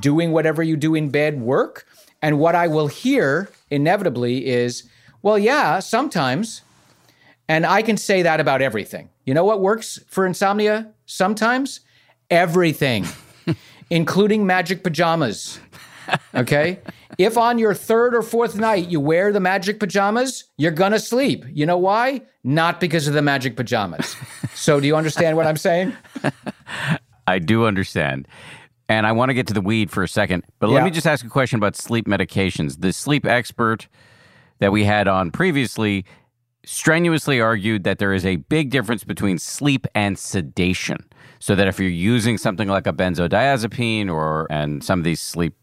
doing 0.00 0.32
whatever 0.32 0.62
you 0.62 0.76
do 0.76 0.94
in 0.94 1.10
bed 1.10 1.40
work? 1.40 1.86
And 2.22 2.38
what 2.38 2.54
I 2.54 2.66
will 2.66 2.88
hear 2.88 3.50
inevitably 3.70 4.46
is, 4.46 4.84
well, 5.22 5.38
yeah, 5.38 5.78
sometimes. 5.78 6.62
And 7.48 7.64
I 7.64 7.82
can 7.82 7.96
say 7.96 8.22
that 8.22 8.40
about 8.40 8.62
everything. 8.62 9.10
You 9.24 9.34
know 9.34 9.44
what 9.44 9.60
works 9.60 9.98
for 10.08 10.26
insomnia 10.26 10.92
sometimes? 11.06 11.80
Everything, 12.30 13.06
including 13.90 14.46
magic 14.46 14.82
pajamas. 14.82 15.60
Okay? 16.34 16.80
if 17.18 17.36
on 17.36 17.58
your 17.58 17.74
third 17.74 18.14
or 18.14 18.22
fourth 18.22 18.56
night 18.56 18.88
you 18.88 18.98
wear 18.98 19.32
the 19.32 19.40
magic 19.40 19.78
pajamas, 19.78 20.44
you're 20.56 20.70
going 20.70 20.92
to 20.92 20.98
sleep. 20.98 21.44
You 21.52 21.66
know 21.66 21.76
why? 21.76 22.22
Not 22.42 22.80
because 22.80 23.06
of 23.06 23.14
the 23.14 23.22
magic 23.22 23.56
pajamas. 23.56 24.16
so, 24.54 24.80
do 24.80 24.86
you 24.86 24.96
understand 24.96 25.36
what 25.36 25.46
I'm 25.46 25.56
saying? 25.56 25.92
I 27.26 27.38
do 27.38 27.66
understand. 27.66 28.26
And 28.90 29.06
I 29.06 29.12
want 29.12 29.30
to 29.30 29.34
get 29.34 29.46
to 29.46 29.54
the 29.54 29.60
weed 29.60 29.88
for 29.88 30.02
a 30.02 30.08
second, 30.08 30.42
but 30.58 30.68
Yeah. 30.68 30.74
let 30.74 30.84
me 30.84 30.90
just 30.90 31.06
ask 31.06 31.24
a 31.24 31.28
question 31.28 31.58
about 31.58 31.76
sleep 31.76 32.06
medications. 32.08 32.80
The 32.80 32.92
sleep 32.92 33.24
expert 33.24 33.86
that 34.58 34.72
we 34.72 34.82
had 34.82 35.06
on 35.06 35.30
previously 35.30 36.04
strenuously 36.64 37.40
argued 37.40 37.84
that 37.84 37.98
there 38.00 38.12
is 38.12 38.26
a 38.26 38.36
big 38.36 38.70
difference 38.70 39.04
between 39.04 39.38
sleep 39.38 39.86
and 39.94 40.18
sedation. 40.18 40.98
So 41.38 41.54
that 41.54 41.68
if 41.68 41.78
you're 41.78 41.88
using 41.88 42.36
something 42.36 42.68
like 42.68 42.86
a 42.88 42.92
benzodiazepine 42.92 44.12
or 44.12 44.48
and 44.50 44.82
some 44.84 44.98
of 44.98 45.04
these 45.04 45.20
sleep 45.20 45.54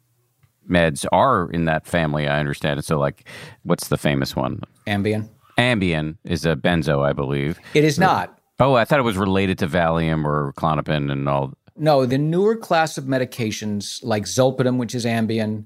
meds 0.68 1.06
are 1.12 1.52
in 1.52 1.66
that 1.66 1.86
family, 1.86 2.28
I 2.30 2.40
understand 2.40 2.80
it. 2.80 2.86
So 2.86 2.98
like 2.98 3.28
what's 3.64 3.90
the 3.90 3.98
famous 3.98 4.38
one? 4.38 4.62
Ambien. 4.88 5.28
Ambien 5.58 6.16
is 6.24 6.46
a 6.46 6.56
benzo, 6.56 7.06
I 7.06 7.12
believe. 7.12 7.60
It 7.74 7.84
is 7.84 8.00
not. 8.00 8.40
Oh, 8.60 8.74
I 8.76 8.86
thought 8.86 9.00
it 9.00 9.04
was 9.04 9.18
related 9.18 9.60
to 9.60 9.68
Valium 9.68 10.26
or 10.26 10.54
Klonopin 10.58 11.12
and 11.12 11.28
all. 11.30 11.54
No, 11.78 12.06
the 12.06 12.18
newer 12.18 12.56
class 12.56 12.98
of 12.98 13.06
medications 13.06 14.04
like 14.04 14.24
Zolpidem, 14.24 14.78
which 14.78 14.96
is 14.96 15.06
Ambien, 15.06 15.66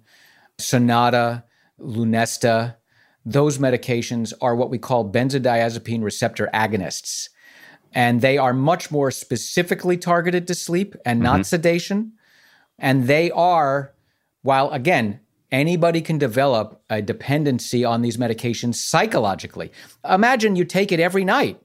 Sonata, 0.58 1.44
Lunesta, 1.80 2.76
those 3.26 3.58
medications 3.60 4.34
are 4.42 4.56
what 4.56 4.70
we 4.70 4.78
call 4.78 5.10
benzodiazepine 5.10 6.04
receptor 6.04 6.50
agonists. 6.54 7.30
And 7.94 8.22
they 8.22 8.38
are 8.38 8.54
much 8.54 8.90
more 8.90 9.12
specifically 9.12 9.98
targeted 9.98 10.48
to 10.48 10.56
sleep 10.56 10.96
and 11.06 11.20
not 11.20 11.36
mm-hmm. 11.36 11.44
sedation. 11.44 12.14
And 12.80 13.08
they 13.08 13.30
are, 13.32 13.94
while 14.42 14.72
again, 14.72 15.20
anybody 15.52 16.02
can 16.02 16.18
develop 16.18 16.82
a 16.90 17.02
dependency 17.02 17.86
on 17.86 18.02
these 18.02 18.18
medications 18.18 18.76
psychologically. 18.76 19.72
Imagine 20.10 20.56
you 20.56 20.66
take 20.66 20.92
it 20.92 21.00
every 21.00 21.26
night 21.26 21.62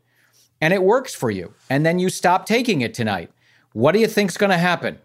and 0.60 0.74
it 0.74 0.82
works 0.82 1.14
for 1.14 1.30
you, 1.30 1.52
and 1.68 1.84
then 1.84 1.98
you 1.98 2.08
stop 2.08 2.46
taking 2.46 2.80
it 2.80 2.94
tonight, 2.94 3.30
what 3.76 3.92
do 3.92 3.98
you 3.98 4.06
think's 4.06 4.38
going 4.38 4.48
to 4.48 4.56
happen? 4.56 4.98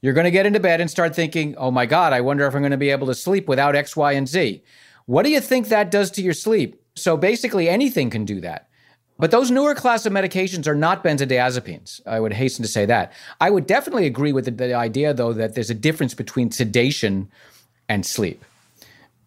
You're 0.00 0.14
going 0.14 0.24
to 0.24 0.30
get 0.30 0.46
into 0.46 0.58
bed 0.58 0.80
and 0.80 0.90
start 0.90 1.14
thinking, 1.14 1.54
oh 1.56 1.70
my 1.70 1.84
God, 1.84 2.14
I 2.14 2.22
wonder 2.22 2.46
if 2.46 2.54
I'm 2.54 2.62
going 2.62 2.70
to 2.70 2.78
be 2.78 2.88
able 2.88 3.06
to 3.08 3.14
sleep 3.14 3.46
without 3.46 3.76
X, 3.76 3.98
Y, 3.98 4.12
and 4.12 4.26
Z. 4.26 4.64
What 5.04 5.24
do 5.24 5.30
you 5.30 5.42
think 5.42 5.68
that 5.68 5.90
does 5.90 6.10
to 6.12 6.22
your 6.22 6.32
sleep? 6.32 6.82
So 6.94 7.18
basically, 7.18 7.68
anything 7.68 8.08
can 8.08 8.24
do 8.24 8.40
that. 8.40 8.70
But 9.18 9.30
those 9.30 9.50
newer 9.50 9.74
class 9.74 10.06
of 10.06 10.14
medications 10.14 10.66
are 10.66 10.74
not 10.74 11.04
benzodiazepines. 11.04 12.00
I 12.06 12.18
would 12.18 12.32
hasten 12.32 12.62
to 12.62 12.68
say 12.68 12.86
that. 12.86 13.12
I 13.42 13.50
would 13.50 13.66
definitely 13.66 14.06
agree 14.06 14.32
with 14.32 14.46
the, 14.46 14.52
the 14.52 14.72
idea, 14.72 15.12
though, 15.12 15.34
that 15.34 15.54
there's 15.54 15.68
a 15.68 15.74
difference 15.74 16.14
between 16.14 16.50
sedation 16.50 17.30
and 17.90 18.06
sleep. 18.06 18.42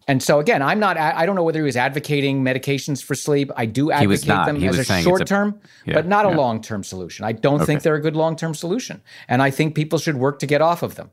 And 0.08 0.22
so 0.22 0.40
again, 0.40 0.62
I'm 0.62 0.80
not. 0.80 0.96
I 0.96 1.26
don't 1.26 1.36
know 1.36 1.42
whether 1.42 1.60
he 1.60 1.64
was 1.64 1.76
advocating 1.76 2.42
medications 2.42 3.04
for 3.04 3.14
sleep. 3.14 3.50
I 3.56 3.66
do 3.66 3.92
advocate 3.92 4.26
them 4.26 4.56
He 4.56 4.66
as 4.66 4.78
a 4.78 5.02
short 5.02 5.26
term, 5.26 5.60
Yeah, 5.84 5.94
but 5.94 6.06
not 6.06 6.24
a 6.24 6.30
long 6.30 6.62
term 6.62 6.82
solution. 6.82 7.26
I 7.26 7.32
don't 7.32 7.64
think 7.64 7.82
they're 7.82 7.94
a 7.94 8.00
good 8.00 8.16
long 8.16 8.34
term 8.34 8.54
solution, 8.54 9.02
and 9.28 9.42
I 9.42 9.50
think 9.50 9.74
people 9.74 9.98
should 9.98 10.16
work 10.16 10.38
to 10.38 10.46
get 10.46 10.62
off 10.62 10.82
of 10.82 10.94
them. 10.94 11.10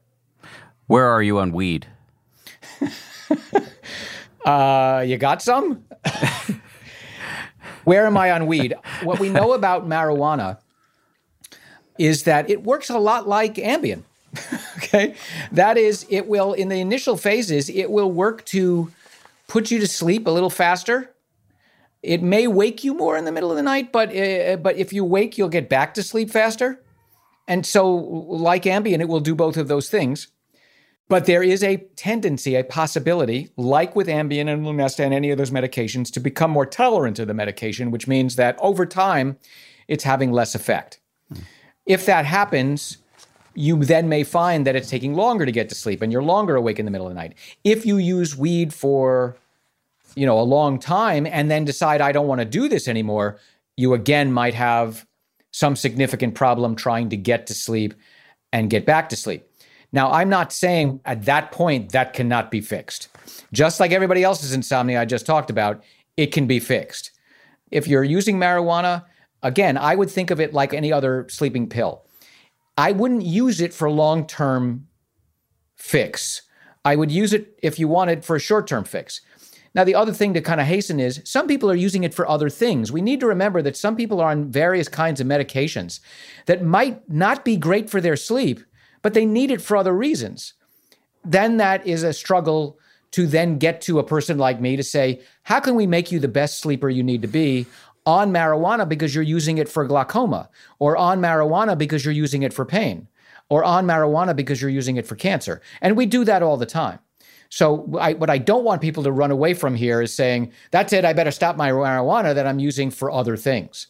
Where 0.87 1.07
are 1.07 1.21
you 1.21 1.39
on 1.39 1.51
weed? 1.51 1.87
Uh, 4.45 5.03
you 5.05 5.17
got 5.17 5.41
some? 5.41 5.83
Where 7.83 8.05
am 8.05 8.15
I 8.15 8.29
on 8.29 8.45
weed? 8.45 8.75
What 9.01 9.19
we 9.19 9.29
know 9.29 9.53
about 9.53 9.87
marijuana 9.87 10.59
is 11.97 12.23
that 12.23 12.47
it 12.47 12.63
works 12.63 12.91
a 12.91 12.99
lot 12.99 13.27
like 13.27 13.55
Ambien. 13.55 14.03
okay? 14.77 15.15
That 15.51 15.77
is, 15.77 16.05
it 16.09 16.27
will, 16.27 16.53
in 16.53 16.69
the 16.69 16.79
initial 16.79 17.17
phases, 17.17 17.69
it 17.69 17.89
will 17.89 18.11
work 18.11 18.45
to 18.45 18.91
put 19.47 19.71
you 19.71 19.79
to 19.79 19.87
sleep 19.87 20.27
a 20.27 20.31
little 20.31 20.49
faster. 20.49 21.11
It 22.01 22.21
may 22.21 22.47
wake 22.47 22.83
you 22.83 22.93
more 22.93 23.17
in 23.17 23.25
the 23.25 23.31
middle 23.31 23.49
of 23.49 23.57
the 23.57 23.63
night, 23.63 23.91
but, 23.91 24.15
uh, 24.15 24.57
but 24.57 24.77
if 24.77 24.93
you 24.93 25.03
wake, 25.03 25.37
you'll 25.37 25.49
get 25.49 25.69
back 25.69 25.93
to 25.95 26.03
sleep 26.03 26.29
faster. 26.29 26.81
And 27.47 27.65
so, 27.65 27.93
like 27.93 28.63
Ambien, 28.63 28.99
it 28.99 29.07
will 29.07 29.19
do 29.19 29.35
both 29.35 29.57
of 29.57 29.67
those 29.67 29.89
things. 29.89 30.27
But 31.07 31.25
there 31.25 31.43
is 31.43 31.63
a 31.63 31.77
tendency, 31.95 32.55
a 32.55 32.63
possibility, 32.63 33.49
like 33.57 33.95
with 33.95 34.07
Ambien 34.07 34.51
and 34.51 34.65
Lunesta 34.65 35.01
and 35.01 35.13
any 35.13 35.29
of 35.29 35.37
those 35.37 35.51
medications, 35.51 36.11
to 36.13 36.19
become 36.19 36.49
more 36.49 36.65
tolerant 36.65 37.15
to 37.17 37.25
the 37.25 37.33
medication, 37.33 37.91
which 37.91 38.07
means 38.07 38.37
that 38.37 38.57
over 38.59 38.87
time, 38.87 39.37
it's 39.87 40.03
having 40.03 40.31
less 40.31 40.55
effect. 40.55 40.99
If 41.85 42.07
that 42.07 42.25
happens, 42.25 42.97
you 43.55 43.83
then 43.83 44.09
may 44.09 44.23
find 44.23 44.67
that 44.67 44.75
it's 44.75 44.89
taking 44.89 45.15
longer 45.15 45.45
to 45.45 45.51
get 45.51 45.69
to 45.69 45.75
sleep 45.75 46.01
and 46.01 46.11
you're 46.11 46.23
longer 46.23 46.55
awake 46.55 46.77
in 46.77 46.85
the 46.85 46.91
middle 46.91 47.07
of 47.07 47.11
the 47.11 47.19
night. 47.19 47.33
If 47.63 47.85
you 47.85 47.97
use 47.97 48.37
weed 48.37 48.73
for, 48.73 49.35
you 50.15 50.25
know, 50.25 50.39
a 50.39 50.43
long 50.43 50.77
time 50.77 51.25
and 51.25 51.49
then 51.49 51.65
decide 51.65 52.01
I 52.01 52.11
don't 52.11 52.27
want 52.27 52.41
to 52.41 52.45
do 52.45 52.67
this 52.67 52.87
anymore, 52.87 53.39
you 53.77 53.93
again 53.93 54.31
might 54.31 54.53
have 54.53 55.05
some 55.51 55.75
significant 55.75 56.35
problem 56.35 56.75
trying 56.75 57.09
to 57.09 57.17
get 57.17 57.47
to 57.47 57.53
sleep 57.53 57.93
and 58.51 58.69
get 58.69 58.85
back 58.85 59.09
to 59.09 59.15
sleep. 59.15 59.47
Now, 59.91 60.11
I'm 60.11 60.29
not 60.29 60.51
saying 60.51 60.99
at 61.05 61.23
that 61.23 61.51
point 61.51 61.93
that 61.93 62.13
cannot 62.13 62.51
be 62.51 62.59
fixed. 62.59 63.07
Just 63.53 63.79
like 63.79 63.91
everybody 63.91 64.23
else's 64.23 64.53
insomnia 64.53 64.99
I 64.99 65.05
just 65.05 65.25
talked 65.25 65.49
about, 65.49 65.81
it 66.17 66.27
can 66.27 66.47
be 66.47 66.59
fixed. 66.59 67.11
If 67.71 67.87
you're 67.87 68.03
using 68.03 68.37
marijuana, 68.37 69.05
again, 69.43 69.77
I 69.77 69.95
would 69.95 70.09
think 70.09 70.31
of 70.31 70.39
it 70.41 70.53
like 70.53 70.73
any 70.73 70.91
other 70.91 71.25
sleeping 71.29 71.69
pill. 71.69 72.04
I 72.77 72.91
wouldn't 72.91 73.23
use 73.23 73.61
it 73.61 73.73
for 73.73 73.89
long 73.89 74.27
term 74.27 74.87
fix. 75.75 76.41
I 76.83 76.95
would 76.95 77.11
use 77.11 77.33
it 77.33 77.57
if 77.63 77.79
you 77.79 77.87
wanted 77.87 78.23
for 78.25 78.35
a 78.35 78.39
short 78.39 78.67
term 78.67 78.83
fix. 78.83 79.21
Now, 79.73 79.83
the 79.83 79.95
other 79.95 80.13
thing 80.13 80.33
to 80.33 80.41
kind 80.41 80.61
of 80.61 80.67
hasten 80.67 81.01
is 81.01 81.21
some 81.25 81.47
people 81.47 81.69
are 81.69 81.75
using 81.75 82.05
it 82.05 82.13
for 82.13 82.27
other 82.29 82.49
things. 82.49 82.93
We 82.93 83.01
need 83.01 83.19
to 83.19 83.27
remember 83.27 83.61
that 83.61 83.75
some 83.75 83.97
people 83.97 84.21
are 84.21 84.31
on 84.31 84.49
various 84.49 84.87
kinds 84.87 85.19
of 85.19 85.27
medications 85.27 85.99
that 86.45 86.63
might 86.63 87.09
not 87.09 87.43
be 87.43 87.57
great 87.57 87.89
for 87.89 87.99
their 87.99 88.15
sleep, 88.15 88.61
but 89.01 89.13
they 89.13 89.25
need 89.25 89.51
it 89.51 89.61
for 89.61 89.75
other 89.75 89.93
reasons. 89.93 90.53
Then 91.25 91.57
that 91.57 91.85
is 91.85 92.03
a 92.03 92.13
struggle 92.13 92.79
to 93.11 93.27
then 93.27 93.57
get 93.57 93.81
to 93.81 93.99
a 93.99 94.03
person 94.03 94.37
like 94.37 94.61
me 94.61 94.77
to 94.77 94.83
say, 94.83 95.21
how 95.43 95.59
can 95.59 95.75
we 95.75 95.87
make 95.87 96.09
you 96.09 96.19
the 96.19 96.27
best 96.29 96.61
sleeper 96.61 96.89
you 96.89 97.03
need 97.03 97.21
to 97.21 97.27
be 97.27 97.65
on 98.05 98.31
marijuana 98.31 98.87
because 98.87 99.13
you're 99.15 99.23
using 99.23 99.57
it 99.57 99.69
for 99.69 99.85
glaucoma, 99.85 100.49
or 100.79 100.95
on 100.97 101.19
marijuana 101.19 101.77
because 101.77 102.05
you're 102.05 102.13
using 102.13 102.43
it 102.43 102.53
for 102.53 102.65
pain, 102.65 103.07
or 103.49 103.63
on 103.63 103.85
marijuana 103.85 104.35
because 104.35 104.61
you're 104.61 104.71
using 104.71 104.97
it 104.97 105.07
for 105.07 105.15
cancer? 105.15 105.61
And 105.81 105.97
we 105.97 106.05
do 106.05 106.23
that 106.25 106.43
all 106.43 106.57
the 106.57 106.65
time. 106.65 106.99
So, 107.49 107.89
I, 107.99 108.13
what 108.13 108.29
I 108.29 108.37
don't 108.37 108.63
want 108.63 108.81
people 108.81 109.03
to 109.03 109.11
run 109.11 109.31
away 109.31 109.53
from 109.53 109.75
here 109.75 110.01
is 110.01 110.13
saying, 110.13 110.51
that's 110.71 110.93
it, 110.93 111.05
I 111.05 111.13
better 111.13 111.31
stop 111.31 111.55
my 111.55 111.69
marijuana 111.69 112.33
that 112.35 112.47
I'm 112.47 112.59
using 112.59 112.89
for 112.89 113.11
other 113.11 113.37
things. 113.37 113.87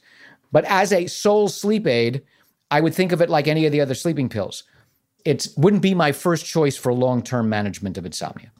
But 0.51 0.65
as 0.65 0.93
a 0.93 1.07
sole 1.07 1.47
sleep 1.47 1.87
aid, 1.87 2.21
I 2.71 2.81
would 2.81 2.93
think 2.93 3.11
of 3.11 3.21
it 3.21 3.29
like 3.29 3.47
any 3.47 3.65
of 3.65 3.71
the 3.71 3.81
other 3.81 3.95
sleeping 3.95 4.29
pills. 4.29 4.63
It 5.23 5.47
wouldn't 5.57 5.81
be 5.81 5.95
my 5.95 6.11
first 6.11 6.45
choice 6.45 6.77
for 6.77 6.93
long 6.93 7.21
term 7.21 7.49
management 7.49 7.97
of 7.97 8.05
insomnia. 8.05 8.51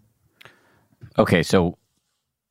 Okay, 1.17 1.43
so 1.43 1.77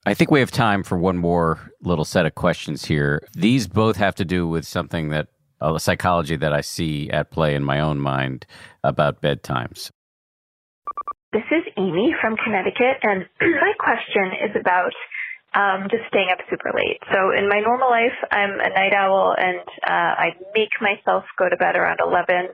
I 0.06 0.12
think 0.12 0.30
we 0.30 0.40
have 0.40 0.50
time 0.50 0.82
for 0.82 0.98
one 0.98 1.16
more 1.16 1.72
little 1.80 2.04
set 2.04 2.26
of 2.26 2.34
questions 2.34 2.84
here. 2.84 3.26
These 3.32 3.66
both 3.66 3.96
have 3.96 4.14
to 4.16 4.24
do 4.24 4.46
with 4.46 4.66
something 4.66 5.08
that 5.08 5.28
a 5.62 5.80
psychology 5.80 6.36
that 6.36 6.52
I 6.52 6.60
see 6.60 7.08
at 7.10 7.30
play 7.30 7.54
in 7.54 7.64
my 7.64 7.80
own 7.80 7.98
mind 7.98 8.44
about 8.82 9.22
bedtimes. 9.22 9.90
This 11.32 11.48
is 11.50 11.64
Amy 11.78 12.14
from 12.20 12.36
Connecticut, 12.36 13.00
and 13.02 13.26
my 13.40 13.72
question 13.78 14.30
is 14.44 14.54
about 14.60 14.92
um, 15.54 15.88
just 15.90 16.04
staying 16.08 16.28
up 16.30 16.38
super 16.50 16.70
late. 16.76 17.00
So, 17.10 17.30
in 17.32 17.48
my 17.48 17.60
normal 17.60 17.88
life, 17.88 18.14
I'm 18.30 18.60
a 18.60 18.68
night 18.74 18.92
owl, 18.92 19.34
and 19.38 19.60
uh, 19.88 20.12
I 20.20 20.28
make 20.54 20.70
myself 20.82 21.24
go 21.38 21.48
to 21.48 21.56
bed 21.56 21.76
around 21.76 22.00
11. 22.02 22.50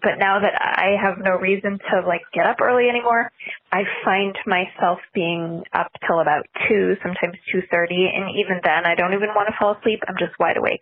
But 0.00 0.16
now 0.18 0.40
that 0.40 0.54
I 0.56 0.96
have 0.96 1.18
no 1.18 1.36
reason 1.36 1.78
to 1.90 2.06
like 2.06 2.22
get 2.32 2.46
up 2.46 2.60
early 2.62 2.88
anymore, 2.88 3.30
I 3.70 3.82
find 4.04 4.34
myself 4.46 4.98
being 5.12 5.64
up 5.72 5.92
till 6.06 6.20
about 6.20 6.46
two, 6.68 6.96
sometimes 7.02 7.36
two 7.52 7.60
thirty, 7.70 8.08
and 8.08 8.30
even 8.40 8.60
then, 8.64 8.86
I 8.86 8.94
don't 8.94 9.12
even 9.12 9.30
want 9.36 9.48
to 9.48 9.56
fall 9.58 9.76
asleep. 9.78 10.00
I'm 10.08 10.16
just 10.18 10.38
wide 10.40 10.56
awake. 10.56 10.80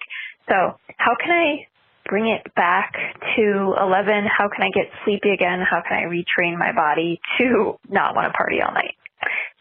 So, 0.48 0.78
how 0.96 1.16
can 1.18 1.30
I 1.30 1.66
bring 2.08 2.28
it 2.28 2.42
back 2.54 2.94
to 3.36 3.74
11? 3.80 4.26
How 4.26 4.48
can 4.48 4.62
I 4.62 4.70
get 4.74 4.90
sleepy 5.04 5.30
again? 5.30 5.60
How 5.60 5.82
can 5.86 5.98
I 5.98 6.10
retrain 6.10 6.58
my 6.58 6.72
body 6.72 7.20
to 7.38 7.78
not 7.88 8.14
want 8.14 8.32
to 8.32 8.36
party 8.36 8.60
all 8.62 8.72
night? 8.72 8.94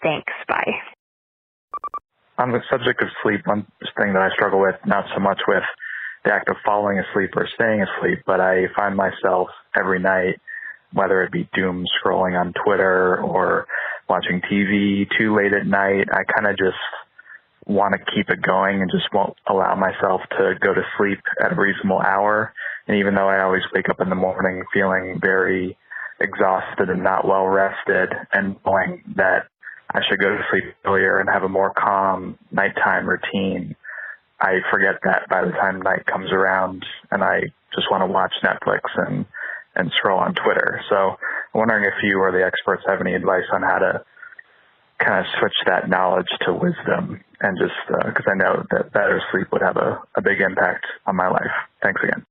Thanks. 0.02 0.32
Bye. 0.48 0.72
On 2.38 2.52
the 2.52 2.62
subject 2.72 3.02
of 3.02 3.10
sleep, 3.22 3.42
one 3.46 3.68
thing 3.98 4.14
that 4.14 4.22
I 4.22 4.30
struggle 4.34 4.62
with, 4.62 4.76
not 4.86 5.06
so 5.14 5.20
much 5.20 5.40
with 5.48 5.64
the 6.26 6.34
act 6.34 6.50
of 6.50 6.58
falling 6.66 7.00
asleep 7.00 7.32
or 7.36 7.48
staying 7.56 7.82
asleep, 7.82 8.20
but 8.26 8.40
I 8.40 8.66
find 8.76 8.96
myself 8.96 9.50
every 9.76 10.00
night, 10.00 10.40
whether 10.94 11.22
it 11.24 11.32
be 11.32 11.48
doom 11.54 11.86
scrolling 12.02 12.40
on 12.40 12.54
Twitter 12.66 13.22
or 13.22 13.68
watching 14.10 14.42
TV 14.42 15.08
too 15.18 15.36
late 15.36 15.54
at 15.54 15.66
night, 15.66 16.08
I 16.12 16.24
kind 16.36 16.48
of 16.48 16.58
just 16.58 16.78
want 17.68 17.94
to 17.94 18.12
keep 18.16 18.30
it 18.30 18.42
going 18.42 18.82
and 18.82 18.90
just 18.92 19.14
won't 19.14 19.36
allow 19.48 19.76
myself 19.76 20.22
to 20.32 20.56
go 20.60 20.74
to 20.74 20.82
sleep 20.98 21.20
at 21.44 21.54
a 21.54 21.56
reasonable 21.56 22.00
hour. 22.00 22.52
And 22.88 22.98
even 22.98 23.14
though 23.14 23.30
I 23.30 23.44
always 23.44 23.62
wake 23.74 23.90
up 23.90 24.02
in 24.02 24.10
the 24.10 24.16
morning 24.16 24.64
feeling 24.74 25.20
very 25.22 25.78
exhausted 26.20 26.90
and 26.90 27.04
not 27.04 27.28
well 27.28 27.46
rested 27.46 28.10
and 28.34 28.56
knowing 28.66 29.04
that 29.16 29.48
I 29.92 30.02
should 30.08 30.20
go 30.20 30.30
to 30.30 30.44
sleep 30.52 30.74
earlier 30.86 31.20
and 31.20 31.30
have 31.32 31.44
a 31.44 31.50
more 31.50 31.72
calm 31.78 32.38
nighttime 32.52 33.08
routine, 33.08 33.76
I 34.42 34.60
forget 34.72 34.96
that 35.04 35.28
by 35.30 35.44
the 35.46 35.52
time 35.52 35.82
night 35.82 36.06
comes 36.06 36.32
around 36.32 36.86
and 37.12 37.24
I 37.24 37.42
just 37.76 37.92
want 37.92 38.02
to 38.02 38.08
watch 38.08 38.34
Netflix 38.44 38.82
and, 38.96 39.26
and 39.76 39.92
scroll 39.98 40.20
on 40.20 40.34
Twitter. 40.34 40.82
So 40.90 40.96
I'm 40.96 41.18
wondering 41.60 41.84
if 41.86 41.94
you 42.04 42.20
or 42.20 42.32
the 42.32 42.46
experts 42.46 42.84
have 42.88 43.02
any 43.02 43.14
advice 43.14 43.44
on 43.52 43.62
how 43.62 43.80
to 43.80 44.04
kind 45.00 45.20
of 45.20 45.26
switch 45.40 45.54
that 45.66 45.90
knowledge 45.90 46.28
to 46.46 46.54
wisdom 46.54 47.22
and 47.42 47.58
just 47.58 47.74
because 48.06 48.26
I 48.30 48.36
know 48.36 48.66
that 48.72 48.92
better 48.92 49.22
sleep 49.32 49.48
would 49.52 49.62
have 49.62 49.78
a, 49.78 50.02
a 50.16 50.22
big 50.22 50.42
impact 50.42 50.86
on 51.06 51.16
my 51.16 51.28
life. 51.30 51.52
Thanks 51.82 52.02
again. 52.04 52.26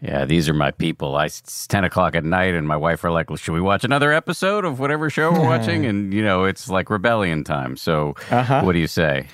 Yeah, 0.00 0.26
these 0.26 0.48
are 0.48 0.54
my 0.54 0.70
people. 0.70 1.16
I, 1.16 1.24
it's 1.26 1.66
10 1.66 1.82
o'clock 1.82 2.14
at 2.14 2.24
night, 2.24 2.54
and 2.54 2.68
my 2.68 2.76
wife 2.76 3.02
are 3.02 3.10
like, 3.10 3.30
well, 3.30 3.36
should 3.36 3.52
we 3.54 3.60
watch 3.60 3.82
another 3.82 4.12
episode 4.12 4.64
of 4.64 4.78
whatever 4.78 5.10
show 5.10 5.32
we're 5.32 5.44
watching? 5.44 5.84
And, 5.88 6.14
you 6.14 6.22
know, 6.22 6.44
it's 6.44 6.68
like 6.68 6.88
rebellion 6.88 7.42
time. 7.42 7.76
So, 7.76 8.14
Uh-huh. 8.30 8.62
what 8.62 8.74
do 8.74 8.78
you 8.78 8.86
say? 8.86 9.26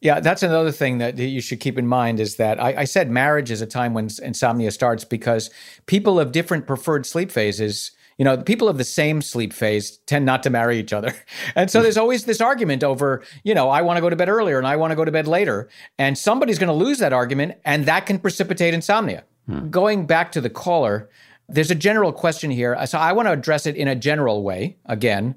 Yeah, 0.00 0.20
that's 0.20 0.44
another 0.44 0.70
thing 0.70 0.98
that 0.98 1.18
you 1.18 1.40
should 1.40 1.58
keep 1.58 1.76
in 1.76 1.86
mind 1.86 2.20
is 2.20 2.36
that 2.36 2.62
I, 2.62 2.82
I 2.82 2.84
said 2.84 3.10
marriage 3.10 3.50
is 3.50 3.60
a 3.60 3.66
time 3.66 3.94
when 3.94 4.08
insomnia 4.22 4.70
starts 4.70 5.04
because 5.04 5.50
people 5.86 6.20
of 6.20 6.30
different 6.30 6.68
preferred 6.68 7.04
sleep 7.04 7.32
phases, 7.32 7.90
you 8.16 8.24
know, 8.24 8.36
people 8.36 8.68
of 8.68 8.78
the 8.78 8.84
same 8.84 9.20
sleep 9.22 9.52
phase 9.52 9.96
tend 10.06 10.24
not 10.24 10.44
to 10.44 10.50
marry 10.50 10.78
each 10.78 10.92
other. 10.92 11.14
And 11.56 11.68
so 11.70 11.80
hmm. 11.80 11.82
there's 11.82 11.96
always 11.96 12.26
this 12.26 12.40
argument 12.40 12.84
over, 12.84 13.24
you 13.42 13.54
know, 13.54 13.70
I 13.70 13.82
want 13.82 13.96
to 13.96 14.00
go 14.00 14.10
to 14.10 14.14
bed 14.14 14.28
earlier 14.28 14.58
and 14.58 14.66
I 14.66 14.76
want 14.76 14.92
to 14.92 14.96
go 14.96 15.04
to 15.04 15.10
bed 15.10 15.26
later. 15.26 15.68
And 15.98 16.16
somebody's 16.16 16.58
going 16.58 16.68
to 16.68 16.84
lose 16.84 16.98
that 16.98 17.12
argument 17.12 17.58
and 17.64 17.86
that 17.86 18.06
can 18.06 18.20
precipitate 18.20 18.74
insomnia. 18.74 19.24
Hmm. 19.46 19.68
Going 19.70 20.06
back 20.06 20.30
to 20.32 20.40
the 20.40 20.50
caller, 20.50 21.10
there's 21.48 21.72
a 21.72 21.74
general 21.74 22.12
question 22.12 22.52
here. 22.52 22.86
So 22.86 22.98
I 22.98 23.12
want 23.12 23.26
to 23.26 23.32
address 23.32 23.66
it 23.66 23.74
in 23.74 23.88
a 23.88 23.96
general 23.96 24.44
way 24.44 24.76
again 24.86 25.34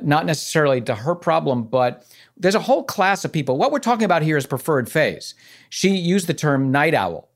not 0.00 0.26
necessarily 0.26 0.80
to 0.82 0.94
her 0.94 1.14
problem, 1.14 1.64
but 1.64 2.04
there's 2.38 2.54
a 2.54 2.60
whole 2.60 2.84
class 2.84 3.24
of 3.24 3.32
people. 3.32 3.58
What 3.58 3.72
we're 3.72 3.78
talking 3.78 4.04
about 4.04 4.22
here 4.22 4.36
is 4.36 4.46
preferred 4.46 4.90
phase. 4.90 5.34
She 5.68 5.90
used 5.90 6.26
the 6.26 6.34
term 6.34 6.70
night 6.70 6.94
owl. 6.94 7.28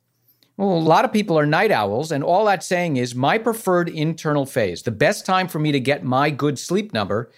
Well, 0.57 0.77
a 0.77 0.79
lot 0.79 1.05
of 1.05 1.13
people 1.13 1.39
are 1.39 1.47
night 1.47 1.71
owls, 1.71 2.13
and 2.13 2.23
all 2.23 2.45
that's 2.45 2.67
saying 2.67 2.97
is 2.97 3.15
my 3.15 3.39
preferred 3.39 3.89
internal 3.89 4.47
phase, 4.47 4.83
the 4.83 4.91
best 4.91 5.27
time 5.27 5.49
for 5.49 5.59
me 5.59 5.73
to 5.73 5.81
get 5.81 6.05
my 6.05 6.31
good 6.31 6.59
sleep 6.59 6.93
number, 6.93 7.31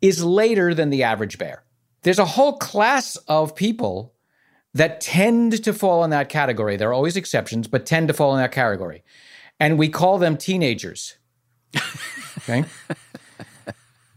is 0.00 0.24
later 0.24 0.74
than 0.74 0.90
the 0.90 1.02
average 1.02 1.38
bear. 1.38 1.64
There's 2.02 2.18
a 2.18 2.24
whole 2.24 2.58
class 2.58 3.16
of 3.28 3.54
people 3.54 4.14
that 4.72 5.00
tend 5.00 5.62
to 5.62 5.72
fall 5.72 6.02
in 6.04 6.10
that 6.10 6.28
category. 6.28 6.76
There 6.76 6.90
are 6.90 6.94
always 6.94 7.16
exceptions, 7.16 7.68
but 7.68 7.86
tend 7.86 8.08
to 8.08 8.14
fall 8.14 8.34
in 8.34 8.40
that 8.40 8.50
category. 8.50 9.04
And 9.60 9.78
we 9.78 9.88
call 9.88 10.18
them 10.18 10.36
teenagers. 10.36 11.16
Okay. 12.46 12.64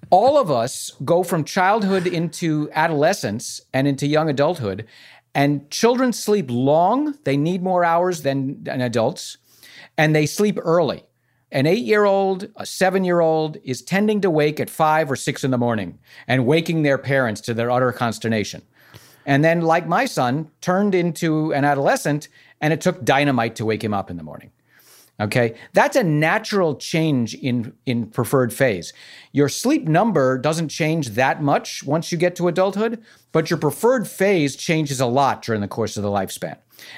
All 0.09 0.37
of 0.37 0.49
us 0.49 0.91
go 1.03 1.21
from 1.21 1.43
childhood 1.43 2.07
into 2.07 2.69
adolescence 2.73 3.59
and 3.73 3.87
into 3.87 4.07
young 4.07 4.29
adulthood, 4.29 4.87
and 5.35 5.69
children 5.69 6.13
sleep 6.13 6.47
long. 6.49 7.17
They 7.25 7.35
need 7.35 7.61
more 7.61 7.83
hours 7.83 8.21
than, 8.21 8.63
than 8.63 8.79
adults, 8.79 9.37
and 9.97 10.15
they 10.15 10.25
sleep 10.25 10.57
early. 10.61 11.03
An 11.51 11.65
eight 11.65 11.83
year 11.83 12.05
old, 12.05 12.49
a 12.55 12.65
seven 12.65 13.03
year 13.03 13.19
old 13.19 13.57
is 13.63 13.81
tending 13.81 14.21
to 14.21 14.29
wake 14.29 14.59
at 14.59 14.69
five 14.69 15.11
or 15.11 15.15
six 15.15 15.43
in 15.43 15.51
the 15.51 15.57
morning 15.57 15.99
and 16.27 16.45
waking 16.45 16.83
their 16.83 16.97
parents 16.97 17.41
to 17.41 17.53
their 17.53 17.69
utter 17.69 17.91
consternation. 17.91 18.61
And 19.25 19.43
then, 19.43 19.61
like 19.61 19.87
my 19.87 20.05
son, 20.05 20.51
turned 20.61 20.95
into 20.95 21.53
an 21.53 21.65
adolescent, 21.65 22.29
and 22.61 22.71
it 22.71 22.79
took 22.79 23.03
dynamite 23.03 23.57
to 23.57 23.65
wake 23.65 23.83
him 23.83 23.93
up 23.93 24.09
in 24.09 24.15
the 24.15 24.23
morning. 24.23 24.51
Okay, 25.19 25.55
that's 25.73 25.95
a 25.95 26.03
natural 26.03 26.75
change 26.75 27.33
in 27.33 27.73
in 27.87 28.05
preferred 28.05 28.53
phase. 28.53 28.93
Your 29.31 29.49
sleep 29.49 29.87
number 29.87 30.37
doesn't 30.37 30.69
change 30.69 31.09
that 31.11 31.41
much 31.41 31.83
once 31.83 32.11
you 32.11 32.19
get 32.19 32.35
to 32.35 32.47
adulthood, 32.47 33.03
but 33.31 33.49
your 33.49 33.57
preferred 33.57 34.07
phase 34.07 34.55
changes 34.55 34.99
a 34.99 35.07
lot 35.07 35.41
during 35.41 35.61
the 35.61 35.67
course 35.67 35.97
of 35.97 36.03
the 36.03 36.09
lifespan. 36.09 36.57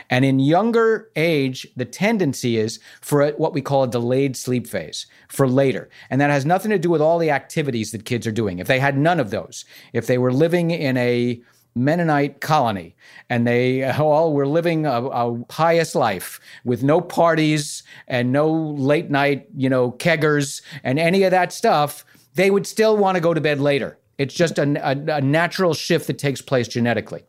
And 0.10 0.26
in 0.26 0.40
younger 0.40 1.10
age, 1.16 1.66
the 1.78 1.86
tendency 1.86 2.58
is 2.58 2.82
for 3.00 3.22
a, 3.22 3.32
what 3.32 3.54
we 3.54 3.62
call 3.62 3.84
a 3.84 3.88
delayed 3.90 4.36
sleep 4.36 4.68
phase 4.68 5.08
for 5.30 5.48
later. 5.48 5.90
And 6.10 6.20
that 6.20 6.30
has 6.30 6.46
nothing 6.46 6.72
to 6.72 6.80
do 6.80 6.90
with 6.90 7.02
all 7.02 7.20
the 7.20 7.32
activities 7.32 7.92
that 7.92 8.04
kids 8.04 8.28
are 8.28 8.34
doing. 8.34 8.60
If 8.60 8.68
they 8.68 8.80
had 8.80 8.98
none 8.98 9.22
of 9.22 9.30
those, 9.30 9.64
if 9.94 10.08
they 10.08 10.18
were 10.18 10.34
living 10.34 10.72
in 10.72 10.98
a 10.98 11.42
Mennonite 11.76 12.42
colony, 12.42 12.96
and 13.30 13.46
they 13.48 13.84
all 13.90 14.34
were 14.34 14.48
living 14.48 14.86
a, 14.86 15.06
a, 15.06 15.44
pious 15.48 15.96
life 15.96 16.40
with 16.66 16.84
no 16.84 17.00
parties 17.00 17.84
and 18.08 18.32
no 18.32 18.52
late 18.52 19.10
night, 19.10 19.48
you 19.56 19.70
know, 19.70 19.92
keggers 19.92 20.62
and 20.84 21.00
any 21.00 21.24
of 21.24 21.32
that 21.32 21.54
stuff. 21.54 22.06
They 22.36 22.52
would 22.52 22.68
still 22.68 22.98
want 22.98 23.16
to 23.16 23.22
go 23.22 23.34
to 23.34 23.42
bed 23.42 23.60
later. 23.60 23.98
It's 24.18 24.34
just 24.34 24.58
a, 24.60 24.64
a, 24.64 25.18
a 25.18 25.22
natural 25.22 25.74
shift 25.74 26.08
that 26.08 26.18
takes 26.18 26.42
place 26.42 26.68
genetically. 26.68 27.24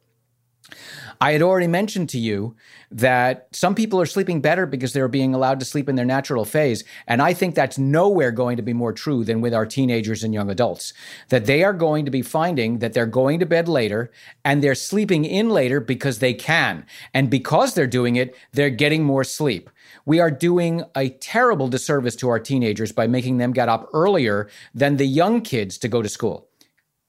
I 1.23 1.33
had 1.33 1.43
already 1.43 1.67
mentioned 1.67 2.09
to 2.11 2.19
you 2.19 2.57
that 2.91 3.49
some 3.53 3.75
people 3.75 4.01
are 4.01 4.07
sleeping 4.07 4.41
better 4.41 4.65
because 4.65 4.95
they're 4.95 5.07
being 5.07 5.35
allowed 5.35 5.61
to 5.61 5.67
sleep 5.67 5.87
in 5.87 5.97
their 5.97 6.07
natural 6.07 6.47
phase. 6.47 6.83
And 7.07 7.21
I 7.21 7.35
think 7.35 7.55
that's 7.55 7.77
nowhere 7.77 8.31
going 8.31 8.57
to 8.57 8.63
be 8.63 8.73
more 8.73 8.95
true 8.95 9.23
than 9.23 9.43
with 9.43 9.53
our 9.53 9.67
teenagers 9.67 10.25
and 10.25 10.33
young 10.33 10.49
adults. 10.49 10.95
That 11.29 11.45
they 11.45 11.63
are 11.63 11.75
going 11.75 12.07
to 12.07 12.11
be 12.11 12.23
finding 12.23 12.79
that 12.79 12.95
they're 12.95 13.05
going 13.05 13.39
to 13.41 13.47
bed 13.47 13.69
later 13.69 14.11
and 14.47 14.63
they're 14.63 14.75
sleeping 14.75 15.27
in 15.27 15.51
later 15.51 15.79
because 15.79 16.21
they 16.21 16.33
can. 16.33 16.87
And 17.13 17.29
because 17.29 17.75
they're 17.75 17.87
doing 17.87 18.17
it, 18.17 18.35
they're 18.53 18.71
getting 18.71 19.05
more 19.05 19.25
sleep. 19.25 19.69
We 20.07 20.21
are 20.21 20.31
doing 20.31 20.85
a 20.97 21.11
terrible 21.11 21.69
disservice 21.69 22.17
to 22.17 22.31
our 22.31 22.39
teenagers 22.39 22.93
by 22.93 23.07
making 23.07 23.37
them 23.37 23.53
get 23.53 23.69
up 23.69 23.91
earlier 23.93 24.49
than 24.75 24.97
the 24.97 25.07
young 25.07 25.43
kids 25.43 25.77
to 25.79 25.89
go 25.89 26.01
to 26.01 26.09
school. 26.09 26.49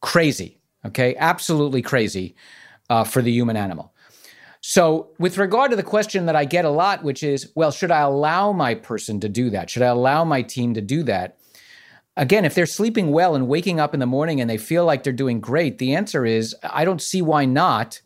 Crazy. 0.02 0.58
Okay. 0.86 1.16
Absolutely 1.16 1.82
crazy 1.82 2.36
uh, 2.90 3.06
for 3.06 3.22
the 3.22 3.32
human 3.32 3.56
animal. 3.56 3.94
So, 4.64 5.10
with 5.18 5.40
regard 5.40 5.72
to 5.72 5.76
the 5.76 5.82
question 5.84 6.28
that 6.28 6.36
I 6.36 6.46
get 6.46 6.66
a 6.66 6.70
lot, 6.70 7.04
which 7.04 7.24
is, 7.24 7.52
well, 7.56 7.72
should 7.72 7.90
I 7.90 8.02
allow 8.02 8.52
my 8.52 8.76
person 8.76 9.20
to 9.22 9.30
do 9.30 9.50
that? 9.50 9.72
Should 9.72 9.82
I 9.82 9.88
allow 9.88 10.24
my 10.24 10.44
team 10.44 10.76
to 10.76 10.82
do 10.82 11.02
that? 11.04 11.40
Again, 12.16 12.46
if 12.46 12.54
they're 12.54 12.68
sleeping 12.68 13.12
well 13.12 13.34
and 13.34 13.48
waking 13.48 13.80
up 13.80 13.96
in 13.96 14.00
the 14.00 14.06
morning 14.06 14.40
and 14.40 14.48
they 14.48 14.60
feel 14.60 14.86
like 14.86 15.02
they're 15.02 15.14
doing 15.14 15.40
great, 15.40 15.80
the 15.80 15.96
answer 15.96 16.26
is, 16.26 16.56
I 16.64 16.86
don't 16.86 17.02
see 17.02 17.24
why 17.24 17.46
not. 17.46 18.02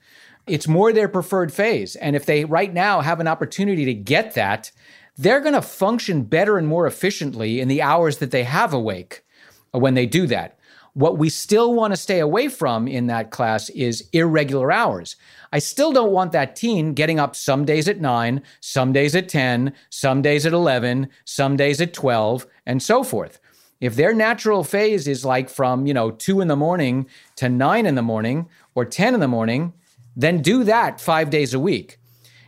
It's 0.47 0.67
more 0.67 0.93
their 0.93 1.09
preferred 1.09 1.51
phase. 1.51 1.97
And 1.97 2.15
if 2.15 2.25
they 2.25 2.45
right 2.45 2.73
now 2.73 3.01
have 3.01 3.19
an 3.19 3.27
opportunity 3.27 3.83
to 3.83 3.93
get 3.93 4.35
that, 4.35 4.71
they're 5.17 5.41
going 5.41 5.55
to 5.55 5.61
function 5.61 6.23
better 6.23 6.57
and 6.57 6.67
more 6.67 6.87
efficiently 6.87 7.59
in 7.59 7.67
the 7.67 7.81
hours 7.81 8.19
that 8.19 8.31
they 8.31 8.43
have 8.43 8.73
awake 8.73 9.23
when 9.71 9.95
they 9.95 10.05
do 10.05 10.27
that. 10.27 10.57
What 10.93 11.17
we 11.17 11.29
still 11.29 11.73
want 11.73 11.91
to 11.91 11.97
stay 11.97 12.19
away 12.19 12.47
from 12.47 12.87
in 12.87 13.07
that 13.07 13.31
class 13.31 13.69
is 13.71 14.07
irregular 14.13 14.71
hours. 14.71 15.17
I 15.55 15.59
still 15.59 15.93
don't 15.93 16.11
want 16.11 16.33
that 16.33 16.57
teen 16.57 16.93
getting 16.93 17.17
up 17.17 17.33
some 17.33 17.63
days 17.63 17.87
at 17.87 18.01
nine, 18.01 18.43
some 18.59 18.91
days 18.91 19.15
at 19.15 19.29
10, 19.29 19.73
some 19.89 20.21
days 20.21 20.45
at 20.45 20.51
11, 20.51 21.07
some 21.23 21.55
days 21.55 21.79
at 21.79 21.93
12, 21.93 22.45
and 22.65 22.83
so 22.83 23.05
forth. 23.05 23.39
If 23.79 23.95
their 23.95 24.13
natural 24.13 24.65
phase 24.65 25.07
is 25.07 25.23
like 25.23 25.47
from, 25.49 25.87
you 25.87 25.93
know, 25.93 26.11
two 26.11 26.41
in 26.41 26.49
the 26.49 26.57
morning 26.57 27.07
to 27.37 27.47
nine 27.47 27.85
in 27.85 27.95
the 27.95 28.01
morning 28.01 28.49
or 28.75 28.83
10 28.83 29.13
in 29.13 29.21
the 29.21 29.29
morning, 29.29 29.71
then 30.13 30.41
do 30.41 30.65
that 30.65 30.99
five 30.99 31.29
days 31.29 31.53
a 31.53 31.59
week. 31.59 31.99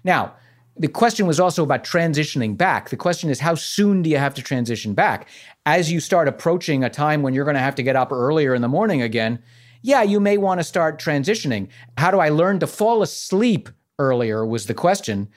Now, 0.03 0.33
the 0.75 0.89
question 0.89 1.27
was 1.27 1.39
also 1.39 1.63
about 1.63 1.85
transitioning 1.85 2.57
back. 2.57 2.89
The 2.89 2.97
question 2.97 3.29
is, 3.29 3.39
how 3.39 3.55
soon 3.55 4.01
do 4.01 4.09
you 4.09 4.17
have 4.17 4.33
to 4.33 4.41
transition 4.41 4.93
back? 4.93 5.29
As 5.65 5.89
you 5.89 6.01
start 6.01 6.27
approaching 6.27 6.83
a 6.83 6.89
time 6.89 7.21
when 7.21 7.33
you're 7.33 7.45
going 7.45 7.55
to 7.55 7.61
have 7.61 7.75
to 7.75 7.83
get 7.83 7.95
up 7.95 8.11
earlier 8.11 8.53
in 8.53 8.61
the 8.61 8.67
morning 8.67 9.01
again, 9.01 9.41
yeah, 9.87 10.03
you 10.03 10.19
may 10.19 10.37
want 10.37 10.59
to 10.59 10.65
start 10.65 10.99
transitioning. 10.99 11.69
How 11.97 12.11
do 12.11 12.19
I 12.19 12.27
learn 12.27 12.59
to 12.59 12.67
fall 12.67 13.01
asleep 13.01 13.69
earlier? 13.97 14.45
Was 14.45 14.65
the 14.65 14.73
question. 14.73 15.29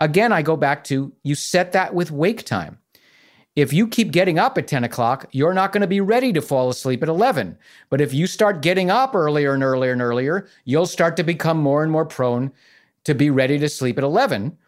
Again, 0.00 0.32
I 0.32 0.42
go 0.42 0.56
back 0.56 0.82
to 0.84 1.12
you 1.22 1.36
set 1.36 1.70
that 1.72 1.94
with 1.94 2.10
wake 2.10 2.44
time. 2.44 2.78
If 3.54 3.72
you 3.72 3.86
keep 3.86 4.10
getting 4.10 4.40
up 4.40 4.58
at 4.58 4.66
10 4.66 4.82
o'clock, 4.82 5.26
you're 5.30 5.54
not 5.54 5.70
going 5.70 5.82
to 5.82 5.86
be 5.86 6.00
ready 6.00 6.32
to 6.32 6.42
fall 6.42 6.68
asleep 6.68 7.02
at 7.04 7.08
11. 7.08 7.56
But 7.90 8.00
if 8.00 8.12
you 8.12 8.26
start 8.26 8.60
getting 8.60 8.90
up 8.90 9.14
earlier 9.14 9.54
and 9.54 9.62
earlier 9.62 9.92
and 9.92 10.02
earlier, 10.02 10.48
you'll 10.64 10.86
start 10.86 11.16
to 11.18 11.22
become 11.22 11.58
more 11.58 11.84
and 11.84 11.92
more 11.92 12.06
prone 12.06 12.50
to 13.04 13.14
be 13.14 13.30
ready 13.30 13.58
to 13.58 13.68
sleep 13.68 13.98
at 13.98 14.04
11 14.04 14.58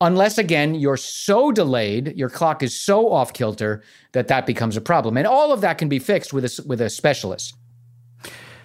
unless 0.00 0.36
again 0.36 0.74
you're 0.74 0.96
so 0.96 1.52
delayed 1.52 2.12
your 2.16 2.28
clock 2.28 2.62
is 2.62 2.78
so 2.78 3.12
off 3.12 3.32
kilter 3.32 3.82
that 4.12 4.26
that 4.28 4.46
becomes 4.46 4.76
a 4.76 4.80
problem 4.80 5.16
and 5.16 5.26
all 5.26 5.52
of 5.52 5.60
that 5.60 5.78
can 5.78 5.88
be 5.88 5.98
fixed 5.98 6.32
with 6.32 6.44
a 6.44 6.64
with 6.66 6.80
a 6.80 6.90
specialist 6.90 7.54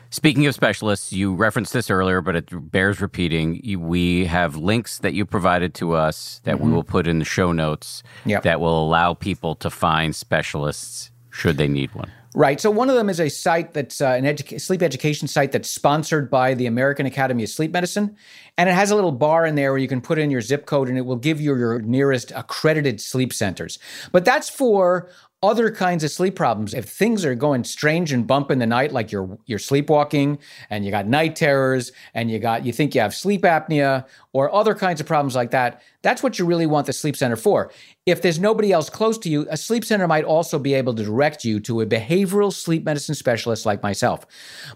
Speaking 0.09 0.45
of 0.45 0.53
specialists, 0.53 1.11
you 1.11 1.33
referenced 1.33 1.73
this 1.73 1.89
earlier, 1.89 2.21
but 2.21 2.35
it 2.35 2.71
bears 2.71 3.01
repeating. 3.01 3.61
We 3.79 4.25
have 4.25 4.55
links 4.55 4.99
that 4.99 5.13
you 5.13 5.25
provided 5.25 5.73
to 5.75 5.93
us 5.93 6.41
that 6.43 6.55
mm-hmm. 6.55 6.65
we 6.65 6.71
will 6.71 6.83
put 6.83 7.07
in 7.07 7.19
the 7.19 7.25
show 7.25 7.51
notes 7.51 8.03
yep. 8.25 8.43
that 8.43 8.59
will 8.59 8.83
allow 8.83 9.13
people 9.13 9.55
to 9.55 9.69
find 9.69 10.15
specialists 10.15 11.11
should 11.29 11.57
they 11.57 11.67
need 11.67 11.93
one. 11.93 12.11
Right. 12.37 12.61
So 12.61 12.69
one 12.69 12.87
of 12.87 12.95
them 12.95 13.09
is 13.09 13.19
a 13.19 13.29
site 13.29 13.73
that's 13.73 13.99
uh, 13.99 14.09
an 14.09 14.23
edu- 14.23 14.61
sleep 14.61 14.83
education 14.83 15.27
site 15.27 15.51
that's 15.51 15.71
sponsored 15.71 16.29
by 16.29 16.53
the 16.53 16.67
American 16.67 17.07
Academy 17.07 17.43
of 17.43 17.49
Sleep 17.49 17.71
Medicine, 17.71 18.15
and 18.59 18.69
it 18.69 18.73
has 18.73 18.91
a 18.91 18.95
little 18.95 19.11
bar 19.11 19.45
in 19.45 19.55
there 19.55 19.71
where 19.71 19.79
you 19.79 19.87
can 19.87 20.01
put 20.01 20.19
in 20.19 20.29
your 20.29 20.41
zip 20.41 20.67
code, 20.67 20.87
and 20.87 20.99
it 20.99 21.05
will 21.05 21.15
give 21.15 21.41
you 21.41 21.55
your 21.55 21.79
nearest 21.79 22.31
accredited 22.35 23.01
sleep 23.01 23.33
centers. 23.33 23.79
But 24.11 24.23
that's 24.23 24.49
for 24.49 25.09
other 25.43 25.69
kinds 25.69 26.03
of 26.03 26.09
sleep 26.09 26.35
problems. 26.35 26.73
If 26.73 26.85
things 26.85 27.23
are 27.23 27.35
going 27.35 27.63
strange 27.63 28.11
and 28.11 28.25
bump 28.25 28.49
in 28.49 28.57
the 28.57 28.65
night, 28.65 28.91
like 28.91 29.11
you're 29.11 29.37
you're 29.45 29.59
sleepwalking 29.59 30.39
and 30.71 30.83
you 30.83 30.89
got 30.89 31.07
night 31.07 31.35
terrors 31.35 31.91
and 32.15 32.31
you 32.31 32.39
got 32.39 32.65
you 32.65 32.73
think 32.73 32.95
you 32.95 33.01
have 33.01 33.13
sleep 33.13 33.43
apnea 33.43 34.05
or 34.33 34.53
other 34.53 34.73
kinds 34.73 34.99
of 34.99 35.05
problems 35.05 35.35
like 35.35 35.51
that, 35.51 35.83
that's 36.01 36.23
what 36.23 36.39
you 36.39 36.45
really 36.45 36.65
want 36.65 36.87
the 36.87 36.93
sleep 36.93 37.15
center 37.15 37.35
for. 37.35 37.71
If 38.07 38.23
there's 38.23 38.39
nobody 38.39 38.71
else 38.71 38.89
close 38.89 39.17
to 39.19 39.29
you, 39.29 39.45
a 39.49 39.57
sleep 39.57 39.85
center 39.85 40.07
might 40.07 40.23
also 40.23 40.57
be 40.57 40.73
able 40.73 40.95
to 40.95 41.03
direct 41.03 41.45
you 41.45 41.59
to 41.61 41.81
a 41.81 41.85
behavioral 41.85 42.51
sleep 42.51 42.83
medicine 42.83 43.13
specialist 43.13 43.63
like 43.63 43.83
myself. 43.83 44.25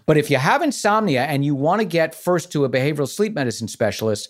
But 0.06 0.16
if 0.16 0.30
you 0.30 0.36
have 0.36 0.62
insomnia 0.62 1.24
and 1.24 1.44
you 1.44 1.56
want 1.56 1.80
to 1.80 1.84
get 1.84 2.14
first 2.14 2.52
to 2.52 2.64
a 2.64 2.70
behavioral 2.70 3.08
sleep 3.08 3.34
medicine 3.34 3.66
specialist, 3.66 4.28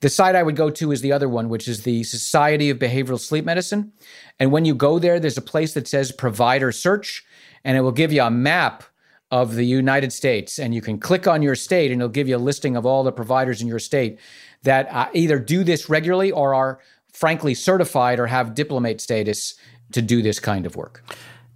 the 0.00 0.08
site 0.08 0.34
I 0.34 0.42
would 0.42 0.56
go 0.56 0.70
to 0.70 0.92
is 0.92 1.02
the 1.02 1.12
other 1.12 1.28
one, 1.28 1.48
which 1.48 1.68
is 1.68 1.82
the 1.82 2.02
Society 2.04 2.70
of 2.70 2.78
Behavioral 2.78 3.20
Sleep 3.20 3.44
Medicine. 3.44 3.92
And 4.38 4.50
when 4.50 4.64
you 4.64 4.74
go 4.74 4.98
there, 4.98 5.20
there's 5.20 5.36
a 5.36 5.42
place 5.42 5.74
that 5.74 5.86
says 5.86 6.10
provider 6.10 6.72
search, 6.72 7.24
and 7.64 7.76
it 7.76 7.82
will 7.82 7.92
give 7.92 8.12
you 8.12 8.22
a 8.22 8.30
map 8.30 8.82
of 9.30 9.54
the 9.54 9.64
United 9.64 10.12
States. 10.12 10.58
And 10.58 10.74
you 10.74 10.80
can 10.80 10.98
click 10.98 11.26
on 11.26 11.42
your 11.42 11.54
state, 11.54 11.92
and 11.92 12.00
it'll 12.00 12.08
give 12.08 12.28
you 12.28 12.36
a 12.36 12.38
listing 12.38 12.76
of 12.76 12.86
all 12.86 13.04
the 13.04 13.12
providers 13.12 13.60
in 13.60 13.68
your 13.68 13.78
state 13.78 14.18
that 14.62 14.90
uh, 14.90 15.08
either 15.12 15.38
do 15.38 15.64
this 15.64 15.88
regularly 15.88 16.32
or 16.32 16.54
are 16.54 16.80
frankly 17.12 17.54
certified 17.54 18.18
or 18.18 18.26
have 18.26 18.54
diplomate 18.54 19.00
status 19.00 19.54
to 19.92 20.00
do 20.00 20.22
this 20.22 20.40
kind 20.40 20.66
of 20.66 20.76
work. 20.76 21.04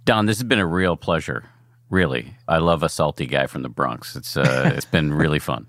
Donn, 0.05 0.27
this 0.27 0.37
has 0.37 0.47
been 0.47 0.59
a 0.59 0.65
real 0.65 0.95
pleasure. 0.95 1.45
Really, 1.89 2.35
I 2.47 2.57
love 2.57 2.83
a 2.83 2.89
salty 2.89 3.25
guy 3.25 3.47
from 3.47 3.63
the 3.63 3.69
Bronx. 3.69 4.15
It's 4.15 4.35
uh, 4.37 4.71
it's 4.75 4.85
been 4.85 5.13
really 5.13 5.39
fun. 5.39 5.67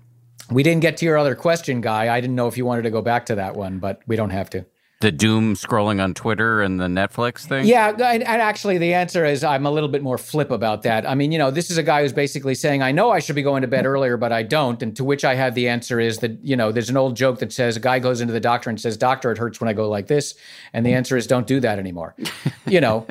We 0.49 0.63
didn't 0.63 0.81
get 0.81 0.97
to 0.97 1.05
your 1.05 1.17
other 1.17 1.35
question, 1.35 1.81
Guy. 1.81 2.13
I 2.13 2.21
didn't 2.21 2.35
know 2.35 2.47
if 2.47 2.57
you 2.57 2.65
wanted 2.65 2.83
to 2.83 2.91
go 2.91 3.01
back 3.01 3.25
to 3.27 3.35
that 3.35 3.55
one, 3.55 3.79
but 3.79 4.01
we 4.07 4.15
don't 4.15 4.29
have 4.29 4.49
to. 4.51 4.65
The 4.99 5.11
doom 5.11 5.53
scrolling 5.53 6.01
on 6.01 6.15
Twitter 6.15 6.63
and 6.63 6.79
the 6.79 6.87
Netflix 6.87 7.45
thing? 7.45 7.67
Yeah, 7.67 7.89
and, 7.89 8.23
and 8.23 8.41
actually, 8.41 8.79
the 8.79 8.95
answer 8.95 9.25
is 9.25 9.43
I'm 9.43 9.67
a 9.67 9.71
little 9.71 9.89
bit 9.89 10.01
more 10.01 10.17
flip 10.17 10.49
about 10.49 10.81
that. 10.83 11.07
I 11.07 11.13
mean, 11.13 11.31
you 11.31 11.37
know, 11.37 11.51
this 11.51 11.69
is 11.69 11.77
a 11.77 11.83
guy 11.83 12.01
who's 12.01 12.13
basically 12.13 12.55
saying, 12.55 12.81
I 12.81 12.91
know 12.91 13.11
I 13.11 13.19
should 13.19 13.35
be 13.35 13.43
going 13.43 13.61
to 13.61 13.67
bed 13.67 13.85
mm. 13.85 13.89
earlier, 13.89 14.17
but 14.17 14.31
I 14.31 14.41
don't. 14.41 14.81
And 14.81 14.95
to 14.95 15.03
which 15.03 15.23
I 15.23 15.35
have 15.35 15.53
the 15.53 15.67
answer 15.67 15.99
is 15.99 16.17
that, 16.19 16.43
you 16.43 16.55
know, 16.55 16.71
there's 16.71 16.89
an 16.89 16.97
old 16.97 17.15
joke 17.15 17.37
that 17.39 17.53
says 17.53 17.77
a 17.77 17.79
guy 17.79 17.99
goes 17.99 18.21
into 18.21 18.33
the 18.33 18.39
doctor 18.39 18.71
and 18.71 18.81
says, 18.81 18.97
Doctor, 18.97 19.31
it 19.31 19.37
hurts 19.37 19.61
when 19.61 19.67
I 19.67 19.73
go 19.73 19.87
like 19.87 20.07
this. 20.07 20.33
And 20.73 20.83
the 20.83 20.91
mm. 20.91 20.97
answer 20.97 21.15
is, 21.15 21.27
don't 21.27 21.45
do 21.45 21.59
that 21.59 21.77
anymore. 21.77 22.15
you 22.65 22.81
know, 22.81 23.05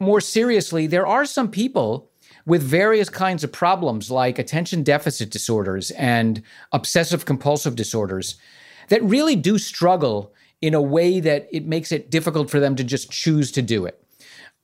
more 0.00 0.20
seriously, 0.20 0.86
there 0.86 1.06
are 1.06 1.24
some 1.24 1.50
people 1.50 2.11
with 2.46 2.62
various 2.62 3.08
kinds 3.08 3.44
of 3.44 3.52
problems 3.52 4.10
like 4.10 4.38
attention 4.38 4.82
deficit 4.82 5.30
disorders 5.30 5.90
and 5.92 6.42
obsessive 6.72 7.24
compulsive 7.24 7.76
disorders 7.76 8.36
that 8.88 9.02
really 9.02 9.36
do 9.36 9.58
struggle 9.58 10.32
in 10.60 10.74
a 10.74 10.82
way 10.82 11.20
that 11.20 11.48
it 11.52 11.66
makes 11.66 11.92
it 11.92 12.10
difficult 12.10 12.50
for 12.50 12.60
them 12.60 12.76
to 12.76 12.84
just 12.84 13.10
choose 13.10 13.50
to 13.52 13.62
do 13.62 13.84
it. 13.84 14.02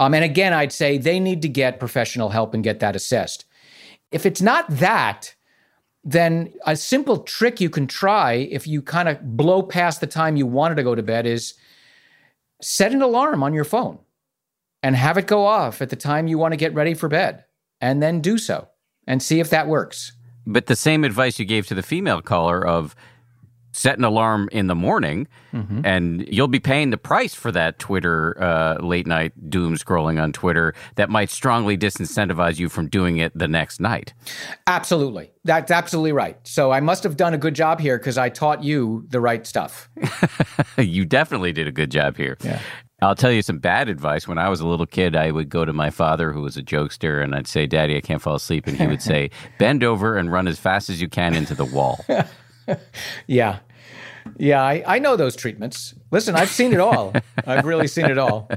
Um, 0.00 0.14
and 0.14 0.24
again, 0.24 0.52
I'd 0.52 0.72
say 0.72 0.96
they 0.96 1.18
need 1.18 1.42
to 1.42 1.48
get 1.48 1.80
professional 1.80 2.28
help 2.28 2.54
and 2.54 2.62
get 2.62 2.80
that 2.80 2.94
assessed. 2.94 3.44
If 4.12 4.24
it's 4.24 4.40
not 4.40 4.68
that, 4.68 5.34
then 6.04 6.52
a 6.66 6.76
simple 6.76 7.18
trick 7.18 7.60
you 7.60 7.68
can 7.68 7.86
try 7.86 8.34
if 8.34 8.66
you 8.66 8.80
kind 8.80 9.08
of 9.08 9.36
blow 9.36 9.62
past 9.62 10.00
the 10.00 10.06
time 10.06 10.36
you 10.36 10.46
wanted 10.46 10.76
to 10.76 10.84
go 10.84 10.94
to 10.94 11.02
bed 11.02 11.26
is 11.26 11.54
set 12.62 12.92
an 12.92 13.02
alarm 13.02 13.42
on 13.42 13.52
your 13.52 13.64
phone 13.64 13.98
and 14.82 14.94
have 14.94 15.18
it 15.18 15.26
go 15.26 15.44
off 15.44 15.82
at 15.82 15.90
the 15.90 15.96
time 15.96 16.28
you 16.28 16.38
want 16.38 16.52
to 16.52 16.56
get 16.56 16.74
ready 16.74 16.94
for 16.94 17.08
bed 17.08 17.44
and 17.80 18.02
then 18.02 18.20
do 18.20 18.38
so 18.38 18.68
and 19.06 19.22
see 19.22 19.40
if 19.40 19.50
that 19.50 19.68
works. 19.68 20.12
But 20.46 20.66
the 20.66 20.76
same 20.76 21.04
advice 21.04 21.38
you 21.38 21.44
gave 21.44 21.66
to 21.66 21.74
the 21.74 21.82
female 21.82 22.22
caller 22.22 22.66
of 22.66 22.94
set 23.72 23.96
an 23.96 24.04
alarm 24.04 24.48
in 24.50 24.66
the 24.66 24.74
morning 24.74 25.28
mm-hmm. 25.52 25.82
and 25.84 26.26
you'll 26.28 26.48
be 26.48 26.58
paying 26.58 26.90
the 26.90 26.98
price 26.98 27.34
for 27.34 27.52
that 27.52 27.78
Twitter 27.78 28.40
uh, 28.42 28.76
late 28.82 29.06
night 29.06 29.32
doom 29.50 29.76
scrolling 29.76 30.20
on 30.20 30.32
Twitter 30.32 30.74
that 30.96 31.10
might 31.10 31.30
strongly 31.30 31.76
disincentivize 31.76 32.58
you 32.58 32.68
from 32.68 32.88
doing 32.88 33.18
it 33.18 33.36
the 33.38 33.46
next 33.46 33.78
night. 33.78 34.14
Absolutely. 34.66 35.30
That's 35.44 35.70
absolutely 35.70 36.12
right. 36.12 36.36
So 36.44 36.72
I 36.72 36.80
must 36.80 37.04
have 37.04 37.16
done 37.16 37.34
a 37.34 37.38
good 37.38 37.54
job 37.54 37.78
here 37.78 37.98
because 37.98 38.18
I 38.18 38.30
taught 38.30 38.64
you 38.64 39.06
the 39.10 39.20
right 39.20 39.46
stuff. 39.46 39.88
you 40.78 41.04
definitely 41.04 41.52
did 41.52 41.68
a 41.68 41.72
good 41.72 41.90
job 41.90 42.16
here. 42.16 42.36
Yeah. 42.42 42.60
I'll 43.00 43.14
tell 43.14 43.30
you 43.30 43.42
some 43.42 43.58
bad 43.58 43.88
advice. 43.88 44.26
When 44.26 44.38
I 44.38 44.48
was 44.48 44.60
a 44.60 44.66
little 44.66 44.86
kid, 44.86 45.14
I 45.14 45.30
would 45.30 45.48
go 45.48 45.64
to 45.64 45.72
my 45.72 45.90
father, 45.90 46.32
who 46.32 46.42
was 46.42 46.56
a 46.56 46.62
jokester, 46.62 47.22
and 47.22 47.34
I'd 47.34 47.46
say, 47.46 47.66
Daddy, 47.66 47.96
I 47.96 48.00
can't 48.00 48.20
fall 48.20 48.34
asleep. 48.34 48.66
And 48.66 48.76
he 48.76 48.86
would 48.86 49.02
say, 49.02 49.30
Bend 49.58 49.84
over 49.84 50.16
and 50.16 50.32
run 50.32 50.48
as 50.48 50.58
fast 50.58 50.90
as 50.90 51.00
you 51.00 51.08
can 51.08 51.34
into 51.34 51.54
the 51.54 51.64
wall. 51.64 52.04
yeah. 53.26 53.60
Yeah, 54.36 54.62
I, 54.62 54.82
I 54.86 54.98
know 54.98 55.16
those 55.16 55.36
treatments. 55.36 55.94
Listen, 56.10 56.34
I've 56.34 56.50
seen 56.50 56.72
it 56.72 56.80
all. 56.80 57.14
I've 57.46 57.64
really 57.64 57.86
seen 57.86 58.06
it 58.06 58.18
all, 58.18 58.50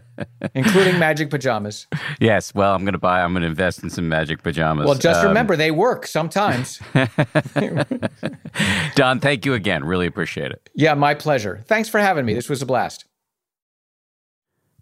including 0.54 1.00
magic 1.00 1.30
pajamas. 1.30 1.88
Yes. 2.20 2.54
Well, 2.54 2.76
I'm 2.76 2.84
going 2.84 2.94
to 2.94 3.00
buy, 3.00 3.22
I'm 3.22 3.32
going 3.32 3.44
to 3.44 3.48
invest 3.48 3.82
in 3.82 3.90
some 3.90 4.10
magic 4.10 4.44
pajamas. 4.44 4.86
Well, 4.86 4.96
just 4.96 5.22
um, 5.22 5.28
remember, 5.28 5.56
they 5.56 5.72
work 5.72 6.08
sometimes. 6.08 6.82
Donn, 8.96 9.22
thank 9.22 9.46
you 9.46 9.54
again. 9.54 9.86
Really 9.86 10.08
appreciate 10.08 10.52
it. 10.52 10.70
Yeah, 10.76 10.94
my 10.94 11.14
pleasure. 11.14 11.64
Thanks 11.68 11.88
for 11.88 12.00
having 12.00 12.26
me. 12.26 12.34
This 12.34 12.50
was 12.50 12.62
a 12.62 12.66
blast. 12.66 13.06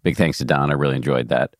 Big 0.02 0.16
thanks 0.16 0.38
to 0.38 0.44
Donn. 0.44 0.70
I 0.70 0.74
really 0.74 0.96
enjoyed 0.96 1.28
that. 1.28 1.54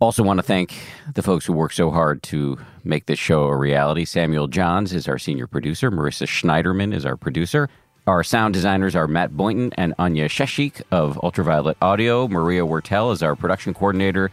Also, 0.00 0.22
want 0.22 0.38
to 0.38 0.42
thank 0.42 0.74
the 1.14 1.22
folks 1.22 1.46
who 1.46 1.52
work 1.52 1.72
so 1.72 1.90
hard 1.90 2.22
to 2.24 2.58
make 2.82 3.06
this 3.06 3.18
show 3.18 3.44
a 3.44 3.56
reality. 3.56 4.04
Samuel 4.04 4.48
Johns 4.48 4.92
is 4.92 5.08
our 5.08 5.18
senior 5.18 5.46
producer. 5.46 5.90
Marissa 5.90 6.26
Schneiderman 6.26 6.92
is 6.92 7.06
our 7.06 7.16
producer. 7.16 7.70
Our 8.06 8.22
sound 8.22 8.52
designers 8.52 8.94
are 8.94 9.06
Matt 9.06 9.34
Boynton 9.34 9.72
and 9.78 9.94
Anya 9.98 10.28
Sheshik 10.28 10.82
of 10.90 11.18
Ultraviolet 11.22 11.78
Audio. 11.80 12.28
Maria 12.28 12.66
Wertel 12.66 13.12
is 13.14 13.22
our 13.22 13.34
production 13.34 13.72
coordinator. 13.72 14.30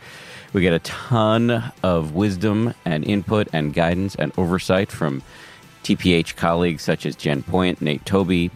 We 0.51 0.59
get 0.59 0.73
a 0.73 0.79
ton 0.79 1.71
of 1.81 2.13
wisdom 2.13 2.73
and 2.83 3.05
input 3.05 3.47
and 3.53 3.73
guidance 3.73 4.15
and 4.15 4.33
oversight 4.37 4.91
from 4.91 5.23
TPH 5.83 6.35
colleagues 6.35 6.83
such 6.83 7.05
as 7.05 7.15
Jen 7.15 7.43
Poyant, 7.43 7.79
Nate 7.79 8.05
Toby, 8.05 8.51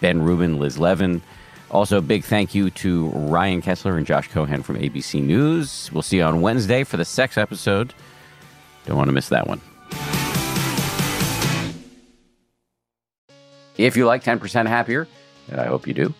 Ben 0.00 0.20
Rubin, 0.20 0.58
Liz 0.58 0.78
Levin. 0.78 1.22
Also, 1.70 1.98
a 1.98 2.02
big 2.02 2.24
thank 2.24 2.54
you 2.54 2.70
to 2.70 3.08
Ryan 3.10 3.62
Kessler 3.62 3.96
and 3.96 4.04
Josh 4.04 4.28
Cohen 4.28 4.62
from 4.62 4.76
ABC 4.76 5.22
News. 5.22 5.88
We'll 5.92 6.02
see 6.02 6.16
you 6.16 6.24
on 6.24 6.40
Wednesday 6.40 6.82
for 6.82 6.96
the 6.96 7.04
sex 7.04 7.38
episode. 7.38 7.94
Don't 8.86 8.96
want 8.96 9.08
to 9.08 9.12
miss 9.12 9.28
that 9.28 9.46
one. 9.46 9.60
If 13.76 13.96
you 13.96 14.04
like 14.04 14.24
10% 14.24 14.66
Happier, 14.66 15.06
and 15.48 15.60
I 15.60 15.66
hope 15.66 15.86
you 15.86 15.94
do, 15.94 16.12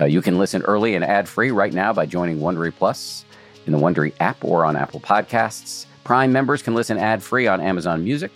uh, 0.00 0.04
you 0.04 0.22
can 0.22 0.38
listen 0.38 0.62
early 0.62 0.94
and 0.94 1.04
ad 1.04 1.28
free 1.28 1.50
right 1.50 1.72
now 1.72 1.92
by 1.92 2.06
joining 2.06 2.38
Wondery 2.38 2.72
Plus 2.74 3.24
in 3.66 3.72
the 3.72 3.78
Wondery 3.78 4.12
app 4.20 4.44
or 4.44 4.64
on 4.64 4.76
Apple 4.76 5.00
Podcasts. 5.00 5.86
Prime 6.04 6.32
members 6.32 6.62
can 6.62 6.74
listen 6.74 6.98
ad 6.98 7.22
free 7.22 7.46
on 7.46 7.60
Amazon 7.60 8.04
Music. 8.04 8.30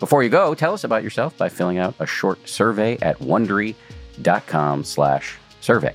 Before 0.00 0.22
you 0.22 0.28
go, 0.28 0.54
tell 0.54 0.74
us 0.74 0.84
about 0.84 1.02
yourself 1.02 1.36
by 1.38 1.48
filling 1.48 1.78
out 1.78 1.94
a 1.98 2.06
short 2.06 2.46
survey 2.48 2.98
at 3.00 3.18
wondery.com/survey. 3.20 5.94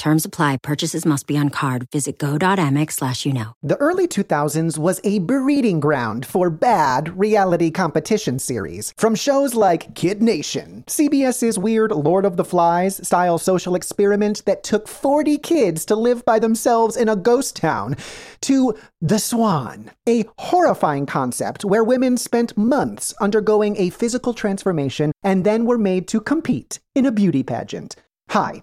Terms 0.00 0.24
apply. 0.24 0.56
Purchases 0.62 1.04
must 1.04 1.26
be 1.26 1.36
on 1.36 1.50
card. 1.50 1.86
Visit 1.92 2.18
go.amex 2.18 2.92
slash 2.92 3.26
you 3.26 3.34
know. 3.34 3.52
The 3.62 3.76
early 3.76 4.08
2000s 4.08 4.78
was 4.78 4.98
a 5.04 5.18
breeding 5.18 5.78
ground 5.78 6.24
for 6.24 6.48
bad 6.48 7.18
reality 7.18 7.70
competition 7.70 8.38
series. 8.38 8.94
From 8.96 9.14
shows 9.14 9.54
like 9.54 9.94
Kid 9.94 10.22
Nation, 10.22 10.84
CBS's 10.86 11.58
weird 11.58 11.92
Lord 11.92 12.24
of 12.24 12.38
the 12.38 12.46
Flies 12.46 13.06
style 13.06 13.36
social 13.36 13.74
experiment 13.74 14.42
that 14.46 14.62
took 14.62 14.88
40 14.88 15.36
kids 15.36 15.84
to 15.84 15.96
live 15.96 16.24
by 16.24 16.38
themselves 16.38 16.96
in 16.96 17.10
a 17.10 17.14
ghost 17.14 17.56
town, 17.56 17.94
to 18.40 18.74
The 19.02 19.18
Swan, 19.18 19.90
a 20.08 20.24
horrifying 20.38 21.04
concept 21.04 21.62
where 21.62 21.84
women 21.84 22.16
spent 22.16 22.56
months 22.56 23.12
undergoing 23.20 23.76
a 23.76 23.90
physical 23.90 24.32
transformation 24.32 25.12
and 25.22 25.44
then 25.44 25.66
were 25.66 25.76
made 25.76 26.08
to 26.08 26.22
compete 26.22 26.78
in 26.94 27.04
a 27.04 27.12
beauty 27.12 27.42
pageant. 27.42 27.96
Hi, 28.30 28.62